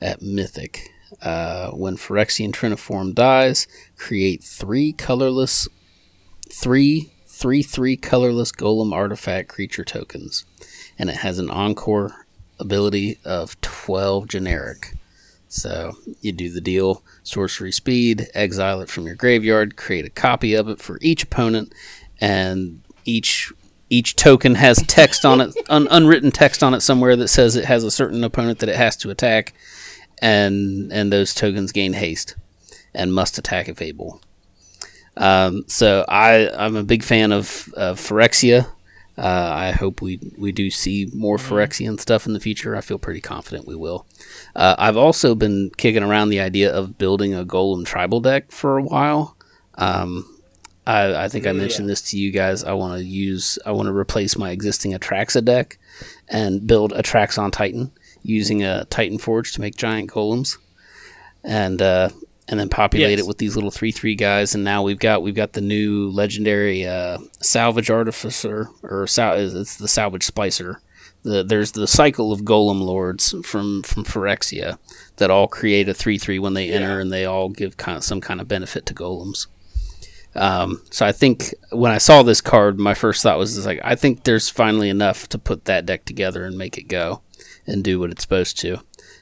at 0.00 0.22
Mythic. 0.22 0.90
Uh, 1.22 1.70
when 1.70 1.96
Phyrexian 1.96 2.52
Triniform 2.52 3.14
dies, 3.14 3.66
create 3.96 4.42
three 4.42 4.92
colorless, 4.92 5.66
three, 6.50 7.10
three, 7.26 7.62
three 7.62 7.96
colorless 7.96 8.52
Golem 8.52 8.92
artifact 8.92 9.48
creature 9.48 9.84
tokens. 9.84 10.44
And 10.98 11.08
it 11.08 11.16
has 11.16 11.38
an 11.38 11.50
encore 11.50 12.26
ability 12.58 13.18
of 13.24 13.60
12 13.60 14.28
generic. 14.28 14.94
So 15.48 15.94
you 16.20 16.32
do 16.32 16.50
the 16.50 16.60
deal 16.60 17.02
sorcery 17.22 17.72
speed, 17.72 18.26
exile 18.34 18.80
it 18.80 18.90
from 18.90 19.06
your 19.06 19.14
graveyard, 19.14 19.76
create 19.76 20.04
a 20.04 20.10
copy 20.10 20.54
of 20.54 20.68
it 20.68 20.80
for 20.80 20.98
each 21.00 21.22
opponent, 21.24 21.72
and 22.20 22.82
each 23.04 23.52
each 23.90 24.16
token 24.16 24.56
has 24.56 24.82
text 24.86 25.24
on 25.24 25.40
it, 25.40 25.54
un, 25.70 25.88
unwritten 25.90 26.30
text 26.30 26.62
on 26.62 26.74
it 26.74 26.80
somewhere 26.80 27.16
that 27.16 27.28
says 27.28 27.56
it 27.56 27.64
has 27.64 27.84
a 27.84 27.90
certain 27.90 28.22
opponent 28.22 28.58
that 28.58 28.68
it 28.68 28.76
has 28.76 28.96
to 28.96 29.10
attack, 29.10 29.54
and 30.22 30.92
and 30.92 31.12
those 31.12 31.34
tokens 31.34 31.72
gain 31.72 31.92
haste 31.94 32.36
and 32.94 33.14
must 33.14 33.38
attack 33.38 33.68
if 33.68 33.82
able. 33.82 34.20
Um, 35.16 35.64
so 35.66 36.04
I 36.08 36.48
I'm 36.50 36.76
a 36.76 36.84
big 36.84 37.02
fan 37.02 37.32
of, 37.32 37.72
of 37.76 37.98
Phyrexia. 38.00 38.66
Uh, 39.16 39.50
I 39.52 39.72
hope 39.72 40.00
we 40.00 40.20
we 40.38 40.52
do 40.52 40.70
see 40.70 41.10
more 41.12 41.38
Phyrexian 41.38 41.98
stuff 41.98 42.26
in 42.26 42.34
the 42.34 42.40
future. 42.40 42.76
I 42.76 42.80
feel 42.80 42.98
pretty 42.98 43.20
confident 43.20 43.66
we 43.66 43.74
will. 43.74 44.06
Uh, 44.54 44.76
I've 44.78 44.96
also 44.96 45.34
been 45.34 45.70
kicking 45.76 46.04
around 46.04 46.28
the 46.28 46.40
idea 46.40 46.72
of 46.72 46.98
building 46.98 47.34
a 47.34 47.44
Golem 47.44 47.84
tribal 47.84 48.20
deck 48.20 48.52
for 48.52 48.78
a 48.78 48.82
while. 48.82 49.36
Um, 49.74 50.38
I, 50.88 51.24
I 51.24 51.28
think 51.28 51.46
I 51.46 51.52
mentioned 51.52 51.86
this 51.88 52.00
to 52.10 52.18
you 52.18 52.30
guys. 52.32 52.64
I 52.64 52.72
want 52.72 52.98
to 52.98 53.04
use, 53.04 53.58
I 53.66 53.72
want 53.72 53.88
to 53.88 53.94
replace 53.94 54.38
my 54.38 54.52
existing 54.52 54.92
Atraxa 54.92 55.44
deck 55.44 55.78
and 56.28 56.66
build 56.66 56.92
Atraxon 56.92 57.52
Titan 57.52 57.92
using 58.28 58.62
a 58.62 58.84
Titan 58.84 59.18
Forge 59.18 59.52
to 59.54 59.60
make 59.60 59.74
giant 59.76 60.10
golems, 60.10 60.58
and 61.42 61.80
uh, 61.82 62.10
and 62.46 62.60
then 62.60 62.68
populate 62.68 63.18
Yes. 63.18 63.20
it 63.20 63.26
with 63.26 63.38
these 63.38 63.56
little 63.56 63.70
three 63.70 63.90
three 63.92 64.14
guys. 64.14 64.54
And 64.54 64.62
now 64.64 64.82
we've 64.82 64.98
got 64.98 65.22
we've 65.22 65.34
got 65.34 65.54
the 65.54 65.60
new 65.60 66.10
legendary 66.10 66.86
uh, 66.86 67.18
Salvage 67.40 67.90
Artificer 67.90 68.68
or 68.82 69.06
sal- 69.06 69.36
it's 69.38 69.76
the 69.76 69.88
Salvage 69.88 70.26
Splicer. 70.26 70.76
The, 71.24 71.42
there's 71.42 71.72
the 71.72 71.88
cycle 71.88 72.30
of 72.32 72.42
golem 72.42 72.80
lords 72.80 73.34
from 73.44 73.82
from 73.82 74.04
Phyrexia 74.04 74.78
that 75.16 75.30
all 75.30 75.48
create 75.48 75.88
a 75.88 75.94
three 75.94 76.16
three 76.18 76.38
when 76.38 76.54
they 76.54 76.70
enter, 76.70 77.00
and 77.00 77.10
they 77.12 77.24
all 77.24 77.48
give 77.48 77.76
kind 77.76 77.96
of 77.96 78.04
some 78.04 78.20
kind 78.20 78.40
of 78.40 78.46
benefit 78.46 78.86
to 78.86 78.94
golems. 78.94 79.46
Um, 80.34 80.82
so 80.90 81.04
I 81.04 81.10
think 81.12 81.54
when 81.72 81.90
I 81.90 81.98
saw 81.98 82.22
this 82.22 82.40
card, 82.40 82.78
my 82.78 82.94
first 82.94 83.22
thought 83.22 83.38
was 83.38 83.66
like, 83.66 83.80
I 83.82 83.96
think 83.96 84.22
there's 84.22 84.48
finally 84.48 84.88
enough 84.88 85.28
to 85.30 85.38
put 85.38 85.64
that 85.64 85.86
deck 85.86 86.04
together 86.04 86.44
and 86.44 86.56
make 86.56 86.78
it 86.78 86.86
go 86.86 87.22
and 87.68 87.84
do 87.84 88.00
what 88.00 88.10
it's 88.10 88.22
supposed 88.22 88.58
to. 88.60 88.80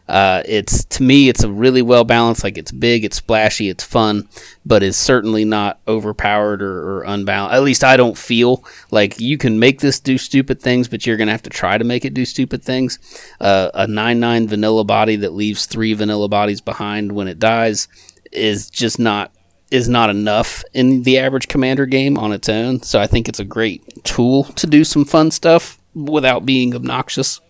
Uh, 0.08 0.42
it's 0.46 0.84
to 0.84 1.02
me, 1.02 1.28
it's 1.28 1.42
a 1.42 1.50
really 1.50 1.82
well 1.82 2.04
balanced. 2.04 2.44
Like 2.44 2.56
it's 2.56 2.70
big, 2.70 3.04
it's 3.04 3.16
splashy, 3.16 3.68
it's 3.68 3.82
fun, 3.82 4.28
but 4.64 4.82
it's 4.82 4.96
certainly 4.96 5.44
not 5.44 5.80
overpowered 5.88 6.62
or, 6.62 6.98
or 6.98 7.02
unbalanced. 7.02 7.54
At 7.54 7.62
least 7.64 7.82
I 7.82 7.96
don't 7.96 8.16
feel 8.16 8.64
like 8.90 9.18
you 9.18 9.36
can 9.36 9.58
make 9.58 9.80
this 9.80 9.98
do 9.98 10.16
stupid 10.16 10.62
things, 10.62 10.86
but 10.86 11.06
you're 11.06 11.16
gonna 11.16 11.32
have 11.32 11.42
to 11.42 11.50
try 11.50 11.76
to 11.76 11.84
make 11.84 12.04
it 12.04 12.14
do 12.14 12.24
stupid 12.24 12.62
things. 12.62 13.00
Uh, 13.40 13.70
a 13.74 13.86
nine 13.86 14.20
nine 14.20 14.46
vanilla 14.46 14.84
body 14.84 15.16
that 15.16 15.32
leaves 15.32 15.66
three 15.66 15.92
vanilla 15.92 16.28
bodies 16.28 16.60
behind 16.60 17.12
when 17.12 17.26
it 17.26 17.40
dies 17.40 17.88
is 18.30 18.70
just 18.70 18.98
not 18.98 19.32
is 19.72 19.88
not 19.88 20.08
enough 20.08 20.62
in 20.72 21.02
the 21.02 21.18
average 21.18 21.48
commander 21.48 21.86
game 21.86 22.16
on 22.16 22.32
its 22.32 22.48
own. 22.48 22.80
So 22.82 23.00
I 23.00 23.08
think 23.08 23.28
it's 23.28 23.40
a 23.40 23.44
great 23.44 24.04
tool 24.04 24.44
to 24.44 24.66
do 24.68 24.84
some 24.84 25.04
fun 25.04 25.32
stuff 25.32 25.78
without 25.94 26.46
being 26.46 26.74
obnoxious. 26.76 27.40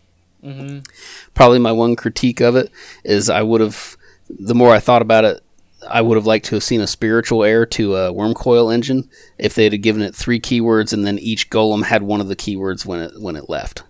Mm-hmm. 0.46 0.78
Probably 1.34 1.58
my 1.58 1.72
one 1.72 1.96
critique 1.96 2.40
of 2.40 2.54
it 2.56 2.70
is 3.04 3.28
I 3.28 3.42
would 3.42 3.60
have, 3.60 3.96
the 4.28 4.54
more 4.54 4.72
I 4.72 4.78
thought 4.78 5.02
about 5.02 5.24
it, 5.24 5.42
I 5.88 6.00
would 6.00 6.16
have 6.16 6.26
liked 6.26 6.46
to 6.46 6.56
have 6.56 6.64
seen 6.64 6.80
a 6.80 6.86
spiritual 6.86 7.44
heir 7.44 7.66
to 7.66 7.94
a 7.96 8.12
Wurmcoil 8.12 8.72
Engine 8.72 9.08
if 9.38 9.54
they'd 9.54 9.72
have 9.72 9.82
given 9.82 10.02
it 10.02 10.14
three 10.14 10.40
keywords 10.40 10.92
and 10.92 11.06
then 11.06 11.18
each 11.18 11.50
golem 11.50 11.84
had 11.84 12.02
one 12.02 12.20
of 12.20 12.28
the 12.28 12.36
keywords 12.36 12.84
when 12.86 13.00
it 13.00 13.20
when 13.20 13.36
it 13.36 13.48
left. 13.48 13.82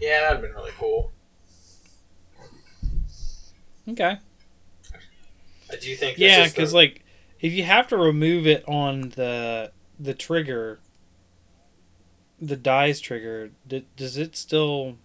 Yeah, 0.00 0.20
that'd 0.20 0.36
have 0.38 0.42
been 0.42 0.54
really 0.54 0.72
cool. 0.78 1.12
Okay. 3.88 4.18
I 5.70 5.76
do 5.76 5.94
think. 5.96 6.16
This 6.16 6.18
Yeah, 6.30 6.44
is 6.44 6.52
the- 6.52 6.56
because 6.56 6.74
like 6.74 7.04
if 7.40 7.52
you 7.52 7.64
have 7.64 7.88
to 7.88 7.96
remove 7.96 8.46
it 8.46 8.64
on 8.68 9.10
the 9.16 9.72
the 9.98 10.14
trigger, 10.14 10.80
the 12.40 12.56
dies 12.56 13.00
trigger, 13.00 13.50
d- 13.68 13.86
does 13.96 14.16
it 14.16 14.36
still? 14.36 14.96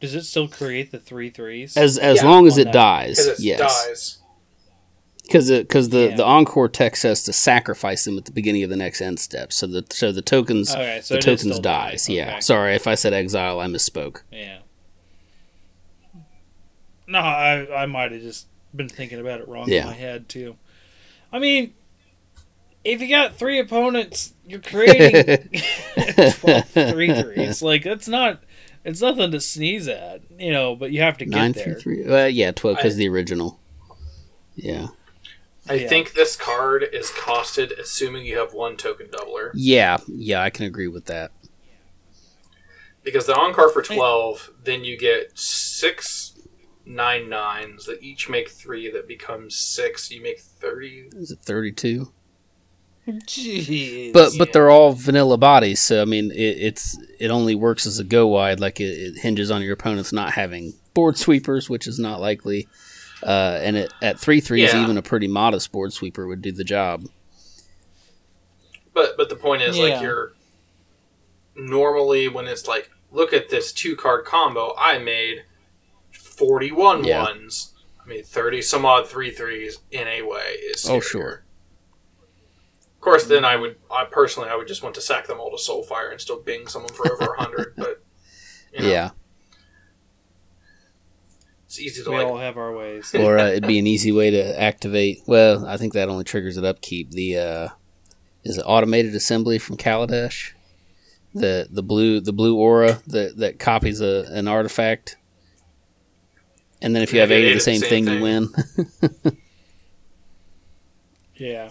Does 0.00 0.14
it 0.14 0.22
still 0.24 0.48
create 0.48 0.92
the 0.92 0.98
three 0.98 1.28
threes? 1.30 1.76
As 1.76 1.98
as 1.98 2.18
Yeah, 2.18 2.24
long 2.28 2.46
as 2.46 2.56
it 2.56 2.64
that. 2.64 2.72
dies, 2.72 3.16
Because 3.24 3.44
yes. 3.44 4.18
Because 5.24 5.50
because 5.50 5.88
the, 5.90 6.08
Yeah. 6.10 6.16
the 6.16 6.24
encore 6.24 6.68
text 6.68 7.02
says 7.02 7.22
to 7.24 7.32
sacrifice 7.32 8.04
them 8.04 8.16
at 8.16 8.24
the 8.24 8.32
beginning 8.32 8.62
of 8.62 8.70
the 8.70 8.76
next 8.76 9.00
end 9.02 9.18
step. 9.20 9.52
So 9.52 9.66
the 9.66 9.84
so 9.90 10.12
the 10.12 10.22
tokens 10.22 10.70
okay, 10.72 11.00
so 11.02 11.14
the 11.14 11.20
tokens 11.20 11.58
dies. 11.58 12.06
die. 12.06 12.12
Yeah. 12.14 12.30
Okay. 12.32 12.40
Sorry 12.40 12.74
if 12.74 12.86
I 12.86 12.94
said 12.94 13.12
exile, 13.12 13.60
I 13.60 13.66
misspoke. 13.66 14.22
Yeah. 14.32 14.58
No, 17.06 17.18
I 17.18 17.82
I 17.82 17.86
might 17.86 18.12
have 18.12 18.22
just 18.22 18.46
been 18.74 18.88
thinking 18.88 19.18
about 19.18 19.40
it 19.40 19.48
wrong 19.48 19.68
Yeah. 19.68 19.80
in 19.80 19.86
my 19.88 19.94
head 19.94 20.28
too. 20.28 20.56
I 21.32 21.38
mean, 21.38 21.74
if 22.88 23.00
you 23.02 23.08
got 23.08 23.36
three 23.36 23.58
opponents, 23.58 24.32
you're 24.46 24.60
creating 24.60 25.50
12 26.32 26.68
three 26.68 27.12
threes. 27.22 27.62
Like 27.62 27.82
that's 27.84 28.08
not 28.08 28.42
it's 28.84 29.00
nothing 29.02 29.30
to 29.32 29.40
sneeze 29.40 29.88
at, 29.88 30.22
you 30.38 30.52
know. 30.52 30.74
But 30.74 30.90
you 30.92 31.00
have 31.02 31.18
to 31.18 31.24
get 31.24 31.34
Nine 31.36 31.52
there. 31.52 31.74
three 31.74 31.74
three. 32.02 32.06
Well, 32.08 32.28
yeah, 32.28 32.52
twelve 32.52 32.76
because 32.76 32.96
the 32.96 33.08
original. 33.08 33.60
Yeah. 34.54 34.88
I 35.68 35.74
Yeah. 35.74 35.88
think 35.88 36.14
this 36.14 36.34
card 36.34 36.82
is 36.92 37.10
costed 37.10 37.78
assuming 37.78 38.24
you 38.24 38.38
have 38.38 38.54
one 38.54 38.76
token 38.76 39.08
doubler. 39.08 39.50
Yeah, 39.54 39.98
yeah, 40.06 40.42
I 40.42 40.48
can 40.48 40.64
agree 40.64 40.88
with 40.88 41.04
that. 41.06 41.30
Because 43.04 43.26
the 43.26 43.36
on 43.36 43.54
card 43.54 43.72
for 43.72 43.82
12, 43.82 44.50
then 44.64 44.84
you 44.84 44.98
get 44.98 45.38
six 45.38 46.34
nine 46.86 47.28
nines 47.28 47.84
that 47.84 48.02
each 48.02 48.28
make 48.30 48.48
three, 48.48 48.90
that 48.90 49.06
becomes 49.06 49.56
six. 49.56 50.10
You 50.10 50.22
make 50.22 50.40
30. 50.40 51.10
Is 51.12 51.30
it 51.30 51.38
thirty 51.40 51.70
two? 51.72 52.12
Jeez. 53.08 54.12
But 54.12 54.32
but 54.38 54.52
they're 54.52 54.70
all 54.70 54.92
vanilla 54.92 55.38
bodies, 55.38 55.80
so 55.80 56.02
I 56.02 56.04
mean 56.04 56.30
it, 56.30 56.36
it's 56.36 56.98
it 57.18 57.30
only 57.30 57.54
works 57.54 57.86
as 57.86 57.98
a 57.98 58.04
go 58.04 58.26
wide. 58.26 58.60
Like 58.60 58.80
it, 58.80 58.84
it 58.98 59.18
hinges 59.18 59.50
on 59.50 59.62
your 59.62 59.72
opponents 59.72 60.12
not 60.12 60.32
having 60.34 60.74
board 60.94 61.16
sweepers, 61.16 61.70
which 61.70 61.86
is 61.86 61.98
not 61.98 62.20
likely. 62.20 62.68
Uh, 63.22 63.58
and 63.62 63.76
it, 63.76 63.92
at 64.02 64.18
three 64.20 64.40
threes, 64.40 64.72
Yeah. 64.72 64.82
even 64.82 64.96
a 64.96 65.02
pretty 65.02 65.26
modest 65.26 65.72
board 65.72 65.92
sweeper 65.92 66.26
would 66.28 66.42
do 66.42 66.52
the 66.52 66.64
job. 66.64 67.04
But 68.92 69.16
but 69.16 69.28
the 69.28 69.36
point 69.36 69.62
is, 69.62 69.76
Yeah. 69.78 69.84
like, 69.84 70.02
you're 70.02 70.32
normally 71.56 72.28
when 72.28 72.46
it's 72.46 72.66
like, 72.68 72.90
look 73.10 73.32
at 73.32 73.48
this 73.48 73.72
two 73.72 73.96
card 73.96 74.24
combo, 74.24 74.74
I 74.78 74.98
made 74.98 75.44
41 76.12 77.04
Yeah. 77.04 77.22
ones. 77.22 77.72
I 78.04 78.08
mean, 78.08 78.22
30 78.22 78.62
some 78.62 78.84
odd 78.86 79.08
three 79.08 79.30
threes 79.30 79.78
in 79.90 80.06
a 80.06 80.22
way 80.22 80.56
is. 80.70 80.88
Oh, 80.88 80.98
scarier. 80.98 81.02
sure. 81.02 81.44
Of 82.98 83.02
course, 83.02 83.26
then 83.26 83.44
I 83.44 83.54
would, 83.56 83.76
I 83.90 84.04
personally, 84.10 84.48
I 84.50 84.56
would 84.56 84.66
just 84.68 84.82
want 84.82 84.94
to 84.96 85.00
sack 85.00 85.28
them 85.28 85.38
all 85.40 85.50
to 85.50 85.56
Soulfire 85.56 86.10
and 86.10 86.20
still 86.20 86.40
bing 86.40 86.66
someone 86.66 86.92
for 86.92 87.10
over 87.12 87.26
100, 87.36 87.74
but. 87.76 88.02
You 88.72 88.82
know, 88.82 88.88
Yeah, 88.90 89.10
It's 91.66 91.78
easy 91.80 92.02
to 92.02 92.10
we 92.10 92.16
like. 92.16 92.26
all 92.26 92.38
have 92.38 92.56
our 92.58 92.76
ways. 92.76 93.14
or 93.14 93.38
uh, 93.38 93.46
it'd 93.50 93.66
be 93.66 93.78
an 93.78 93.86
easy 93.86 94.10
way 94.12 94.30
to 94.30 94.60
activate. 94.60 95.22
Well, 95.26 95.64
I 95.66 95.76
think 95.76 95.92
that 95.94 96.08
only 96.08 96.24
triggers 96.24 96.58
at 96.58 96.64
upkeep. 96.64 97.10
The 97.12 97.38
uh, 97.38 97.68
is 98.44 98.58
it 98.58 98.62
automated 98.66 99.14
assembly 99.14 99.58
from 99.58 99.76
Kaladesh? 99.76 100.52
The 101.34 101.66
the 101.70 101.82
blue 101.82 102.20
the 102.20 102.32
blue 102.32 102.56
aura 102.58 103.00
that 103.06 103.36
that 103.38 103.58
copies 103.58 104.00
a 104.00 104.24
an 104.30 104.48
artifact. 104.48 105.16
And 106.82 106.94
then 106.96 107.02
if 107.02 107.12
you 107.12 107.18
Yeah, 107.18 107.22
have 107.22 107.30
if 107.30 107.36
eight 107.36 107.46
of 107.56 107.64
the 107.64 107.70
ate 107.70 107.80
same, 107.80 107.80
the 107.80 107.88
thing, 107.88 108.06
you 108.08 108.20
win. 108.22 108.48
Yeah. 111.36 111.70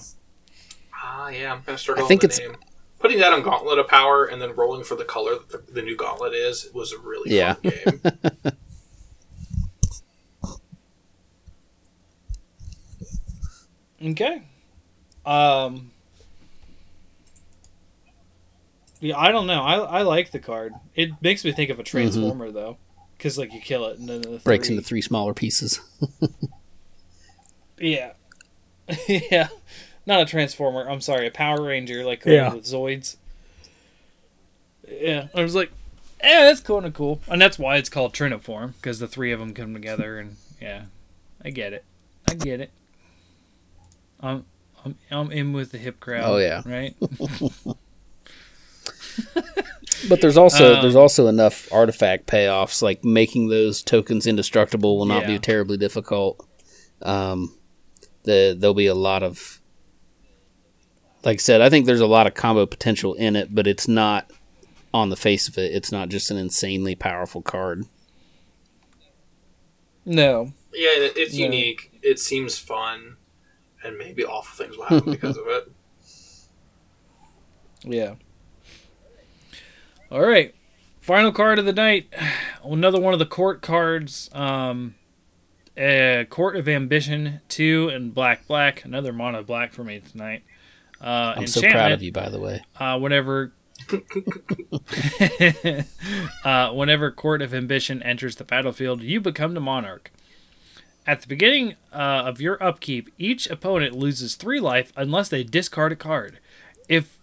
Ah, 1.27 1.31
yeah, 1.31 1.53
I'm 1.53 1.61
gonna 1.65 1.77
start 1.77 1.99
I 1.99 2.03
on 2.03 2.07
think 2.07 2.21
the 2.21 2.27
it's- 2.27 2.39
name. 2.39 2.55
Putting 2.99 3.19
that 3.19 3.31
on 3.33 3.43
Gauntlet 3.43 3.77
of 3.77 3.87
Power 3.87 4.25
and 4.25 4.41
then 4.41 4.55
rolling 4.55 4.83
for 4.83 4.95
the 4.95 5.03
color 5.05 5.35
that 5.35 5.67
the, 5.67 5.71
the 5.73 5.81
new 5.83 5.95
Gauntlet 5.95 6.33
is 6.33 6.69
was 6.73 6.93
a 6.93 6.97
really 6.97 7.35
Yeah. 7.35 7.53
fun 7.53 7.71
game. 8.01 8.01
Okay. 14.03 14.41
Um. 15.25 15.91
Yeah, 18.99 19.17
I 19.17 19.31
don't 19.31 19.47
know. 19.47 19.61
I 19.61 19.75
I 19.77 20.01
like 20.03 20.31
the 20.31 20.39
card. 20.39 20.73
It 20.95 21.11
makes 21.21 21.43
me 21.45 21.51
think 21.51 21.69
of 21.69 21.79
a 21.79 21.83
transformer 21.83 22.51
though, 22.51 22.77
because 23.17 23.37
like 23.37 23.53
you 23.53 23.59
kill 23.59 23.85
it 23.87 23.99
and 23.99 24.07
then 24.09 24.21
the 24.21 24.39
Breaks 24.43 24.69
into 24.69 24.81
three 24.81 25.01
smaller 25.01 25.33
pieces. 25.33 25.79
Yeah. 27.79 28.13
yeah. 29.07 29.49
Not 30.07 30.21
a 30.21 30.25
transformer. 30.25 30.89
I'm 30.89 31.01
sorry, 31.01 31.27
a 31.27 31.31
Power 31.31 31.61
Ranger 31.61 32.03
like 32.03 32.25
uh, 32.25 32.31
Yeah. 32.31 32.53
with 32.53 32.63
Zoids. 32.63 33.17
Yeah, 34.89 35.27
I 35.35 35.43
was 35.43 35.53
like, 35.53 35.71
yeah, 36.23 36.45
that's 36.45 36.61
kind 36.61 36.85
of 36.85 36.93
cool, 36.93 37.21
and 37.27 37.39
that's 37.41 37.59
why 37.59 37.75
it's 37.75 37.89
called 37.89 38.13
Triniform 38.13 38.73
because 38.77 38.99
the 38.99 39.07
three 39.07 39.31
of 39.33 39.39
them 39.39 39.53
come 39.53 39.73
together, 39.73 40.17
and 40.17 40.37
yeah, 40.61 40.83
I 41.43 41.49
get 41.51 41.73
it, 41.73 41.83
I 42.27 42.33
get 42.35 42.61
it. 42.61 42.71
I'm 44.21 44.45
I'm 44.85 44.95
I'm 45.11 45.29
in 45.31 45.51
with 45.53 45.71
the 45.73 45.77
hip 45.77 45.99
crowd. 45.99 46.23
Oh, 46.23 46.37
yeah. 46.37 46.61
right. 46.65 46.95
But 50.07 50.21
there's 50.21 50.37
also 50.37 50.75
Um, 50.75 50.81
there's 50.83 50.95
also 50.95 51.25
enough 51.27 51.67
artifact 51.73 52.27
payoffs, 52.27 52.83
like 52.83 53.03
making 53.03 53.47
those 53.49 53.81
tokens 53.81 54.27
indestructible 54.27 54.95
will 54.97 55.05
not 55.07 55.25
be 55.25 55.39
terribly 55.39 55.75
difficult. 55.75 56.45
Um, 57.01 57.57
the 58.23 58.55
there'll 58.57 58.75
be 58.75 58.85
a 58.85 58.93
lot 58.95 59.23
of, 59.23 59.59
like 61.27 61.35
I 61.35 61.37
said, 61.39 61.59
I 61.59 61.69
think 61.69 61.85
there's 61.85 61.99
a 61.99 62.07
lot 62.07 62.25
of 62.25 62.35
combo 62.35 62.65
potential 62.65 63.13
in 63.15 63.35
it, 63.35 63.53
but 63.53 63.67
it's 63.67 63.85
not 63.85 64.31
on 64.93 65.09
the 65.09 65.17
face 65.17 65.49
of 65.49 65.57
it. 65.57 65.73
It's 65.75 65.91
not 65.91 66.07
just 66.07 66.31
an 66.31 66.37
insanely 66.37 66.95
powerful 66.95 67.41
card. 67.41 67.83
No. 70.05 70.53
yeah, 70.73 70.89
it, 70.91 71.17
it's 71.17 71.33
Yeah. 71.35 71.45
unique. 71.47 71.91
It 72.01 72.17
seems 72.19 72.57
fun, 72.57 73.17
and 73.83 73.97
maybe 73.97 74.23
awful 74.23 74.55
things 74.65 74.77
will 74.77 74.85
happen 74.85 75.11
because 75.11 75.37
of 75.37 75.47
it. 75.47 75.71
Yeah. 77.83 78.15
All 80.11 80.25
right. 80.25 80.53
Final 80.99 81.31
card 81.31 81.59
of 81.59 81.65
the 81.65 81.71
night. 81.73 82.11
Another 82.63 82.99
one 82.99 83.13
of 83.13 83.19
the 83.19 83.25
court 83.25 83.61
cards. 83.61 84.29
Um, 84.33 84.95
uh, 85.77 86.23
Court 86.29 86.55
of 86.57 86.67
Ambition 86.67 87.39
2 87.49 87.89
and 87.89 88.13
Black 88.13 88.47
Black. 88.47 88.83
Another 88.83 89.13
mono 89.13 89.43
black 89.43 89.73
for 89.73 89.83
me 89.83 89.99
tonight. 89.99 90.43
Uh, 91.01 91.35
I'm 91.37 91.47
so 91.47 91.61
proud 91.61 91.91
of 91.91 92.01
you, 92.01 92.11
by 92.11 92.29
the 92.29 92.39
way. 92.39 92.63
Uh, 92.77 92.99
whenever. 92.99 93.53
uh, 96.43 96.71
whenever 96.73 97.11
Court 97.11 97.41
of 97.41 97.53
Ambition 97.53 98.01
enters 98.03 98.35
the 98.35 98.43
battlefield, 98.43 99.01
you 99.01 99.21
become 99.21 99.53
the 99.53 99.61
monarch. 99.61 100.11
At 101.05 101.21
the 101.21 101.27
beginning 101.27 101.75
uh, 101.93 102.23
of 102.25 102.41
your 102.41 102.61
upkeep, 102.61 103.13
each 103.17 103.49
opponent 103.49 103.95
loses 103.95 104.35
three 104.35 104.59
life 104.59 104.91
unless 104.97 105.29
they 105.29 105.43
discard 105.43 105.93
a 105.93 105.95
card. 105.95 106.39
If 106.89 107.17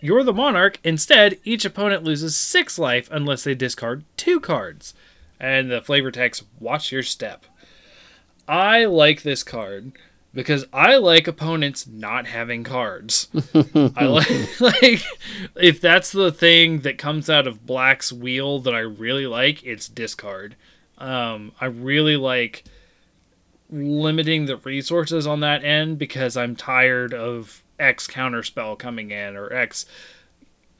you're 0.00 0.24
the 0.24 0.32
monarch, 0.32 0.80
instead, 0.82 1.38
each 1.44 1.64
opponent 1.64 2.02
loses 2.02 2.36
six 2.36 2.78
life 2.78 3.08
unless 3.12 3.44
they 3.44 3.54
discard 3.54 4.04
two 4.16 4.40
cards. 4.40 4.94
And 5.38 5.70
the 5.70 5.80
flavor 5.80 6.10
text, 6.10 6.44
watch 6.58 6.90
your 6.90 7.02
step. 7.02 7.46
I 8.48 8.84
like 8.86 9.22
this 9.22 9.44
card 9.44 9.92
because 10.32 10.64
I 10.72 10.96
like 10.96 11.26
opponents 11.26 11.86
not 11.86 12.26
having 12.26 12.64
cards. 12.64 13.28
I 13.54 14.04
like 14.04 14.60
like 14.60 15.02
if 15.56 15.80
that's 15.80 16.12
the 16.12 16.32
thing 16.32 16.80
that 16.80 16.98
comes 16.98 17.28
out 17.28 17.46
of 17.46 17.66
Black's 17.66 18.12
wheel 18.12 18.60
that 18.60 18.74
I 18.74 18.80
really 18.80 19.26
like, 19.26 19.64
it's 19.64 19.88
discard. 19.88 20.56
Um, 20.98 21.52
I 21.60 21.66
really 21.66 22.16
like 22.16 22.64
limiting 23.70 24.46
the 24.46 24.56
resources 24.56 25.26
on 25.26 25.40
that 25.40 25.64
end 25.64 25.98
because 25.98 26.36
I'm 26.36 26.56
tired 26.56 27.14
of 27.14 27.62
X 27.78 28.06
counterspell 28.06 28.78
coming 28.78 29.10
in 29.10 29.36
or 29.36 29.52
X 29.52 29.86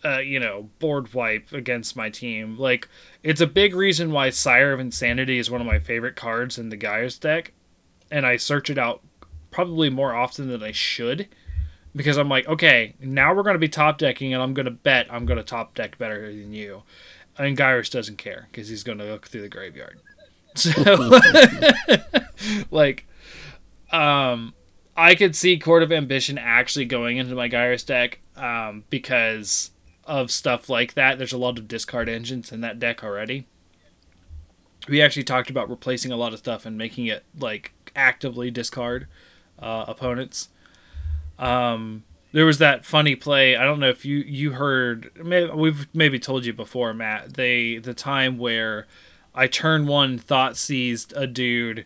uh, 0.05 0.19
you 0.19 0.41
know, 0.41 0.71
board 0.79 1.13
wipe 1.13 1.53
against 1.53 1.97
my 1.97 2.09
team. 2.09 2.59
Like, 2.59 2.89
it's 3.23 3.41
a 3.41 3.47
big 3.47 3.75
reason 3.75 4.13
why 4.13 4.31
Sire 4.31 4.73
of 4.73 4.81
Insanity 4.81 5.39
is 5.39 5.51
one 5.51 5.61
of 5.61 5.67
my 5.67 5.79
favorite 5.79 6.17
cards 6.17 6.59
in 6.59 6.71
the 6.71 6.77
Gyrus 6.77 7.19
deck, 7.19 7.53
and 8.11 8.25
I 8.25 8.37
search 8.37 8.71
it 8.71 8.79
out 8.79 9.03
probably 9.51 9.91
more 9.91 10.15
often 10.15 10.49
than 10.49 10.63
I 10.63 10.73
should 10.73 11.29
because 11.95 12.17
I'm 12.17 12.29
like, 12.29 12.47
okay, 12.47 12.95
now 13.01 13.35
we're 13.35 13.43
going 13.43 13.55
to 13.55 13.61
be 13.61 13.69
top 13.69 13.99
decking, 13.99 14.33
and 14.33 14.43
I'm 14.43 14.55
going 14.55 14.67
to 14.67 14.71
bet 14.71 15.07
I'm 15.11 15.27
going 15.27 15.39
to 15.39 15.45
top 15.45 15.75
deck 15.75 15.99
better 15.99 16.27
than 16.29 16.53
you. 16.53 16.83
And 17.39 17.57
Gyrus 17.57 17.91
doesn't 17.91 18.19
care 18.19 18.49
because 18.51 18.69
he's 18.69 18.83
going 18.83 18.99
to 18.99 19.05
look 19.05 19.29
through 19.29 19.43
the 19.43 19.49
graveyard. 19.49 20.01
So, 20.57 20.73
like, 22.73 23.07
um, 23.93 24.53
I 24.97 25.15
could 25.15 25.37
see 25.37 25.57
Court 25.61 25.85
of 25.85 25.93
Ambition 25.93 26.39
actually 26.39 26.87
going 26.87 27.19
into 27.19 27.37
my 27.37 27.47
Gyrus 27.47 27.85
deck 27.85 28.19
um, 28.37 28.83
because 28.91 29.71
of 30.05 30.33
stuff 30.33 30.69
like 30.69 30.95
that. 30.95 31.19
There's 31.19 31.33
a 31.33 31.39
lot 31.39 31.57
of 31.57 31.69
discard 31.69 32.09
engines 32.09 32.51
in 32.51 32.63
that 32.63 32.81
deck 32.81 33.05
already. 33.05 33.47
We 34.89 35.01
actually 35.01 35.23
talked 35.23 35.51
about 35.51 35.71
replacing 35.71 36.11
a 36.11 36.17
lot 36.17 36.33
of 36.33 36.41
stuff 36.41 36.67
and 36.67 36.77
making 36.77 37.07
it 37.07 37.25
like 37.39 37.73
actively 37.95 38.51
discard 38.51 39.07
uh, 39.61 39.85
opponents. 39.89 40.49
Um, 41.39 42.05
there 42.32 42.47
was 42.47 42.59
that 42.59 42.85
funny 42.85 43.16
play. 43.16 43.57
I 43.57 43.65
don't 43.65 43.81
know 43.81 43.89
if 43.89 44.05
you 44.05 44.19
you 44.19 44.53
heard. 44.53 45.11
Maybe, 45.23 45.51
we've 45.53 45.89
maybe 45.95 46.19
told 46.19 46.45
you 46.45 46.53
before, 46.53 46.95
Matt. 46.95 47.35
They 47.35 47.78
the 47.78 47.95
time 47.95 48.39
where 48.39 48.87
I 49.35 49.47
turned 49.47 49.89
one, 49.89 50.19
thought 50.19 50.57
seized 50.57 51.12
a 51.16 51.27
dude, 51.27 51.85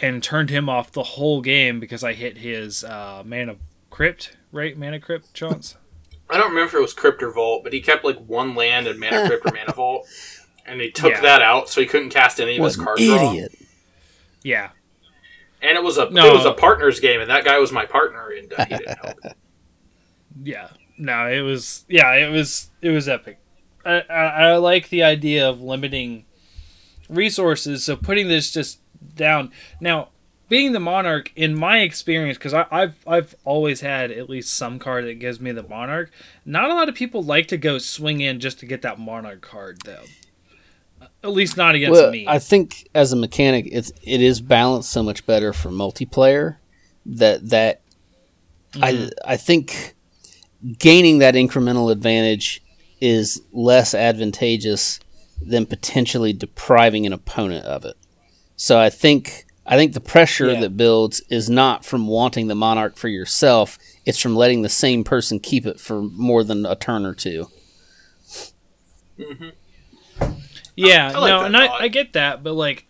and 0.00 0.22
turned 0.22 0.50
him 0.50 0.68
off 0.68 0.92
the 0.92 1.02
whole 1.02 1.40
game 1.40 1.80
because 1.80 2.04
I 2.04 2.12
hit 2.14 2.38
his 2.38 2.84
uh, 2.84 3.22
mana 3.24 3.56
crypt, 3.90 4.36
right? 4.52 4.76
Mana 4.76 5.00
crypt 5.00 5.32
chance. 5.34 5.76
I 6.30 6.36
don't 6.36 6.50
remember 6.50 6.68
if 6.68 6.74
it 6.74 6.80
was 6.80 6.94
Crypt 6.94 7.24
or 7.24 7.32
Vault, 7.32 7.64
but 7.64 7.72
he 7.72 7.80
kept 7.80 8.04
like 8.04 8.16
one 8.18 8.54
land 8.54 8.86
and 8.86 9.00
Mana 9.00 9.26
Crypt 9.26 9.44
or 9.46 9.52
Mana 9.52 9.72
Vault, 9.72 10.06
and 10.64 10.80
he 10.80 10.88
took 10.88 11.10
Yeah. 11.10 11.20
that 11.22 11.42
out, 11.42 11.68
so 11.68 11.80
he 11.80 11.88
couldn't 11.88 12.10
cast 12.10 12.38
any 12.40 12.54
of 12.54 12.60
What 12.60 12.66
his 12.68 12.78
an 12.78 12.84
card 12.84 12.98
draw. 12.98 13.30
idiot! 13.32 13.52
Yeah, 14.44 14.68
And 15.62 15.76
it 15.76 15.82
was 15.82 15.98
a 15.98 16.08
No. 16.10 16.26
it 16.26 16.32
was 16.32 16.46
a 16.46 16.52
partners 16.52 17.00
game, 17.00 17.20
and 17.20 17.30
that 17.30 17.44
guy 17.44 17.58
was 17.58 17.70
my 17.72 17.84
partner, 17.86 18.30
and 18.30 18.52
uh, 18.52 18.64
he 18.64 18.76
didn't 18.78 18.98
help. 18.98 19.18
yeah. 20.42 20.68
No, 20.98 21.26
it 21.28 21.40
was 21.40 21.84
yeah, 21.88 22.12
it 22.14 22.30
was 22.30 22.70
it 22.82 22.90
was 22.90 23.08
epic. 23.08 23.38
I, 23.84 24.00
I, 24.10 24.24
I 24.24 24.56
like 24.56 24.90
the 24.90 25.02
idea 25.02 25.48
of 25.48 25.62
limiting 25.62 26.24
resources. 27.08 27.84
So 27.84 27.96
putting 27.96 28.28
this 28.28 28.50
just 28.52 28.80
down 29.16 29.50
now, 29.80 30.10
being 30.48 30.72
the 30.72 30.80
monarch, 30.80 31.32
in 31.36 31.58
my 31.58 31.78
experience, 31.80 32.36
because 32.36 32.52
I've 32.54 32.96
I've 33.06 33.34
always 33.44 33.80
had 33.80 34.10
at 34.10 34.28
least 34.28 34.52
some 34.54 34.78
card 34.78 35.04
that 35.06 35.14
gives 35.20 35.40
me 35.40 35.52
the 35.52 35.62
monarch. 35.62 36.10
Not 36.44 36.70
a 36.70 36.74
lot 36.74 36.88
of 36.88 36.94
people 36.94 37.22
like 37.22 37.46
to 37.48 37.56
go 37.56 37.78
swing 37.78 38.20
in 38.20 38.40
just 38.40 38.58
to 38.60 38.66
get 38.66 38.82
that 38.82 38.98
monarch 38.98 39.40
card, 39.40 39.78
though. 39.84 40.04
At 41.22 41.30
least 41.32 41.56
not 41.56 41.74
against 41.74 42.00
Well, 42.00 42.10
me. 42.10 42.24
I 42.26 42.38
think 42.38 42.88
as 42.94 43.12
a 43.12 43.16
mechanic, 43.16 43.68
it's 43.70 43.92
it 44.02 44.20
is 44.22 44.40
balanced 44.40 44.90
so 44.90 45.02
much 45.02 45.26
better 45.26 45.52
for 45.52 45.70
multiplayer 45.70 46.56
that 47.06 47.48
that 47.50 47.82
Mm-hmm. 48.72 48.84
I 49.26 49.32
I 49.32 49.36
think 49.36 49.96
gaining 50.78 51.18
that 51.18 51.34
incremental 51.34 51.90
advantage 51.90 52.62
is 53.00 53.42
less 53.52 53.94
advantageous 53.94 55.00
than 55.42 55.66
potentially 55.66 56.32
depriving 56.32 57.04
an 57.04 57.12
opponent 57.12 57.64
of 57.66 57.84
it. 57.84 57.96
So 58.54 58.78
I 58.78 58.88
think 58.88 59.46
I 59.66 59.76
think 59.76 59.94
the 59.94 60.00
pressure 60.00 60.52
Yeah. 60.52 60.60
that 60.60 60.76
builds 60.76 61.20
is 61.30 61.50
not 61.50 61.84
from 61.84 62.06
wanting 62.06 62.46
the 62.46 62.54
monarch 62.54 62.96
for 62.96 63.08
yourself; 63.08 63.76
it's 64.06 64.18
from 64.20 64.36
letting 64.36 64.62
the 64.62 64.68
same 64.68 65.02
person 65.02 65.40
keep 65.40 65.66
it 65.66 65.80
for 65.80 66.02
more 66.02 66.44
than 66.44 66.64
a 66.64 66.76
turn 66.76 67.04
or 67.04 67.14
two. 67.14 67.48
Yeah, 70.76 71.08
I 71.14 71.18
like 71.18 71.30
no, 71.30 71.40
that 71.40 71.46
and 71.46 71.56
I. 71.56 71.66
I 71.68 71.88
get 71.88 72.12
that, 72.14 72.42
but 72.42 72.54
like, 72.54 72.86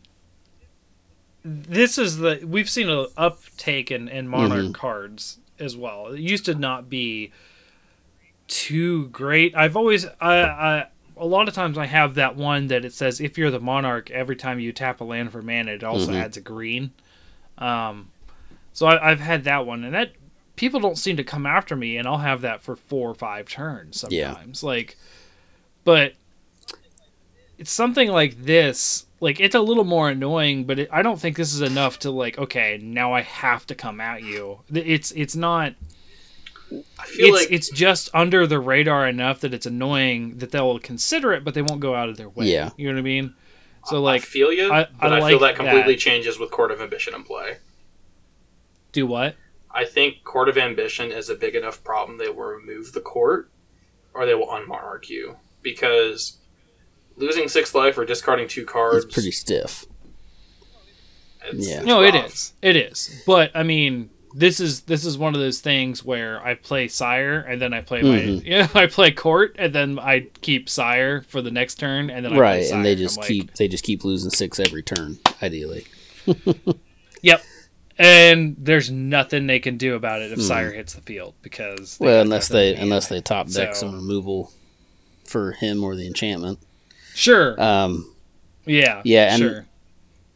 this 1.44 1.98
is 1.98 2.19
the 2.19 2.43
we've 2.47 2.69
seen 2.70 2.89
an 2.89 3.07
uptake 3.16 3.90
in, 3.90 4.09
in 4.09 4.28
monarch 4.28 4.66
Mhm. 4.66 4.74
cards 4.74 5.39
as 5.59 5.77
well. 5.77 6.09
It 6.09 6.20
used 6.20 6.44
to 6.47 6.55
not 6.55 6.89
be 6.90 7.32
too 8.48 9.09
great. 9.09 9.55
I've 9.57 9.77
always 9.77 10.07
I, 10.20 10.43
I 10.43 10.86
a 11.16 11.27
lot 11.27 11.48
of 11.48 11.55
times 11.55 11.78
I 11.78 11.86
have 11.86 12.15
that 12.15 12.36
one 12.36 12.69
that 12.69 12.85
it 12.85 12.93
says 12.93 13.20
if 13.20 13.36
you're 13.39 13.51
the 13.51 13.61
monarch, 13.61 14.11
every 14.11 14.36
time 14.36 14.59
you 14.61 14.73
tap 14.73 15.01
a 15.01 15.05
land 15.05 15.32
for 15.32 15.43
mana, 15.43 15.73
it 15.73 15.85
also 15.85 16.12
Mhm. 16.12 16.16
adds 16.23 16.36
a 16.36 16.40
green. 16.40 16.93
Um, 17.59 18.09
so 18.73 18.86
I, 18.86 19.11
I've 19.11 19.20
had 19.20 19.44
that 19.44 19.66
one, 19.66 19.85
and 19.85 19.94
that 19.94 20.12
people 20.57 20.81
don't 20.81 20.97
seem 20.97 21.16
to 21.16 21.24
come 21.24 21.44
after 21.47 21.77
me, 21.77 21.97
and 21.97 22.07
I'll 22.09 22.19
have 22.19 22.40
that 22.43 22.61
for 22.62 22.77
four 22.77 23.11
or 23.11 23.15
five 23.15 23.48
turns 23.48 24.05
Yeah. 24.09 24.32
sometimes. 24.35 24.62
Like, 24.62 24.97
but 25.85 26.15
it's 27.61 27.70
something 27.70 28.09
like 28.11 28.43
this. 28.45 29.07
Like 29.20 29.39
it's 29.39 29.55
a 29.55 29.61
little 29.61 29.85
more 29.85 30.09
annoying, 30.09 30.65
but 30.65 30.78
it, 30.78 30.89
I 30.91 31.03
don't 31.03 31.20
think 31.20 31.37
this 31.37 31.53
is 31.53 31.61
enough 31.61 31.99
to 32.01 32.11
like. 32.11 32.39
Okay, 32.39 32.81
now 32.82 33.12
I 33.12 33.20
have 33.20 33.66
to 33.66 33.74
come 33.74 34.01
at 34.01 34.23
you. 34.23 34.61
It's 34.73 35.12
it's 35.12 35.37
not. 35.37 35.74
I 36.99 37.05
feel 37.05 37.35
It's 37.35 37.45
like 37.45 37.53
it's 37.53 37.69
just 37.70 38.09
under 38.15 38.47
the 38.47 38.59
radar 38.61 39.07
enough 39.07 39.41
that 39.41 39.53
it's 39.53 39.66
annoying 39.66 40.39
that 40.39 40.53
they'll 40.53 40.78
consider 40.78 41.32
it, 41.32 41.45
but 41.45 41.53
they 41.55 41.62
won't 41.62 41.81
go 41.81 41.95
out 41.95 42.09
of 42.09 42.16
their 42.16 42.28
way. 42.28 42.47
Yeah. 42.47 42.70
you 42.77 42.87
know 42.89 42.95
what 42.95 43.01
I 43.01 43.03
mean. 43.03 43.35
So 43.87 43.97
I 43.97 44.01
like, 44.01 44.23
feel 44.23 44.53
you, 44.53 44.73
I- 44.73 44.87
but 45.01 45.12
I 45.12 45.20
I, 45.20 45.31
feel 45.31 45.39
that 45.41 45.57
completely 45.57 45.95
that. 45.95 46.01
changes 46.01 46.39
with 46.39 46.51
Court 46.51 46.70
of 46.70 46.81
Ambition 46.81 47.15
in 47.15 47.24
play. 47.24 47.57
do 48.93 49.07
what? 49.07 49.37
I 49.73 49.85
think 49.85 50.23
Court 50.24 50.49
of 50.49 50.57
Ambition 50.59 51.11
is 51.12 51.28
a 51.28 51.35
big 51.35 51.55
enough 51.55 51.82
problem 51.85 52.19
they 52.19 52.28
will 52.28 52.45
remove 52.45 52.93
the 52.93 53.01
court, 53.01 53.51
or 54.15 54.24
they 54.27 54.35
will 54.35 54.47
unmonarch 54.49 55.09
you 55.09 55.37
because 55.62 56.39
losing 57.20 57.48
six 57.48 57.74
life 57.74 57.97
or 57.98 58.05
discarding 58.05 58.48
two 58.48 58.64
cards. 58.64 59.05
It's 59.05 59.14
pretty 59.14 59.30
stiff. 59.30 59.86
it's- 61.48 61.68
Yeah. 61.68 61.76
it's 61.78 61.86
No, 61.86 62.02
it 62.02 62.14
rough. 62.14 62.26
is. 62.32 62.52
It 62.62 62.76
is. 62.76 63.22
But 63.26 63.51
I 63.55 63.62
mean, 63.62 64.10
this 64.34 64.60
is 64.60 64.82
this 64.82 65.05
is 65.05 65.18
one 65.18 65.34
of 65.34 65.40
those 65.40 65.59
things 65.60 66.05
where 66.05 66.40
I 66.44 66.55
play 66.55 66.86
sire 66.88 67.38
and 67.40 67.60
then 67.60 67.72
I 67.74 67.80
play 67.80 68.02
my 68.02 68.18
Mhm. 68.20 68.42
yeah 68.47 68.68
I 68.74 68.86
play 68.86 69.10
court 69.10 69.56
and 69.59 69.72
then 69.72 69.98
I 69.98 70.26
keep 70.40 70.68
sire 70.68 71.22
for 71.22 71.42
the 71.42 71.51
next 71.51 71.76
turn 71.76 72.10
and 72.10 72.24
then 72.24 72.34
I 72.34 72.38
right, 72.38 72.64
sire. 72.64 72.76
and 72.76 72.84
they 72.84 72.92
I'm 72.92 72.98
just 72.98 73.18
like, 73.18 73.26
keep 73.28 73.55
they 73.55 73.66
just 73.68 73.82
keep 73.84 74.05
losing 74.05 74.30
six 74.30 74.60
every 74.60 74.82
turn. 74.84 75.18
Ideally, 75.42 75.84
Yep. 77.22 77.42
And 77.98 78.56
there's 78.59 78.90
nothing 78.90 79.47
they 79.47 79.59
can 79.59 79.76
do 79.76 79.94
about 79.94 80.22
it 80.22 80.32
if 80.32 80.40
sire 80.40 80.72
hits 80.72 80.94
the 80.94 81.02
field 81.02 81.34
because 81.42 81.98
they 81.98 82.06
well, 82.06 82.22
unless 82.22 82.48
they 82.48 82.70
to 82.70 82.76
do. 82.76 82.82
unless 82.82 83.09
they 83.09 83.20
top 83.20 83.48
deck 83.51 83.74
So- 83.74 83.80
some 83.88 83.94
removal 83.94 84.52
for 85.24 85.52
him 85.52 85.82
or 85.84 85.97
the 85.97 86.06
enchantment. 86.06 86.60
Sure 87.20 87.60
Um, 87.60 88.12
yeah 88.66 89.02
yeah, 89.05 89.34
and- 89.34 89.38
sure 89.42 89.66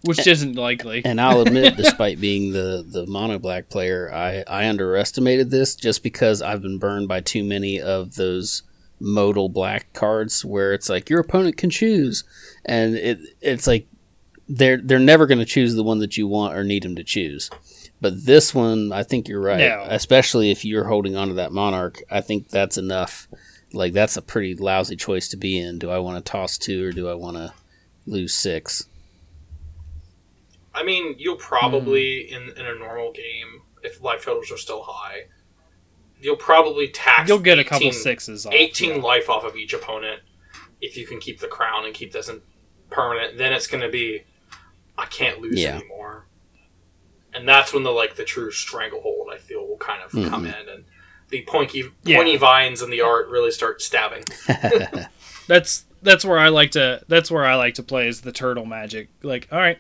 which 0.02 0.26
isn't 0.26 0.54
likely 0.56 1.00
and 1.02 1.18
I'll 1.18 1.40
admit, 1.40 1.76
despite 1.78 2.20
being 2.20 2.52
the 2.52 2.84
the 2.86 3.06
mono 3.06 3.38
black 3.38 3.70
player, 3.70 4.12
I 4.12 4.44
I 4.46 4.68
underestimated 4.68 5.50
this 5.50 5.74
just 5.74 6.02
because 6.02 6.42
I've 6.42 6.60
been 6.60 6.78
burned 6.78 7.08
by 7.08 7.20
too 7.20 7.42
many 7.42 7.80
of 7.80 8.16
those 8.16 8.62
modal 9.00 9.48
black 9.48 9.92
cards 9.94 10.44
where 10.44 10.74
it's 10.74 10.90
like 10.90 11.08
your 11.08 11.20
opponent 11.20 11.56
can 11.56 11.70
choose, 11.70 12.22
and 12.66 12.94
it 12.96 13.18
it's 13.40 13.66
like 13.66 13.86
they're 14.46 14.76
they're 14.76 14.98
never 14.98 15.26
going 15.26 15.38
to 15.38 15.46
choose 15.46 15.74
the 15.74 15.82
one 15.82 16.00
that 16.00 16.18
you 16.18 16.28
want 16.28 16.54
or 16.54 16.64
need 16.64 16.82
them 16.82 16.96
to 16.96 17.04
choose. 17.04 17.48
But 17.98 18.26
this 18.26 18.54
one, 18.54 18.92
I 18.92 19.04
think 19.04 19.26
you're 19.26 19.40
right. 19.40 19.58
No. 19.60 19.86
Especially 19.88 20.50
if 20.50 20.66
you're 20.66 20.84
holding 20.84 21.16
on 21.16 21.28
to 21.28 21.34
that 21.34 21.50
monarch, 21.52 22.02
I 22.10 22.20
think 22.20 22.50
that's 22.50 22.76
enough. 22.76 23.26
Like 23.74 23.92
that's 23.92 24.16
a 24.16 24.22
pretty 24.22 24.54
lousy 24.54 24.96
choice 24.96 25.28
to 25.28 25.36
be 25.36 25.58
in. 25.58 25.78
Do 25.78 25.90
I 25.90 25.98
want 25.98 26.24
to 26.24 26.30
toss 26.30 26.56
two 26.58 26.86
or 26.86 26.92
do 26.92 27.08
I 27.08 27.14
want 27.14 27.36
to 27.36 27.52
lose 28.06 28.34
six? 28.34 28.86
I 30.74 30.82
mean, 30.82 31.14
you'll 31.18 31.36
probably 31.36 32.28
Hmm. 32.28 32.34
in 32.34 32.48
in 32.58 32.66
a 32.66 32.74
normal 32.78 33.12
game, 33.12 33.62
if 33.82 34.02
life 34.02 34.24
totals 34.24 34.50
are 34.50 34.56
still 34.56 34.82
high, 34.82 35.24
you'll 36.20 36.36
probably 36.36 36.88
tax. 36.88 37.28
you'll 37.28 37.38
get 37.38 37.58
a 37.58 37.64
couple 37.64 37.92
sixes 37.92 38.46
off 38.46 38.52
18 38.54 38.90
yeah. 38.90 38.96
life 39.02 39.28
off 39.28 39.44
of 39.44 39.56
each 39.56 39.72
opponent 39.74 40.22
if 40.80 40.96
you 40.96 41.06
can 41.06 41.20
keep 41.20 41.40
the 41.40 41.46
crown 41.48 41.84
and 41.84 41.94
keep 41.94 42.12
this 42.12 42.28
in 42.28 42.40
permanent 42.90 43.36
then 43.36 43.52
it's 43.52 43.66
going 43.66 43.82
to 43.82 43.90
be 43.90 44.22
i 44.96 45.04
can't 45.06 45.40
lose 45.40 45.60
Yeah. 45.60 45.76
anymore 45.76 46.26
and 47.34 47.46
that's 47.46 47.72
when 47.74 47.82
the 47.82 47.90
like 47.90 48.14
the 48.16 48.24
true 48.24 48.50
stranglehold 48.50 49.28
i 49.34 49.36
feel 49.38 49.66
will 49.66 49.76
kind 49.76 50.02
of 50.02 50.12
come 50.30 50.46
in 50.46 50.54
and 50.68 50.84
the 51.30 51.42
pointy 51.42 51.84
Yeah. 52.04 52.16
pointy 52.18 52.36
vines 52.36 52.82
in 52.82 52.90
the 52.90 53.00
art 53.00 53.28
really 53.28 53.50
start 53.50 53.80
stabbing 53.82 54.24
that's 55.46 55.84
that's 56.02 56.24
where 56.24 56.38
I 56.38 56.48
like 56.48 56.72
to 56.72 57.02
that's 57.08 57.30
where 57.30 57.44
I 57.44 57.54
like 57.54 57.74
to 57.74 57.82
play 57.82 58.08
is 58.08 58.20
the 58.20 58.32
turtle 58.32 58.66
magic. 58.66 59.08
Like, 59.22 59.48
all 59.50 59.58
right, 59.58 59.78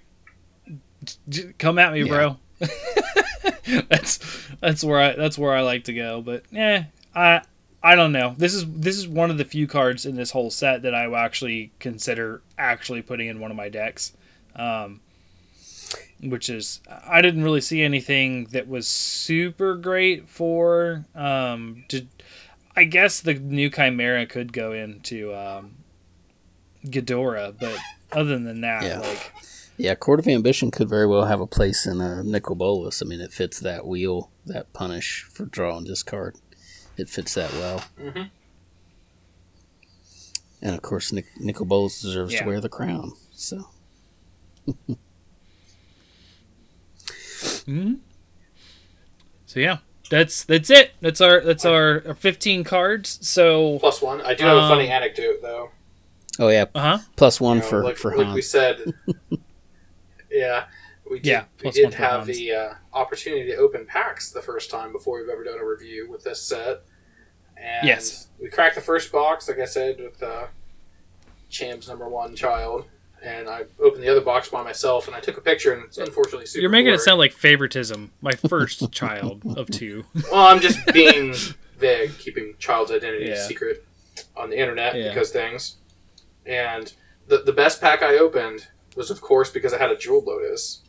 j- 1.04 1.14
j- 1.28 1.52
come 1.58 1.78
at 1.78 1.92
me, 1.92 2.04
bro. 2.04 2.38
that's 3.88 4.18
that's 4.60 4.82
where 4.84 5.00
I 5.00 5.12
that's 5.16 5.38
where 5.38 5.54
I 5.54 5.60
like 5.62 5.84
to 5.84 5.92
go. 5.92 6.22
But 6.22 6.44
yeah, 6.50 6.84
I 7.14 7.42
I 7.82 7.94
don't 7.94 8.12
know. 8.12 8.34
This 8.38 8.54
is 8.54 8.64
this 8.70 8.96
is 8.96 9.06
one 9.06 9.30
of 9.30 9.38
the 9.38 9.44
few 9.44 9.66
cards 9.66 10.06
in 10.06 10.16
this 10.16 10.30
whole 10.30 10.50
set 10.50 10.82
that 10.82 10.94
I 10.94 11.08
will 11.08 11.16
actually 11.16 11.72
consider 11.78 12.42
actually 12.58 13.02
putting 13.02 13.28
in 13.28 13.40
one 13.40 13.50
of 13.50 13.56
my 13.56 13.68
decks. 13.68 14.12
Um, 14.56 15.00
which 16.30 16.48
is 16.50 16.80
I 17.06 17.20
didn't 17.22 17.44
really 17.44 17.60
see 17.60 17.82
anything 17.82 18.44
that 18.52 18.66
was 18.68 18.86
super 18.86 19.76
great 19.76 20.28
for 20.28 21.04
um 21.14 21.84
to 21.88 22.06
I 22.76 22.84
guess 22.84 23.20
the 23.20 23.34
new 23.34 23.70
Chimera 23.70 24.26
could 24.26 24.52
go 24.52 24.72
into 24.72 25.32
um, 25.34 25.76
Ghidorah, 26.84 27.54
but 27.60 27.78
other 28.10 28.36
than 28.38 28.62
that, 28.62 28.82
Yeah. 28.82 28.98
like 28.98 29.32
Yeah, 29.76 29.94
Court 29.94 30.18
of 30.18 30.26
Ambition 30.26 30.70
could 30.72 30.88
very 30.88 31.06
well 31.06 31.26
have 31.26 31.40
a 31.40 31.46
place 31.46 31.86
in 31.86 32.00
a 32.00 32.22
Nicol 32.24 32.56
Bolas. 32.56 33.00
I 33.00 33.04
mean, 33.04 33.20
it 33.20 33.32
fits 33.32 33.60
that 33.60 33.86
wheel, 33.86 34.30
that 34.46 34.72
punish 34.72 35.22
for 35.32 35.44
draw 35.44 35.76
and 35.76 35.86
discard. 35.86 36.34
It 36.96 37.08
fits 37.08 37.34
that 37.34 37.52
well. 37.52 37.84
Mhm. 38.00 38.30
And 40.62 40.74
of 40.74 40.82
course, 40.82 41.12
Nic- 41.12 41.38
Nicol 41.38 41.66
Bolas 41.66 42.00
deserves 42.00 42.32
Yeah. 42.32 42.40
to 42.40 42.46
wear 42.46 42.60
the 42.60 42.68
crown. 42.68 43.12
So 43.32 43.68
mhm. 47.66 47.98
so 49.46 49.60
yeah, 49.60 49.78
that's 50.10 50.44
that's 50.44 50.70
it. 50.70 50.92
That's 51.00 51.20
our 51.20 51.40
that's 51.40 51.64
our, 51.64 52.02
our 52.06 52.14
fifteen 52.14 52.64
cards. 52.64 53.18
So 53.26 53.78
plus 53.78 54.00
one 54.02 54.20
i 54.22 54.34
do 54.34 54.44
have 54.44 54.56
a 54.56 54.68
funny 54.68 54.86
Um, 54.86 54.92
anecdote 54.92 55.40
though 55.42 55.70
Oh 56.40 56.48
yeah, 56.48 56.64
uh 56.74 56.80
huh. 56.80 56.98
plus 57.16 57.40
one 57.40 57.58
You 57.58 57.62
know, 57.62 57.68
for 57.68 57.84
like, 57.84 57.96
for 57.96 58.16
like 58.16 58.26
Han. 58.26 58.34
we 58.34 58.42
said 58.42 58.80
yeah 60.30 60.64
we 61.10 61.18
did, 61.18 61.26
Yeah, 61.26 61.44
we 61.62 61.70
did 61.70 61.94
have 61.94 62.24
Hans. 62.24 62.26
the 62.38 62.52
uh, 62.52 62.74
opportunity 62.94 63.46
to 63.50 63.56
open 63.56 63.84
packs 63.86 64.30
the 64.32 64.40
first 64.42 64.70
time 64.70 64.90
before 64.90 65.20
we've 65.20 65.28
ever 65.28 65.44
done 65.44 65.58
a 65.60 65.64
review 65.64 66.10
with 66.10 66.24
this 66.24 66.40
set. 66.42 66.82
And 67.58 67.86
Yes. 67.86 68.28
we 68.40 68.48
cracked 68.48 68.74
the 68.74 68.80
first 68.80 69.12
box, 69.12 69.46
like 69.46 69.58
I 69.58 69.66
said, 69.66 69.98
with 70.00 70.22
uh, 70.22 70.46
Cham's 71.50 71.88
number 71.88 72.08
one 72.08 72.34
child. 72.34 72.86
And 73.24 73.48
I 73.48 73.62
opened 73.80 74.02
the 74.02 74.08
other 74.08 74.20
box 74.20 74.48
by 74.50 74.62
myself, 74.62 75.06
and 75.06 75.16
I 75.16 75.20
took 75.20 75.38
a 75.38 75.40
picture, 75.40 75.72
and 75.72 75.82
it's 75.84 75.96
unfortunately 75.96 76.44
super. 76.44 76.60
You're 76.60 76.70
making 76.70 76.92
it 76.92 77.00
sound 77.00 77.18
like 77.18 77.32
favoritism. 77.32 78.12
My 78.20 78.32
first 78.32 78.92
child 78.92 79.42
of 79.56 79.70
two. 79.70 80.04
Well, 80.30 80.46
I'm 80.46 80.60
just 80.60 80.84
being 80.92 81.34
vague, 81.78 82.18
keeping 82.18 82.54
child's 82.58 82.90
identity 82.90 83.26
Yeah. 83.26 83.46
secret 83.46 83.82
on 84.36 84.50
the 84.50 84.58
internet 84.58 84.94
Yeah. 84.94 85.08
because 85.08 85.30
things. 85.30 85.76
And 86.44 86.92
the 87.26 87.38
the 87.38 87.52
best 87.52 87.80
pack 87.80 88.02
I 88.02 88.18
opened 88.18 88.68
was, 88.94 89.10
of 89.10 89.22
course, 89.22 89.50
because 89.50 89.72
I 89.72 89.78
had 89.78 89.90
a 89.90 89.96
jeweled 89.96 90.26
lotus. 90.26 90.82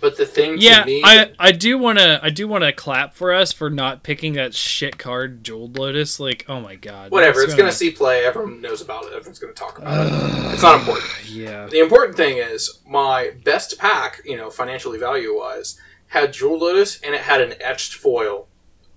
But 0.00 0.16
the 0.16 0.26
thing 0.26 0.56
Yeah, 0.58 0.80
to 0.80 0.86
me, 0.86 1.02
I 1.04 1.32
I 1.38 1.52
do 1.52 1.78
want 1.78 1.98
to 1.98 2.20
I 2.22 2.30
do 2.30 2.46
want 2.46 2.64
to 2.64 2.72
clap 2.72 3.14
for 3.14 3.32
us 3.32 3.52
for 3.52 3.70
not 3.70 4.02
picking 4.02 4.34
that 4.34 4.54
shit 4.54 4.98
card 4.98 5.42
Jeweled 5.42 5.78
Lotus. 5.78 6.20
Like, 6.20 6.44
oh 6.48 6.60
my 6.60 6.74
god. 6.76 7.10
whatever, 7.10 7.42
it's 7.42 7.54
gonna 7.54 7.72
see 7.72 7.90
play. 7.90 8.24
Everyone 8.24 8.60
knows 8.60 8.82
about 8.82 9.04
it. 9.04 9.12
Everyone's 9.14 9.38
gonna 9.38 9.54
talk 9.54 9.78
about 9.78 10.06
it. 10.06 10.52
It's 10.52 10.62
not 10.62 10.80
important. 10.80 11.10
Yeah. 11.30 11.66
The 11.66 11.80
important 11.80 12.16
thing 12.16 12.36
is 12.38 12.80
my 12.86 13.32
best 13.44 13.78
pack, 13.78 14.20
you 14.24 14.36
know, 14.36 14.50
financially 14.50 14.98
value 14.98 15.36
wise, 15.36 15.80
had 16.08 16.32
jeweled 16.32 16.60
lotus 16.60 17.00
and 17.00 17.14
it 17.14 17.22
had 17.22 17.40
an 17.40 17.54
etched 17.60 17.94
foil 17.94 18.48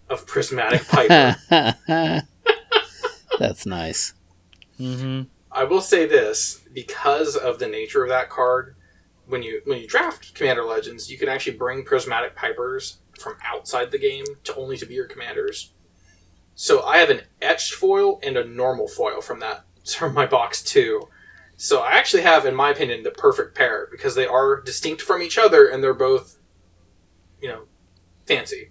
of 0.10 0.26
prismatic 0.26 0.88
piper. 0.88 1.38
That's 3.40 3.66
nice. 3.66 4.14
Mm-hmm. 4.80 5.24
I 5.52 5.64
will 5.64 5.82
say 5.82 6.06
this 6.06 6.62
because 6.74 7.36
of 7.36 7.60
the 7.60 7.68
nature 7.68 8.04
of 8.04 8.10
that 8.10 8.30
card. 8.30 8.76
When 9.28 9.44
you 9.44 9.62
when 9.66 9.80
you 9.80 9.88
draft 9.88 10.34
Commander 10.34 10.64
Legends, 10.64 11.12
you 11.12 11.18
can 11.18 11.28
actually 11.30 11.58
bring 11.58 11.84
prismatic 11.84 12.36
pipers 12.36 12.98
from 13.20 13.36
outside 13.44 13.92
the 13.92 13.98
game 14.00 14.26
to 14.46 14.56
only 14.56 14.78
to 14.78 14.86
be 14.86 14.94
your 14.94 15.06
commanders. 15.08 15.74
So 16.56 16.84
I 16.84 16.98
have 16.98 17.10
an 17.10 17.22
etched 17.42 17.74
foil 17.74 18.20
and 18.24 18.38
a 18.38 18.46
normal 18.46 18.88
foil 18.88 19.22
from 19.22 19.40
that 19.42 19.66
from 19.98 20.14
my 20.14 20.26
box 20.26 20.62
too. 20.64 21.10
So 21.60 21.82
I 21.82 21.92
actually 21.94 22.22
have, 22.24 22.46
in 22.46 22.54
my 22.56 22.70
opinion, 22.70 23.02
the 23.04 23.12
perfect 23.12 23.56
pair 23.56 23.88
because 23.92 24.14
they 24.16 24.28
are 24.28 24.62
distinct 24.62 25.02
from 25.02 25.22
each 25.24 25.38
other 25.40 25.68
and 25.68 25.84
they're 25.84 25.94
both, 25.96 26.38
you 27.42 27.50
know, 27.50 27.64
fancy. 28.28 28.70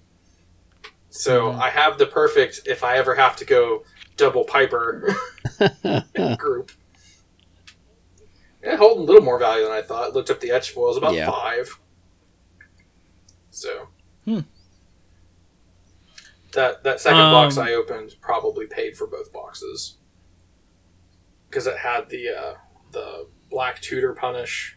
So 1.10 1.50
Mhm. 1.50 1.58
I 1.58 1.70
have 1.70 1.98
the 1.98 2.06
perfect 2.06 2.60
if 2.66 2.84
I 2.84 2.96
ever 2.96 3.16
have 3.16 3.36
to 3.36 3.44
go 3.44 3.84
double 4.16 4.44
piper 4.44 5.14
group. 6.38 6.70
Yeah, 8.66 8.76
holding 8.76 9.04
a 9.04 9.06
little 9.06 9.22
more 9.22 9.38
value 9.38 9.62
than 9.64 9.72
I 9.72 9.80
thought. 9.82 10.12
Looked 10.12 10.28
up 10.28 10.40
the 10.40 10.50
etch 10.50 10.70
foils, 10.72 10.96
about 10.96 11.14
Yeah. 11.14 11.30
five. 11.30 11.78
So 13.50 13.88
Hmm. 14.24 14.40
that 16.52 16.82
that 16.82 17.00
second 17.00 17.30
box 17.30 17.56
Um, 17.56 17.66
I 17.66 17.72
opened 17.74 18.16
probably 18.20 18.66
paid 18.66 18.96
for 18.96 19.06
both 19.06 19.32
boxes 19.32 19.98
because 21.48 21.66
it 21.66 21.78
had 21.78 22.08
the 22.08 22.28
uh, 22.28 22.54
the 22.90 23.28
black 23.50 23.80
tutor 23.80 24.12
punish 24.14 24.76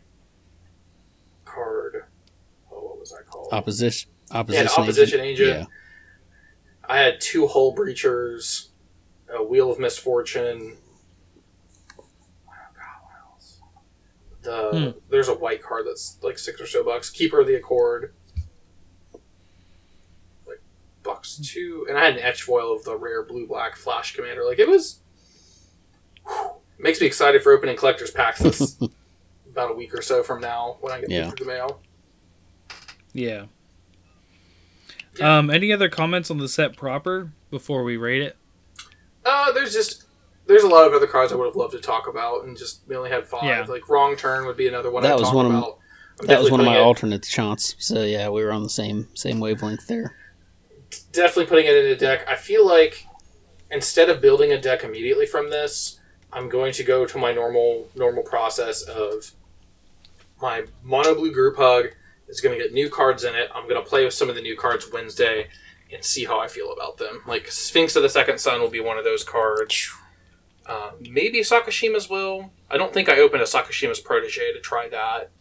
card. 1.46 2.06
Oh, 2.72 2.82
what 2.82 3.00
was 3.00 3.10
that 3.12 3.26
called? 3.28 3.52
Opposition. 3.52 4.12
Opposition. 4.32 4.66
Yeah, 4.68 4.82
opposition 4.84 5.20
agent. 5.22 5.50
Yeah. 5.62 5.66
I 6.88 7.00
had 7.00 7.20
two 7.20 7.48
hull 7.48 7.76
breachers, 7.76 8.68
a 9.34 9.44
wheel 9.44 9.72
of 9.72 9.80
misfortune. 9.80 10.78
Oh 11.98 12.04
God, 12.48 13.04
what 13.04 13.34
else? 13.34 13.60
The 14.50 14.72
Hmm. 14.94 15.00
there's 15.12 15.28
a 15.28 15.34
white 15.36 15.62
card 15.62 15.86
that's 15.86 16.18
like 16.24 16.40
six 16.40 16.60
or 16.60 16.66
so 16.66 16.84
bucks. 16.84 17.10
Keeper 17.12 17.42
of 17.42 17.46
the 17.48 17.54
Accord, 17.56 18.14
like 20.48 20.60
bucks 21.04 21.38
two, 21.38 21.86
and 21.88 21.98
I 21.98 22.04
had 22.06 22.14
an 22.16 22.20
etch 22.20 22.42
foil 22.44 22.74
of 22.76 22.84
the 22.84 22.96
rare 22.98 23.24
blue 23.24 23.46
black 23.48 23.76
flash 23.76 24.16
commander. 24.16 24.44
Like 24.44 24.58
it 24.60 24.68
was, 24.68 25.02
whew, 26.28 26.52
makes 26.80 27.00
me 27.00 27.06
excited 27.08 27.44
for 27.44 27.52
opening 27.52 27.78
collectors 27.78 28.10
packs. 28.12 28.40
This 28.40 28.78
about 29.52 29.72
a 29.72 29.74
week 29.76 29.94
or 29.94 30.02
so 30.02 30.24
from 30.24 30.42
now 30.42 30.78
when 30.82 30.94
I 30.94 31.02
get 31.02 31.10
Yeah. 31.12 31.28
through 31.30 31.46
the 31.46 31.52
mail. 31.52 31.82
Yeah. 33.14 33.46
Yeah. 35.16 35.38
Um. 35.38 35.50
Any 35.50 35.72
other 35.74 35.90
comments 35.90 36.32
on 36.32 36.38
the 36.40 36.48
set 36.48 36.76
proper 36.76 37.34
before 37.52 37.84
we 37.84 37.98
rate 37.98 38.22
it? 38.24 38.36
Uh, 39.26 39.52
there's 39.52 39.74
just 39.74 40.06
there's 40.50 40.64
a 40.64 40.68
lot 40.68 40.86
of 40.88 40.94
other 40.94 41.08
cards 41.08 41.32
I 41.32 41.36
would 41.36 41.46
have 41.46 41.56
loved 41.56 41.74
to 41.74 41.80
talk 41.80 42.08
about, 42.08 42.44
and 42.44 42.58
just 42.58 42.82
we 42.88 42.96
only 42.98 43.10
had 43.10 43.26
five. 43.26 43.44
Yeah. 43.44 43.64
Like 43.68 43.88
wrong 43.88 44.16
turn 44.18 44.46
would 44.48 44.58
be 44.58 44.68
another 44.68 44.90
one. 44.92 45.04
That 45.04 45.14
I'd 45.14 45.20
was 45.20 45.28
talk 45.30 45.36
one 45.36 45.46
of 45.46 45.52
m- 45.54 45.58
about. 45.60 45.80
I'm 46.22 46.28
That 46.28 46.42
was 46.42 46.52
one 46.52 46.60
of 46.60 46.66
my 46.66 46.74
putting 46.74 46.84
it- 46.84 46.88
alternates, 46.88 47.30
Chance. 47.30 47.76
So 47.80 48.02
yeah, 48.04 48.28
we 48.30 48.44
were 48.44 48.52
on 48.52 48.64
the 48.64 48.70
same 48.70 49.08
same 49.14 49.40
wavelength 49.40 49.88
there. 49.88 50.16
Definitely 51.14 51.46
putting 51.46 51.66
it 51.68 51.76
in 51.76 51.86
a 51.92 51.96
deck. 51.96 52.28
I 52.28 52.36
feel 52.36 52.66
like 52.68 53.06
instead 53.72 54.10
of 54.10 54.20
building 54.22 54.52
a 54.52 54.60
deck 54.60 54.84
immediately 54.84 55.26
from 55.28 55.50
this, 55.52 56.00
I'm 56.34 56.50
going 56.50 56.74
to 56.74 56.84
go 56.84 57.06
to 57.06 57.18
my 57.18 57.32
normal 57.32 57.88
normal 57.96 58.24
process 58.24 58.82
of 58.84 59.32
my 60.42 60.64
mono 60.84 61.14
blue 61.16 61.32
group 61.32 61.58
hug 61.58 61.90
is 62.28 62.42
going 62.42 62.58
to 62.58 62.64
get 62.64 62.74
new 62.74 62.90
cards 62.90 63.24
in 63.24 63.36
it. 63.36 63.50
I'm 63.54 63.68
going 63.68 63.82
to 63.82 63.88
play 63.88 64.04
with 64.06 64.14
some 64.14 64.30
of 64.30 64.36
the 64.36 64.42
new 64.42 64.56
cards 64.58 64.90
Wednesday 64.92 65.48
and 65.92 66.04
see 66.04 66.26
how 66.26 66.40
I 66.40 66.48
feel 66.48 66.72
about 66.72 66.98
them. 66.98 67.22
Like 67.28 67.50
Sphinx 67.52 67.96
of 67.96 68.04
the 68.04 68.10
Second 68.10 68.40
Sun 68.40 68.62
will 68.62 68.70
be 68.70 68.80
one 68.80 68.98
of 68.98 69.04
those 69.04 69.24
cards. 69.24 69.92
Uh, 70.70 70.92
maybe 71.10 71.40
Sakashima's 71.40 72.10
will. 72.10 72.52
I 72.70 72.78
don't 72.78 72.94
think 72.94 73.10
I 73.10 73.20
opened 73.20 73.42
a 73.42 73.46
Sakashima's 73.46 74.00
protege 74.00 74.54
to 74.54 74.60
try 74.60 74.88
that. 74.90 75.32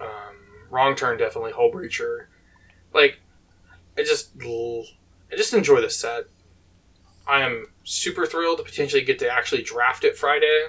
Um, 0.00 0.34
wrong 0.68 0.96
turn 0.96 1.16
definitely 1.16 1.52
Hull 1.52 1.70
Breacher. 1.70 2.26
Like, 2.92 3.20
I 3.96 4.02
just 4.02 4.30
I 4.42 5.36
just 5.36 5.54
enjoy 5.54 5.80
this 5.80 5.96
set. 5.96 6.24
I 7.26 7.42
am 7.42 7.66
super 7.84 8.26
thrilled 8.26 8.58
to 8.58 8.64
potentially 8.64 9.02
get 9.02 9.18
to 9.20 9.30
actually 9.32 9.62
draft 9.62 10.02
it 10.02 10.16
Friday, 10.16 10.68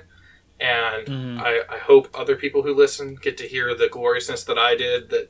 and 0.60 1.08
Mhm. 1.08 1.40
I, 1.42 1.62
I 1.68 1.78
hope 1.80 2.10
other 2.14 2.36
people 2.36 2.62
who 2.62 2.76
listen 2.76 3.16
get 3.16 3.38
to 3.38 3.48
hear 3.48 3.74
the 3.74 3.88
gloriousness 3.90 4.44
that 4.44 4.58
I 4.60 4.76
did. 4.76 5.10
That 5.10 5.30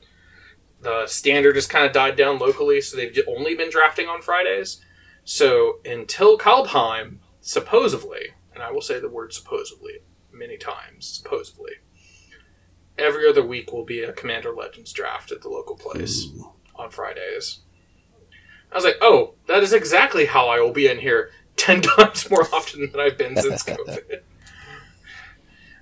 the 0.81 1.07
standard 1.07 1.56
has 1.56 1.68
kind 1.68 1.85
of 1.85 1.93
died 1.93 2.15
down 2.18 2.39
locally, 2.39 2.81
so 2.81 2.97
they've 2.97 3.18
only 3.27 3.56
been 3.56 3.69
drafting 3.69 4.07
on 4.10 4.22
Fridays. 4.22 4.84
So 5.23 5.80
until 5.85 6.38
Kaldheim, 6.38 7.18
supposedly, 7.41 8.33
and 8.53 8.63
I 8.63 8.71
will 8.71 8.81
say 8.81 8.99
the 8.99 9.09
word 9.09 9.33
supposedly 9.33 9.99
many 10.31 10.57
times, 10.57 11.07
supposedly, 11.07 11.73
every 12.97 13.27
other 13.27 13.45
week 13.45 13.71
will 13.71 13.85
be 13.85 14.01
a 14.01 14.13
Commander 14.13 14.53
Legends 14.53 14.91
draft 14.91 15.31
at 15.31 15.41
the 15.41 15.49
local 15.49 15.75
place 15.75 16.27
Ooh. 16.35 16.53
on 16.75 16.89
Fridays. 16.89 17.59
I 18.71 18.75
was 18.75 18.83
like, 18.83 18.97
oh, 19.01 19.33
that 19.47 19.63
is 19.63 19.73
exactly 19.73 20.25
how 20.25 20.47
I 20.47 20.59
will 20.59 20.71
be 20.71 20.87
in 20.87 20.99
here 20.99 21.31
10 21.55 21.81
times 21.97 22.29
more 22.29 22.43
often 22.53 22.89
than 22.91 22.99
I've 22.99 23.17
been 23.17 23.35
since 23.35 23.63
COVID. 23.65 24.21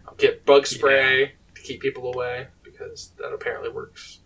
I'll 0.08 0.16
get 0.16 0.46
bug 0.46 0.66
spray 0.66 1.34
to 1.56 1.62
keep 1.62 1.82
people 1.82 2.14
away 2.14 2.48
because 2.64 3.12
that 3.20 3.34
apparently 3.34 3.70
works. 3.70 4.20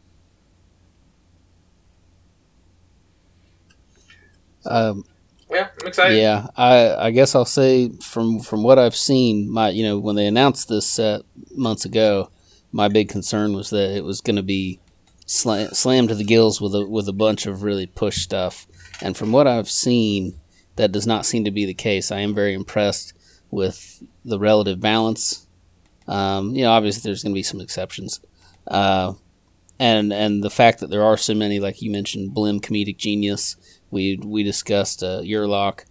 Um, 4.63 5.05
Yeah, 5.51 5.67
I'm 5.81 5.87
excited. 5.87 6.17
yeah, 6.17 6.47
I 6.55 6.95
I 7.07 7.11
guess 7.11 7.35
I'll 7.35 7.45
say 7.45 7.89
from 8.01 8.39
from 8.39 8.63
what 8.63 8.79
I've 8.79 8.95
seen, 8.95 9.49
my 9.51 9.69
you 9.69 9.83
know 9.83 9.99
when 9.99 10.15
they 10.15 10.25
announced 10.27 10.69
this 10.69 10.87
set 10.87 11.21
months 11.53 11.85
ago, 11.85 12.29
my 12.71 12.87
big 12.87 13.09
concern 13.09 13.53
was 13.53 13.69
that 13.71 13.95
it 13.95 14.03
was 14.03 14.21
going 14.21 14.37
to 14.37 14.43
be 14.43 14.79
sla- 15.27 15.73
slammed 15.75 16.09
to 16.09 16.15
the 16.15 16.23
gills 16.23 16.61
with 16.61 16.73
a 16.75 16.85
with 16.85 17.07
a 17.07 17.13
bunch 17.13 17.45
of 17.45 17.63
really 17.63 17.85
push 17.85 18.17
stuff, 18.21 18.65
and 19.01 19.17
from 19.17 19.31
what 19.31 19.47
I've 19.47 19.69
seen, 19.69 20.39
that 20.77 20.91
does 20.91 21.05
not 21.05 21.25
seem 21.25 21.43
to 21.45 21.51
be 21.51 21.65
the 21.65 21.73
case. 21.73 22.11
I 22.11 22.19
am 22.19 22.33
very 22.33 22.53
impressed 22.53 23.13
with 23.49 24.01
the 24.23 24.39
relative 24.39 24.79
balance. 24.79 25.47
Um, 26.07 26.55
you 26.55 26.63
know, 26.63 26.71
obviously 26.71 27.07
there's 27.07 27.23
going 27.23 27.33
to 27.33 27.37
be 27.37 27.43
some 27.43 27.61
exceptions, 27.61 28.21
uh, 28.67 29.13
and 29.79 30.13
and 30.13 30.43
the 30.43 30.49
fact 30.49 30.79
that 30.79 30.89
there 30.89 31.03
are 31.03 31.17
so 31.17 31.33
many, 31.33 31.59
like 31.59 31.81
you 31.81 31.91
mentioned, 31.91 32.35
Blim 32.35 32.61
comedic 32.61 32.97
genius. 32.97 33.57
We 33.91 34.17
we 34.23 34.43
discussed 34.43 35.03
uh, 35.03 35.19
Yurlok, 35.21 35.85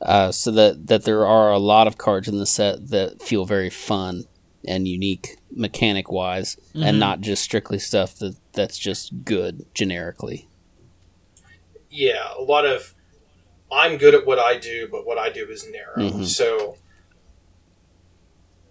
uh, 0.00 0.30
so 0.30 0.50
that 0.52 0.86
that 0.86 1.04
there 1.04 1.26
are 1.26 1.50
a 1.50 1.58
lot 1.58 1.86
of 1.86 1.98
cards 1.98 2.28
in 2.28 2.38
the 2.38 2.46
set 2.46 2.90
that 2.90 3.20
feel 3.22 3.44
very 3.46 3.70
fun 3.70 4.24
and 4.68 4.86
unique 4.86 5.38
mechanic 5.50 6.10
wise, 6.10 6.56
Mhm. 6.74 6.84
and 6.84 6.98
not 7.00 7.20
just 7.20 7.42
strictly 7.42 7.78
stuff 7.78 8.14
that 8.18 8.36
that's 8.52 8.78
just 8.78 9.24
good 9.24 9.64
generically. 9.74 10.48
yeah, 11.90 12.28
a 12.38 12.42
lot 12.42 12.66
of 12.66 12.94
I'm 13.72 13.96
good 13.96 14.14
at 14.14 14.26
what 14.26 14.38
I 14.38 14.58
do, 14.58 14.86
but 14.90 15.06
what 15.06 15.18
I 15.18 15.30
do 15.30 15.46
is 15.48 15.66
narrow. 15.70 16.10
Mhm. 16.10 16.24
So 16.26 16.76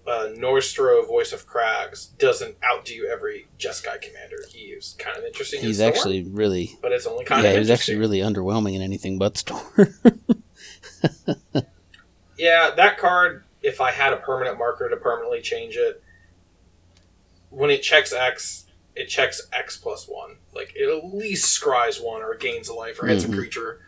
uh, 0.07 0.30
Gnostro, 0.38 1.06
Voice 1.07 1.34
of 1.34 1.48
Crags, 1.48 2.07
doesn't 2.19 2.57
outdo 2.64 3.07
every 3.11 3.48
Jeskai 3.60 4.02
commander. 4.02 4.38
He's 4.49 4.95
kind 4.99 5.18
of 5.18 5.23
interesting. 5.23 5.60
in 5.61 5.65
He's 5.68 5.77
Storm, 5.77 5.90
actually 5.90 6.23
really 6.23 6.77
but 6.82 6.91
it's 6.91 7.07
only 7.07 7.26
kind 7.26 7.44
yeah, 7.44 7.49
of 7.49 7.53
he 7.56 7.60
was 7.60 7.69
actually 7.72 7.98
really 7.98 8.19
underwhelming 8.19 8.76
in 8.76 8.82
anything 8.82 9.18
but 9.18 9.38
Storm. 9.38 9.64
Yeah, 12.38 12.72
that 12.76 12.98
card. 12.98 13.44
If 13.61 13.80
I 13.82 13.91
had 13.91 14.14
a 14.14 14.18
permanent 14.18 14.57
marker 14.60 14.90
to 14.90 14.98
permanently 14.98 15.41
change 15.41 15.76
it, 15.77 16.03
when 17.49 17.69
it 17.69 17.82
checks 17.82 18.11
X, 18.14 18.65
it 18.95 19.06
checks 19.07 19.41
X 19.53 19.77
plus 19.77 20.06
one. 20.07 20.36
Like 20.53 20.73
it 20.76 20.90
at 20.90 21.14
least 21.15 21.60
scries 21.60 22.03
one 22.03 22.22
or 22.22 22.36
gains 22.36 22.68
a 22.68 22.73
life 22.73 23.02
or 23.02 23.07
hits 23.07 23.23
Mhm. 23.23 23.32
a 23.34 23.36
creature. 23.38 23.80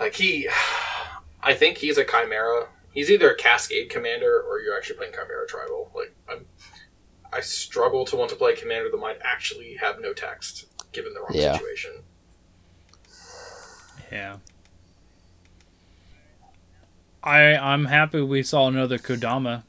Like 0.00 0.14
he, 0.14 0.48
I 1.42 1.54
think 1.54 1.78
he's 1.78 1.98
a 1.98 2.04
Chimera. 2.04 2.68
He's 2.92 3.10
either 3.10 3.30
a 3.30 3.36
Cascade 3.36 3.90
Commander 3.90 4.40
or 4.40 4.60
you're 4.60 4.76
actually 4.76 4.96
playing 4.96 5.12
Chimera 5.12 5.46
Tribal. 5.46 5.90
Like 5.94 6.14
I'm, 6.28 6.46
I 7.32 7.40
struggle 7.40 8.04
to 8.06 8.16
want 8.16 8.30
to 8.30 8.36
play 8.36 8.52
a 8.52 8.56
Commander 8.56 8.90
that 8.90 8.96
might 8.96 9.18
actually 9.22 9.76
have 9.80 10.00
no 10.00 10.12
text 10.12 10.66
given 10.92 11.12
the 11.14 11.20
wrong 11.20 11.30
Yeah. 11.32 11.52
situation. 11.54 11.90
Yeah. 14.10 14.36
I 17.22 17.54
I'm 17.56 17.84
happy 17.86 18.20
we 18.22 18.42
saw 18.42 18.68
another 18.68 18.98
Kodama. 18.98 19.64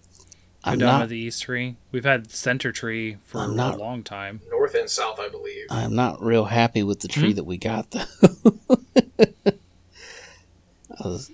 Kodama 0.66 0.78
not. 0.78 1.10
the 1.10 1.18
East 1.18 1.44
Tree. 1.44 1.76
We've 1.92 2.04
had 2.06 2.32
Center 2.32 2.72
Tree 2.72 3.18
for 3.24 3.40
I'm 3.42 3.52
a 3.52 3.56
not- 3.56 3.80
long 3.80 4.04
time. 4.04 4.42
North 4.50 4.76
and 4.76 4.90
South, 4.90 5.20
I 5.20 5.30
believe. 5.30 5.66
I'm 5.70 5.96
not 5.96 6.22
real 6.22 6.46
happy 6.46 6.84
with 6.84 7.00
the 7.02 7.08
tree 7.08 7.32
hmm? 7.32 7.36
that 7.36 7.44
we 7.46 7.58
got 7.58 7.92
though. 7.92 8.06
I 11.04 11.08
was- 11.08 11.32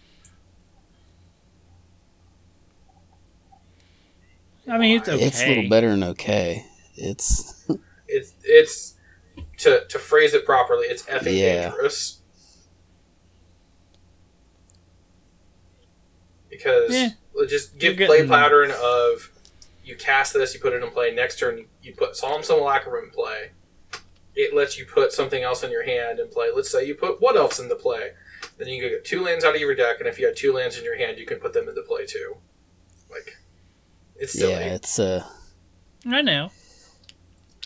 I 4.67 4.77
mean, 4.77 4.97
it's 4.99 5.09
okay. 5.09 5.23
It's 5.23 5.41
a 5.41 5.47
little 5.47 5.69
better 5.69 5.89
than 5.89 6.03
okay. 6.03 6.65
It's 6.95 7.65
It's 8.07 8.33
it's 8.43 8.93
to 9.57 9.85
to 9.87 9.99
phrase 9.99 10.33
it 10.33 10.45
properly. 10.45 10.87
It's 10.87 11.03
effing 11.03 11.37
Yeah. 11.37 11.69
dangerous. 11.69 12.19
Because 16.49 16.93
Yeah. 16.93 17.09
just 17.47 17.77
give 17.77 17.95
play 17.97 18.07
getting- 18.07 18.27
pattern 18.29 18.71
of 18.71 19.31
you 19.83 19.95
cast 19.95 20.33
this, 20.33 20.53
you 20.53 20.59
put 20.59 20.73
it 20.73 20.81
in 20.81 20.89
play. 20.91 21.11
Next 21.11 21.37
turn, 21.37 21.67
you 21.81 21.93
put 21.93 22.15
Solemn 22.15 22.41
Simulacrum 22.43 23.03
in 23.05 23.11
play. 23.11 23.51
It 24.35 24.53
lets 24.53 24.77
you 24.77 24.85
put 24.85 25.11
something 25.13 25.43
else 25.43 25.63
in 25.63 25.71
your 25.71 25.83
hand 25.83 26.19
and 26.19 26.31
play. 26.31 26.49
Let's 26.53 26.69
say 26.71 26.85
you 26.85 26.95
put 26.95 27.21
what 27.21 27.35
else 27.35 27.59
in 27.59 27.69
the 27.69 27.75
play. 27.75 28.13
Then 28.57 28.67
you 28.67 28.81
can 28.81 28.89
get 28.89 29.05
two 29.05 29.21
lands 29.21 29.43
out 29.45 29.55
of 29.55 29.61
your 29.61 29.75
deck, 29.75 29.97
and 29.99 30.07
if 30.07 30.17
you 30.19 30.25
had 30.25 30.35
two 30.35 30.53
lands 30.53 30.77
in 30.77 30.83
your 30.83 30.97
hand, 30.97 31.17
you 31.17 31.25
can 31.25 31.39
put 31.39 31.53
them 31.53 31.67
into 31.69 31.81
play 31.83 32.05
too. 32.05 32.37
Like, 33.09 33.37
it's 34.17 34.33
silly. 34.33 34.51
yeah, 34.53 34.73
it's 34.75 34.99
uh 34.99 35.23
I 36.07 36.21
know. 36.21 36.51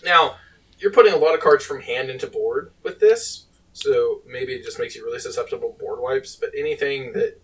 Now, 0.03 0.35
you're 0.77 0.91
putting 0.91 1.13
a 1.13 1.17
lot 1.17 1.35
of 1.35 1.41
cards 1.41 1.65
from 1.65 1.81
hand 1.81 2.09
into 2.09 2.27
board 2.27 2.71
with 2.83 2.99
this, 2.99 3.45
so 3.73 4.21
maybe 4.25 4.53
it 4.53 4.63
just 4.63 4.79
makes 4.79 4.95
you 4.95 5.03
really 5.05 5.19
susceptible 5.19 5.71
to 5.73 5.77
board 5.79 5.99
wipes. 5.99 6.35
But 6.37 6.51
anything 6.57 7.11
that 7.13 7.41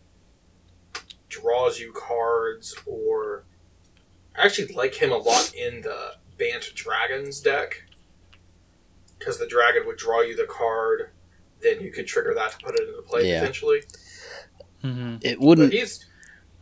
draws 1.27 1.79
you 1.79 1.91
cards, 1.93 2.75
or 2.85 3.43
I 4.37 4.45
actually 4.45 4.73
like 4.73 4.95
him 4.95 5.11
a 5.11 5.17
lot 5.17 5.53
in 5.53 5.81
the 5.81 6.13
Bant 6.37 6.71
Dragons 6.75 7.41
deck 7.41 7.83
because 9.19 9.37
the 9.37 9.47
dragon 9.47 9.83
would 9.85 9.97
draw 9.97 10.21
you 10.21 10.35
the 10.35 10.45
card, 10.45 11.09
then 11.61 11.81
you 11.81 11.91
could 11.91 12.07
trigger 12.07 12.33
that 12.35 12.51
to 12.51 12.57
put 12.65 12.75
it 12.79 12.87
into 12.87 13.01
play 13.01 13.29
Yeah. 13.29 13.39
potentially. 13.39 13.81
hmm 14.81 15.15
it 15.21 15.39
wouldn't 15.39 15.73
he's, 15.73 16.05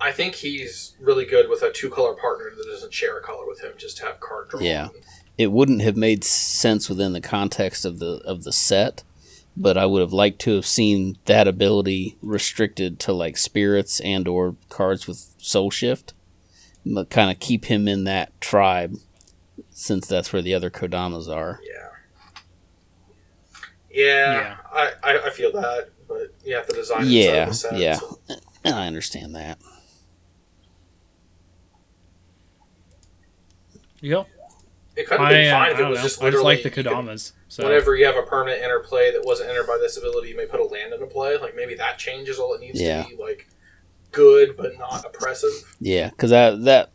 I 0.04 0.12
think 0.12 0.36
he's 0.36 0.96
really 1.00 1.26
good 1.26 1.50
with 1.50 1.62
a 1.64 1.72
two 1.72 1.90
color 1.90 2.14
partner 2.14 2.52
that 2.56 2.66
doesn't 2.70 2.94
share 2.94 3.18
a 3.18 3.22
color 3.22 3.48
with 3.48 3.62
him, 3.62 3.72
just 3.78 3.98
to 3.98 4.04
have 4.06 4.20
card 4.20 4.50
draw. 4.50 4.60
Yeah. 4.60 4.90
it 5.38 5.52
wouldn't 5.52 5.82
have 5.82 5.96
made 5.98 6.24
sense 6.24 6.90
within 6.90 7.14
the 7.14 7.22
context 7.22 7.86
of 7.86 8.00
the 8.00 8.22
of 8.26 8.44
the 8.44 8.52
set, 8.52 9.04
but 9.56 9.78
I 9.78 9.86
would 9.86 10.02
have 10.02 10.12
liked 10.14 10.40
to 10.42 10.56
have 10.56 10.66
seen 10.66 11.18
that 11.26 11.48
ability 11.48 12.18
restricted 12.22 13.00
to 13.00 13.14
like 13.14 13.38
spirits 13.38 14.00
and 14.02 14.28
or 14.28 14.56
cards 14.70 15.08
with 15.08 15.34
soul 15.38 15.72
shift. 15.72 16.14
But 16.86 17.10
kind 17.10 17.32
of 17.32 17.40
keep 17.40 17.66
him 17.66 17.88
in 17.88 18.04
that 18.04 18.40
tribe 18.42 18.98
since 19.70 20.06
that's 20.06 20.34
where 20.34 20.42
the 20.42 20.54
other 20.54 20.70
Kodamas 20.70 21.30
are. 21.34 21.62
Yeah. 21.64 21.90
Yeah, 23.90 24.34
Yeah. 24.34 24.58
I, 24.72 24.92
I, 25.04 25.28
I 25.28 25.30
feel 25.30 25.52
that, 25.54 25.90
but 26.08 26.34
you 26.44 26.56
have 26.56 26.68
to 26.68 26.74
design 26.76 27.06
Yeah, 27.08 27.48
inside 27.48 27.48
the 27.48 27.54
set, 27.54 27.80
yeah. 27.80 27.96
so- 27.96 28.20
And 28.66 28.76
I 28.76 28.88
understand 28.88 29.36
that. 29.36 29.60
Yep. 34.04 34.28
It 34.96 35.08
could 35.08 35.20
have 35.20 35.28
I, 35.28 35.32
been 35.32 35.48
uh, 35.52 35.58
fine 35.58 35.70
I 35.70 35.74
if 35.74 35.80
it 35.80 35.86
was 35.90 35.98
know. 35.98 36.04
just 36.04 36.22
I 36.24 36.30
just 36.30 36.44
like 36.44 36.60
the 36.62 36.70
you 36.70 36.72
could- 36.72 36.86
Kodamas. 36.86 37.32
So 37.48 37.64
Whenever 37.64 37.96
you 37.96 38.06
have 38.06 38.16
a 38.16 38.22
permanent 38.24 38.62
interplay 38.64 39.12
that 39.12 39.24
wasn't 39.26 39.50
entered 39.50 39.66
by 39.68 39.78
this 39.82 39.98
ability, 39.98 40.30
you 40.30 40.38
may 40.38 40.46
put 40.46 40.60
a 40.60 40.64
land 40.66 40.94
into 40.94 41.06
play. 41.08 41.38
Like 41.38 41.56
maybe 41.56 41.74
that 41.76 41.98
changes 41.98 42.38
all 42.38 42.54
it 42.54 42.62
needs 42.62 42.80
Yeah. 42.80 43.04
to 43.04 43.10
be 43.10 43.16
like 43.16 43.48
good 44.12 44.56
but 44.56 44.78
not 44.78 45.04
oppressive. 45.06 45.52
Yeah, 45.80 46.10
because 46.10 46.30
that 46.30 46.92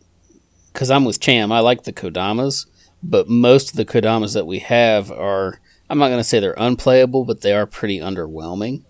because 0.73 0.91
I'm 0.91 1.05
with 1.05 1.19
Cham. 1.21 1.51
I 1.51 1.59
like 1.61 1.83
the 1.85 1.93
Kodamas, 1.93 2.67
but 3.03 3.29
most 3.29 3.71
of 3.71 3.77
the 3.77 3.85
Kodamas 3.85 4.35
that 4.35 4.47
we 4.47 4.61
have 4.61 5.11
are 5.11 5.61
I'm 5.91 5.99
not 5.99 6.09
going 6.09 6.21
to 6.21 6.25
say 6.25 6.39
they're 6.39 6.55
unplayable, 6.59 7.25
but 7.25 7.41
they 7.41 7.55
are 7.55 7.67
pretty 7.67 7.99
underwhelming. 7.99 8.83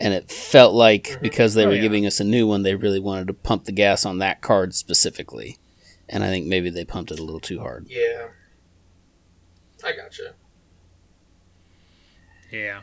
And 0.00 0.14
it 0.14 0.30
felt 0.30 0.72
like 0.74 1.04
Mhm. 1.04 1.20
because 1.20 1.54
they 1.54 1.64
Oh, 1.64 1.68
were 1.68 1.74
yeah. 1.74 1.82
giving 1.82 2.06
us 2.06 2.20
a 2.20 2.24
new 2.24 2.46
one, 2.46 2.62
they 2.62 2.74
really 2.74 3.00
wanted 3.00 3.26
to 3.26 3.34
pump 3.34 3.64
the 3.66 3.72
gas 3.72 4.06
on 4.06 4.18
that 4.18 4.40
card 4.40 4.74
specifically. 4.74 5.58
And 6.08 6.24
I 6.24 6.28
think 6.28 6.46
maybe 6.46 6.70
they 6.70 6.84
pumped 6.84 7.10
it 7.10 7.18
a 7.18 7.24
little 7.24 7.40
too 7.40 7.60
hard. 7.60 7.86
Yeah, 7.88 8.28
I 9.84 9.92
gotcha. 9.92 10.34
yeah. 12.50 12.80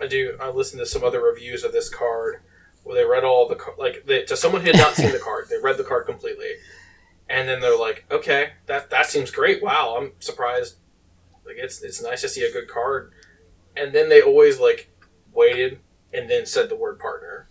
I 0.00 0.06
do. 0.06 0.36
I 0.40 0.50
listened 0.50 0.80
to 0.80 0.86
some 0.86 1.04
other 1.04 1.20
reviews 1.22 1.62
of 1.64 1.72
this 1.72 1.88
card 1.88 2.42
where 2.82 2.96
they 2.96 3.04
read 3.04 3.24
all 3.24 3.46
the 3.48 3.56
like 3.78 4.04
they, 4.06 4.24
to 4.24 4.36
someone 4.36 4.62
who 4.62 4.68
had 4.68 4.76
not 4.76 4.94
seen 4.94 5.12
the 5.12 5.18
card. 5.18 5.46
They 5.48 5.58
read 5.62 5.76
the 5.76 5.84
card 5.84 6.06
completely, 6.06 6.50
and 7.28 7.48
then 7.48 7.60
they're 7.60 7.78
like, 7.78 8.04
"Okay, 8.10 8.50
that 8.66 8.90
that 8.90 9.06
seems 9.06 9.30
great. 9.30 9.62
Wow, 9.62 9.96
I'm 9.98 10.12
surprised. 10.18 10.76
Like 11.46 11.56
it's 11.56 11.82
it's 11.82 12.02
nice 12.02 12.20
to 12.22 12.28
see 12.28 12.42
a 12.42 12.52
good 12.52 12.68
card." 12.68 13.12
And 13.76 13.92
then 13.92 14.08
they 14.08 14.20
always 14.22 14.58
like 14.58 14.90
waited 15.32 15.78
and 16.12 16.28
then 16.28 16.46
said 16.46 16.68
the 16.68 16.76
word 16.76 16.98
partner. 16.98 17.48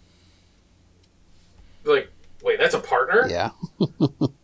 Like, 1.83 2.11
wait, 2.43 2.59
that's 2.59 2.75
a 2.75 2.79
partner? 2.79 3.27
Yeah. 3.29 3.51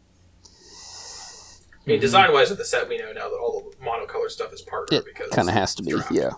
I 1.88 1.92
mean, 1.92 2.00
design 2.02 2.34
wise 2.34 2.52
of 2.52 2.58
the 2.58 2.66
set, 2.66 2.90
we 2.90 2.98
know 2.98 3.14
now 3.14 3.30
that 3.30 3.38
all 3.38 3.72
the 3.72 3.78
monocolor 3.78 4.30
stuff 4.30 4.52
is 4.52 4.62
partner 4.62 4.98
It 4.98 5.06
because 5.06 5.30
kind 5.32 5.48
of 5.48 5.54
has 5.56 5.74
to 5.76 5.84
be. 5.84 5.92
draft. 5.92 6.12
Yeah. 6.12 6.32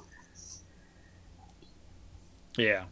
Yeah. 2.58 2.84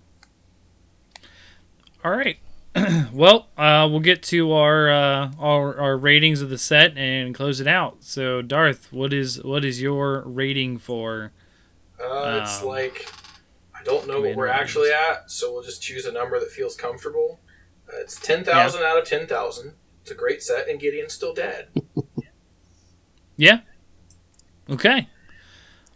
All 2.03 2.11
right. 2.11 2.37
well, 3.13 3.47
uh, 3.57 3.87
we'll 3.89 3.99
get 3.99 4.21
to 4.23 4.51
our, 4.53 4.89
uh, 4.89 5.31
our 5.39 5.79
our 5.79 5.97
ratings 5.97 6.41
of 6.41 6.49
the 6.49 6.57
set 6.57 6.95
and 6.97 7.33
close 7.33 7.59
it 7.59 7.67
out. 7.67 7.97
So, 8.03 8.41
Darth, 8.41 8.91
what 8.93 9.13
is 9.13 9.43
what 9.43 9.65
is 9.65 9.81
your 9.81 10.21
rating 10.25 10.77
for? 10.77 11.31
Uh, 11.99 12.39
it's 12.41 12.61
Um, 12.61 12.67
like 12.67 13.07
I 13.75 13.83
don't 13.83 14.07
know 14.07 14.21
what 14.21 14.35
we're 14.35 14.47
Legends. 14.47 14.61
actually 14.61 14.91
at, 14.91 15.29
so 15.31 15.51
we'll 15.53 15.63
just 15.63 15.81
choose 15.81 16.05
a 16.05 16.11
number 16.11 16.39
that 16.39 16.51
feels 16.51 16.75
comfortable. 16.75 17.39
Uh, 17.87 17.97
it's 18.01 18.19
ten 18.19 18.43
thousand 18.43 18.83
out 18.83 18.97
of 18.99 19.05
ten 19.05 19.25
thousand. 19.27 19.73
It's 20.03 20.11
a 20.11 20.15
great 20.15 20.41
set, 20.43 20.69
and 20.69 20.79
Gideon's 20.79 21.13
still 21.13 21.33
dead. 21.33 21.69
Yeah. 23.37 23.59
Okay. 24.69 25.07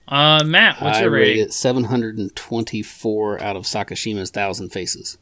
Uh, 0.07 0.43
Matt, 0.45 0.81
what's 0.81 0.99
I 0.99 1.01
your 1.01 1.11
rate 1.11 1.21
rating? 1.21 1.43
it 1.43 1.53
724 1.53 3.41
out 3.41 3.55
of 3.55 3.63
Sakashima's 3.63 4.29
Thousand 4.29 4.69
Faces. 4.69 5.17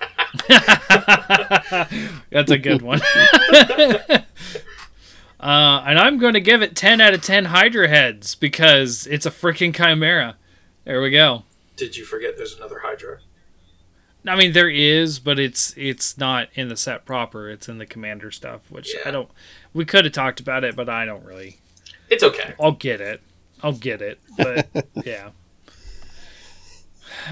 That's 0.48 2.50
a 2.50 2.58
good 2.58 2.82
one. 2.82 3.00
uh, 3.52 4.18
and 5.40 5.98
I'm 5.98 6.18
going 6.18 6.34
to 6.34 6.40
give 6.40 6.62
it 6.62 6.74
10 6.74 7.00
out 7.00 7.14
of 7.14 7.22
10 7.22 7.46
Hydra 7.46 7.88
heads 7.88 8.34
because 8.34 9.06
it's 9.06 9.26
a 9.26 9.30
freaking 9.30 9.74
chimera. 9.74 10.36
There 10.84 11.00
we 11.00 11.10
go. 11.10 11.44
Did 11.76 11.96
you 11.96 12.04
forget 12.04 12.36
there's 12.36 12.56
another 12.56 12.80
Hydra? 12.82 13.18
I 14.26 14.36
mean, 14.36 14.52
there 14.52 14.70
is, 14.70 15.18
but 15.18 15.38
it's 15.38 15.74
it's 15.76 16.16
not 16.16 16.48
in 16.54 16.68
the 16.68 16.76
set 16.76 17.04
proper. 17.04 17.50
It's 17.50 17.68
in 17.68 17.78
the 17.78 17.86
commander 17.86 18.30
stuff, 18.30 18.70
which 18.70 18.94
Yeah. 18.94 19.02
I 19.06 19.10
don't. 19.10 19.28
We 19.72 19.84
could 19.84 20.04
have 20.04 20.14
talked 20.14 20.40
about 20.40 20.64
it, 20.64 20.74
but 20.76 20.88
I 20.88 21.04
don't 21.04 21.24
really. 21.24 21.58
It's 22.08 22.22
okay. 22.22 22.54
I'll 22.60 22.72
get 22.72 23.00
it. 23.00 23.20
I'll 23.62 23.72
get 23.72 24.00
it. 24.02 24.18
But 24.36 24.68
yeah. 25.04 25.30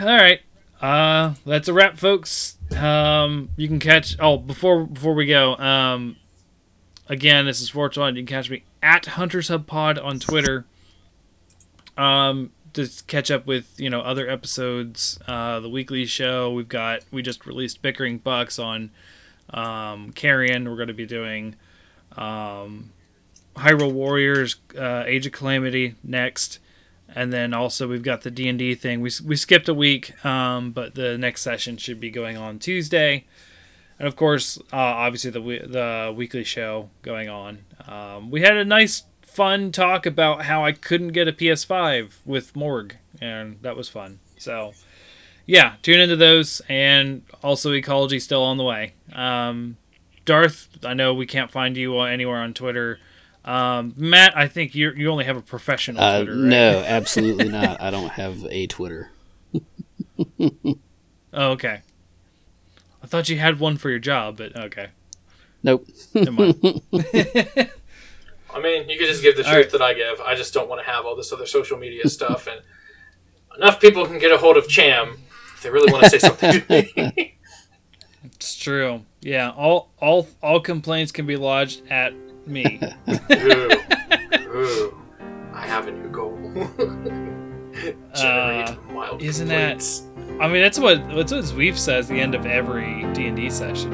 All 0.00 0.06
right. 0.06 0.40
Uh, 0.80 1.34
that's 1.46 1.68
a 1.68 1.72
wrap, 1.72 1.96
folks. 1.96 2.56
Um, 2.76 3.50
you 3.56 3.68
can 3.68 3.78
catch. 3.78 4.16
Oh, 4.18 4.36
before 4.36 4.84
before 4.86 5.14
we 5.14 5.26
go, 5.26 5.56
um, 5.56 6.16
again, 7.08 7.46
this 7.46 7.60
is 7.60 7.68
Sports 7.68 7.96
One. 7.96 8.16
You 8.16 8.22
can 8.22 8.26
catch 8.36 8.50
me 8.50 8.64
at 8.82 9.06
Hunters 9.06 9.48
Hub 9.48 9.66
Pod 9.66 9.98
on 9.98 10.18
Twitter. 10.18 10.66
Um, 11.96 12.50
to 12.74 12.88
catch 13.06 13.30
up 13.30 13.46
with 13.46 13.78
you 13.78 13.90
know 13.90 14.00
other 14.00 14.28
episodes, 14.28 15.18
uh, 15.26 15.60
the 15.60 15.68
weekly 15.68 16.06
show. 16.06 16.50
We've 16.52 16.68
got 16.68 17.00
we 17.10 17.22
just 17.22 17.46
released 17.46 17.82
Bickering 17.82 18.18
Bucks 18.18 18.58
on 18.58 18.90
um, 19.50 20.12
Carrion. 20.12 20.68
We're 20.68 20.76
going 20.76 20.88
to 20.88 20.94
be 20.94 21.06
doing 21.06 21.56
um, 22.16 22.90
Hyrule 23.56 23.92
Warriors, 23.92 24.56
uh, 24.78 25.04
Age 25.06 25.26
of 25.26 25.32
Calamity 25.32 25.94
next, 26.02 26.58
and 27.14 27.32
then 27.32 27.52
also 27.52 27.86
we've 27.88 28.02
got 28.02 28.22
the 28.22 28.30
D 28.30 28.48
and 28.48 28.58
D 28.58 28.74
thing. 28.74 29.00
We 29.00 29.10
we 29.24 29.36
skipped 29.36 29.68
a 29.68 29.74
week, 29.74 30.24
um, 30.24 30.70
but 30.72 30.94
the 30.94 31.18
next 31.18 31.42
session 31.42 31.76
should 31.76 32.00
be 32.00 32.10
going 32.10 32.36
on 32.36 32.58
Tuesday. 32.58 33.24
and 33.98 34.08
of 34.08 34.16
course, 34.16 34.58
uh, 34.72 34.76
obviously 34.76 35.30
the 35.30 35.40
the 35.40 36.14
weekly 36.16 36.44
show 36.44 36.90
going 37.02 37.28
on. 37.28 37.58
Um, 37.86 38.30
we 38.30 38.40
had 38.40 38.56
a 38.56 38.64
nice, 38.64 39.04
fun 39.34 39.72
talk 39.72 40.06
about 40.06 40.44
how 40.44 40.64
I 40.64 40.72
couldn't 40.72 41.08
get 41.08 41.28
a 41.28 41.32
PS5 41.32 42.12
with 42.24 42.54
Morg, 42.56 42.96
and 43.20 43.58
that 43.62 43.76
was 43.76 43.88
fun. 43.88 44.18
So, 44.38 44.72
yeah, 45.46 45.74
tune 45.82 46.00
into 46.00 46.16
those, 46.16 46.60
and 46.68 47.22
also 47.42 47.72
Ecology 47.72 48.18
still 48.20 48.42
on 48.42 48.56
the 48.56 48.64
way. 48.64 48.94
Um, 49.12 49.76
Darth, 50.24 50.68
I 50.84 50.94
know 50.94 51.14
we 51.14 51.26
can't 51.26 51.50
find 51.50 51.76
you 51.76 51.98
anywhere 52.00 52.38
on 52.38 52.54
Twitter. 52.54 52.98
Um, 53.44 53.94
Matt, 53.96 54.36
I 54.36 54.46
think 54.46 54.74
you 54.74 54.92
you 54.96 55.10
only 55.10 55.24
have 55.24 55.36
a 55.36 55.42
professional 55.42 56.00
Uh, 56.02 56.18
Twitter, 56.18 56.32
right? 56.38 56.44
no, 56.48 56.78
absolutely 56.86 57.48
not. 57.48 57.80
I 57.80 57.90
don't 57.90 58.10
have 58.10 58.44
a 58.48 58.66
Twitter. 58.68 59.10
Oh, 61.34 61.52
okay. 61.52 61.80
I 63.02 63.06
thought 63.06 63.28
you 63.28 63.38
had 63.38 63.58
one 63.58 63.78
for 63.78 63.90
your 63.90 63.98
job, 63.98 64.36
but 64.36 64.54
okay. 64.56 64.88
Nope. 65.64 65.86
Never 66.14 66.30
mind. 66.30 66.82
I 68.54 68.60
mean, 68.60 68.88
you 68.88 68.98
could 68.98 69.06
just 69.08 69.22
give 69.22 69.36
the 69.36 69.44
All 69.46 69.52
truth 69.52 69.66
right. 69.66 69.72
that 69.72 69.82
I 69.82 69.94
give. 69.94 70.20
I 70.20 70.34
just 70.34 70.52
don't 70.54 70.68
want 70.68 70.84
to 70.84 70.90
have 70.90 71.04
all 71.06 71.16
this 71.16 71.32
other 71.32 71.46
social 71.46 71.78
media 71.78 72.08
stuff, 72.08 72.46
and 72.46 72.60
enough 73.56 73.80
people 73.80 74.06
can 74.06 74.18
get 74.18 74.30
a 74.32 74.38
hold 74.38 74.56
of 74.56 74.68
Cham 74.68 75.18
if 75.54 75.62
they 75.62 75.70
really 75.70 75.90
want 75.92 76.04
to 76.04 76.10
say 76.10 76.18
something. 76.28 77.32
It's 78.24 78.56
true. 78.56 79.02
Yeah, 79.20 79.50
all 79.50 79.90
all 79.98 80.28
all 80.42 80.60
complaints 80.60 81.12
can 81.12 81.26
be 81.26 81.36
lodged 81.36 81.82
at 81.90 82.12
me. 82.46 82.80
ooh, 83.08 83.70
ooh, 84.56 84.98
I 85.52 85.66
have 85.66 85.86
a 85.88 85.92
new 85.92 86.08
goal. 86.08 86.38
Generate 88.14 88.78
mild 88.92 89.20
Uh, 89.22 89.24
isn't 89.24 89.48
that- 89.48 89.82
I 90.40 90.48
mean, 90.48 90.62
that's 90.62 90.78
what 90.78 90.98
that's 91.14 91.32
what 91.32 91.44
Zweef 91.44 91.76
says 91.78 92.10
at 92.10 92.14
the 92.14 92.20
end 92.20 92.34
of 92.34 92.46
every 92.46 93.04
D 93.12 93.26
and 93.26 93.36
D 93.36 93.48
session. 93.50 93.92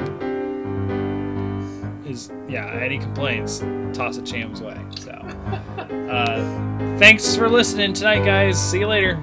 Yeah, 2.49 2.65
any 2.71 2.97
complaints, 2.97 3.59
toss 3.93 4.17
a 4.17 4.23
cham's 4.23 4.61
way. 4.61 4.77
So, 4.99 5.11
uh, 5.11 6.97
thanks 6.97 7.35
for 7.35 7.47
listening 7.47 7.93
tonight, 7.93 8.25
guys. 8.25 8.59
See 8.59 8.79
you 8.79 8.87
later. 8.87 9.21